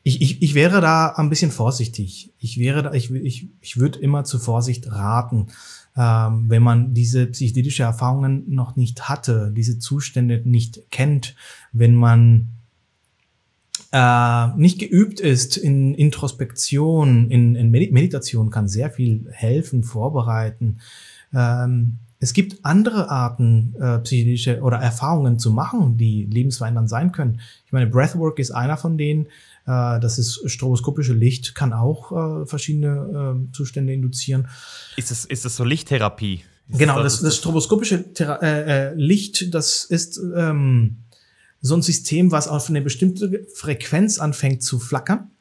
ich, 0.04 0.22
ich, 0.22 0.42
ich 0.42 0.54
wäre 0.54 0.82
da 0.82 1.08
ein 1.16 1.30
bisschen 1.30 1.52
vorsichtig. 1.52 2.32
Ich 2.40 2.58
wäre 2.58 2.84
da, 2.84 2.94
ich, 2.94 3.12
ich, 3.12 3.48
ich 3.62 3.78
würde 3.78 4.00
immer 4.00 4.24
zu 4.24 4.40
Vorsicht 4.40 4.92
raten 4.92 5.48
ähm, 5.96 6.46
wenn 6.50 6.64
man 6.64 6.94
diese 6.94 7.28
psychedelische 7.28 7.84
Erfahrungen 7.84 8.44
noch 8.48 8.76
nicht 8.76 9.10
hatte, 9.10 9.52
diese 9.56 9.80
Zustände 9.80 10.42
nicht 10.44 10.90
kennt, 10.90 11.36
wenn 11.72 11.94
man 11.94 12.50
äh, 13.94 14.48
nicht 14.58 14.80
geübt 14.80 15.20
ist 15.20 15.56
in 15.56 15.94
Introspektion, 15.94 17.30
in, 17.30 17.56
in 17.56 17.70
Meditation 17.70 18.50
kann 18.50 18.68
sehr 18.68 18.90
viel 18.90 19.28
helfen, 19.32 19.84
vorbereiten. 19.84 20.80
Ähm, 21.32 22.00
es 22.20 22.34
gibt 22.34 22.66
andere 22.66 23.12
Arten, 23.12 23.76
äh, 23.80 24.00
psychedelische 24.00 24.62
oder 24.62 24.78
Erfahrungen 24.78 25.38
zu 25.38 25.52
machen, 25.52 25.98
die 25.98 26.26
lebensverändernd 26.26 26.90
sein 26.90 27.12
können. 27.12 27.40
Ich 27.68 27.72
meine, 27.72 27.86
Breathwork 27.86 28.40
ist 28.40 28.50
einer 28.50 28.78
von 28.78 28.98
denen. 28.98 29.28
Äh, 29.68 30.00
das 30.00 30.18
ist 30.18 30.42
stroboskopische 30.50 31.14
Licht, 31.14 31.54
kann 31.54 31.72
auch 31.72 32.12
äh, 32.12 32.46
verschiedene 32.48 33.46
äh, 33.48 33.54
Zustände 33.54 33.94
induzieren. 33.94 34.48
Ist 34.98 35.12
das, 35.12 35.26
ist 35.26 35.46
das 35.46 35.56
so 35.56 35.66
Lichttherapie? 35.66 36.44
Ist 36.70 36.80
genau, 36.80 37.04
das, 37.04 37.16
das, 37.16 37.22
das 37.22 37.36
stroboskopische 37.38 38.14
Thera 38.14 38.42
äh, 38.42 38.88
äh, 38.92 38.94
Licht, 38.96 39.54
das 39.54 39.84
ist 39.84 40.20
ähm, 40.36 41.03
so 41.64 41.76
ein 41.76 41.82
System, 41.82 42.32
was 42.32 42.48
auf 42.48 42.70
eine 42.70 42.82
bestimmte 42.82 43.48
Frequenz 43.56 44.20
anfängt 44.20 44.62
zu 44.62 44.78
flackern. 44.78 45.32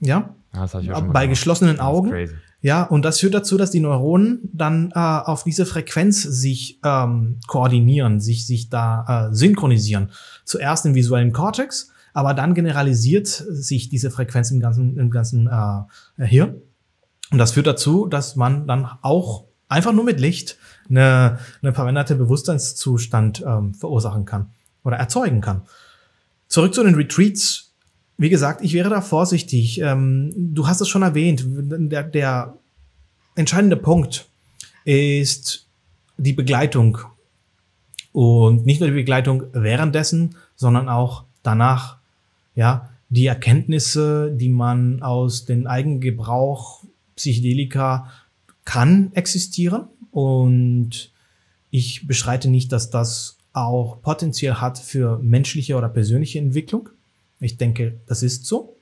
Ja. 0.00 0.34
Ah, 0.52 0.66
das 0.66 0.82
ich 0.82 0.92
auch 0.92 1.00
schon 1.00 1.12
Bei 1.12 1.26
geschlossenen 1.26 1.80
Augen. 1.80 2.30
Ja, 2.60 2.84
und 2.84 3.04
das 3.04 3.18
führt 3.18 3.34
dazu, 3.34 3.58
dass 3.58 3.72
die 3.72 3.80
Neuronen 3.80 4.48
dann 4.52 4.92
äh, 4.92 4.98
auf 4.98 5.42
diese 5.42 5.66
Frequenz 5.66 6.22
sich 6.22 6.78
ähm, 6.84 7.40
koordinieren, 7.48 8.20
sich, 8.20 8.46
sich 8.46 8.70
da 8.70 9.28
äh, 9.30 9.34
synchronisieren. 9.34 10.12
Zuerst 10.44 10.86
im 10.86 10.94
visuellen 10.94 11.32
Kortex 11.32 11.90
aber 12.14 12.34
dann 12.34 12.54
generalisiert 12.54 13.26
sich 13.26 13.88
diese 13.88 14.10
Frequenz 14.10 14.50
im 14.50 14.60
ganzen, 14.60 14.98
im 14.98 15.10
ganzen 15.10 15.48
äh, 15.48 16.26
Hirn. 16.26 16.56
Und 17.30 17.38
das 17.38 17.52
führt 17.52 17.66
dazu, 17.66 18.06
dass 18.06 18.36
man 18.36 18.66
dann 18.66 18.86
auch 19.00 19.44
einfach 19.68 19.92
nur 19.92 20.04
mit 20.04 20.20
Licht 20.20 20.58
eine, 20.90 21.38
eine 21.62 21.72
verwendete 21.72 22.14
Bewusstseinszustand 22.14 23.42
ähm, 23.46 23.72
verursachen 23.74 24.26
kann 24.26 24.50
oder 24.84 24.96
erzeugen 24.96 25.40
kann. 25.40 25.62
Zurück 26.48 26.74
zu 26.74 26.82
den 26.82 26.94
Retreats. 26.94 27.72
Wie 28.18 28.28
gesagt, 28.28 28.62
ich 28.62 28.74
wäre 28.74 28.90
da 28.90 29.00
vorsichtig. 29.00 29.80
Ähm, 29.80 30.32
du 30.36 30.66
hast 30.66 30.80
es 30.80 30.88
schon 30.88 31.02
erwähnt. 31.02 31.44
Der, 31.46 32.02
der 32.02 32.54
entscheidende 33.34 33.76
Punkt 33.76 34.28
ist 34.84 35.66
die 36.18 36.32
Begleitung 36.32 36.98
und 38.12 38.66
nicht 38.66 38.80
nur 38.80 38.90
die 38.90 38.96
Begleitung 38.96 39.44
währenddessen, 39.52 40.36
sondern 40.54 40.88
auch 40.88 41.24
danach, 41.42 41.96
ja, 42.54 42.90
die 43.08 43.26
Erkenntnisse, 43.26 44.32
die 44.34 44.48
man 44.48 45.02
aus 45.02 45.44
dem 45.44 45.66
Eigengebrauch 45.66 46.84
Psychedelika 47.16 48.10
kann 48.64 49.12
existieren 49.14 49.88
und 50.10 51.12
ich 51.70 52.06
beschreite 52.06 52.48
nicht, 52.48 52.72
dass 52.72 52.90
das 52.90 53.38
auch 53.52 54.00
Potenzial 54.02 54.60
hat 54.60 54.78
für 54.78 55.18
menschliche 55.18 55.76
oder 55.76 55.88
persönliche 55.88 56.38
Entwicklung. 56.38 56.88
Ich 57.40 57.56
denke, 57.56 58.00
das 58.06 58.22
ist 58.22 58.46
so. 58.46 58.76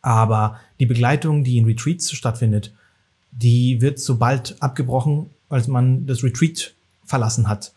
Aber 0.00 0.60
die 0.80 0.86
Begleitung, 0.86 1.44
die 1.44 1.58
in 1.58 1.64
Retreats 1.64 2.12
stattfindet, 2.12 2.72
die 3.30 3.80
wird 3.80 3.98
sobald 3.98 4.60
abgebrochen, 4.62 5.30
als 5.48 5.66
man 5.66 6.06
das 6.06 6.22
Retreat 6.22 6.74
verlassen 7.04 7.48
hat. 7.48 7.72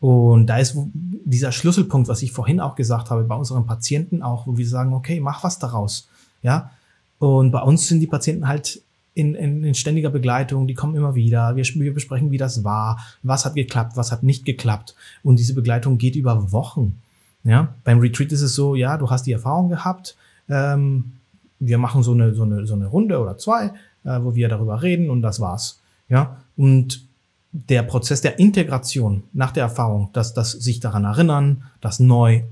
Und 0.00 0.46
da 0.46 0.58
ist 0.58 0.76
dieser 0.94 1.50
Schlüsselpunkt, 1.50 2.08
was 2.08 2.22
ich 2.22 2.32
vorhin 2.32 2.60
auch 2.60 2.76
gesagt 2.76 3.10
habe, 3.10 3.24
bei 3.24 3.34
unseren 3.34 3.66
Patienten 3.66 4.22
auch, 4.22 4.46
wo 4.46 4.56
wir 4.56 4.68
sagen, 4.68 4.92
okay, 4.92 5.18
mach 5.20 5.42
was 5.42 5.58
daraus. 5.58 6.08
Ja. 6.42 6.70
Und 7.18 7.50
bei 7.50 7.60
uns 7.60 7.88
sind 7.88 8.00
die 8.00 8.06
Patienten 8.06 8.46
halt 8.46 8.80
in, 9.18 9.34
in, 9.34 9.64
in 9.64 9.74
ständiger 9.74 10.10
Begleitung, 10.10 10.68
die 10.68 10.74
kommen 10.74 10.94
immer 10.94 11.16
wieder. 11.16 11.56
Wir, 11.56 11.64
wir 11.64 11.92
besprechen, 11.92 12.30
wie 12.30 12.38
das 12.38 12.62
war, 12.62 13.00
was 13.24 13.44
hat 13.44 13.56
geklappt, 13.56 13.96
was 13.96 14.12
hat 14.12 14.22
nicht 14.22 14.44
geklappt. 14.44 14.94
Und 15.24 15.38
diese 15.38 15.54
Begleitung 15.54 15.98
geht 15.98 16.14
über 16.14 16.52
Wochen. 16.52 17.00
Ja. 17.42 17.74
Beim 17.82 17.98
Retreat 17.98 18.30
ist 18.30 18.42
es 18.42 18.54
so, 18.54 18.76
ja, 18.76 18.96
du 18.96 19.10
hast 19.10 19.26
die 19.26 19.32
Erfahrung 19.32 19.68
gehabt, 19.68 20.16
ähm, 20.48 21.12
wir 21.58 21.78
machen 21.78 22.04
so 22.04 22.12
eine, 22.12 22.32
so 22.32 22.44
eine, 22.44 22.66
so 22.66 22.74
eine 22.74 22.86
Runde 22.86 23.18
oder 23.18 23.36
zwei, 23.36 23.72
äh, 24.04 24.20
wo 24.20 24.36
wir 24.36 24.48
darüber 24.48 24.82
reden 24.82 25.10
und 25.10 25.22
das 25.22 25.40
war's. 25.40 25.80
Ja. 26.08 26.36
Und 26.56 27.04
der 27.52 27.82
Prozess 27.82 28.20
der 28.20 28.38
Integration 28.38 29.24
nach 29.32 29.50
der 29.50 29.64
Erfahrung, 29.64 30.10
dass 30.12 30.32
das 30.32 30.52
sich 30.52 30.78
daran 30.78 31.04
erinnern, 31.04 31.64
das 31.80 31.98
neu 31.98 32.42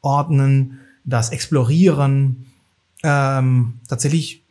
ordnen, 0.00 0.78
das 1.04 1.30
explorieren, 1.30 2.46
ähm, 3.02 3.80
tatsächlich 3.88 4.43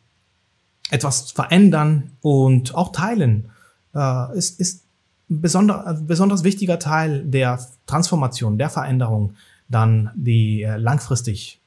etwas 0.94 1.32
verändern 1.32 2.12
und 2.22 2.76
auch 2.76 2.92
teilen, 2.92 3.50
äh, 3.96 4.38
ist, 4.38 4.60
ist 4.60 4.84
ein 5.30 5.42
besonder, 5.42 6.00
besonders 6.04 6.44
wichtiger 6.44 6.78
Teil 6.78 7.24
der 7.26 7.60
Transformation, 7.88 8.60
der 8.60 8.70
Veränderung, 8.70 9.34
dann 9.68 10.12
die 10.16 10.62
äh, 10.62 10.78
langfristig 10.78 11.60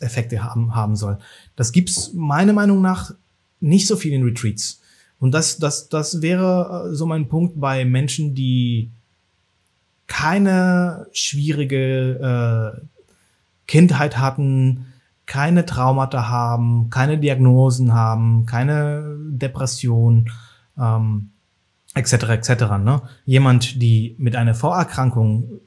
Effekte 0.00 0.44
haben, 0.44 0.74
haben 0.74 0.96
soll. 0.96 1.18
Das 1.56 1.72
gibt's 1.72 2.12
meiner 2.12 2.52
Meinung 2.52 2.82
nach 2.82 3.14
nicht 3.60 3.86
so 3.86 3.96
viel 3.96 4.12
in 4.12 4.22
Retreats. 4.22 4.82
Und 5.18 5.32
das, 5.32 5.58
das, 5.58 5.88
das 5.88 6.20
wäre 6.20 6.90
äh, 6.90 6.94
so 6.94 7.06
mein 7.06 7.28
Punkt 7.28 7.58
bei 7.58 7.86
Menschen, 7.86 8.34
die 8.34 8.90
keine 10.06 11.06
schwierige 11.12 12.76
äh, 12.76 12.86
Kindheit 13.66 14.18
hatten, 14.18 14.92
keine 15.26 15.64
Traumata 15.64 16.28
haben, 16.28 16.90
keine 16.90 17.18
Diagnosen 17.18 17.94
haben, 17.94 18.46
keine 18.46 19.16
Depression, 19.30 20.30
ähm, 20.78 21.30
etc. 21.94 22.12
etc. 22.12 22.50
Ne? 22.82 23.02
Jemand, 23.24 23.80
die 23.80 24.14
mit 24.18 24.36
einer 24.36 24.54
Vorerkrankung 24.54 25.60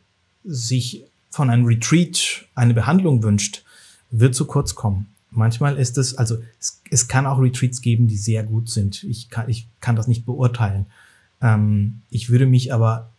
sich 0.43 1.03
von 1.29 1.49
einem 1.49 1.65
Retreat 1.65 2.45
eine 2.55 2.73
Behandlung 2.73 3.23
wünscht, 3.23 3.63
wird 4.11 4.35
zu 4.35 4.45
kurz 4.45 4.75
kommen. 4.75 5.07
Manchmal 5.29 5.77
ist 5.77 5.97
es, 5.97 6.15
also 6.15 6.37
es, 6.59 6.81
es 6.89 7.07
kann 7.07 7.25
auch 7.25 7.39
Retreats 7.39 7.81
geben, 7.81 8.07
die 8.07 8.17
sehr 8.17 8.43
gut 8.43 8.69
sind. 8.69 9.03
Ich 9.03 9.29
kann, 9.29 9.49
ich 9.49 9.67
kann 9.81 9.95
das 9.95 10.07
nicht 10.07 10.25
beurteilen. 10.25 10.85
Ähm, 11.41 12.01
ich 12.09 12.29
würde 12.29 12.45
mich 12.45 12.73
aber 12.73 13.09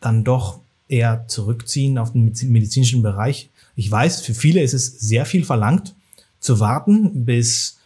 dann 0.00 0.24
doch 0.24 0.60
eher 0.88 1.26
zurückziehen 1.28 1.96
auf 1.98 2.12
den 2.12 2.24
medizinischen 2.24 3.02
Bereich. 3.02 3.50
Ich 3.74 3.90
weiß, 3.90 4.22
für 4.22 4.34
viele 4.34 4.62
ist 4.62 4.74
es 4.74 4.98
sehr 5.00 5.26
viel 5.26 5.44
verlangt, 5.44 5.94
zu 6.38 6.60
warten, 6.60 7.24
bis, 7.24 7.78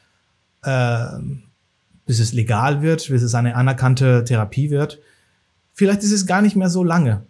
äh, 0.62 1.06
bis 2.06 2.18
es 2.18 2.32
legal 2.32 2.82
wird, 2.82 3.08
bis 3.08 3.22
es 3.22 3.34
eine 3.34 3.54
anerkannte 3.54 4.24
Therapie 4.24 4.70
wird. 4.70 4.98
Vielleicht 5.74 6.02
ist 6.02 6.12
es 6.12 6.26
gar 6.26 6.42
nicht 6.42 6.56
mehr 6.56 6.70
so 6.70 6.82
lange. 6.82 7.22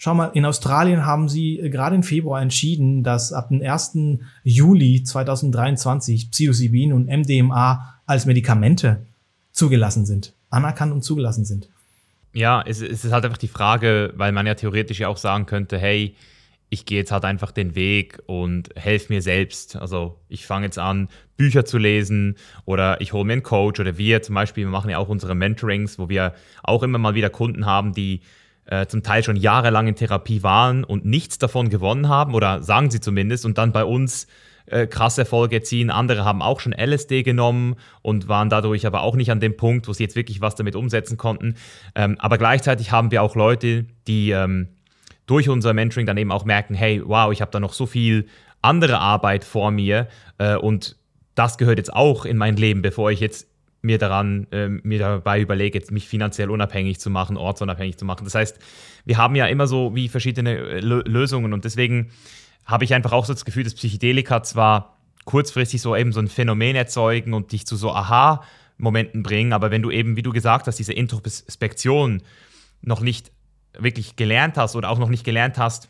Schau 0.00 0.14
mal, 0.14 0.30
in 0.34 0.44
Australien 0.44 1.04
haben 1.04 1.28
sie 1.28 1.58
äh, 1.58 1.68
gerade 1.68 1.96
im 1.96 2.04
Februar 2.04 2.40
entschieden, 2.40 3.02
dass 3.02 3.32
ab 3.32 3.48
dem 3.48 3.60
1. 3.60 3.98
Juli 4.44 5.02
2023 5.02 6.30
Psilocybin 6.30 6.92
und 6.92 7.08
MDMA 7.08 8.00
als 8.06 8.24
Medikamente 8.24 9.04
zugelassen 9.50 10.06
sind, 10.06 10.34
anerkannt 10.50 10.92
und 10.92 11.02
zugelassen 11.02 11.44
sind. 11.44 11.68
Ja, 12.32 12.62
es, 12.64 12.80
es 12.80 13.04
ist 13.04 13.12
halt 13.12 13.24
einfach 13.24 13.38
die 13.38 13.48
Frage, 13.48 14.12
weil 14.16 14.30
man 14.30 14.46
ja 14.46 14.54
theoretisch 14.54 15.00
ja 15.00 15.08
auch 15.08 15.16
sagen 15.16 15.46
könnte, 15.46 15.78
hey, 15.78 16.14
ich 16.70 16.84
gehe 16.84 16.98
jetzt 16.98 17.12
halt 17.12 17.24
einfach 17.24 17.50
den 17.50 17.74
Weg 17.74 18.20
und 18.26 18.70
helfe 18.76 19.12
mir 19.12 19.22
selbst. 19.22 19.76
Also 19.76 20.18
ich 20.28 20.46
fange 20.46 20.66
jetzt 20.66 20.78
an, 20.78 21.08
Bücher 21.36 21.64
zu 21.64 21.78
lesen 21.78 22.36
oder 22.64 23.00
ich 23.00 23.12
hole 23.12 23.24
mir 23.24 23.34
einen 23.34 23.42
Coach 23.42 23.80
oder 23.80 23.96
wir 23.96 24.22
zum 24.22 24.34
Beispiel, 24.34 24.64
wir 24.64 24.70
machen 24.70 24.90
ja 24.90 24.98
auch 24.98 25.08
unsere 25.08 25.34
Mentorings, 25.34 25.98
wo 25.98 26.08
wir 26.08 26.34
auch 26.62 26.82
immer 26.82 26.98
mal 26.98 27.14
wieder 27.14 27.30
Kunden 27.30 27.64
haben, 27.64 27.94
die 27.94 28.20
äh, 28.66 28.86
zum 28.86 29.02
Teil 29.02 29.22
schon 29.22 29.36
jahrelang 29.36 29.86
in 29.86 29.94
Therapie 29.94 30.42
waren 30.42 30.84
und 30.84 31.04
nichts 31.04 31.38
davon 31.38 31.70
gewonnen 31.70 32.08
haben, 32.08 32.34
oder 32.34 32.62
sagen 32.62 32.90
sie 32.90 33.00
zumindest, 33.00 33.46
und 33.46 33.56
dann 33.56 33.72
bei 33.72 33.84
uns 33.84 34.26
äh, 34.66 34.86
krasse 34.86 35.22
Erfolge 35.22 35.62
ziehen. 35.62 35.90
Andere 35.90 36.24
haben 36.24 36.42
auch 36.42 36.60
schon 36.60 36.74
LSD 36.74 37.22
genommen 37.22 37.76
und 38.02 38.28
waren 38.28 38.50
dadurch 38.50 38.86
aber 38.86 39.02
auch 39.02 39.16
nicht 39.16 39.30
an 39.30 39.40
dem 39.40 39.56
Punkt, 39.56 39.88
wo 39.88 39.94
sie 39.94 40.02
jetzt 40.02 40.16
wirklich 40.16 40.42
was 40.42 40.54
damit 40.54 40.76
umsetzen 40.76 41.16
konnten. 41.16 41.54
Ähm, 41.94 42.16
aber 42.18 42.36
gleichzeitig 42.36 42.92
haben 42.92 43.10
wir 43.10 43.22
auch 43.22 43.34
Leute, 43.34 43.86
die 44.06 44.30
ähm, 44.30 44.68
durch 45.28 45.48
unser 45.48 45.74
Mentoring 45.74 46.06
dann 46.06 46.16
eben 46.16 46.32
auch 46.32 46.44
merken, 46.44 46.74
hey, 46.74 47.00
wow, 47.04 47.30
ich 47.32 47.40
habe 47.40 47.52
da 47.52 47.60
noch 47.60 47.72
so 47.72 47.86
viel 47.86 48.26
andere 48.62 48.98
Arbeit 48.98 49.44
vor 49.44 49.70
mir 49.70 50.08
äh, 50.38 50.56
und 50.56 50.96
das 51.36 51.58
gehört 51.58 51.78
jetzt 51.78 51.92
auch 51.92 52.24
in 52.24 52.36
mein 52.36 52.56
Leben, 52.56 52.82
bevor 52.82 53.12
ich 53.12 53.20
jetzt 53.20 53.46
mir 53.82 53.98
daran, 53.98 54.48
äh, 54.50 54.68
mir 54.68 54.98
dabei 54.98 55.40
überlege, 55.40 55.78
jetzt 55.78 55.92
mich 55.92 56.08
finanziell 56.08 56.50
unabhängig 56.50 56.98
zu 56.98 57.10
machen, 57.10 57.36
ortsunabhängig 57.36 57.96
zu 57.96 58.04
machen. 58.04 58.24
Das 58.24 58.34
heißt, 58.34 58.58
wir 59.04 59.18
haben 59.18 59.36
ja 59.36 59.46
immer 59.46 59.68
so 59.68 59.94
wie 59.94 60.08
verschiedene 60.08 60.56
äh, 60.56 60.80
Lösungen 60.80 61.52
und 61.52 61.64
deswegen 61.64 62.10
habe 62.64 62.84
ich 62.84 62.94
einfach 62.94 63.12
auch 63.12 63.24
so 63.24 63.32
das 63.32 63.44
Gefühl, 63.44 63.64
dass 63.64 63.74
Psychedelika 63.74 64.42
zwar 64.42 64.98
kurzfristig 65.26 65.80
so 65.80 65.94
eben 65.94 66.12
so 66.12 66.20
ein 66.20 66.28
Phänomen 66.28 66.74
erzeugen 66.74 67.34
und 67.34 67.52
dich 67.52 67.66
zu 67.66 67.76
so 67.76 67.92
Aha-Momenten 67.92 69.22
bringen, 69.22 69.52
aber 69.52 69.70
wenn 69.70 69.82
du 69.82 69.90
eben, 69.90 70.16
wie 70.16 70.22
du 70.22 70.32
gesagt 70.32 70.66
hast, 70.66 70.78
diese 70.78 70.94
Introspektion 70.94 72.22
noch 72.82 73.00
nicht 73.00 73.30
wirklich 73.78 74.16
gelernt 74.16 74.56
hast 74.56 74.76
oder 74.76 74.90
auch 74.90 74.98
noch 74.98 75.08
nicht 75.08 75.24
gelernt 75.24 75.58
hast, 75.58 75.88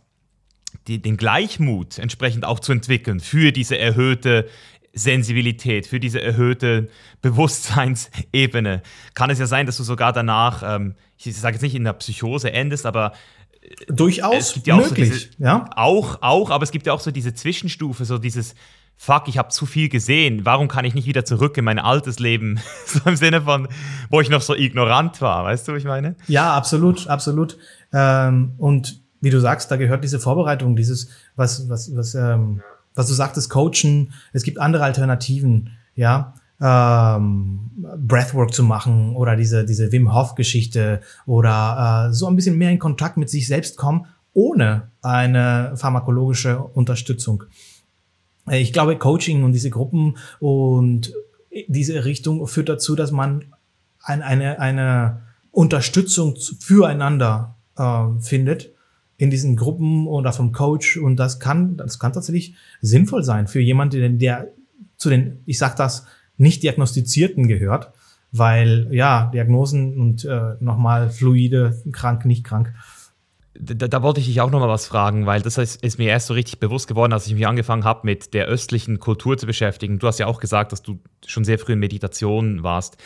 die, 0.87 1.01
den 1.01 1.17
Gleichmut 1.17 1.99
entsprechend 1.99 2.45
auch 2.45 2.61
zu 2.61 2.73
entwickeln 2.73 3.21
für 3.21 3.53
diese 3.53 3.79
erhöhte 3.79 4.49
Sensibilität, 4.93 5.87
für 5.87 6.01
diese 6.01 6.21
erhöhte 6.21 6.89
Bewusstseinsebene. 7.23 8.83
Kann 9.15 9.31
es 9.31 9.39
ja 9.39 9.47
sein, 9.47 9.67
dass 9.67 9.77
du 9.77 9.83
sogar 9.83 10.13
danach, 10.13 10.63
ähm, 10.65 10.95
ich 11.17 11.37
sage 11.37 11.55
jetzt 11.55 11.63
nicht 11.63 11.75
in 11.75 11.85
der 11.85 11.93
Psychose 11.95 12.53
endest, 12.53 12.87
aber 12.87 13.13
äh, 13.61 13.93
durchaus 13.93 14.61
ja 14.65 14.77
möglich. 14.77 15.09
So 15.09 15.15
diese, 15.15 15.43
ja. 15.43 15.71
Auch, 15.77 16.23
auch, 16.23 16.51
aber 16.51 16.65
es 16.65 16.71
gibt 16.71 16.87
ja 16.87 16.93
auch 16.93 17.01
so 17.01 17.11
diese 17.11 17.35
Zwischenstufe, 17.35 18.05
so 18.05 18.19
dieses 18.19 18.55
Fuck, 19.01 19.29
ich 19.29 19.39
habe 19.39 19.49
zu 19.49 19.65
viel 19.65 19.89
gesehen. 19.89 20.45
Warum 20.45 20.69
kann 20.69 20.85
ich 20.85 20.95
nicht 20.95 21.07
wieder 21.07 21.25
zurück 21.25 21.57
in 21.57 21.65
mein 21.65 21.79
altes 21.79 22.19
Leben? 22.19 22.61
so 22.87 23.01
im 23.07 23.17
Sinne 23.17 23.43
von, 23.43 23.69
wo 24.11 24.21
ich 24.21 24.29
noch 24.29 24.43
so 24.43 24.55
ignorant 24.55 25.23
war. 25.23 25.45
Weißt 25.45 25.67
du, 25.67 25.73
was 25.73 25.79
ich 25.79 25.87
meine? 25.87 26.17
Ja, 26.27 26.55
absolut, 26.55 27.07
absolut. 27.07 27.57
Ähm, 27.93 28.53
und 28.59 29.01
wie 29.21 29.31
du 29.31 29.41
sagst, 29.41 29.71
da 29.71 29.77
gehört 29.77 30.05
diese 30.05 30.19
Vorbereitung, 30.19 30.77
dieses, 30.77 31.11
was, 31.37 31.69
was, 31.69 31.95
was 31.97 32.15
ähm, 32.15 32.61
was 32.99 33.07
du 33.07 33.15
sagtest, 33.15 33.49
Coachen, 33.49 34.13
es 34.33 34.43
gibt 34.43 34.59
andere 34.59 34.83
Alternativen, 34.83 35.71
ja, 35.95 36.35
ähm, 36.61 37.71
Breathwork 37.97 38.53
zu 38.53 38.65
machen 38.65 39.15
oder 39.15 39.37
diese, 39.37 39.65
diese 39.65 39.93
Wim 39.93 40.13
Hof 40.13 40.35
Geschichte 40.35 41.01
oder 41.25 42.09
äh, 42.09 42.13
so 42.13 42.27
ein 42.27 42.35
bisschen 42.35 42.59
mehr 42.59 42.71
in 42.73 42.81
Kontakt 42.81 43.17
mit 43.17 43.31
sich 43.31 43.47
selbst 43.47 43.77
kommen, 43.77 44.07
ohne 44.33 44.91
eine 45.01 45.75
pharmakologische 45.77 46.59
Unterstützung. 46.59 47.45
Ich 48.51 48.73
glaube, 48.73 48.97
Coaching 48.97 49.45
und 49.45 49.53
diese 49.53 49.71
Gruppen 49.71 50.17
und 50.41 51.13
diese 51.67 52.05
Richtung 52.05 52.47
führt 52.47 52.69
dazu, 52.69 52.95
dass 52.95 53.11
man 53.11 53.45
ein, 54.01 54.23
eine, 54.23 54.61
eine 54.61 55.23
Unterstützung 55.51 56.37
füreinander 56.61 57.57
äh, 57.77 58.21
findet 58.21 58.71
in 59.17 59.31
diesen 59.31 59.57
Gruppen 59.57 60.07
oder 60.07 60.33
vom 60.33 60.53
Coach 60.53 60.97
und 60.97 61.17
das 61.17 61.41
kann, 61.41 61.77
das 61.77 61.99
kann 61.99 62.13
tatsächlich 62.13 62.55
sinnvoll 62.81 63.25
sein 63.25 63.49
für 63.49 63.61
jemanden, 63.61 64.19
der 64.19 64.53
zu 64.97 65.11
den, 65.11 65.41
ich 65.45 65.59
sag 65.59 65.77
das, 65.77 66.07
nicht 66.37 66.63
diagnostizierten 66.63 67.49
gehört, 67.49 67.93
weil 68.31 68.89
ja, 68.93 69.31
Diagnosen 69.33 69.99
und 69.99 70.25
äh, 70.25 70.55
nochmal 70.61 71.11
fluide, 71.11 71.83
krank, 71.93 72.25
nicht 72.25 72.45
krank. 72.45 72.73
Da, 73.55 73.89
da, 73.89 74.03
wollte 74.03 74.21
ich 74.21 74.27
dich 74.27 74.41
auch 74.41 74.51
nochmal 74.51 74.69
was 74.69 74.87
fragen, 74.87 75.27
weil 75.27 75.43
das 75.43 75.59
ist, 75.59 75.83
ist, 75.83 75.99
mir 75.99 76.09
erst 76.09 76.29
so 76.29 76.35
richtig 76.35 76.61
bewusst 76.61 76.87
geworden, 76.87 77.13
als 77.13 77.27
ich 77.27 77.35
mich 77.35 77.47
angefangen 77.47 77.85
habe, 77.85 78.01
mit 78.05 78.33
der 78.35 78.47
östlichen 78.47 79.01
Kultur 79.01 79.37
zu 79.37 79.47
beschäftigen. 79.47 79.99
Du 79.99 80.07
hast 80.07 80.19
ja 80.19 80.27
auch 80.27 80.39
gesagt, 80.39 80.71
dass 80.71 80.83
du 80.83 81.01
schon 81.27 81.45
sehr 81.45 81.59
früh 81.59 81.73
in 81.73 81.81
Meditation 81.81 82.63
warst. 82.63 82.99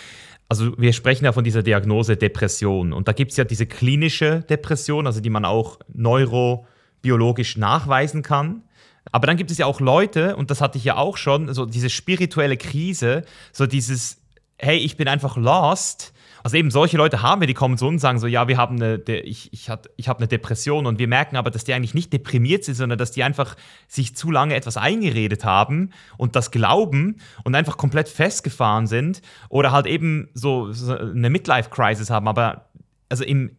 also 0.48 0.76
wir 0.78 0.92
sprechen 0.92 1.24
ja 1.24 1.32
von 1.32 1.44
dieser 1.44 1.62
Diagnose 1.62 2.16
Depression. 2.16 2.92
Und 2.92 3.08
da 3.08 3.12
gibt 3.12 3.30
es 3.30 3.38
ja 3.38 3.44
diese 3.44 3.66
klinische 3.66 4.40
Depression, 4.40 5.06
also 5.06 5.20
die 5.20 5.30
man 5.30 5.46
auch 5.46 5.78
neurobiologisch 5.92 7.56
nachweisen 7.56 8.22
kann. 8.22 8.62
Aber 9.10 9.26
dann 9.26 9.36
gibt 9.36 9.50
es 9.50 9.58
ja 9.58 9.66
auch 9.66 9.80
Leute, 9.80 10.36
und 10.36 10.50
das 10.50 10.60
hatte 10.60 10.78
ich 10.78 10.84
ja 10.84 10.96
auch 10.96 11.16
schon, 11.16 11.52
so 11.54 11.64
diese 11.64 11.90
spirituelle 11.90 12.56
Krise, 12.56 13.24
so 13.52 13.66
dieses, 13.66 14.18
hey, 14.58 14.76
ich 14.76 14.96
bin 14.96 15.08
einfach 15.08 15.36
lost 15.36 16.12
also 16.42 16.56
eben 16.56 16.70
solche 16.70 16.96
Leute 16.96 17.22
haben 17.22 17.40
wir, 17.40 17.46
die 17.46 17.54
kommen 17.54 17.78
zu 17.78 17.86
uns 17.86 17.94
und 17.94 17.98
sagen 18.00 18.18
so, 18.18 18.26
ja, 18.26 18.48
wir 18.48 18.56
haben 18.56 18.76
eine, 18.76 18.96
ich, 19.06 19.52
ich, 19.52 19.68
ich 19.96 20.08
habe 20.08 20.18
eine 20.18 20.28
Depression 20.28 20.86
und 20.86 20.98
wir 20.98 21.08
merken 21.08 21.36
aber, 21.36 21.50
dass 21.50 21.64
die 21.64 21.72
eigentlich 21.72 21.94
nicht 21.94 22.12
deprimiert 22.12 22.64
sind, 22.64 22.74
sondern 22.74 22.98
dass 22.98 23.12
die 23.12 23.22
einfach 23.22 23.56
sich 23.88 24.16
zu 24.16 24.30
lange 24.30 24.54
etwas 24.54 24.76
eingeredet 24.76 25.44
haben 25.44 25.90
und 26.16 26.36
das 26.36 26.50
glauben 26.50 27.20
und 27.44 27.54
einfach 27.54 27.76
komplett 27.76 28.08
festgefahren 28.08 28.86
sind 28.86 29.22
oder 29.48 29.72
halt 29.72 29.86
eben 29.86 30.28
so, 30.34 30.72
so 30.72 30.96
eine 30.96 31.30
Midlife-Crisis 31.30 32.10
haben. 32.10 32.28
Aber 32.28 32.66
also 33.08 33.24
im, 33.24 33.56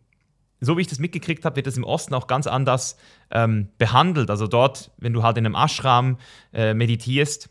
so 0.60 0.78
wie 0.78 0.82
ich 0.82 0.88
das 0.88 1.00
mitgekriegt 1.00 1.46
habe, 1.46 1.58
wird 1.58 1.68
das 1.68 1.78
im 1.78 1.84
Osten 1.84 2.14
auch 2.14 2.28
ganz 2.28 2.48
anders 2.48 2.98
ähm, 3.32 3.70
behandelt. 3.78 4.30
Also 4.30 4.48
dort, 4.48 4.92
wenn 4.98 5.14
du 5.14 5.24
halt 5.24 5.38
in 5.38 5.46
einem 5.46 5.56
Ashram 5.56 6.18
äh, 6.54 6.74
meditierst 6.74 7.50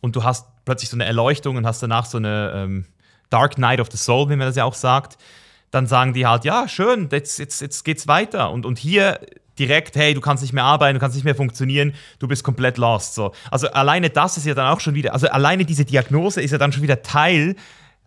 und 0.00 0.16
du 0.16 0.24
hast 0.24 0.46
plötzlich 0.64 0.90
so 0.90 0.96
eine 0.96 1.04
Erleuchtung 1.04 1.56
und 1.56 1.66
hast 1.66 1.82
danach 1.82 2.06
so 2.06 2.18
eine, 2.18 2.52
ähm, 2.54 2.84
Dark 3.34 3.58
Night 3.58 3.80
of 3.80 3.88
the 3.90 3.96
Soul, 3.96 4.30
wie 4.30 4.36
man 4.36 4.46
das 4.46 4.54
ja 4.54 4.64
auch 4.64 4.74
sagt, 4.74 5.18
dann 5.72 5.88
sagen 5.88 6.12
die 6.12 6.24
halt, 6.24 6.44
ja, 6.44 6.68
schön, 6.68 7.08
jetzt, 7.10 7.40
jetzt, 7.40 7.60
jetzt 7.60 7.84
geht's 7.84 8.06
weiter. 8.06 8.52
Und, 8.52 8.64
und 8.64 8.78
hier 8.78 9.18
direkt, 9.58 9.96
hey, 9.96 10.14
du 10.14 10.20
kannst 10.20 10.44
nicht 10.44 10.52
mehr 10.52 10.62
arbeiten, 10.62 10.94
du 10.94 11.00
kannst 11.00 11.16
nicht 11.16 11.24
mehr 11.24 11.34
funktionieren, 11.34 11.94
du 12.20 12.28
bist 12.28 12.44
komplett 12.44 12.78
lost. 12.78 13.16
So. 13.16 13.32
Also 13.50 13.68
alleine 13.70 14.08
das 14.08 14.36
ist 14.36 14.46
ja 14.46 14.54
dann 14.54 14.68
auch 14.68 14.78
schon 14.78 14.94
wieder, 14.94 15.12
also 15.12 15.26
alleine 15.28 15.64
diese 15.64 15.84
Diagnose 15.84 16.40
ist 16.42 16.52
ja 16.52 16.58
dann 16.58 16.70
schon 16.70 16.84
wieder 16.84 17.02
Teil 17.02 17.56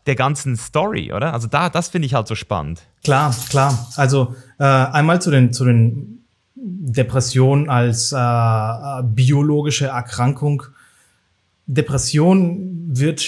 der 0.05 0.15
ganzen 0.15 0.55
Story, 0.55 1.11
oder? 1.11 1.34
Also 1.34 1.49
da, 1.49 1.69
das 1.69 1.89
finde 1.89 2.05
ich 2.05 2.13
halt 2.13 2.30
so 2.30 2.36
spannend. 2.36 2.84
Klar, 3.03 3.36
klar. 3.49 3.89
Also 3.97 4.34
äh, 4.59 4.63
einmal 4.63 5.21
zu 5.21 5.30
den, 5.30 5.51
zu 5.51 5.65
den 5.65 6.25
Depressionen 6.55 7.69
als 7.69 8.13
äh, 8.13 9.03
biologische 9.03 9.88
Erkrankung. 9.88 10.63
Depression 11.65 12.86
wird 12.88 13.21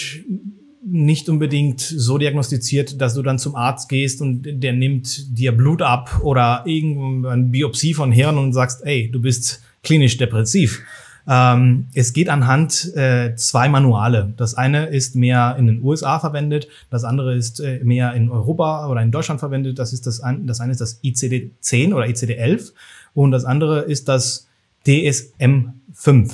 nicht 0.84 1.28
unbedingt 1.28 1.80
so 1.80 2.18
diagnostiziert, 2.18 3.00
dass 3.00 3.14
du 3.14 3.22
dann 3.22 3.38
zum 3.38 3.54
Arzt 3.54 3.88
gehst 3.88 4.22
und 4.22 4.42
der 4.44 4.72
nimmt 4.72 5.38
dir 5.38 5.52
Blut 5.52 5.82
ab 5.82 6.20
oder 6.22 6.62
irgendeine 6.64 7.44
Biopsie 7.44 7.94
von 7.94 8.12
Hirn 8.12 8.38
und 8.38 8.52
sagst, 8.52 8.84
ey, 8.84 9.10
du 9.10 9.20
bist 9.20 9.62
klinisch 9.82 10.16
depressiv. 10.16 10.82
Ähm, 11.28 11.86
es 11.94 12.12
geht 12.12 12.28
anhand 12.28 12.94
äh, 12.96 13.34
zwei 13.36 13.68
Manuale. 13.68 14.32
Das 14.36 14.54
eine 14.54 14.86
ist 14.86 15.16
mehr 15.16 15.54
in 15.58 15.66
den 15.66 15.82
USA 15.82 16.18
verwendet, 16.18 16.66
das 16.88 17.04
andere 17.04 17.34
ist 17.34 17.60
äh, 17.60 17.80
mehr 17.84 18.14
in 18.14 18.30
Europa 18.30 18.88
oder 18.88 19.02
in 19.02 19.10
Deutschland 19.10 19.38
verwendet. 19.38 19.78
Das 19.78 19.92
ist 19.92 20.06
das, 20.06 20.20
ein, 20.20 20.46
das 20.46 20.60
eine 20.60 20.72
ist 20.72 20.80
das 20.80 21.02
ICD-10 21.04 21.92
oder 21.92 22.06
ICD-11 22.06 22.72
und 23.14 23.32
das 23.32 23.44
andere 23.44 23.82
ist 23.82 24.08
das 24.08 24.48
DSM-5. 24.86 26.32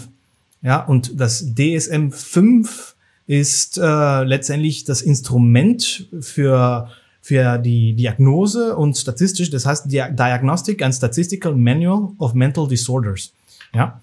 Ja, 0.63 0.85
und 0.85 1.21
das 1.21 1.55
DSM-5 1.55 2.96
ist 3.27 3.79
äh, 3.79 4.23
letztendlich 4.25 4.85
das 4.85 5.03
Instrument 5.03 6.09
für 6.21 6.89
für 7.27 7.59
die 7.59 7.95
Diagnose 7.95 8.77
und 8.77 8.97
statistisch, 8.97 9.51
das 9.51 9.67
heißt 9.67 9.91
Diagnostic 9.91 10.81
and 10.81 10.95
Statistical 10.95 11.57
Manual 11.57 12.11
of 12.19 12.35
Mental 12.35 12.69
Disorders. 12.69 13.33
Ja. 13.75 14.01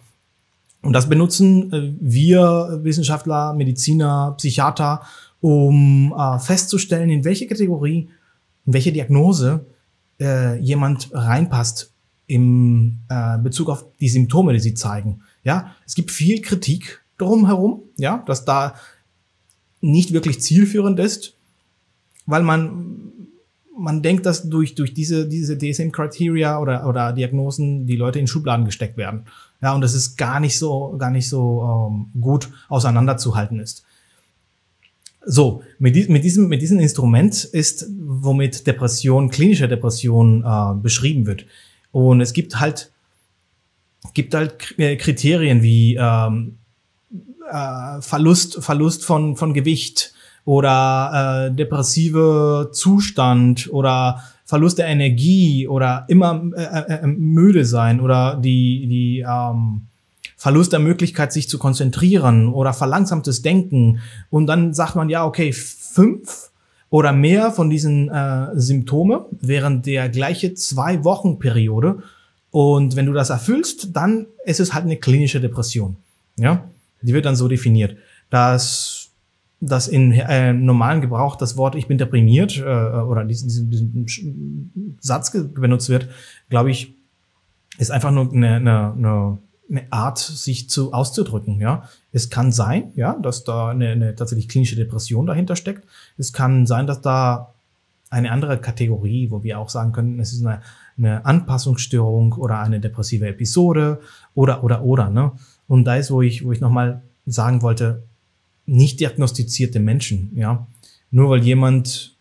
Und 0.82 0.92
das 0.92 1.08
benutzen 1.08 1.72
äh, 1.72 1.94
wir 2.02 2.82
Wissenschaftler, 2.84 3.54
Mediziner, 3.54 4.34
Psychiater, 4.38 5.04
um 5.40 6.14
äh, 6.18 6.38
festzustellen, 6.38 7.10
in 7.10 7.24
welche 7.24 7.48
Kategorie, 7.48 8.10
in 8.66 8.74
welche 8.74 8.92
Diagnose 8.92 9.66
äh, 10.20 10.60
jemand 10.60 11.10
reinpasst 11.14 11.94
im 12.28 13.00
äh, 13.08 13.38
Bezug 13.38 13.70
auf 13.70 13.86
die 14.02 14.10
Symptome, 14.10 14.52
die 14.52 14.60
sie 14.60 14.74
zeigen. 14.74 15.22
Ja, 15.46 15.74
es 15.86 15.96
gibt 15.96 16.12
viel 16.12 16.42
Kritik 16.42 17.02
drumherum, 17.18 17.84
ja, 17.98 18.22
dass 18.26 18.44
da 18.44 18.76
nicht 19.84 20.14
wirklich 20.14 20.42
zielführend 20.42 20.98
ist, 20.98 21.36
weil 22.26 22.42
man, 22.42 23.02
man 23.78 24.02
denkt, 24.02 24.26
dass 24.26 24.50
durch, 24.50 24.76
durch 24.76 24.94
diese, 24.94 25.28
diese 25.28 25.58
DSM-Criteria 25.58 26.58
oder, 26.58 26.88
oder 26.88 27.12
Diagnosen 27.12 27.86
die 27.86 27.98
Leute 27.98 28.20
in 28.20 28.28
Schubladen 28.28 28.66
gesteckt 28.66 28.96
werden. 28.96 29.26
Ja, 29.62 29.74
und 29.74 29.82
das 29.82 29.94
ist 29.94 30.16
gar 30.16 30.40
nicht 30.40 30.58
so, 30.58 30.96
gar 30.98 31.12
nicht 31.12 31.28
so 31.28 31.90
ähm, 31.92 32.22
gut 32.22 32.50
auseinanderzuhalten 32.70 33.60
ist. 33.60 33.84
So, 35.26 35.64
mit, 35.80 36.10
mit, 36.10 36.24
diesem, 36.24 36.48
mit 36.48 36.62
diesem 36.62 36.80
Instrument 36.80 37.44
ist, 37.44 37.86
womit 37.98 38.66
Depression, 38.66 39.30
klinische 39.30 39.68
Depression 39.68 40.44
äh, 40.46 40.76
beschrieben 40.82 41.26
wird. 41.26 41.46
Und 41.92 42.22
es 42.22 42.32
gibt 42.32 42.60
halt, 42.60 42.90
gibt 44.14 44.34
halt 44.34 44.60
Kriterien 44.60 45.62
wie 45.62 45.98
ähm, 46.00 46.58
äh, 47.54 48.02
Verlust, 48.02 48.64
Verlust 48.64 49.06
von, 49.06 49.36
von 49.36 49.54
Gewicht 49.54 50.14
oder 50.46 51.48
äh, 51.50 51.56
depressive 51.56 52.70
Zustand 52.74 53.70
oder 53.72 54.24
Verlust 54.46 54.78
der 54.78 54.88
Energie 54.88 55.68
oder 55.68 56.06
immer 56.10 56.44
äh, 56.56 56.64
äh, 56.64 56.94
äh, 57.04 57.08
müde 57.08 57.66
sein 57.66 58.00
oder 58.02 58.36
die, 58.36 58.88
die 58.88 59.26
ähm, 59.28 59.88
Verlust 60.36 60.74
der 60.74 60.80
Möglichkeit, 60.80 61.32
sich 61.32 61.48
zu 61.48 61.58
konzentrieren 61.58 62.52
oder 62.52 62.74
verlangsamtes 62.74 63.42
Denken. 63.42 64.02
Und 64.30 64.48
dann 64.48 64.74
sagt 64.74 64.96
man, 64.96 65.08
ja, 65.08 65.26
okay, 65.26 65.54
fünf 65.54 66.50
oder 66.90 67.14
mehr 67.14 67.52
von 67.52 67.70
diesen 67.70 68.10
äh, 68.10 68.48
Symptome 68.56 69.26
während 69.32 69.86
der 69.86 70.10
gleiche 70.10 70.54
zwei 70.54 71.04
Wochen 71.06 71.40
Periode. 71.40 72.04
Und 72.52 72.96
wenn 72.96 73.06
du 73.06 73.14
das 73.14 73.30
erfüllst, 73.30 73.96
dann 73.96 74.28
ist 74.46 74.60
es 74.60 74.74
halt 74.74 74.84
eine 74.84 74.98
klinische 74.98 75.40
Depression. 75.40 75.96
Ja. 76.38 76.66
Die 77.04 77.14
wird 77.14 77.26
dann 77.26 77.36
so 77.36 77.48
definiert, 77.48 77.98
dass 78.30 79.04
dass 79.66 79.88
in 79.88 80.12
äh, 80.12 80.52
normalen 80.52 81.00
Gebrauch 81.00 81.38
das 81.38 81.56
Wort 81.56 81.76
ich 81.76 81.88
bin 81.88 81.98
deprimiert 81.98 82.58
äh, 82.58 82.64
oder 82.64 83.24
diesen, 83.24 83.48
diesen, 83.48 84.06
diesen 84.06 84.98
Satz 85.00 85.32
benutzt 85.32 85.88
wird, 85.88 86.10
glaube 86.50 86.70
ich, 86.70 86.94
ist 87.78 87.90
einfach 87.90 88.12
nur 88.12 88.32
eine, 88.32 88.56
eine, 88.56 89.40
eine 89.70 89.88
Art, 89.90 90.20
sich 90.20 90.70
zu 90.70 90.94
auszudrücken. 90.94 91.60
Ja, 91.62 91.84
es 92.12 92.30
kann 92.30 92.52
sein, 92.52 92.92
ja, 92.96 93.18
dass 93.22 93.46
da 93.46 93.70
eine, 93.70 93.90
eine 93.90 94.16
tatsächlich 94.16 94.50
klinische 94.50 94.76
Depression 94.76 95.26
dahinter 95.26 95.56
steckt. 95.56 95.88
Es 96.18 96.34
kann 96.34 96.68
sein, 96.68 96.86
dass 96.86 97.02
da 97.02 97.54
eine 98.10 98.32
andere 98.32 98.60
Kategorie, 98.60 99.32
wo 99.32 99.44
wir 99.44 99.58
auch 99.60 99.70
sagen 99.70 99.92
können, 99.92 100.20
es 100.20 100.34
ist 100.34 100.46
eine, 100.46 100.62
eine 100.98 101.26
Anpassungsstörung 101.26 102.34
oder 102.34 102.60
eine 102.60 102.80
depressive 102.80 103.28
Episode 103.28 104.02
oder 104.36 104.64
oder 104.64 104.84
oder. 104.84 105.10
Ne? 105.10 105.32
Und 105.68 105.86
da 105.86 105.96
ist, 105.96 106.12
wo 106.12 106.22
ich, 106.22 106.46
wo 106.46 106.52
ich 106.52 106.62
nochmal 106.62 107.02
sagen 107.26 107.62
wollte, 107.62 108.04
nicht 108.66 109.00
diagnostizierte 109.00 109.80
Menschen, 109.80 110.32
ja. 110.36 110.68
Nur 111.12 111.30
weil 111.30 111.44
jemand, 111.44 112.18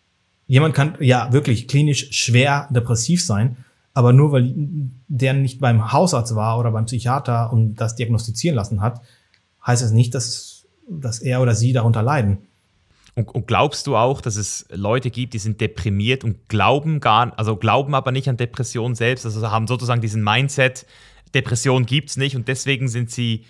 jemand 0.47 0.75
kann 0.75 0.97
ja 1.01 1.33
wirklich 1.33 1.69
klinisch 1.69 2.13
schwer 2.13 2.69
depressiv 2.71 3.25
sein, 3.25 3.57
aber 3.95 4.13
nur 4.13 4.33
weil 4.33 4.53
der 5.09 5.35
nicht 5.35 5.61
beim 5.61 5.93
Hausarzt 5.93 6.35
war 6.35 6.59
oder 6.59 6.71
beim 6.73 6.87
Psychiater 6.87 7.53
und 7.53 7.77
das 7.77 7.95
diagnostizieren 7.95 8.57
lassen 8.57 8.81
hat, 8.81 9.01
heißt 9.67 9.83
es 9.83 9.93
nicht, 9.93 10.15
dass, 10.15 10.67
dass 10.89 11.21
er 11.21 11.41
oder 11.41 11.55
sie 11.55 11.73
darunter 11.73 12.03
leiden. 12.03 12.39
Und, 13.15 13.29
und, 13.35 13.47
glaubst 13.47 13.87
du 13.87 13.97
auch, 13.97 14.23
dass 14.23 14.37
es 14.37 14.67
Leute 14.71 15.11
gibt, 15.11 15.35
die 15.35 15.39
sind 15.39 15.61
deprimiert 15.61 16.25
und 16.25 16.49
glauben 16.49 17.01
gar, 17.01 17.39
also 17.39 17.57
glauben 17.57 17.95
aber 17.95 18.11
nicht 18.11 18.29
an 18.29 18.39
Depression 18.39 18.95
selbst, 18.95 19.27
also 19.27 19.51
haben 19.51 19.67
sozusagen 19.67 20.01
diesen 20.01 20.25
Mindset, 20.25 20.87
Depression 21.35 21.87
gibt 21.87 22.11
es 22.11 22.17
nicht 22.17 22.37
und 22.37 22.49
deswegen 22.49 22.89
sind 22.89 23.11
sie 23.11 23.45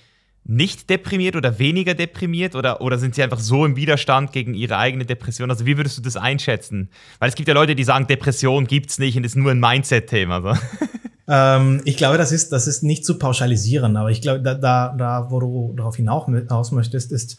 nicht 0.45 0.91
deprimiert 0.91 1.37
oder 1.37 1.59
weniger 1.59 1.95
deprimiert 1.95 2.57
oder, 2.57 2.80
oder 2.80 2.99
sind 2.99 3.14
sie 3.14 3.22
einfach 3.22 3.39
so 3.39 3.64
im 3.64 3.76
Widerstand 3.76 4.33
gegen 4.33 4.55
ihre 4.55 4.76
eigene 4.76 5.07
Depression? 5.07 5.51
Also 5.51 5.66
wie 5.66 5.76
würdest 5.76 5.99
du 5.99 6.03
das 6.03 6.16
einschätzen? 6.16 6.89
Weil 7.20 7.28
es 7.28 7.37
gibt 7.37 7.49
ja 7.49 7.55
Leute, 7.55 7.76
die 7.76 7.85
sagen, 7.85 8.09
Depression 8.09 8.66
gibt 8.66 8.91
es 8.91 8.99
nicht 8.99 9.16
und 9.16 9.24
ist 9.24 9.37
nur 9.37 9.53
ein 9.53 9.61
Mindset-Thema. 9.61 10.43
So. 10.43 10.61
Ähm, 11.28 11.80
ich 11.85 11.97
glaube, 11.97 12.18
das 12.18 12.33
ist, 12.33 12.53
das 12.53 12.66
ist 12.66 12.83
nicht 12.83 13.07
zu 13.07 13.18
pauschalisieren, 13.18 13.97
aber 13.97 14.11
ich 14.11 14.20
glaube, 14.20 14.43
da, 14.43 14.55
da, 14.55 14.95
da 14.97 15.30
wo 15.30 15.41
du 15.41 15.72
darauf 15.76 15.97
hinaus 15.97 16.72
möchtest, 16.72 17.12
ist, 17.12 17.39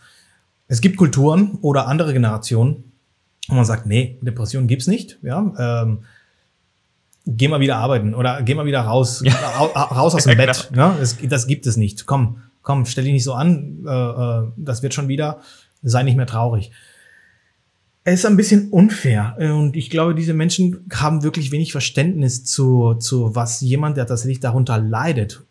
es 0.68 0.82
gibt 0.82 0.98
Kulturen 0.98 1.58
oder 1.62 1.88
andere 1.88 2.14
Generationen, 2.14 2.94
wo 3.50 3.56
man 3.56 3.66
sagt, 3.66 3.86
nee, 3.86 4.18
Depression 4.22 4.68
gibt's 4.68 4.88
nicht. 4.88 5.20
Ja, 5.22 5.84
ähm, 5.84 6.06
geh 7.26 7.48
mal 7.48 7.60
wieder 7.60 7.78
arbeiten 7.78 8.14
oder 8.14 8.42
geh 8.42 8.54
mal 8.54 8.66
wieder 8.66 8.82
raus, 8.82 9.22
ja. 9.24 9.34
raus 9.76 10.16
aus 10.16 10.24
dem 10.26 10.38
Bett. 10.38 10.70
Ja, 10.76 10.96
das, 11.00 11.18
das, 11.22 11.48
gibt 11.48 11.66
es 11.66 11.78
nicht. 11.78 12.06
Komm, 12.06 12.42
komm, 12.62 12.86
stell 12.86 13.06
dich 13.06 13.14
nicht 13.14 13.24
so 13.24 13.34
an. 13.34 13.86
Äh, 13.86 13.92
äh, 13.92 14.48
das 14.58 14.84
wird 14.84 14.94
schon 14.94 15.08
wieder. 15.08 15.40
Sei 15.82 16.04
nicht 16.04 16.16
mehr 16.16 16.28
traurig. 16.28 16.72
Es 18.06 18.20
ist 18.20 18.26
ein 18.26 18.36
bisschen 18.36 18.70
unfair 18.70 19.38
und 19.40 19.78
ich 19.78 19.90
glaube, 19.90 20.14
diese 20.14 20.34
Menschen 20.34 20.86
haben 20.92 21.24
wirklich 21.24 21.52
wenig 21.52 21.72
Verständnis 21.72 22.44
zu, 22.44 22.96
zu 22.96 23.34
was 23.34 23.62
jemand, 23.62 23.96
der 23.96 24.06
tatsächlich 24.06 24.42
darunter 24.42 24.78
leidet, 24.78 25.42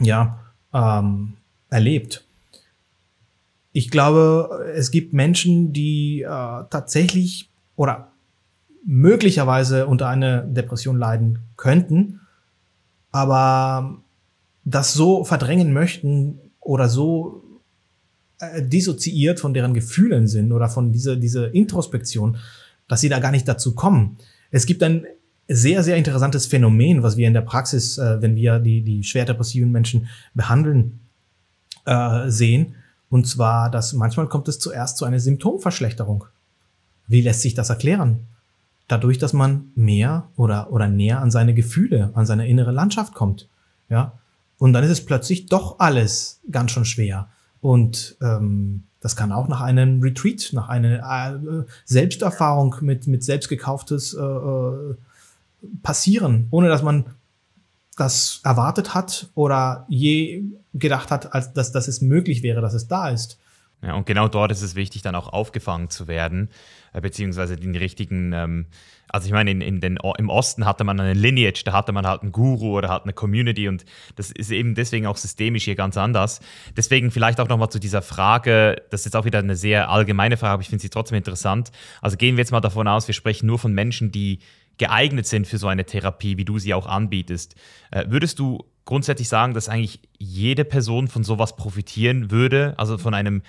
ja, 0.00 0.40
ähm, 0.74 1.34
erlebt. 1.70 2.24
ich 3.72 3.90
glaube, 3.90 4.72
es 4.74 4.90
gibt 4.90 5.12
Menschen, 5.12 5.72
die 5.72 6.22
äh, 6.22 6.26
tatsächlich 6.26 7.48
oder 7.76 8.11
möglicherweise 8.84 9.86
unter 9.86 10.08
einer 10.08 10.42
Depression 10.42 10.98
leiden 10.98 11.38
könnten, 11.56 12.20
aber 13.10 14.02
das 14.64 14.94
so 14.94 15.24
verdrängen 15.24 15.72
möchten 15.72 16.38
oder 16.60 16.88
so 16.88 17.42
äh, 18.38 18.62
dissoziiert 18.62 19.40
von 19.40 19.54
deren 19.54 19.74
Gefühlen 19.74 20.26
sind 20.26 20.52
oder 20.52 20.68
von 20.68 20.92
dieser, 20.92 21.16
dieser 21.16 21.54
Introspektion, 21.54 22.38
dass 22.88 23.00
sie 23.00 23.08
da 23.08 23.18
gar 23.18 23.30
nicht 23.30 23.46
dazu 23.46 23.74
kommen. 23.74 24.18
Es 24.50 24.66
gibt 24.66 24.82
ein 24.82 25.06
sehr, 25.48 25.82
sehr 25.82 25.96
interessantes 25.96 26.46
Phänomen, 26.46 27.02
was 27.02 27.16
wir 27.16 27.26
in 27.26 27.34
der 27.34 27.42
Praxis, 27.42 27.98
äh, 27.98 28.20
wenn 28.22 28.36
wir 28.36 28.58
die, 28.58 28.82
die 28.82 29.04
schwer 29.04 29.24
depressiven 29.24 29.70
Menschen 29.70 30.08
behandeln, 30.34 31.00
äh, 31.84 32.28
sehen. 32.30 32.74
Und 33.10 33.26
zwar, 33.26 33.70
dass 33.70 33.92
manchmal 33.92 34.28
kommt 34.28 34.48
es 34.48 34.58
zuerst 34.58 34.96
zu 34.96 35.04
einer 35.04 35.20
Symptomverschlechterung. 35.20 36.24
Wie 37.08 37.20
lässt 37.20 37.42
sich 37.42 37.54
das 37.54 37.70
erklären? 37.70 38.20
Dadurch, 38.88 39.18
dass 39.18 39.32
man 39.32 39.70
mehr 39.74 40.28
oder, 40.36 40.72
oder 40.72 40.88
näher 40.88 41.20
an 41.20 41.30
seine 41.30 41.54
Gefühle, 41.54 42.10
an 42.14 42.26
seine 42.26 42.48
innere 42.48 42.72
Landschaft 42.72 43.14
kommt. 43.14 43.48
Ja. 43.88 44.18
Und 44.58 44.72
dann 44.72 44.84
ist 44.84 44.90
es 44.90 45.04
plötzlich 45.04 45.46
doch 45.46 45.78
alles 45.78 46.40
ganz 46.50 46.72
schön 46.72 46.84
schwer. 46.84 47.28
Und 47.60 48.16
ähm, 48.20 48.84
das 49.00 49.16
kann 49.16 49.32
auch 49.32 49.48
nach 49.48 49.60
einem 49.60 50.00
Retreat, 50.00 50.50
nach 50.52 50.68
einer 50.68 50.94
äh, 51.34 51.64
Selbsterfahrung 51.84 52.76
mit, 52.80 53.06
mit 53.06 53.24
selbstgekauftes 53.24 54.14
äh, 54.14 54.20
äh, 54.20 54.96
passieren, 55.82 56.46
ohne 56.50 56.68
dass 56.68 56.82
man 56.82 57.06
das 57.96 58.40
erwartet 58.44 58.94
hat 58.94 59.28
oder 59.34 59.84
je 59.88 60.44
gedacht 60.72 61.10
hat, 61.10 61.34
als 61.34 61.52
dass, 61.52 61.72
dass 61.72 61.88
es 61.88 62.00
möglich 62.00 62.42
wäre, 62.42 62.60
dass 62.60 62.74
es 62.74 62.88
da 62.88 63.10
ist. 63.10 63.38
Ja, 63.82 63.94
und 63.94 64.06
genau 64.06 64.28
dort 64.28 64.52
ist 64.52 64.62
es 64.62 64.76
wichtig, 64.76 65.02
dann 65.02 65.16
auch 65.16 65.28
aufgefangen 65.28 65.90
zu 65.90 66.06
werden, 66.06 66.48
beziehungsweise 67.00 67.56
den 67.56 67.74
richtigen, 67.74 68.32
ähm, 68.32 68.66
also 69.08 69.26
ich 69.26 69.32
meine, 69.32 69.50
in, 69.50 69.60
in 69.60 69.80
den, 69.80 69.98
im 70.18 70.28
Osten 70.28 70.66
hatte 70.66 70.84
man 70.84 71.00
eine 71.00 71.14
Lineage, 71.14 71.64
da 71.64 71.72
hatte 71.72 71.92
man 71.92 72.06
halt 72.06 72.22
einen 72.22 72.32
Guru 72.32 72.76
oder 72.76 72.88
hat 72.88 73.04
eine 73.04 73.12
Community 73.12 73.68
und 73.68 73.84
das 74.16 74.30
ist 74.30 74.50
eben 74.50 74.74
deswegen 74.74 75.06
auch 75.06 75.16
systemisch 75.16 75.64
hier 75.64 75.74
ganz 75.74 75.96
anders. 75.96 76.40
Deswegen 76.76 77.10
vielleicht 77.10 77.40
auch 77.40 77.48
nochmal 77.48 77.70
zu 77.70 77.78
dieser 77.78 78.02
Frage, 78.02 78.82
das 78.90 79.00
ist 79.00 79.06
jetzt 79.06 79.16
auch 79.16 79.24
wieder 79.24 79.38
eine 79.38 79.56
sehr 79.56 79.90
allgemeine 79.90 80.36
Frage, 80.36 80.54
aber 80.54 80.62
ich 80.62 80.68
finde 80.68 80.82
sie 80.82 80.90
trotzdem 80.90 81.16
interessant. 81.16 81.72
Also 82.00 82.16
gehen 82.16 82.36
wir 82.36 82.42
jetzt 82.42 82.52
mal 82.52 82.60
davon 82.60 82.88
aus, 82.88 83.06
wir 83.06 83.14
sprechen 83.14 83.46
nur 83.46 83.58
von 83.58 83.72
Menschen, 83.72 84.12
die 84.12 84.40
geeignet 84.78 85.26
sind 85.26 85.46
für 85.46 85.58
so 85.58 85.68
eine 85.68 85.84
Therapie, 85.84 86.36
wie 86.36 86.44
du 86.44 86.58
sie 86.58 86.74
auch 86.74 86.86
anbietest. 86.86 87.54
Äh, 87.90 88.06
würdest 88.08 88.38
du 88.38 88.64
grundsätzlich 88.84 89.28
sagen, 89.28 89.54
dass 89.54 89.68
eigentlich 89.68 90.00
jede 90.18 90.64
Person 90.64 91.08
von 91.08 91.24
sowas 91.24 91.56
profitieren 91.56 92.30
würde, 92.30 92.74
also 92.78 92.98
von 92.98 93.14
einem 93.14 93.42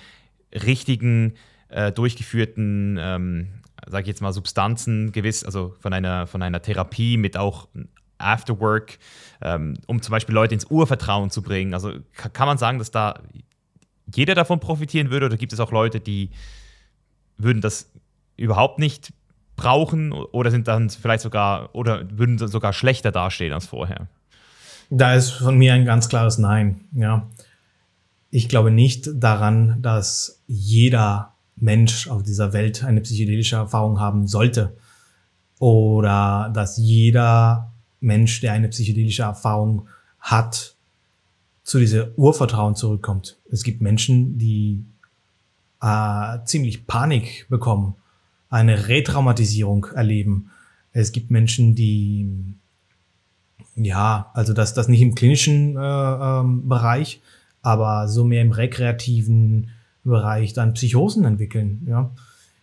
richtigen, 0.52 1.34
äh, 1.74 1.90
durchgeführten, 1.92 2.96
ähm, 3.00 3.48
sage 3.86 4.02
ich 4.02 4.08
jetzt 4.08 4.22
mal, 4.22 4.32
Substanzen 4.32 5.12
gewiss, 5.12 5.44
also 5.44 5.74
von 5.80 5.92
einer, 5.92 6.26
von 6.26 6.40
einer 6.40 6.62
Therapie 6.62 7.16
mit 7.16 7.36
auch 7.36 7.68
Afterwork, 8.18 8.98
ähm, 9.42 9.74
um 9.86 10.00
zum 10.00 10.12
Beispiel 10.12 10.34
Leute 10.34 10.54
ins 10.54 10.66
Urvertrauen 10.66 11.30
zu 11.30 11.42
bringen. 11.42 11.74
Also 11.74 11.92
kann 12.12 12.46
man 12.46 12.58
sagen, 12.58 12.78
dass 12.78 12.92
da 12.92 13.20
jeder 14.14 14.34
davon 14.34 14.60
profitieren 14.60 15.10
würde 15.10 15.26
oder 15.26 15.36
gibt 15.36 15.52
es 15.52 15.60
auch 15.60 15.72
Leute, 15.72 15.98
die 15.98 16.30
würden 17.36 17.60
das 17.60 17.90
überhaupt 18.36 18.78
nicht 18.78 19.12
brauchen 19.56 20.12
oder 20.12 20.52
sind 20.52 20.68
dann 20.68 20.90
vielleicht 20.90 21.22
sogar 21.22 21.74
oder 21.74 22.08
würden 22.12 22.38
sogar 22.38 22.72
schlechter 22.72 23.10
dastehen 23.10 23.52
als 23.52 23.66
vorher? 23.66 24.06
Da 24.90 25.14
ist 25.14 25.30
von 25.30 25.58
mir 25.58 25.74
ein 25.74 25.84
ganz 25.84 26.08
klares 26.08 26.38
Nein. 26.38 26.82
Ja. 26.92 27.26
Ich 28.30 28.48
glaube 28.48 28.70
nicht 28.70 29.08
daran, 29.14 29.82
dass 29.82 30.42
jeder 30.46 31.33
Mensch 31.56 32.08
auf 32.08 32.22
dieser 32.22 32.52
Welt 32.52 32.84
eine 32.84 33.00
psychedelische 33.00 33.56
Erfahrung 33.56 34.00
haben 34.00 34.26
sollte. 34.26 34.76
Oder 35.58 36.50
dass 36.52 36.76
jeder 36.76 37.72
Mensch, 38.00 38.40
der 38.40 38.52
eine 38.52 38.68
psychedelische 38.68 39.22
Erfahrung 39.22 39.88
hat, 40.18 40.76
zu 41.62 41.78
dieser 41.78 42.16
Urvertrauen 42.18 42.74
zurückkommt. 42.74 43.38
Es 43.50 43.62
gibt 43.62 43.80
Menschen, 43.80 44.36
die 44.36 44.84
äh, 45.80 46.38
ziemlich 46.44 46.86
Panik 46.86 47.46
bekommen 47.48 47.94
eine 48.54 48.86
Retraumatisierung 48.86 49.86
erleben. 49.86 50.50
Es 50.92 51.10
gibt 51.10 51.30
Menschen, 51.32 51.74
die 51.74 52.54
ja, 53.74 54.30
also 54.34 54.52
das, 54.52 54.74
das 54.74 54.86
nicht 54.86 55.00
im 55.00 55.16
klinischen 55.16 55.76
äh, 55.76 55.80
ähm, 55.80 56.68
Bereich, 56.68 57.20
aber 57.62 58.06
so 58.06 58.22
mehr 58.24 58.42
im 58.42 58.52
rekreativen 58.52 59.70
Bereich 60.04 60.52
dann 60.52 60.74
Psychosen 60.74 61.24
entwickeln. 61.24 61.86
Ja, 61.88 62.10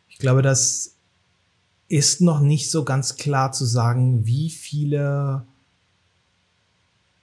ich 0.08 0.18
glaube, 0.18 0.42
das 0.42 0.96
ist 1.88 2.22
noch 2.22 2.40
nicht 2.40 2.72
so 2.72 2.86
ganz 2.86 3.18
klar 3.18 3.52
zu 3.52 3.66
sagen, 3.66 4.26
wie 4.26 4.50
viele 4.50 5.44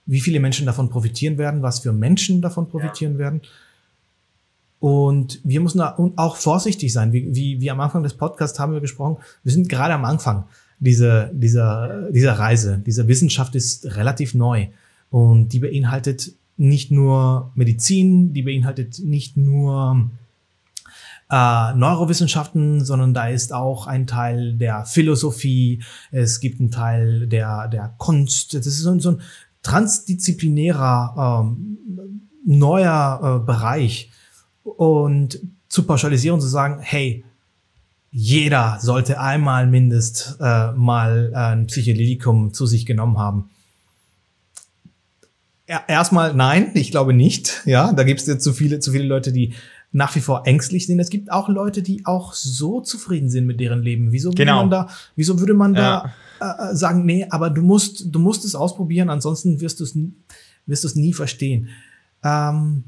wie 0.09 0.21
viele 0.21 0.41
Menschen 0.41 0.65
davon 0.65 0.89
profitieren 0.89 1.37
werden, 1.37 1.63
was 1.63 1.81
für 1.81 1.93
Menschen 1.93 2.41
davon 2.41 2.67
profitieren 2.67 3.13
ja. 3.15 3.19
werden. 3.19 3.43
Und 4.81 5.41
wir 5.45 5.61
müssen 5.61 5.79
da 5.79 5.97
auch 6.17 6.37
vorsichtig 6.37 6.93
sein. 6.93 7.13
Wie, 7.13 7.35
wie, 7.35 7.61
wie 7.61 7.71
am 7.71 7.81
Anfang 7.81 8.03
des 8.03 8.15
Podcasts 8.15 8.59
haben 8.59 8.73
wir 8.73 8.81
gesprochen, 8.81 9.19
wir 9.43 9.53
sind 9.53 9.69
gerade 9.69 9.93
am 9.93 10.07
Anfang 10.07 10.45
dieser, 10.79 11.27
dieser, 11.27 12.11
dieser 12.11 12.39
Reise. 12.39 12.83
Diese 12.85 13.07
Wissenschaft 13.07 13.55
ist 13.55 13.97
relativ 13.97 14.35
neu 14.35 14.69
und 15.11 15.53
die 15.53 15.59
beinhaltet 15.59 16.33
nicht 16.59 16.91
nur 16.91 17.53
Medizin, 17.55 18.33
die 18.33 18.43
beinhaltet 18.43 18.99
nicht 18.99 19.37
nur 19.37 20.11
äh, 21.31 21.75
Neurowissenschaften, 21.75 22.85
sondern 22.85 23.15
da 23.15 23.29
ist 23.29 23.53
auch 23.53 23.87
ein 23.87 24.07
Teil 24.07 24.55
der 24.55 24.85
Philosophie, 24.85 25.83
es 26.11 26.41
gibt 26.41 26.61
einen 26.61 26.71
Teil 26.71 27.27
der, 27.27 27.69
der 27.69 27.95
Kunst. 27.99 28.55
Das 28.55 28.67
ist 28.67 28.79
so, 28.79 28.99
so 28.99 29.13
ein 29.13 29.21
transdisziplinärer, 29.63 31.45
ähm, 31.45 31.79
neuer 32.45 33.41
äh, 33.43 33.47
Bereich 33.47 34.11
und 34.65 35.39
zu 35.69 35.85
pauschalisieren, 35.85 36.41
zu 36.41 36.47
sagen, 36.47 36.81
hey, 36.81 37.25
jeder 38.11 38.79
sollte 38.81 39.21
einmal 39.21 39.67
mindest 39.67 40.39
äh, 40.41 40.73
mal 40.73 41.35
ein 41.35 41.67
Psychedelikum 41.67 42.55
zu 42.55 42.65
sich 42.65 42.87
genommen 42.87 43.19
haben. 43.19 43.51
Erstmal 45.87 46.33
nein, 46.35 46.71
ich 46.75 46.91
glaube 46.91 47.13
nicht. 47.13 47.63
Ja, 47.67 47.93
da 47.93 48.03
gibt 48.05 48.21
es 48.21 48.27
ja 48.27 48.39
zu 48.39 48.55
viele, 48.55 48.81
zu 48.81 48.91
viele 48.91 49.05
Leute, 49.05 49.33
die 49.33 49.55
nach 49.93 50.15
wie 50.15 50.21
vor 50.21 50.47
ängstlich 50.47 50.87
sind. 50.87 50.99
Es 50.99 51.11
gibt 51.11 51.31
auch 51.31 51.49
Leute, 51.49 51.83
die 51.83 52.07
auch 52.07 52.33
so 52.33 52.81
zufrieden 52.81 53.29
sind 53.29 53.47
mit 53.47 53.61
deren 53.61 53.83
Leben. 53.83 54.13
Wieso 54.13 54.31
würde 54.31 54.45
genau. 54.45 54.61
man 54.61 54.71
da, 54.71 54.89
wieso 55.15 55.41
würde 55.41 55.55
man 55.55 55.75
ja. 55.75 56.13
da 56.41 56.71
äh, 56.71 56.75
sagen, 56.75 57.05
nee, 57.05 57.27
aber 57.29 57.51
du 57.51 57.63
musst, 57.63 58.15
du 58.15 58.19
musst 58.19 58.45
es 58.45 58.55
ausprobieren, 58.55 59.11
ansonsten 59.11 59.61
wirst 59.61 59.81
du 59.81 59.85
es, 59.85 59.97
wirst 60.67 60.85
du 60.85 60.89
es 60.89 60.95
nie 60.95 61.13
verstehen. 61.13 61.69
Ähm, 62.25 62.85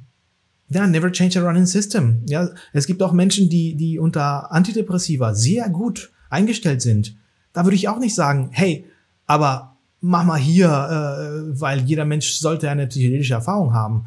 ja, 0.69 0.87
never 0.87 1.11
change 1.11 1.41
a 1.41 1.43
running 1.43 1.67
system. 1.67 2.23
Ja, 2.27 2.49
es 2.73 2.87
gibt 2.87 3.03
auch 3.03 3.13
Menschen, 3.13 3.49
die, 3.49 3.75
die 3.75 3.99
unter 3.99 4.53
Antidepressiva 4.53 5.35
sehr 5.35 5.69
gut 5.69 6.13
eingestellt 6.31 6.81
sind. 6.81 7.17
Da 7.53 7.65
würde 7.65 7.75
ich 7.75 7.89
auch 7.89 7.99
nicht 7.99 8.15
sagen, 8.15 8.51
hey, 8.53 8.87
aber 9.27 9.77
mach 10.01 10.25
mal 10.25 10.39
hier, 10.39 10.69
äh, 10.69 11.61
weil 11.61 11.81
jeder 11.81 12.05
Mensch 12.05 12.33
sollte 12.35 12.71
eine 12.71 12.87
psychedelische 12.87 13.35
Erfahrung 13.35 13.75
haben. 13.75 14.07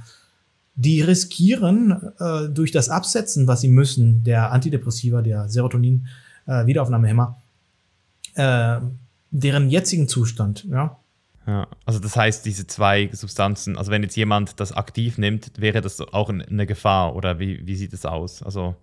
Die 0.76 1.02
riskieren 1.02 2.12
äh, 2.20 2.50
durch 2.50 2.72
das 2.72 2.90
Absetzen, 2.90 3.48
was 3.48 3.62
sie 3.62 3.68
müssen, 3.68 4.24
der 4.24 4.52
Antidepressiva, 4.52 5.22
der 5.22 5.48
Serotonin, 5.50 6.08
äh, 6.48 6.66
Wiederaufnahmehemmer, 6.66 7.42
äh, 8.36 8.80
deren 9.30 9.70
jetzigen 9.70 10.08
Zustand. 10.08 10.66
Ja, 10.66 10.98
ja, 11.46 11.68
also 11.86 12.00
das 12.00 12.16
heißt, 12.16 12.46
diese 12.46 12.68
zwei 12.68 13.10
Substanzen, 13.12 13.78
also 13.78 13.92
wenn 13.92 14.02
jetzt 14.02 14.16
jemand 14.16 14.60
das 14.60 14.72
aktiv 14.72 15.18
nimmt, 15.18 15.52
wäre 15.58 15.82
das 15.82 16.00
auch 16.00 16.30
eine 16.30 16.66
Gefahr 16.66 17.16
oder 17.16 17.40
wie, 17.40 17.66
wie 17.66 17.76
sieht 17.76 17.94
es 17.94 18.06
aus? 18.06 18.42
Also 18.42 18.76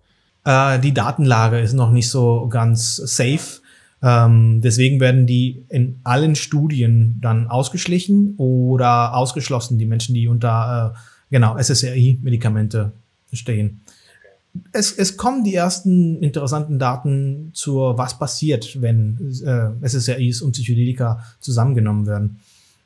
äh, 0.43 0.79
die 0.79 0.93
Datenlage 0.93 1.59
ist 1.59 1.73
noch 1.73 1.91
nicht 1.91 2.09
so 2.09 2.47
ganz 2.49 2.97
safe. 2.97 3.60
Ähm, 4.03 4.61
deswegen 4.61 4.99
werden 4.99 5.27
die 5.27 5.63
in 5.69 5.99
allen 6.03 6.35
Studien 6.35 7.19
dann 7.21 7.47
ausgeschlichen 7.47 8.35
oder 8.37 9.15
ausgeschlossen, 9.15 9.77
die 9.77 9.85
Menschen, 9.85 10.15
die 10.15 10.27
unter 10.27 10.95
äh, 10.95 10.99
genau 11.29 11.57
SSRI-Medikamente 11.57 12.91
stehen. 13.31 13.81
Es, 14.73 14.91
es 14.91 15.15
kommen 15.15 15.43
die 15.43 15.55
ersten 15.55 16.21
interessanten 16.21 16.77
Daten 16.77 17.51
zur, 17.53 17.97
was 17.97 18.17
passiert, 18.17 18.81
wenn 18.81 19.17
äh, 19.45 19.87
SSRIs 19.87 20.41
und 20.41 20.53
Psychedelika 20.53 21.23
zusammengenommen 21.39 22.05
werden. 22.05 22.39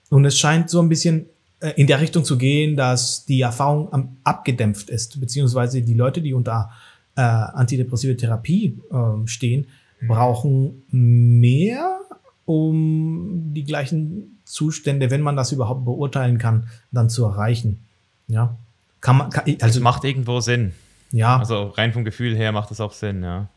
Und 0.09 0.25
es 0.25 0.37
scheint 0.37 0.69
so 0.69 0.81
ein 0.81 0.89
bisschen 0.89 1.25
äh, 1.59 1.71
in 1.75 1.87
der 1.87 2.01
Richtung 2.01 2.23
zu 2.23 2.37
gehen, 2.37 2.75
dass 2.75 3.25
die 3.25 3.41
Erfahrung 3.41 4.17
abgedämpft 4.23 4.89
ist, 4.89 5.19
beziehungsweise 5.19 5.81
die 5.81 5.93
Leute, 5.93 6.21
die 6.21 6.33
unter 6.33 6.69
äh, 7.15 7.21
antidepressive 7.21 8.17
Therapie 8.17 8.77
äh, 8.91 9.27
stehen, 9.27 9.65
brauchen 10.07 10.84
mehr, 10.90 11.99
um 12.45 13.53
die 13.53 13.64
gleichen 13.64 14.40
Zustände, 14.45 15.10
wenn 15.11 15.22
man 15.22 15.36
das 15.36 15.52
überhaupt 15.52 15.86
beurteilen 15.86 16.38
kann, 16.38 16.68
dann 16.91 17.10
zu 17.10 17.26
erreichen. 17.26 17.80
Ja, 18.27 18.56
kann 19.02 19.18
man, 19.18 19.30
kann, 19.30 19.45
also 19.45 19.80
das 19.80 19.80
macht 19.80 20.03
irgendwo 20.03 20.40
Sinn. 20.40 20.73
Ja. 21.11 21.38
Also 21.38 21.68
rein 21.69 21.94
vom 21.94 22.06
Gefühl 22.06 22.36
her 22.36 22.52
macht 22.52 22.72
das 22.72 22.82
auch 22.82 22.94
Sinn, 22.94 23.23
ja. 23.23 23.48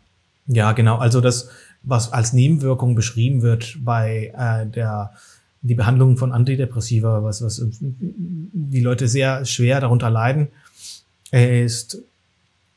Ja, 0.46 0.72
genau. 0.72 0.96
Also 0.96 1.20
das, 1.20 1.50
was 1.82 2.12
als 2.12 2.32
Nebenwirkung 2.32 2.94
beschrieben 2.94 3.42
wird 3.42 3.78
bei 3.84 4.32
äh, 4.36 4.66
der 4.66 5.12
die 5.60 5.74
Behandlung 5.74 6.16
von 6.16 6.32
Antidepressiva, 6.32 7.22
was, 7.22 7.42
was 7.42 7.60
die 7.80 8.80
Leute 8.80 9.08
sehr 9.08 9.44
schwer 9.44 9.80
darunter 9.80 10.08
leiden, 10.08 10.48
ist 11.30 11.98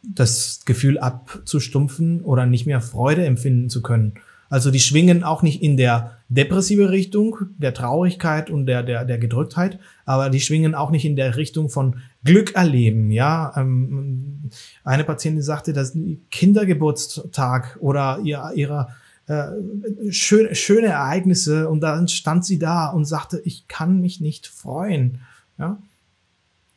das 0.04 0.62
Gefühl 0.66 0.98
abzustumpfen 1.00 2.22
oder 2.22 2.46
nicht 2.46 2.66
mehr 2.66 2.82
Freude 2.82 3.26
empfinden 3.26 3.70
zu 3.70 3.82
können. 3.82 4.14
Also 4.52 4.70
die 4.70 4.82
schwingen 4.82 5.24
auch 5.24 5.44
nicht 5.44 5.64
in 5.64 5.78
der 5.78 6.18
depressive 6.28 6.90
Richtung, 6.90 7.38
der 7.58 7.74
Traurigkeit 7.74 8.50
und 8.50 8.66
der, 8.66 8.84
der, 8.84 9.06
der 9.06 9.18
Gedrücktheit, 9.18 9.80
aber 10.06 10.30
die 10.30 10.42
schwingen 10.42 10.76
auch 10.76 10.92
nicht 10.92 11.06
in 11.06 11.16
der 11.16 11.38
Richtung 11.38 11.70
von 11.70 12.02
Glück 12.26 12.54
erleben. 12.54 13.12
Ja, 13.12 13.54
ähm, 13.56 14.50
eine 14.84 15.06
Patientin 15.06 15.42
sagte, 15.42 15.72
dass 15.72 15.98
Kindergeburtstag 16.32 17.78
oder 17.80 18.20
ihr, 18.26 18.52
ihrer 18.54 18.90
äh, 19.28 19.52
schön, 20.10 20.54
schöne 20.54 20.88
Ereignisse 20.88 21.70
und 21.70 21.80
dann 21.80 22.10
stand 22.10 22.44
sie 22.44 22.60
da 22.60 22.88
und 22.90 23.06
sagte, 23.06 23.42
ich 23.46 23.70
kann 23.70 24.02
mich 24.02 24.20
nicht 24.20 24.48
freuen. 24.48 25.20
Ja, 25.58 25.78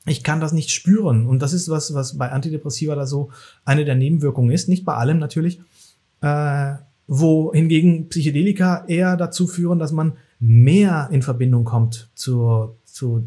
ich 0.06 0.22
kann 0.22 0.40
das 0.40 0.52
nicht 0.52 0.70
spüren. 0.70 1.26
Und 1.26 1.40
das 1.40 1.52
ist 1.52 1.68
was, 1.68 1.94
was 1.94 2.18
bei 2.18 2.30
Antidepressiva 2.30 2.94
da 2.94 3.06
so 3.06 3.30
eine 3.64 3.84
der 3.84 3.94
Nebenwirkungen 3.94 4.50
ist. 4.50 4.68
Nicht 4.68 4.84
bei 4.84 4.94
allem 4.94 5.18
natürlich. 5.18 5.60
Äh, 6.20 6.74
wo 7.06 7.52
hingegen 7.52 8.08
Psychedelika 8.08 8.84
eher 8.86 9.16
dazu 9.16 9.46
führen, 9.46 9.78
dass 9.78 9.92
man 9.92 10.14
mehr 10.40 11.08
in 11.12 11.22
Verbindung 11.22 11.64
kommt 11.64 12.08
zu, 12.14 12.76
zu, 12.84 13.26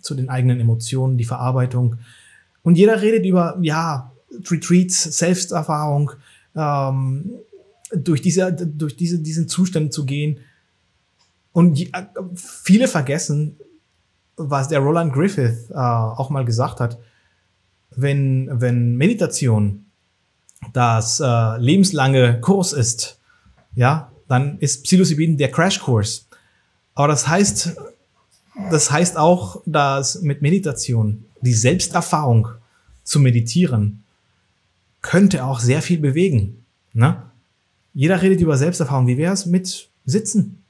zu 0.00 0.14
den 0.14 0.28
eigenen 0.28 0.60
Emotionen, 0.60 1.18
die 1.18 1.24
Verarbeitung. 1.24 1.96
Und 2.62 2.76
jeder 2.76 3.02
redet 3.02 3.26
über, 3.26 3.58
ja, 3.60 4.12
Retreats, 4.50 5.02
Selbsterfahrung, 5.18 6.12
ähm, 6.54 7.30
durch 7.94 8.20
diese, 8.20 8.52
durch 8.52 8.96
diese, 8.96 9.18
diesen 9.18 9.48
Zustand 9.48 9.92
zu 9.92 10.04
gehen. 10.04 10.38
Und 11.52 11.90
viele 12.36 12.86
vergessen, 12.86 13.56
was 14.38 14.68
der 14.68 14.80
Roland 14.80 15.12
Griffith 15.12 15.70
äh, 15.70 15.74
auch 15.74 16.30
mal 16.30 16.44
gesagt 16.44 16.80
hat, 16.80 16.98
wenn, 17.90 18.48
wenn 18.52 18.96
Meditation 18.96 19.86
das 20.72 21.20
äh, 21.20 21.56
lebenslange 21.58 22.40
Kurs 22.40 22.72
ist, 22.72 23.18
ja, 23.74 24.10
dann 24.28 24.58
ist 24.58 24.84
Psilocybin 24.84 25.36
der 25.36 25.50
Crashkurs. 25.50 26.28
Aber 26.94 27.08
das 27.08 27.28
heißt, 27.28 27.76
das 28.70 28.90
heißt 28.90 29.16
auch, 29.16 29.62
dass 29.66 30.22
mit 30.22 30.42
Meditation 30.42 31.24
die 31.40 31.54
Selbsterfahrung 31.54 32.48
zu 33.04 33.20
meditieren 33.20 34.04
könnte 35.00 35.44
auch 35.44 35.60
sehr 35.60 35.80
viel 35.80 35.98
bewegen. 35.98 36.64
Ne? 36.92 37.22
Jeder 37.94 38.20
redet 38.20 38.40
über 38.40 38.56
Selbsterfahrung. 38.56 39.06
Wie 39.06 39.16
wäre 39.16 39.32
es 39.32 39.46
mit 39.46 39.88
Sitzen? 40.04 40.62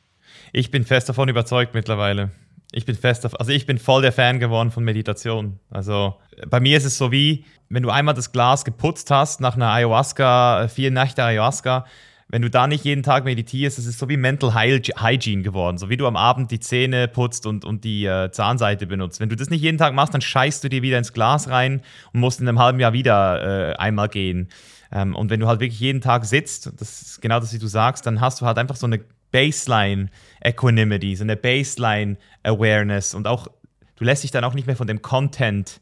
Ich 0.52 0.70
bin 0.70 0.84
fest 0.84 1.08
davon 1.08 1.28
überzeugt 1.28 1.74
mittlerweile. 1.74 2.30
Ich 2.72 2.84
bin 2.84 2.94
fest, 2.94 3.24
auf, 3.24 3.38
also 3.40 3.50
ich 3.50 3.64
bin 3.66 3.78
voll 3.78 4.02
der 4.02 4.12
Fan 4.12 4.40
geworden 4.40 4.70
von 4.70 4.84
Meditation. 4.84 5.58
Also 5.70 6.16
bei 6.48 6.60
mir 6.60 6.76
ist 6.76 6.84
es 6.84 6.98
so 6.98 7.10
wie, 7.10 7.44
wenn 7.70 7.82
du 7.82 7.90
einmal 7.90 8.14
das 8.14 8.32
Glas 8.32 8.64
geputzt 8.64 9.10
hast 9.10 9.40
nach 9.40 9.56
einer 9.56 9.70
Ayahuasca, 9.70 10.68
vier 10.68 10.90
Nächte 10.90 11.24
Ayahuasca, 11.24 11.86
wenn 12.30 12.42
du 12.42 12.50
da 12.50 12.66
nicht 12.66 12.84
jeden 12.84 13.02
Tag 13.02 13.24
meditierst, 13.24 13.78
es 13.78 13.86
ist 13.86 13.98
so 13.98 14.08
wie 14.10 14.18
Mental 14.18 14.54
Hygiene 14.54 15.42
geworden. 15.42 15.78
So 15.78 15.88
wie 15.88 15.96
du 15.96 16.06
am 16.06 16.16
Abend 16.16 16.50
die 16.50 16.60
Zähne 16.60 17.08
putzt 17.08 17.46
und, 17.46 17.64
und 17.64 17.84
die 17.84 18.04
äh, 18.04 18.30
Zahnseite 18.30 18.86
benutzt. 18.86 19.18
Wenn 19.18 19.30
du 19.30 19.36
das 19.36 19.48
nicht 19.48 19.62
jeden 19.62 19.78
Tag 19.78 19.94
machst, 19.94 20.12
dann 20.12 20.20
scheißt 20.20 20.62
du 20.62 20.68
dir 20.68 20.82
wieder 20.82 20.98
ins 20.98 21.14
Glas 21.14 21.48
rein 21.48 21.80
und 22.12 22.20
musst 22.20 22.40
in 22.40 22.48
einem 22.48 22.58
halben 22.58 22.80
Jahr 22.80 22.92
wieder 22.92 23.70
äh, 23.70 23.76
einmal 23.76 24.10
gehen. 24.10 24.48
Ähm, 24.92 25.16
und 25.16 25.30
wenn 25.30 25.40
du 25.40 25.46
halt 25.46 25.60
wirklich 25.60 25.80
jeden 25.80 26.02
Tag 26.02 26.26
sitzt, 26.26 26.70
das 26.78 27.00
ist 27.00 27.22
genau 27.22 27.40
das, 27.40 27.54
wie 27.54 27.58
du 27.58 27.66
sagst, 27.66 28.04
dann 28.04 28.20
hast 28.20 28.42
du 28.42 28.46
halt 28.46 28.58
einfach 28.58 28.76
so 28.76 28.86
eine 28.86 29.00
Baseline 29.30 30.08
Equanimity, 30.40 31.16
so 31.16 31.24
eine 31.24 31.36
Baseline 31.36 32.16
Awareness 32.42 33.14
und 33.14 33.26
auch, 33.26 33.48
du 33.96 34.04
lässt 34.04 34.22
dich 34.22 34.30
dann 34.30 34.44
auch 34.44 34.54
nicht 34.54 34.66
mehr 34.66 34.76
von 34.76 34.86
dem 34.86 35.02
Content 35.02 35.80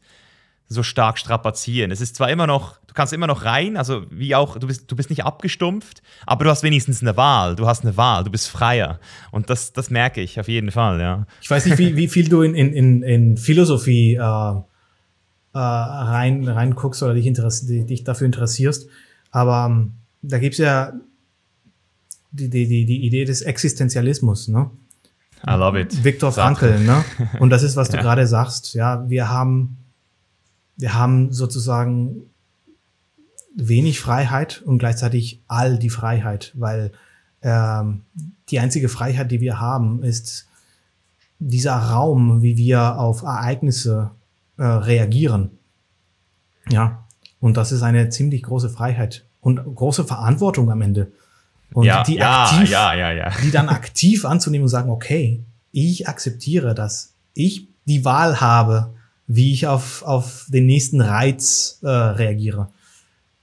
so 0.69 0.83
stark 0.83 1.17
strapazieren. 1.17 1.91
Es 1.91 2.01
ist 2.01 2.15
zwar 2.15 2.29
immer 2.29 2.45
noch, 2.45 2.77
du 2.87 2.93
kannst 2.93 3.13
immer 3.13 3.27
noch 3.27 3.45
rein, 3.45 3.77
also 3.77 4.05
wie 4.09 4.35
auch, 4.35 4.57
du 4.57 4.67
bist, 4.67 4.91
du 4.91 4.95
bist 4.95 5.09
nicht 5.09 5.23
abgestumpft, 5.23 6.01
aber 6.25 6.43
du 6.43 6.49
hast 6.49 6.63
wenigstens 6.63 7.01
eine 7.01 7.15
Wahl. 7.15 7.55
Du 7.55 7.67
hast 7.67 7.83
eine 7.83 7.95
Wahl, 7.95 8.25
du 8.25 8.31
bist 8.31 8.49
freier. 8.49 8.99
Und 9.31 9.49
das, 9.49 9.71
das 9.71 9.89
merke 9.89 10.21
ich 10.21 10.39
auf 10.39 10.49
jeden 10.49 10.71
Fall, 10.71 10.99
ja. 10.99 11.25
Ich 11.41 11.49
weiß 11.49 11.65
nicht, 11.67 11.77
wie, 11.77 11.95
wie 11.95 12.09
viel 12.09 12.27
du 12.27 12.41
in, 12.41 12.53
in, 12.53 13.01
in 13.01 13.37
Philosophie 13.37 14.15
äh, 14.15 14.19
äh, 14.19 14.63
rein, 15.53 16.47
reinguckst 16.47 17.01
oder 17.01 17.13
dich, 17.13 17.31
dich 17.33 18.03
dafür 18.03 18.25
interessierst, 18.25 18.89
aber 19.31 19.67
ähm, 19.69 19.93
da 20.21 20.37
gibt's 20.39 20.57
ja 20.57 20.93
die, 22.37 22.67
die, 22.67 22.85
die, 22.85 23.05
Idee 23.05 23.25
des 23.25 23.41
Existenzialismus, 23.41 24.47
ne? 24.47 24.69
I 25.45 25.51
love 25.51 25.79
it. 25.79 26.03
Viktor 26.03 26.31
Frankl, 26.31 26.79
ne? 26.79 27.03
Und 27.39 27.49
das 27.49 27.63
ist, 27.63 27.75
was 27.75 27.89
du 27.89 27.97
ja. 27.97 28.03
gerade 28.03 28.27
sagst. 28.27 28.73
Ja, 28.73 29.07
wir 29.09 29.29
haben, 29.29 29.77
wir 30.77 30.93
haben 30.93 31.31
sozusagen 31.31 32.23
wenig 33.55 33.99
Freiheit 33.99 34.61
und 34.65 34.77
gleichzeitig 34.77 35.41
all 35.47 35.79
die 35.79 35.89
Freiheit, 35.89 36.53
weil 36.55 36.91
ähm, 37.41 38.03
die 38.49 38.59
einzige 38.59 38.87
Freiheit, 38.87 39.31
die 39.31 39.41
wir 39.41 39.59
haben, 39.59 40.03
ist 40.03 40.47
dieser 41.39 41.75
Raum, 41.75 42.43
wie 42.43 42.57
wir 42.57 42.99
auf 42.99 43.23
Ereignisse 43.23 44.11
äh, 44.57 44.63
reagieren. 44.63 45.51
Ja, 46.69 47.05
und 47.39 47.57
das 47.57 47.71
ist 47.71 47.81
eine 47.81 48.09
ziemlich 48.09 48.43
große 48.43 48.69
Freiheit 48.69 49.25
und 49.41 49.63
große 49.75 50.03
Verantwortung 50.03 50.71
am 50.71 50.81
Ende. 50.81 51.11
Und 51.73 51.85
ja, 51.85 52.03
die, 52.03 52.15
ja, 52.15 52.45
aktiv, 52.45 52.69
ja, 52.69 53.29
die 53.43 53.51
dann 53.51 53.69
aktiv 53.69 54.25
anzunehmen 54.25 54.63
und 54.63 54.69
sagen, 54.69 54.89
okay, 54.89 55.43
ich 55.71 56.07
akzeptiere 56.07 56.73
dass 56.73 57.13
Ich 57.33 57.67
die 57.85 58.03
Wahl 58.03 58.41
habe, 58.41 58.93
wie 59.27 59.53
ich 59.53 59.67
auf, 59.67 60.03
auf 60.03 60.45
den 60.49 60.65
nächsten 60.65 61.01
Reiz 61.01 61.79
äh, 61.83 61.87
reagiere. 61.87 62.69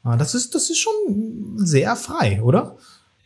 Das 0.02 0.34
ist, 0.34 0.54
das 0.54 0.68
ist 0.68 0.78
schon 0.78 1.56
sehr 1.56 1.96
frei, 1.96 2.42
oder? 2.42 2.76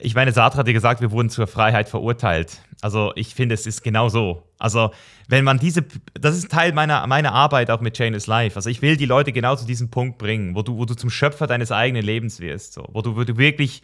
Ich 0.00 0.14
meine, 0.14 0.30
Sartre 0.30 0.58
hat 0.58 0.68
ja 0.68 0.72
gesagt, 0.72 1.00
wir 1.00 1.10
wurden 1.10 1.28
zur 1.28 1.48
Freiheit 1.48 1.88
verurteilt. 1.88 2.60
Also 2.80 3.12
ich 3.16 3.34
finde, 3.34 3.56
es 3.56 3.66
ist 3.66 3.82
genau 3.82 4.08
so. 4.08 4.44
Also 4.58 4.92
wenn 5.26 5.44
man 5.44 5.58
diese, 5.58 5.84
das 6.14 6.36
ist 6.36 6.52
Teil 6.52 6.72
meiner, 6.72 7.04
meiner 7.08 7.32
Arbeit 7.32 7.70
auch 7.70 7.80
mit 7.80 7.96
Chainless 7.96 8.28
Life. 8.28 8.54
Also 8.54 8.70
ich 8.70 8.80
will 8.80 8.96
die 8.96 9.06
Leute 9.06 9.32
genau 9.32 9.56
zu 9.56 9.66
diesem 9.66 9.90
Punkt 9.90 10.18
bringen, 10.18 10.54
wo 10.54 10.62
du, 10.62 10.78
wo 10.78 10.84
du 10.84 10.94
zum 10.94 11.10
Schöpfer 11.10 11.48
deines 11.48 11.72
eigenen 11.72 12.04
Lebens 12.04 12.38
wirst, 12.38 12.74
so. 12.74 12.86
wo, 12.92 13.02
du, 13.02 13.16
wo 13.16 13.24
du 13.24 13.36
wirklich 13.36 13.82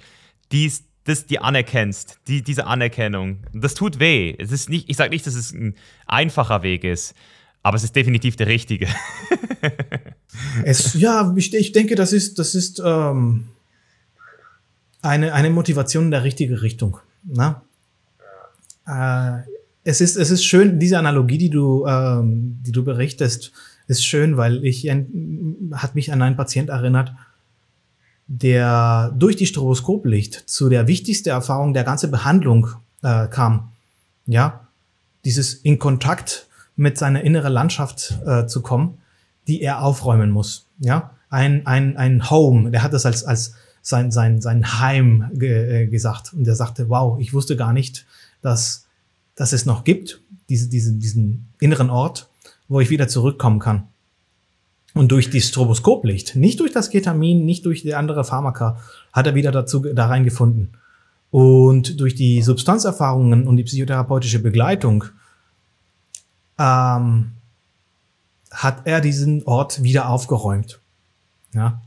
dies, 0.53 0.85
das 1.05 1.27
die 1.27 1.39
anerkennst, 1.39 2.19
die, 2.29 2.43
diese 2.43 2.67
Anerkennung. 2.67 3.39
Das 3.53 3.75
tut 3.75 3.99
weh. 4.01 4.35
Es 4.39 4.51
ist 4.53 4.71
nicht, 4.71 4.89
ich 4.89 4.97
sage 4.97 5.11
nicht, 5.11 5.27
dass 5.27 5.35
es 5.35 5.53
ein 5.53 5.75
einfacher 6.07 6.63
Weg 6.63 6.85
ist, 6.85 7.15
aber 7.63 7.77
es 7.77 7.85
ist 7.85 7.95
definitiv 7.95 8.37
der 8.37 8.47
richtige. 8.47 8.87
es, 10.65 10.95
ja, 10.95 11.33
ich, 11.37 11.55
ich, 11.55 11.73
denke, 11.73 11.95
das 11.95 12.13
ist, 12.13 12.39
das 12.39 12.55
ist 12.55 12.83
ähm, 12.85 13.49
eine, 15.03 15.35
eine 15.35 15.51
Motivation 15.51 16.07
in 16.07 16.11
der 16.11 16.25
richtigen 16.25 16.55
Richtung. 16.55 16.99
Na? 17.23 17.63
Äh, 18.87 19.43
es, 19.85 20.01
ist, 20.01 20.17
es 20.17 20.31
ist 20.31 20.45
schön, 20.45 20.79
diese 20.79 20.99
Analogie, 20.99 21.39
die 21.39 21.51
du, 21.51 21.87
ähm, 21.87 22.59
die 22.63 22.73
du 22.73 22.83
berichtest, 22.83 23.53
ist 23.87 24.05
schön, 24.05 24.39
weil 24.39 24.65
ich 24.65 24.91
hat 25.73 25.95
mich 25.95 26.13
an 26.13 26.23
einen 26.23 26.37
Patient 26.37 26.71
erinnert, 26.71 27.13
der 28.27 29.13
durch 29.17 29.37
die 29.37 29.47
Stroboskoplicht 29.47 30.49
zu 30.49 30.69
der 30.69 30.87
wichtigsten 30.87 31.29
Erfahrung 31.29 31.75
der 31.75 31.85
ganzen 31.85 32.11
Behandlung 32.11 32.69
äh, 33.03 33.27
kam. 33.29 33.73
Ja, 34.27 34.69
dieses 35.25 35.55
in 35.55 35.79
Kontakt 35.79 36.47
mit 36.77 36.99
seiner 36.99 37.23
inneren 37.23 37.53
Landschaft 37.53 38.19
äh, 38.27 38.47
zu 38.47 38.63
kommen, 38.63 38.99
die 39.47 39.61
er 39.61 39.83
aufräumen 39.83 40.31
muss. 40.31 40.67
Ja, 40.79 41.11
ein, 41.29 41.67
ein, 41.67 41.97
ein 41.97 42.31
Home, 42.31 42.71
der 42.71 42.83
hat 42.83 42.93
das 42.93 43.07
als, 43.07 43.25
als 43.25 43.55
sein, 43.83 44.11
sein, 44.11 44.41
sein 44.41 44.81
Heim 44.81 45.31
ge, 45.35 45.83
äh, 45.83 45.87
gesagt. 45.87 46.33
Und 46.33 46.47
er 46.47 46.55
sagte, 46.55 46.89
wow, 46.89 47.21
ich 47.21 47.35
wusste 47.35 47.57
gar 47.57 47.73
nicht, 47.73 48.07
dass, 48.41 48.87
dass 49.35 49.53
es 49.53 49.67
noch 49.67 49.85
gibt, 49.85 50.21
diese, 50.49 50.69
diese, 50.69 50.95
diesen 50.95 51.49
inneren 51.61 51.91
Ort, 51.91 52.29
wo 52.69 52.81
ich 52.81 52.91
wieder 52.91 53.09
zurückkommen 53.09 53.59
kann. 53.59 53.89
Und 54.95 55.11
durch 55.11 55.29
die 55.29 55.41
Stroboskoplicht, 55.41 56.37
nicht 56.37 56.61
durch 56.61 56.73
das 56.73 56.89
Ketamin, 56.89 57.45
nicht 57.45 57.67
durch 57.67 57.83
die 57.83 57.95
andere 57.95 58.25
Pharmaka, 58.25 58.79
hat 59.13 59.27
er 59.27 59.35
wieder 59.35 59.51
dazu 59.51 59.81
da 59.81 60.07
reingefunden. 60.07 60.77
Und 61.33 62.01
durch 62.01 62.15
die 62.15 62.43
Substanzerfahrungen 62.43 63.49
und 63.49 63.57
die 63.57 63.65
psychotherapeutische 63.65 64.39
Begleitung 64.39 65.05
ähm, 66.59 67.33
hat 68.53 68.83
er 68.85 69.01
diesen 69.01 69.43
Ort 69.45 69.83
wieder 69.83 70.09
aufgeräumt. 70.09 70.79
Ja. 71.53 71.83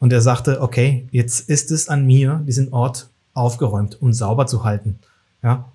Und 0.00 0.12
er 0.12 0.20
sagte, 0.20 0.60
okay, 0.60 1.06
jetzt 1.12 1.48
ist 1.48 1.70
es 1.70 1.88
an 1.88 2.04
mir, 2.04 2.42
diesen 2.46 2.72
Ort 2.72 3.08
aufgeräumt 3.32 4.00
und 4.02 4.12
sauber 4.12 4.46
zu 4.46 4.64
halten. 4.64 4.98
Ja. 5.42 5.70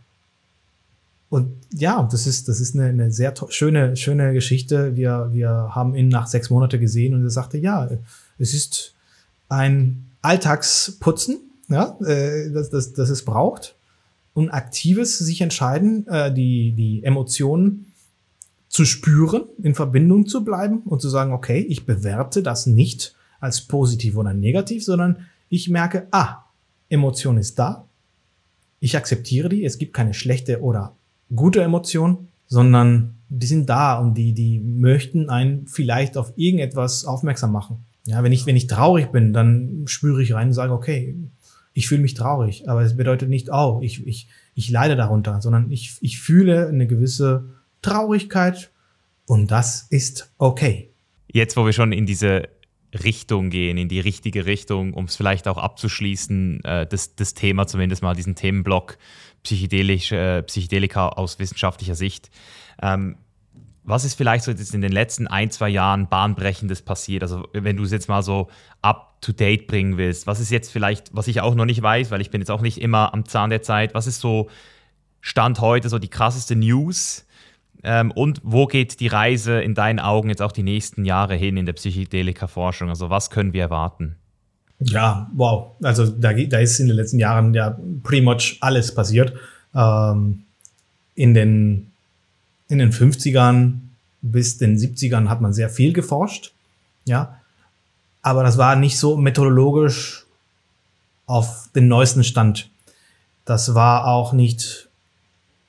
Und 1.29 1.51
ja, 1.73 2.07
das 2.09 2.27
ist, 2.27 2.47
das 2.47 2.59
ist 2.59 2.75
eine, 2.75 2.85
eine 2.85 3.11
sehr 3.11 3.33
schöne, 3.49 3.95
schöne 3.97 4.33
Geschichte. 4.33 4.95
Wir, 4.95 5.29
wir 5.31 5.49
haben 5.71 5.95
ihn 5.95 6.07
nach 6.07 6.27
sechs 6.27 6.49
Monaten 6.49 6.79
gesehen 6.79 7.13
und 7.13 7.23
er 7.23 7.29
sagte, 7.29 7.57
ja, 7.57 7.89
es 8.37 8.53
ist 8.53 8.93
ein 9.49 10.05
Alltagsputzen, 10.21 11.39
ja, 11.67 11.97
äh, 12.05 12.51
das, 12.51 12.69
das, 12.69 12.93
das 12.93 13.09
es 13.09 13.25
braucht. 13.25 13.75
Und 14.33 14.49
aktives 14.49 15.17
sich 15.17 15.41
entscheiden, 15.41 16.07
äh, 16.07 16.33
die, 16.33 16.73
die 16.73 17.03
Emotionen 17.03 17.93
zu 18.67 18.85
spüren, 18.85 19.43
in 19.63 19.73
Verbindung 19.73 20.27
zu 20.27 20.43
bleiben 20.43 20.79
und 20.79 21.01
zu 21.01 21.09
sagen, 21.09 21.31
okay, 21.31 21.59
ich 21.59 21.85
bewerte 21.85 22.43
das 22.43 22.65
nicht 22.65 23.15
als 23.39 23.61
positiv 23.61 24.17
oder 24.17 24.33
negativ, 24.33 24.83
sondern 24.83 25.25
ich 25.49 25.69
merke, 25.69 26.07
ah, 26.11 26.43
Emotion 26.89 27.37
ist 27.37 27.57
da. 27.57 27.87
Ich 28.79 28.97
akzeptiere 28.97 29.49
die. 29.49 29.63
Es 29.63 29.77
gibt 29.77 29.93
keine 29.93 30.13
schlechte 30.13 30.61
oder 30.61 30.95
gute 31.33 31.61
Emotion, 31.61 32.27
sondern 32.47 33.15
die 33.29 33.47
sind 33.47 33.69
da 33.69 33.99
und 33.99 34.15
die, 34.15 34.33
die 34.33 34.59
möchten 34.59 35.29
einen 35.29 35.67
vielleicht 35.67 36.17
auf 36.17 36.33
irgendetwas 36.35 37.05
aufmerksam 37.05 37.51
machen. 37.51 37.85
Ja, 38.05 38.23
wenn 38.23 38.31
ich, 38.31 38.45
wenn 38.45 38.55
ich 38.55 38.67
traurig 38.67 39.11
bin, 39.11 39.33
dann 39.33 39.83
spüre 39.87 40.21
ich 40.21 40.33
rein 40.33 40.49
und 40.49 40.53
sage, 40.53 40.73
okay, 40.73 41.15
ich 41.73 41.87
fühle 41.87 42.01
mich 42.01 42.13
traurig, 42.13 42.69
aber 42.69 42.83
es 42.83 42.95
bedeutet 42.95 43.29
nicht, 43.29 43.49
oh, 43.51 43.79
ich, 43.81 44.05
ich, 44.05 44.27
ich 44.53 44.69
leide 44.69 44.95
darunter, 44.95 45.41
sondern 45.41 45.71
ich, 45.71 45.97
ich 46.01 46.19
fühle 46.19 46.67
eine 46.67 46.87
gewisse 46.87 47.49
Traurigkeit 47.81 48.71
und 49.25 49.51
das 49.51 49.87
ist 49.89 50.31
okay. 50.37 50.91
Jetzt, 51.31 51.57
wo 51.57 51.65
wir 51.65 51.73
schon 51.73 51.91
in 51.91 52.05
diese 52.05 52.47
Richtung 53.03 53.49
gehen, 53.49 53.77
in 53.77 53.89
die 53.89 53.99
richtige 53.99 54.45
Richtung, 54.45 54.93
um 54.93 55.05
es 55.05 55.15
vielleicht 55.15 55.47
auch 55.47 55.57
abzuschließen, 55.57 56.63
äh, 56.63 56.87
das, 56.87 57.15
das 57.15 57.33
Thema 57.33 57.67
zumindest 57.67 58.01
mal, 58.03 58.15
diesen 58.15 58.35
Themenblock 58.35 58.97
psychedelisch, 59.45 60.11
äh, 60.11 60.43
Psychedelika 60.43 61.09
aus 61.09 61.39
wissenschaftlicher 61.39 61.95
Sicht. 61.95 62.29
Ähm, 62.81 63.15
was 63.83 64.03
ist 64.03 64.15
vielleicht 64.15 64.43
so 64.43 64.51
jetzt 64.51 64.73
in 64.73 64.81
den 64.81 64.91
letzten 64.91 65.27
ein, 65.27 65.51
zwei 65.51 65.69
Jahren 65.69 66.09
bahnbrechendes 66.09 66.81
passiert? 66.81 67.23
Also 67.23 67.47
wenn 67.53 67.77
du 67.77 67.83
es 67.83 67.91
jetzt 67.91 68.09
mal 68.09 68.23
so 68.23 68.49
up 68.81 69.21
to 69.21 69.31
date 69.31 69.67
bringen 69.67 69.97
willst, 69.97 70.27
was 70.27 70.39
ist 70.39 70.49
jetzt 70.49 70.71
vielleicht, 70.71 71.15
was 71.15 71.27
ich 71.27 71.39
auch 71.41 71.55
noch 71.55 71.65
nicht 71.65 71.81
weiß, 71.81 72.11
weil 72.11 72.21
ich 72.21 72.31
bin 72.31 72.41
jetzt 72.41 72.49
auch 72.49 72.61
nicht 72.61 72.81
immer 72.81 73.13
am 73.13 73.25
Zahn 73.25 73.51
der 73.51 73.61
Zeit, 73.61 73.93
was 73.93 74.07
ist 74.07 74.19
so 74.19 74.49
Stand 75.21 75.59
heute 75.61 75.89
so 75.89 75.99
die 75.99 76.09
krasseste 76.09 76.55
News? 76.55 77.25
Ähm, 77.83 78.11
und 78.11 78.41
wo 78.43 78.65
geht 78.65 78.99
die 78.99 79.07
Reise 79.07 79.61
in 79.61 79.75
deinen 79.75 79.99
Augen 79.99 80.29
jetzt 80.29 80.41
auch 80.41 80.51
die 80.51 80.63
nächsten 80.63 81.05
Jahre 81.05 81.35
hin 81.35 81.55
in 81.55 81.67
der 81.67 81.73
Psychedelika-Forschung? 81.73 82.89
Also 82.89 83.11
was 83.11 83.29
können 83.29 83.53
wir 83.53 83.61
erwarten? 83.61 84.17
Ja, 84.79 85.29
wow. 85.33 85.71
Also 85.81 86.05
da, 86.07 86.33
da 86.33 86.59
ist 86.59 86.79
in 86.79 86.87
den 86.87 86.95
letzten 86.95 87.19
Jahren 87.19 87.53
ja 87.53 87.77
pretty 88.03 88.21
much 88.21 88.57
alles 88.61 88.93
passiert. 88.93 89.33
Ähm, 89.73 90.43
in, 91.15 91.33
den, 91.33 91.91
in 92.67 92.79
den 92.79 92.91
50ern 92.91 93.79
bis 94.21 94.57
den 94.57 94.77
70ern 94.77 95.29
hat 95.29 95.41
man 95.41 95.53
sehr 95.53 95.69
viel 95.69 95.93
geforscht. 95.93 96.51
Ja. 97.05 97.39
Aber 98.21 98.43
das 98.43 98.57
war 98.57 98.75
nicht 98.75 98.97
so 98.97 99.17
methodologisch 99.17 100.25
auf 101.27 101.69
den 101.75 101.87
neuesten 101.87 102.23
Stand. 102.23 102.69
Das 103.45 103.75
war 103.75 104.07
auch 104.07 104.33
nicht 104.33 104.89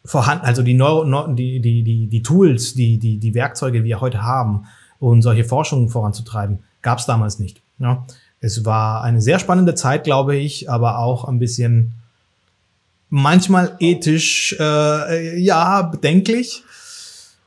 vorhanden, 0.04 0.46
also 0.46 0.62
die, 0.62 0.74
Neuro, 0.74 1.32
die, 1.32 1.60
die, 1.60 1.82
die, 1.82 2.06
die 2.06 2.22
Tools, 2.22 2.74
die, 2.74 2.98
die, 2.98 3.18
die 3.18 3.34
Werkzeuge, 3.34 3.78
die 3.78 3.84
wir 3.84 4.00
heute 4.00 4.22
haben, 4.22 4.66
um 4.98 5.20
solche 5.20 5.44
Forschungen 5.44 5.88
voranzutreiben, 5.88 6.60
gab 6.80 6.98
es 6.98 7.06
damals 7.06 7.38
nicht. 7.38 7.60
Ja. 7.78 8.06
Es 8.40 8.64
war 8.64 9.02
eine 9.02 9.20
sehr 9.20 9.38
spannende 9.38 9.74
Zeit, 9.74 10.04
glaube 10.04 10.36
ich, 10.36 10.70
aber 10.70 10.98
auch 10.98 11.24
ein 11.24 11.38
bisschen 11.38 11.92
manchmal 13.08 13.76
ethisch, 13.80 14.56
äh, 14.58 15.38
ja, 15.38 15.82
bedenklich. 15.82 16.62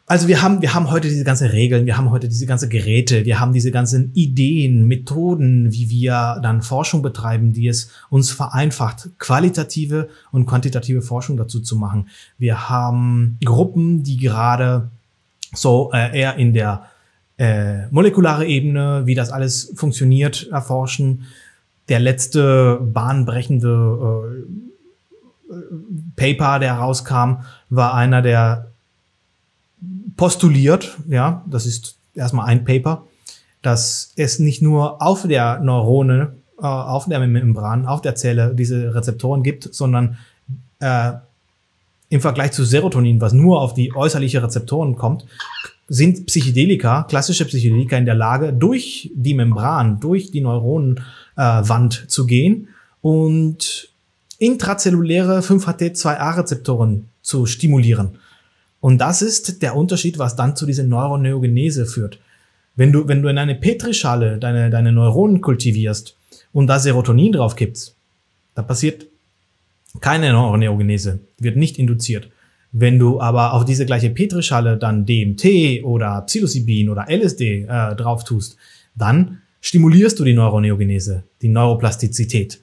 Also 0.10 0.28
wir 0.28 0.42
haben, 0.42 0.64
wir 0.64 0.74
haben 0.74 0.90
heute 0.90 1.08
diese 1.08 1.24
ganzen 1.24 1.48
Regeln, 1.50 1.86
wir 1.86 1.96
haben 1.96 2.10
heute 2.10 2.28
diese 2.28 2.48
ganzen 2.48 2.70
Geräte, 2.70 3.26
wir 3.26 3.40
haben 3.40 3.54
diese 3.54 3.70
ganzen 3.70 4.12
Ideen, 4.16 4.88
Methoden, 4.88 5.72
wie 5.72 5.92
wir 5.92 6.40
dann 6.42 6.64
Forschung 6.64 7.04
betreiben, 7.04 7.54
die 7.54 7.68
es 7.68 7.92
uns 8.10 8.32
vereinfacht, 8.32 9.12
qualitative 9.20 10.10
und 10.32 10.48
quantitative 10.48 11.04
Forschung 11.04 11.38
dazu 11.38 11.60
zu 11.60 11.76
machen. 11.76 12.10
Wir 12.40 12.70
haben 12.70 13.38
Gruppen, 13.46 14.02
die 14.02 14.18
gerade 14.18 14.90
so 15.54 15.92
äh, 15.94 16.20
eher 16.20 16.38
in 16.38 16.54
der 16.54 16.88
äh, 17.40 17.88
molekulare 17.90 18.46
Ebene, 18.46 19.04
wie 19.06 19.16
das 19.16 19.32
alles 19.32 19.72
funktioniert, 19.76 20.50
erforschen. 20.52 21.26
Der 21.88 22.02
letzte 22.02 22.80
bahnbrechende 22.82 24.46
äh, 25.50 25.54
Paper, 26.18 26.60
der 26.60 26.74
rauskam, 26.74 27.38
war 27.70 27.94
einer, 27.94 28.22
der 28.22 28.68
postuliert, 30.18 30.98
ja, 31.08 31.46
das 31.50 31.66
ist 31.66 31.96
erstmal 32.14 32.48
ein 32.48 32.66
Paper, 32.66 33.06
dass 33.62 34.12
es 34.18 34.40
nicht 34.40 34.62
nur 34.62 35.02
auf 35.02 35.26
der 35.26 35.60
Neurone, 35.60 36.34
äh, 36.60 36.66
auf 36.66 37.06
der 37.06 37.26
Membran, 37.26 37.86
auf 37.86 38.02
der 38.02 38.16
Zelle 38.16 38.54
diese 38.54 38.94
Rezeptoren 38.94 39.44
gibt, 39.44 39.74
sondern 39.74 40.18
äh, 40.82 41.14
im 42.10 42.20
Vergleich 42.20 42.52
zu 42.52 42.66
Serotonin, 42.66 43.22
was 43.22 43.32
nur 43.32 43.62
auf 43.62 43.74
die 43.74 43.96
äußerliche 43.96 44.44
Rezeptoren 44.44 44.98
kommt, 44.98 45.26
sind 45.90 46.28
Psychedelika, 46.28 47.04
klassische 47.04 47.46
Psychedelika 47.46 47.98
in 47.98 48.06
der 48.06 48.16
Lage, 48.16 48.54
durch 48.54 49.12
die 49.16 49.34
Membran, 49.34 50.00
durch 50.00 50.32
die 50.32 50.42
Neuronenwand 50.42 52.04
äh, 52.04 52.08
zu 52.08 52.26
gehen 52.26 52.70
und 53.02 53.90
intrazelluläre 54.38 55.40
5-HT2A-Rezeptoren 55.40 57.10
zu 57.22 57.46
stimulieren. 57.46 58.20
Und 58.82 59.00
das 59.00 59.22
ist 59.22 59.62
der 59.62 59.76
Unterschied, 59.76 60.18
was 60.20 60.36
dann 60.36 60.56
zu 60.56 60.66
dieser 60.66 60.84
Neuroneogenese 60.84 61.86
führt. 61.86 62.20
Wenn 62.76 62.94
du, 62.94 63.08
wenn 63.08 63.22
du 63.22 63.28
in 63.28 63.38
eine 63.38 63.56
Petrischale 63.56 64.38
deine, 64.38 64.70
deine 64.70 64.94
Neuronen 64.94 65.42
kultivierst 65.42 66.16
und 66.54 66.68
da 66.68 66.80
Serotonin 66.80 67.34
drauf 67.34 67.56
gibst, 67.56 67.96
da 68.56 68.62
passiert 68.62 69.06
keine 70.00 70.32
Neuroneogenese, 70.32 71.20
wird 71.40 71.58
nicht 71.58 71.78
induziert. 71.78 72.30
Wenn 72.72 73.00
du 73.00 73.20
aber 73.20 73.54
auf 73.54 73.66
diese 73.66 73.86
gleiche 73.86 74.10
Petrischale 74.10 74.78
dann 74.78 75.06
DMT 75.06 75.84
oder 75.84 76.22
Psilocybin 76.22 76.90
oder 76.90 77.08
LSD 77.10 77.64
äh, 77.64 77.96
drauf 77.96 78.24
tust, 78.24 78.58
dann 78.96 79.40
stimulierst 79.62 80.20
du 80.20 80.24
die 80.24 80.34
Neuroneogenese, 80.34 81.24
die 81.42 81.50
Neuroplastizität. 81.50 82.60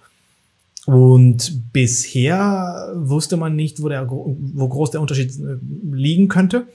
Und 0.87 1.73
bisher 1.73 2.93
wusste 2.95 3.37
man 3.37 3.57
nicht, 3.57 3.83
wo, 3.83 3.89
der, 3.89 4.09
wo 4.09 4.69
groß 4.69 4.93
der 4.93 5.01
Unterschied 5.01 5.33
äh, 5.41 5.57
liegen 5.91 6.29
könnte. 6.29 6.69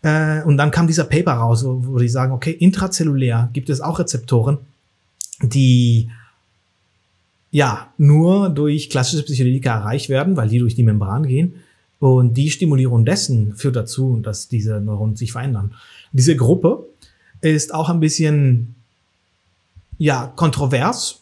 Äh, 0.00 0.42
und 0.44 0.56
dann 0.56 0.70
kam 0.70 0.86
dieser 0.86 1.04
Paper 1.04 1.32
raus, 1.32 1.64
wo, 1.64 1.84
wo 1.84 1.98
die 1.98 2.08
sagen, 2.08 2.32
okay, 2.32 2.52
intrazellulär 2.52 3.50
gibt 3.52 3.68
es 3.68 3.82
auch 3.82 3.98
Rezeptoren, 3.98 4.58
die 5.42 6.08
ja 7.50 7.92
nur 7.98 8.48
durch 8.48 8.88
klassische 8.88 9.24
Psychedelika 9.24 9.74
erreicht 9.74 10.08
werden, 10.08 10.36
weil 10.36 10.48
die 10.48 10.58
durch 10.58 10.74
die 10.74 10.82
Membran 10.82 11.26
gehen. 11.26 11.54
Und 11.98 12.34
die 12.34 12.50
Stimulierung 12.50 13.04
dessen 13.04 13.54
führt 13.56 13.76
dazu, 13.76 14.20
dass 14.22 14.48
diese 14.48 14.80
Neuronen 14.80 15.16
sich 15.16 15.32
verändern. 15.32 15.74
Diese 16.12 16.36
Gruppe 16.36 16.86
ist 17.40 17.72
auch 17.72 17.88
ein 17.88 18.00
bisschen, 18.00 18.74
ja, 19.98 20.32
kontrovers. 20.34 21.20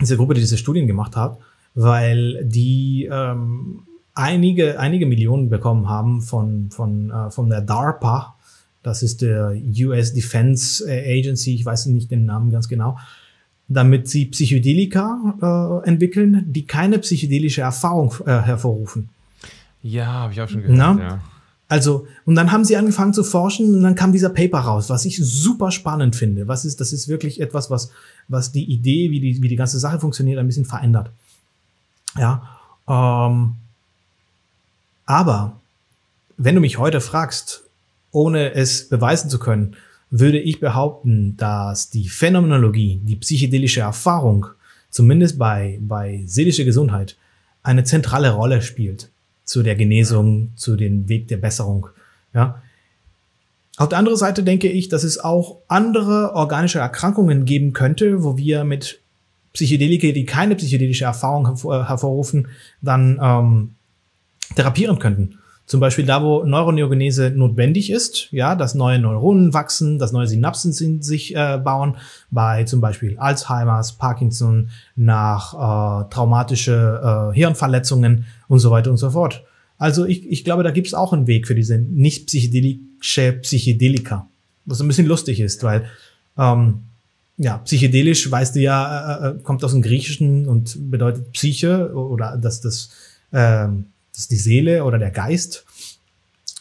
Diese 0.00 0.16
Gruppe, 0.16 0.34
die 0.34 0.40
diese 0.40 0.58
Studien 0.58 0.86
gemacht 0.86 1.16
hat, 1.16 1.38
weil 1.74 2.44
die 2.44 3.08
ähm, 3.10 3.82
einige, 4.14 4.78
einige 4.78 5.06
Millionen 5.06 5.48
bekommen 5.48 5.88
haben 5.88 6.22
von, 6.22 6.70
von, 6.70 7.10
äh, 7.10 7.30
von 7.30 7.48
der 7.48 7.60
DARPA. 7.60 8.34
Das 8.82 9.02
ist 9.02 9.22
der 9.22 9.56
US 9.80 10.12
Defense 10.12 10.84
Agency, 10.86 11.54
ich 11.54 11.64
weiß 11.64 11.86
nicht 11.86 12.10
den 12.10 12.26
Namen 12.26 12.50
ganz 12.50 12.68
genau, 12.68 12.98
damit 13.66 14.08
sie 14.08 14.26
Psychedelika 14.26 15.80
äh, 15.82 15.88
entwickeln, 15.88 16.44
die 16.46 16.66
keine 16.66 16.98
psychedelische 16.98 17.62
Erfahrung 17.62 18.14
äh, 18.26 18.40
hervorrufen. 18.40 19.08
Ja, 19.84 20.06
habe 20.06 20.32
ich 20.32 20.40
auch 20.40 20.48
schon 20.48 20.62
gehört. 20.62 20.78
Na? 20.78 20.98
Ja. 20.98 21.20
Also, 21.68 22.06
und 22.24 22.36
dann 22.36 22.52
haben 22.52 22.64
sie 22.64 22.76
angefangen 22.76 23.12
zu 23.12 23.22
forschen 23.22 23.74
und 23.74 23.82
dann 23.82 23.94
kam 23.94 24.12
dieser 24.12 24.30
Paper 24.30 24.60
raus, 24.60 24.88
was 24.88 25.04
ich 25.04 25.18
super 25.22 25.70
spannend 25.70 26.16
finde. 26.16 26.48
Was 26.48 26.64
ist, 26.64 26.80
das 26.80 26.92
ist 26.94 27.06
wirklich 27.06 27.38
etwas, 27.38 27.70
was, 27.70 27.90
was 28.28 28.50
die 28.50 28.64
Idee, 28.64 29.10
wie 29.10 29.20
die, 29.20 29.42
wie 29.42 29.48
die 29.48 29.56
ganze 29.56 29.78
Sache 29.78 30.00
funktioniert, 30.00 30.38
ein 30.38 30.46
bisschen 30.46 30.64
verändert. 30.64 31.10
Ja, 32.16 32.58
ähm, 32.88 33.56
aber 35.04 35.60
wenn 36.38 36.54
du 36.54 36.62
mich 36.62 36.78
heute 36.78 37.02
fragst, 37.02 37.64
ohne 38.10 38.54
es 38.54 38.88
beweisen 38.88 39.28
zu 39.28 39.38
können, 39.38 39.76
würde 40.10 40.38
ich 40.38 40.60
behaupten, 40.60 41.36
dass 41.36 41.90
die 41.90 42.08
Phänomenologie, 42.08 43.00
die 43.02 43.16
psychedelische 43.16 43.80
Erfahrung, 43.80 44.46
zumindest 44.88 45.38
bei, 45.38 45.78
bei 45.82 46.22
seelischer 46.26 46.64
Gesundheit, 46.64 47.16
eine 47.62 47.84
zentrale 47.84 48.30
Rolle 48.30 48.62
spielt 48.62 49.10
zu 49.44 49.62
der 49.62 49.76
Genesung, 49.76 50.52
zu 50.56 50.76
dem 50.76 51.08
Weg 51.08 51.28
der 51.28 51.36
Besserung. 51.36 51.88
Ja. 52.32 52.62
Auf 53.76 53.88
der 53.88 53.98
anderen 53.98 54.18
Seite 54.18 54.42
denke 54.42 54.68
ich, 54.68 54.88
dass 54.88 55.04
es 55.04 55.18
auch 55.18 55.58
andere 55.68 56.34
organische 56.34 56.78
Erkrankungen 56.78 57.44
geben 57.44 57.72
könnte, 57.72 58.22
wo 58.22 58.36
wir 58.36 58.64
mit 58.64 59.00
Psychedelika, 59.52 60.12
die 60.12 60.26
keine 60.26 60.56
psychedelische 60.56 61.04
Erfahrung 61.04 61.46
hervorrufen, 61.86 62.48
dann 62.82 63.18
ähm, 63.22 63.74
therapieren 64.56 64.98
könnten. 64.98 65.38
Zum 65.66 65.80
Beispiel 65.80 66.04
da, 66.04 66.22
wo 66.22 66.44
Neuroneogenese 66.44 67.30
notwendig 67.30 67.90
ist, 67.90 68.28
ja, 68.32 68.54
dass 68.54 68.74
neue 68.74 68.98
Neuronen 68.98 69.54
wachsen, 69.54 69.98
dass 69.98 70.12
neue 70.12 70.26
Synapsen 70.26 71.00
sich 71.02 71.34
äh, 71.34 71.58
bauen, 71.58 71.96
bei 72.30 72.64
zum 72.64 72.82
Beispiel 72.82 73.16
Alzheimer's, 73.18 73.92
Parkinson, 73.92 74.68
nach 74.94 75.54
äh, 75.54 76.10
traumatische 76.10 77.32
äh, 77.32 77.34
Hirnverletzungen 77.34 78.26
und 78.48 78.58
so 78.58 78.70
weiter 78.70 78.90
und 78.90 78.98
so 78.98 79.10
fort. 79.10 79.42
Also 79.78 80.04
ich, 80.04 80.30
ich 80.30 80.44
glaube, 80.44 80.62
da 80.62 80.70
gibt 80.70 80.86
es 80.86 80.94
auch 80.94 81.12
einen 81.12 81.26
Weg 81.26 81.46
für 81.46 81.54
diese 81.54 81.78
nicht 81.78 82.26
psychedelische 82.26 83.32
Psychedelika, 83.32 84.28
was 84.66 84.80
ein 84.80 84.88
bisschen 84.88 85.06
lustig 85.06 85.40
ist, 85.40 85.62
weil 85.62 85.86
ähm, 86.36 86.80
ja, 87.36 87.58
psychedelisch, 87.58 88.30
weißt 88.30 88.54
du 88.54 88.60
ja, 88.60 89.16
äh, 89.16 89.28
äh, 89.30 89.38
kommt 89.42 89.64
aus 89.64 89.72
dem 89.72 89.82
Griechischen 89.82 90.46
und 90.46 90.90
bedeutet 90.90 91.32
Psyche 91.32 91.92
oder 91.92 92.36
dass 92.36 92.60
das, 92.60 92.90
äh, 93.32 93.68
das 94.14 94.22
ist 94.22 94.30
die 94.30 94.36
Seele 94.36 94.84
oder 94.84 94.98
der 94.98 95.10
Geist 95.10 95.64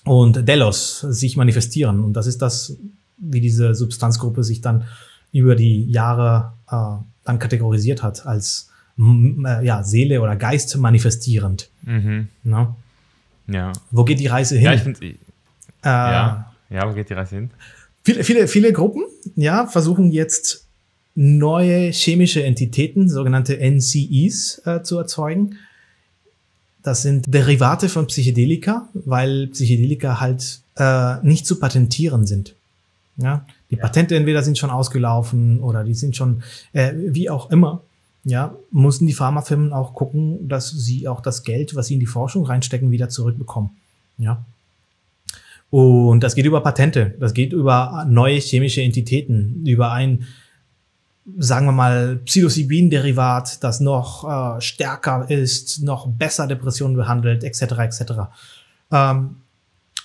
und 0.05 0.47
Delos 0.47 1.01
sich 1.01 1.37
manifestieren. 1.37 2.03
Und 2.03 2.13
das 2.13 2.25
ist 2.25 2.41
das, 2.41 2.75
wie 3.17 3.41
diese 3.41 3.75
Substanzgruppe 3.75 4.43
sich 4.43 4.61
dann 4.61 4.85
über 5.31 5.55
die 5.55 5.85
Jahre 5.85 6.53
äh, 6.69 7.03
dann 7.23 7.39
kategorisiert 7.39 8.01
hat 8.01 8.25
als 8.25 8.69
äh, 8.99 9.65
ja, 9.65 9.83
Seele 9.83 10.21
oder 10.21 10.35
Geist 10.35 10.75
manifestierend. 10.77 11.69
Mhm. 11.83 12.27
Na? 12.43 12.75
Ja. 13.47 13.71
Wo 13.91 14.03
geht 14.03 14.19
die 14.19 14.27
Reise 14.27 14.55
hin? 14.55 14.65
Ja, 14.65 14.73
ich 14.73 14.81
find, 14.81 15.01
äh, 15.01 15.13
ja. 15.83 16.53
ja, 16.69 16.89
wo 16.89 16.93
geht 16.93 17.09
die 17.09 17.13
Reise 17.13 17.35
hin? 17.35 17.51
Viele, 18.03 18.23
viele, 18.23 18.47
viele 18.47 18.73
Gruppen, 18.73 19.03
ja, 19.35 19.67
versuchen 19.67 20.11
jetzt 20.11 20.67
neue 21.15 21.91
chemische 21.91 22.43
Entitäten, 22.43 23.09
sogenannte 23.09 23.57
NCEs, 23.59 24.61
äh, 24.65 24.81
zu 24.81 24.97
erzeugen. 24.97 25.57
Das 26.83 27.01
sind 27.01 27.33
Derivate 27.33 27.87
von 27.87 28.07
Psychedelika, 28.07 28.89
weil 28.93 29.47
Psychedelika 29.47 30.19
halt 30.19 30.59
äh, 30.77 31.15
nicht 31.25 31.45
zu 31.45 31.59
patentieren 31.59 32.27
sind. 32.27 32.55
Ja, 33.17 33.45
die 33.69 33.75
Patente 33.75 34.15
entweder 34.15 34.43
sind 34.43 34.57
schon 34.57 34.69
ausgelaufen 34.69 35.61
oder 35.61 35.83
die 35.83 35.93
sind 35.93 36.15
schon, 36.15 36.43
äh, 36.73 36.93
wie 36.95 37.29
auch 37.29 37.51
immer. 37.51 37.81
Ja, 38.25 38.55
mussten 38.71 39.05
die 39.05 39.13
Pharmafirmen 39.13 39.73
auch 39.73 39.93
gucken, 39.93 40.47
dass 40.47 40.69
sie 40.69 41.07
auch 41.07 41.21
das 41.21 41.43
Geld, 41.43 41.75
was 41.75 41.87
sie 41.87 41.95
in 41.95 41.99
die 41.99 42.05
Forschung 42.05 42.45
reinstecken, 42.45 42.91
wieder 42.91 43.09
zurückbekommen. 43.09 43.71
Ja. 44.17 44.43
Und 45.69 46.21
das 46.21 46.35
geht 46.35 46.45
über 46.45 46.61
Patente, 46.61 47.15
das 47.19 47.33
geht 47.33 47.51
über 47.51 48.05
neue 48.07 48.39
chemische 48.39 48.81
Entitäten, 48.81 49.65
über 49.65 49.91
ein 49.91 50.27
sagen 51.37 51.65
wir 51.65 51.71
mal, 51.71 52.17
Psilocybin-Derivat, 52.17 53.63
das 53.63 53.79
noch 53.79 54.57
äh, 54.57 54.61
stärker 54.61 55.29
ist, 55.29 55.81
noch 55.81 56.07
besser 56.07 56.47
Depressionen 56.47 56.95
behandelt, 56.95 57.43
etc. 57.43 57.61
etc. 57.61 58.03
Ähm, 58.91 59.37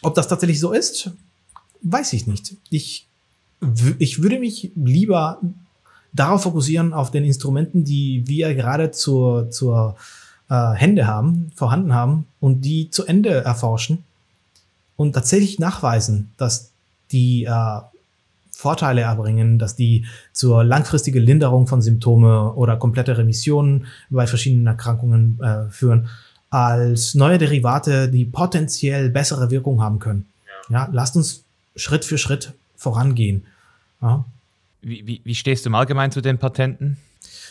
ob 0.03 0.15
das 0.15 0.29
tatsächlich 0.29 0.61
so 0.61 0.73
ist, 0.73 1.11
weiß 1.83 2.13
ich 2.13 2.27
nicht. 2.27 2.55
Ich, 2.71 3.07
ich 3.99 4.23
würde 4.23 4.39
mich 4.39 4.71
lieber 4.77 5.41
darauf 6.13 6.43
fokussieren, 6.45 6.93
auf 6.93 7.11
den 7.11 7.25
Instrumenten, 7.25 7.85
die 7.85 8.23
wir 8.27 8.55
gerade 8.55 8.91
zur, 8.93 9.51
zur 9.51 9.97
äh, 10.49 10.73
Hände 10.73 11.07
haben, 11.07 11.51
vorhanden 11.55 11.95
haben 11.95 12.27
und 12.41 12.63
die 12.63 12.91
zu 12.91 13.05
Ende 13.07 13.31
erforschen 13.31 14.05
und 14.97 15.13
tatsächlich 15.13 15.59
nachweisen, 15.59 16.31
dass 16.37 16.71
die 17.11 17.45
äh, 17.45 17.81
Vorteile 18.59 19.03
erbringen, 19.03 19.61
dass 19.61 19.77
die 19.77 20.05
zur 20.33 20.65
langfristigen 20.65 21.23
Linderung 21.23 21.69
von 21.69 21.81
Symptome 21.81 22.55
oder 22.55 22.77
komplette 22.77 23.17
Remissionen 23.17 23.87
bei 24.11 24.27
verschiedenen 24.27 24.67
Erkrankungen 24.67 25.39
äh, 25.41 25.71
führen, 25.71 26.09
als 26.51 27.15
neue 27.15 27.39
Derivate, 27.39 28.09
die 28.09 28.25
potenziell 28.25 29.11
bessere 29.11 29.53
Wirkung 29.53 29.81
haben 29.81 30.01
können. 30.01 30.27
Ja, 30.71 30.87
ja 30.87 30.89
lasst 30.91 31.15
uns 31.15 31.45
Schritt 31.77 32.05
für 32.05 32.19
Schritt 32.19 32.53
vorangehen. 32.75 33.45
Ja. 34.03 34.25
Wie, 34.83 35.07
wie, 35.07 35.21
wie 35.23 35.37
stehst 35.37 35.65
du 35.65 35.69
im 35.69 35.77
Allgemeinen 35.77 36.11
zu 36.11 36.21
den 36.21 36.39
Patenten? 36.39 36.97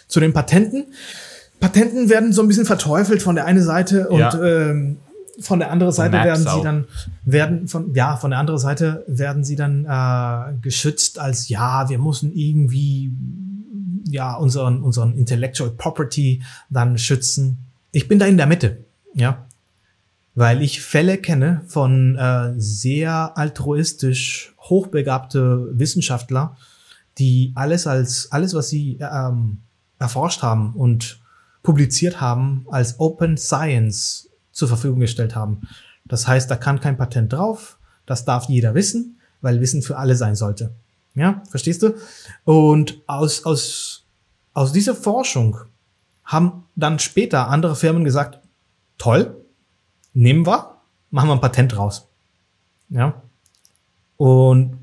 Zu 0.09 0.19
den 0.19 0.33
Patenten? 0.33 0.87
Patenten 1.61 2.09
werden 2.09 2.33
so 2.33 2.41
ein 2.41 2.49
bisschen 2.49 2.65
verteufelt 2.65 3.21
von 3.21 3.35
der 3.35 3.45
einen 3.45 3.63
Seite 3.63 4.09
und 4.09 4.19
ja. 4.19 4.43
ähm, 4.43 4.97
von 5.39 5.59
der 5.59 5.71
anderen 5.71 5.93
Seite 5.93 6.13
werden 6.13 6.47
sie 6.47 6.63
dann 6.63 6.85
werden 7.23 7.67
von 7.67 7.93
ja 7.93 8.17
von 8.17 8.31
der 8.31 8.39
anderen 8.39 8.59
Seite 8.59 9.03
werden 9.07 9.43
sie 9.43 9.55
dann 9.55 9.85
äh, 9.85 10.57
geschützt 10.61 11.19
als 11.19 11.49
ja 11.49 11.89
wir 11.89 11.99
müssen 11.99 12.33
irgendwie 12.33 13.11
ja 14.09 14.35
unseren 14.35 14.81
unseren 14.81 15.15
Intellectual 15.17 15.69
Property 15.69 16.41
dann 16.69 16.97
schützen. 16.97 17.59
Ich 17.91 18.07
bin 18.07 18.19
da 18.19 18.25
in 18.25 18.37
der 18.37 18.47
Mitte, 18.47 18.83
ja, 19.13 19.45
weil 20.35 20.61
ich 20.61 20.81
Fälle 20.81 21.17
kenne 21.17 21.61
von 21.67 22.15
äh, 22.15 22.53
sehr 22.57 23.37
altruistisch 23.37 24.53
hochbegabte 24.59 25.69
Wissenschaftler, 25.73 26.57
die 27.17 27.51
alles 27.55 27.87
als 27.87 28.31
alles 28.31 28.53
was 28.53 28.69
sie 28.69 28.97
ähm, 28.99 29.59
erforscht 29.99 30.41
haben 30.41 30.73
und 30.73 31.19
publiziert 31.63 32.21
haben 32.21 32.65
als 32.69 32.99
Open 32.99 33.37
Science 33.37 34.26
zur 34.57 34.67
Verfügung 34.67 34.99
gestellt 34.99 35.35
haben. 35.35 35.61
Das 36.05 36.27
heißt, 36.27 36.49
da 36.49 36.55
kann 36.55 36.79
kein 36.79 36.97
Patent 36.97 37.31
drauf. 37.31 37.77
Das 38.05 38.25
darf 38.25 38.45
jeder 38.45 38.73
wissen, 38.73 39.19
weil 39.41 39.61
Wissen 39.61 39.83
für 39.83 39.97
alle 39.97 40.15
sein 40.15 40.35
sollte. 40.35 40.71
Ja, 41.13 41.43
verstehst 41.49 41.83
du? 41.83 41.93
Und 42.43 43.01
aus, 43.05 43.45
aus, 43.45 44.05
aus 44.53 44.71
dieser 44.71 44.95
Forschung 44.95 45.57
haben 46.23 46.63
dann 46.75 46.99
später 46.99 47.49
andere 47.49 47.75
Firmen 47.75 48.03
gesagt, 48.03 48.39
toll, 48.97 49.45
nehmen 50.13 50.45
wir, 50.45 50.77
machen 51.11 51.29
wir 51.29 51.33
ein 51.33 51.41
Patent 51.41 51.77
raus. 51.77 52.07
Ja. 52.89 53.21
Und 54.17 54.77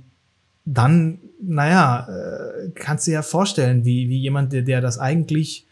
dann, 0.65 1.19
naja, 1.43 2.07
äh, 2.09 2.71
kannst 2.75 3.07
du 3.07 3.11
dir 3.11 3.17
ja 3.17 3.23
vorstellen, 3.23 3.85
wie, 3.85 4.09
wie 4.09 4.19
jemand, 4.19 4.53
der, 4.53 4.63
der 4.63 4.81
das 4.81 4.99
eigentlich 4.99 5.67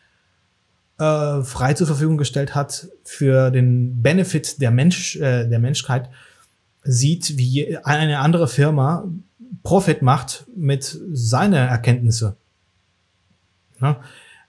äh, 0.98 1.42
frei 1.42 1.74
zur 1.74 1.86
Verfügung 1.86 2.16
gestellt 2.16 2.54
hat 2.54 2.88
für 3.04 3.50
den 3.50 4.02
Benefit 4.02 4.60
der 4.60 4.70
Mensch, 4.70 5.16
äh, 5.16 5.48
der 5.48 5.58
Menschheit, 5.58 6.08
sieht, 6.84 7.38
wie 7.38 7.78
eine 7.78 8.18
andere 8.18 8.48
Firma 8.48 9.08
Profit 9.62 10.02
macht 10.02 10.44
mit 10.56 10.98
seiner 11.12 11.58
Erkenntnisse. 11.58 12.36
Ja? 13.80 14.00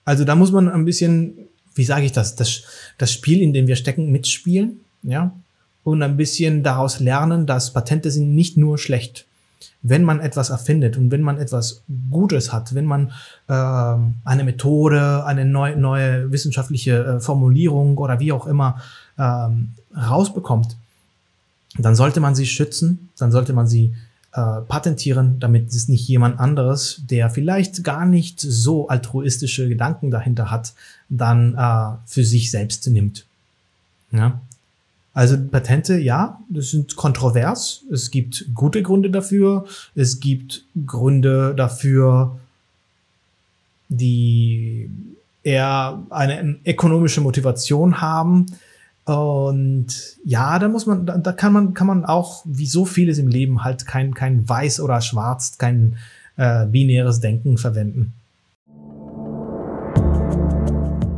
Also 0.06 0.24
da 0.24 0.36
muss 0.36 0.52
man 0.52 0.70
ein 0.70 0.86
bisschen, 0.86 1.48
wie 1.76 1.86
sage 1.86 2.06
ich 2.06 2.12
das, 2.12 2.36
das, 2.36 2.64
das 2.98 3.12
Spiel, 3.12 3.42
in 3.42 3.54
dem 3.54 3.68
wir 3.68 3.76
stecken, 3.76 4.12
mitspielen, 4.12 4.80
ja, 5.04 5.36
und 5.84 6.02
ein 6.02 6.18
bisschen 6.18 6.64
daraus 6.64 7.00
lernen, 7.00 7.46
dass 7.46 7.74
Patente 7.74 8.10
sind 8.10 8.34
nicht 8.34 8.58
nur 8.58 8.78
schlecht 8.78 9.28
wenn 9.82 10.04
man 10.04 10.20
etwas 10.20 10.50
erfindet 10.50 10.98
und 10.98 11.12
wenn 11.12 11.22
man 11.22 11.38
etwas 11.38 11.84
Gutes 12.10 12.54
hat, 12.54 12.74
wenn 12.76 12.86
man 12.86 13.12
äh, 13.48 13.54
eine 13.54 14.44
Methode, 14.44 15.26
eine 15.26 15.46
neu, 15.46 15.76
neue 15.76 16.32
wissenschaftliche 16.32 17.04
äh, 17.04 17.20
Formulierung 17.20 17.98
oder 17.98 18.20
wie 18.20 18.32
auch 18.32 18.48
immer 18.48 18.82
ähm, 19.18 19.74
rausbekommt, 19.96 20.76
dann 21.78 21.96
sollte 21.96 22.20
man 22.20 22.36
sie 22.36 22.46
schützen, 22.46 23.10
dann 23.18 23.32
sollte 23.32 23.54
man 23.54 23.68
sie 23.68 23.94
äh, 24.34 24.62
patentieren, 24.62 25.40
damit 25.40 25.70
es 25.70 25.88
nicht 25.88 26.08
jemand 26.08 26.40
anderes, 26.40 27.02
der 27.10 27.30
vielleicht 27.30 27.84
gar 27.84 28.06
nicht 28.06 28.40
so 28.40 28.88
altruistische 28.88 29.68
Gedanken 29.68 30.12
dahinter 30.12 30.50
hat, 30.50 30.74
dann 31.10 31.56
äh, 31.56 31.98
für 32.06 32.24
sich 32.24 32.52
selbst 32.52 32.88
nimmt. 32.88 33.26
Ja? 34.12 34.42
Also 35.14 35.38
Patente, 35.38 35.98
ja, 36.00 36.40
das 36.50 36.72
sind 36.72 36.96
kontrovers. 36.96 37.84
Es 37.92 38.10
gibt 38.10 38.46
gute 38.56 38.82
Gründe 38.82 39.12
dafür. 39.12 39.66
Es 39.94 40.20
gibt 40.20 40.66
Gründe 40.88 41.54
dafür, 41.56 42.40
die 43.90 44.90
eher 45.44 46.02
eine 46.10 46.58
ökonomische 46.66 47.22
Motivation 47.22 48.02
haben. 48.02 48.48
Und 49.06 50.18
ja, 50.26 50.58
da 50.58 50.68
muss 50.68 50.88
man, 50.88 51.06
da 51.06 51.32
kann 51.34 51.54
man, 51.54 51.74
kann 51.76 51.88
man 51.88 52.06
auch, 52.06 52.42
wie 52.46 52.66
so 52.66 52.86
vieles 52.86 53.20
im 53.20 53.28
Leben, 53.28 53.64
halt 53.64 53.86
kein, 53.86 54.16
kein 54.16 54.48
weiß 54.48 54.80
oder 54.80 55.02
schwarz, 55.02 55.58
kein 55.60 55.98
äh, 56.38 56.66
binäres 56.66 57.20
Denken 57.20 57.58
verwenden. 57.58 58.14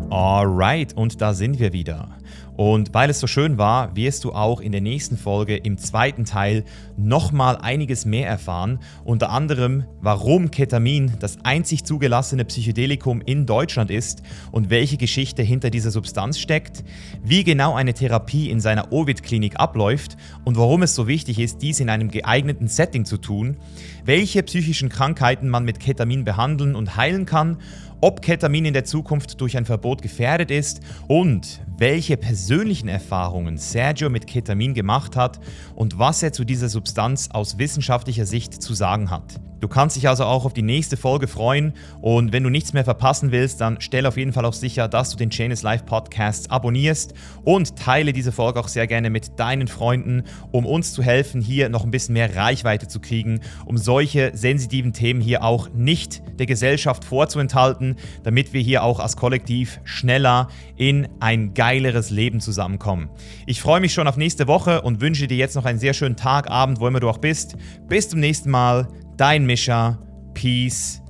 Alright, 0.10 0.94
und 0.98 1.22
da 1.22 1.34
sind 1.34 1.60
wir 1.60 1.72
wieder. 1.74 2.10
Und 2.58 2.94
weil 2.94 3.10
es 3.10 3.20
so 3.20 3.28
schön 3.28 3.58
war, 3.58 3.96
wirst 3.96 4.24
du 4.24 4.32
auch 4.34 4.62
in 4.62 4.72
der 4.72 4.82
nächsten 4.82 5.18
Folge 5.18 5.58
im 5.58 5.78
zweiten 5.78 6.24
Teil 6.26 6.64
nochmal 6.98 7.58
einiges 7.58 8.06
mehr 8.06 8.28
erfahren. 8.28 8.80
Unter 9.04 9.30
anderem, 9.30 9.84
warum 10.02 10.52
Ketamin 10.52 11.14
das 11.20 11.38
einzig 11.44 11.84
zugelassene 11.84 12.46
Psychedelikum 12.46 13.22
in 13.22 13.46
Deutschland 13.46 13.92
ist 13.92 14.22
und 14.52 14.70
welche 14.70 14.98
Geschichte 14.98 15.42
hinter 15.42 15.70
dieser 15.70 15.92
Substanz 15.92 16.40
steckt, 16.40 16.84
wie 17.24 17.44
genau 17.44 17.74
eine 17.76 17.94
Therapie 17.94 18.50
in 18.50 18.62
seiner 18.62 18.92
Ovid-Klinik 18.92 19.60
abläuft 19.60 20.16
und 20.46 20.58
warum 20.58 20.84
es 20.84 20.96
so 20.96 21.08
wichtig 21.08 21.40
ist, 21.40 21.62
dies 21.62 21.82
in 21.82 21.90
einem 21.90 22.10
geeigneten 22.10 22.68
Setting 22.68 23.04
zu 23.04 23.18
tun, 23.18 23.58
welche 24.06 24.44
psychischen 24.44 24.90
Krankheiten 24.90 25.50
man 25.50 25.66
mit 25.66 25.80
Ketamin 25.80 26.24
behandeln 26.24 26.76
und 26.76 26.96
heilen 26.96 27.26
kann 27.26 27.58
ob 28.02 28.22
Ketamin 28.22 28.66
in 28.66 28.74
der 28.74 28.84
Zukunft 28.84 29.42
durch 29.42 29.58
ein 29.58 29.66
Verbot 29.66 30.02
gefährdet 30.04 30.52
ist 30.52 30.82
und 31.08 31.62
welche 31.78 32.18
persönlichen 32.18 32.88
Erfahrungen 32.88 33.58
Sergio 33.58 34.10
mit 34.10 34.28
Ketamin 34.28 34.74
gemacht 34.74 35.16
hat 35.16 35.40
und 35.76 36.00
was 36.00 36.24
er 36.24 36.34
zu 36.34 36.46
dieser 36.46 36.70
Substanz 36.70 37.30
aus 37.32 37.58
wissenschaftlicher 37.58 38.26
Sicht 38.26 38.62
zu 38.62 38.74
sagen 38.74 39.10
hat. 39.10 39.40
Du 39.62 39.70
kannst 39.70 39.96
dich 39.96 40.08
also 40.08 40.26
auch 40.26 40.46
auf 40.46 40.54
die 40.54 40.62
nächste 40.62 40.96
Folge 40.96 41.28
freuen 41.28 41.74
und 42.00 42.34
wenn 42.34 42.44
du 42.44 42.52
nichts 42.52 42.74
mehr 42.74 42.84
verpassen 42.84 43.32
willst, 43.32 43.62
dann 43.62 43.78
stell 43.80 44.06
auf 44.06 44.16
jeden 44.16 44.32
Fall 44.32 44.46
auch 44.46 44.54
sicher, 44.54 44.88
dass 44.88 45.10
du 45.10 45.18
den 45.18 45.32
Chain 45.32 45.50
is 45.50 45.64
Life 45.64 45.86
Podcast 45.86 46.52
abonnierst 46.52 47.16
und 47.44 47.76
teile 47.76 48.14
diese 48.14 48.32
Folge 48.32 48.60
auch 48.60 48.68
sehr 48.68 48.86
gerne 48.86 49.10
mit 49.10 49.40
deinen 49.40 49.68
Freunden, 49.68 50.24
um 50.52 50.66
uns 50.66 50.94
zu 50.94 51.02
helfen, 51.02 51.42
hier 51.42 51.70
noch 51.70 51.84
ein 51.84 51.90
bisschen 51.90 52.14
mehr 52.14 52.36
Reichweite 52.36 52.88
zu 52.88 53.00
kriegen, 53.00 53.40
um 53.66 53.78
solche 53.78 54.32
sensitiven 54.36 54.94
Themen 54.94 55.20
hier 55.20 55.44
auch 55.44 55.70
nicht 55.74 56.22
der 56.38 56.46
Gesellschaft 56.46 57.04
vorzuenthalten, 57.04 57.96
damit 58.24 58.54
wir 58.54 58.62
hier 58.62 58.84
auch 58.84 59.00
als 59.00 59.18
Kollektiv 59.18 59.80
schneller 59.84 60.50
in 60.76 61.08
ein 61.22 61.56
geileres 61.66 62.12
Leben 62.12 62.42
zusammenkommen. 62.42 63.10
Ich 63.48 63.60
freue 63.60 63.82
mich 63.82 63.92
schon 63.92 64.08
auf 64.08 64.18
nächste 64.18 64.48
Woche 64.48 64.84
und 64.84 65.02
wünsche 65.02 65.26
dir 65.26 65.36
jetzt 65.36 65.56
noch 65.56 65.66
einen 65.66 65.80
sehr 65.80 65.96
schönen 65.96 66.16
Tag, 66.16 66.48
Abend, 66.48 66.80
wo 66.80 66.88
immer 66.88 67.00
du 67.00 67.10
auch 67.10 67.18
bist. 67.18 67.56
Bis 67.88 68.08
zum 68.08 68.20
nächsten 68.20 68.52
Mal. 68.52 68.88
Dein 69.18 69.48
Mischa. 69.48 69.98
Peace 70.36 71.02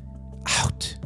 out. 0.64 1.05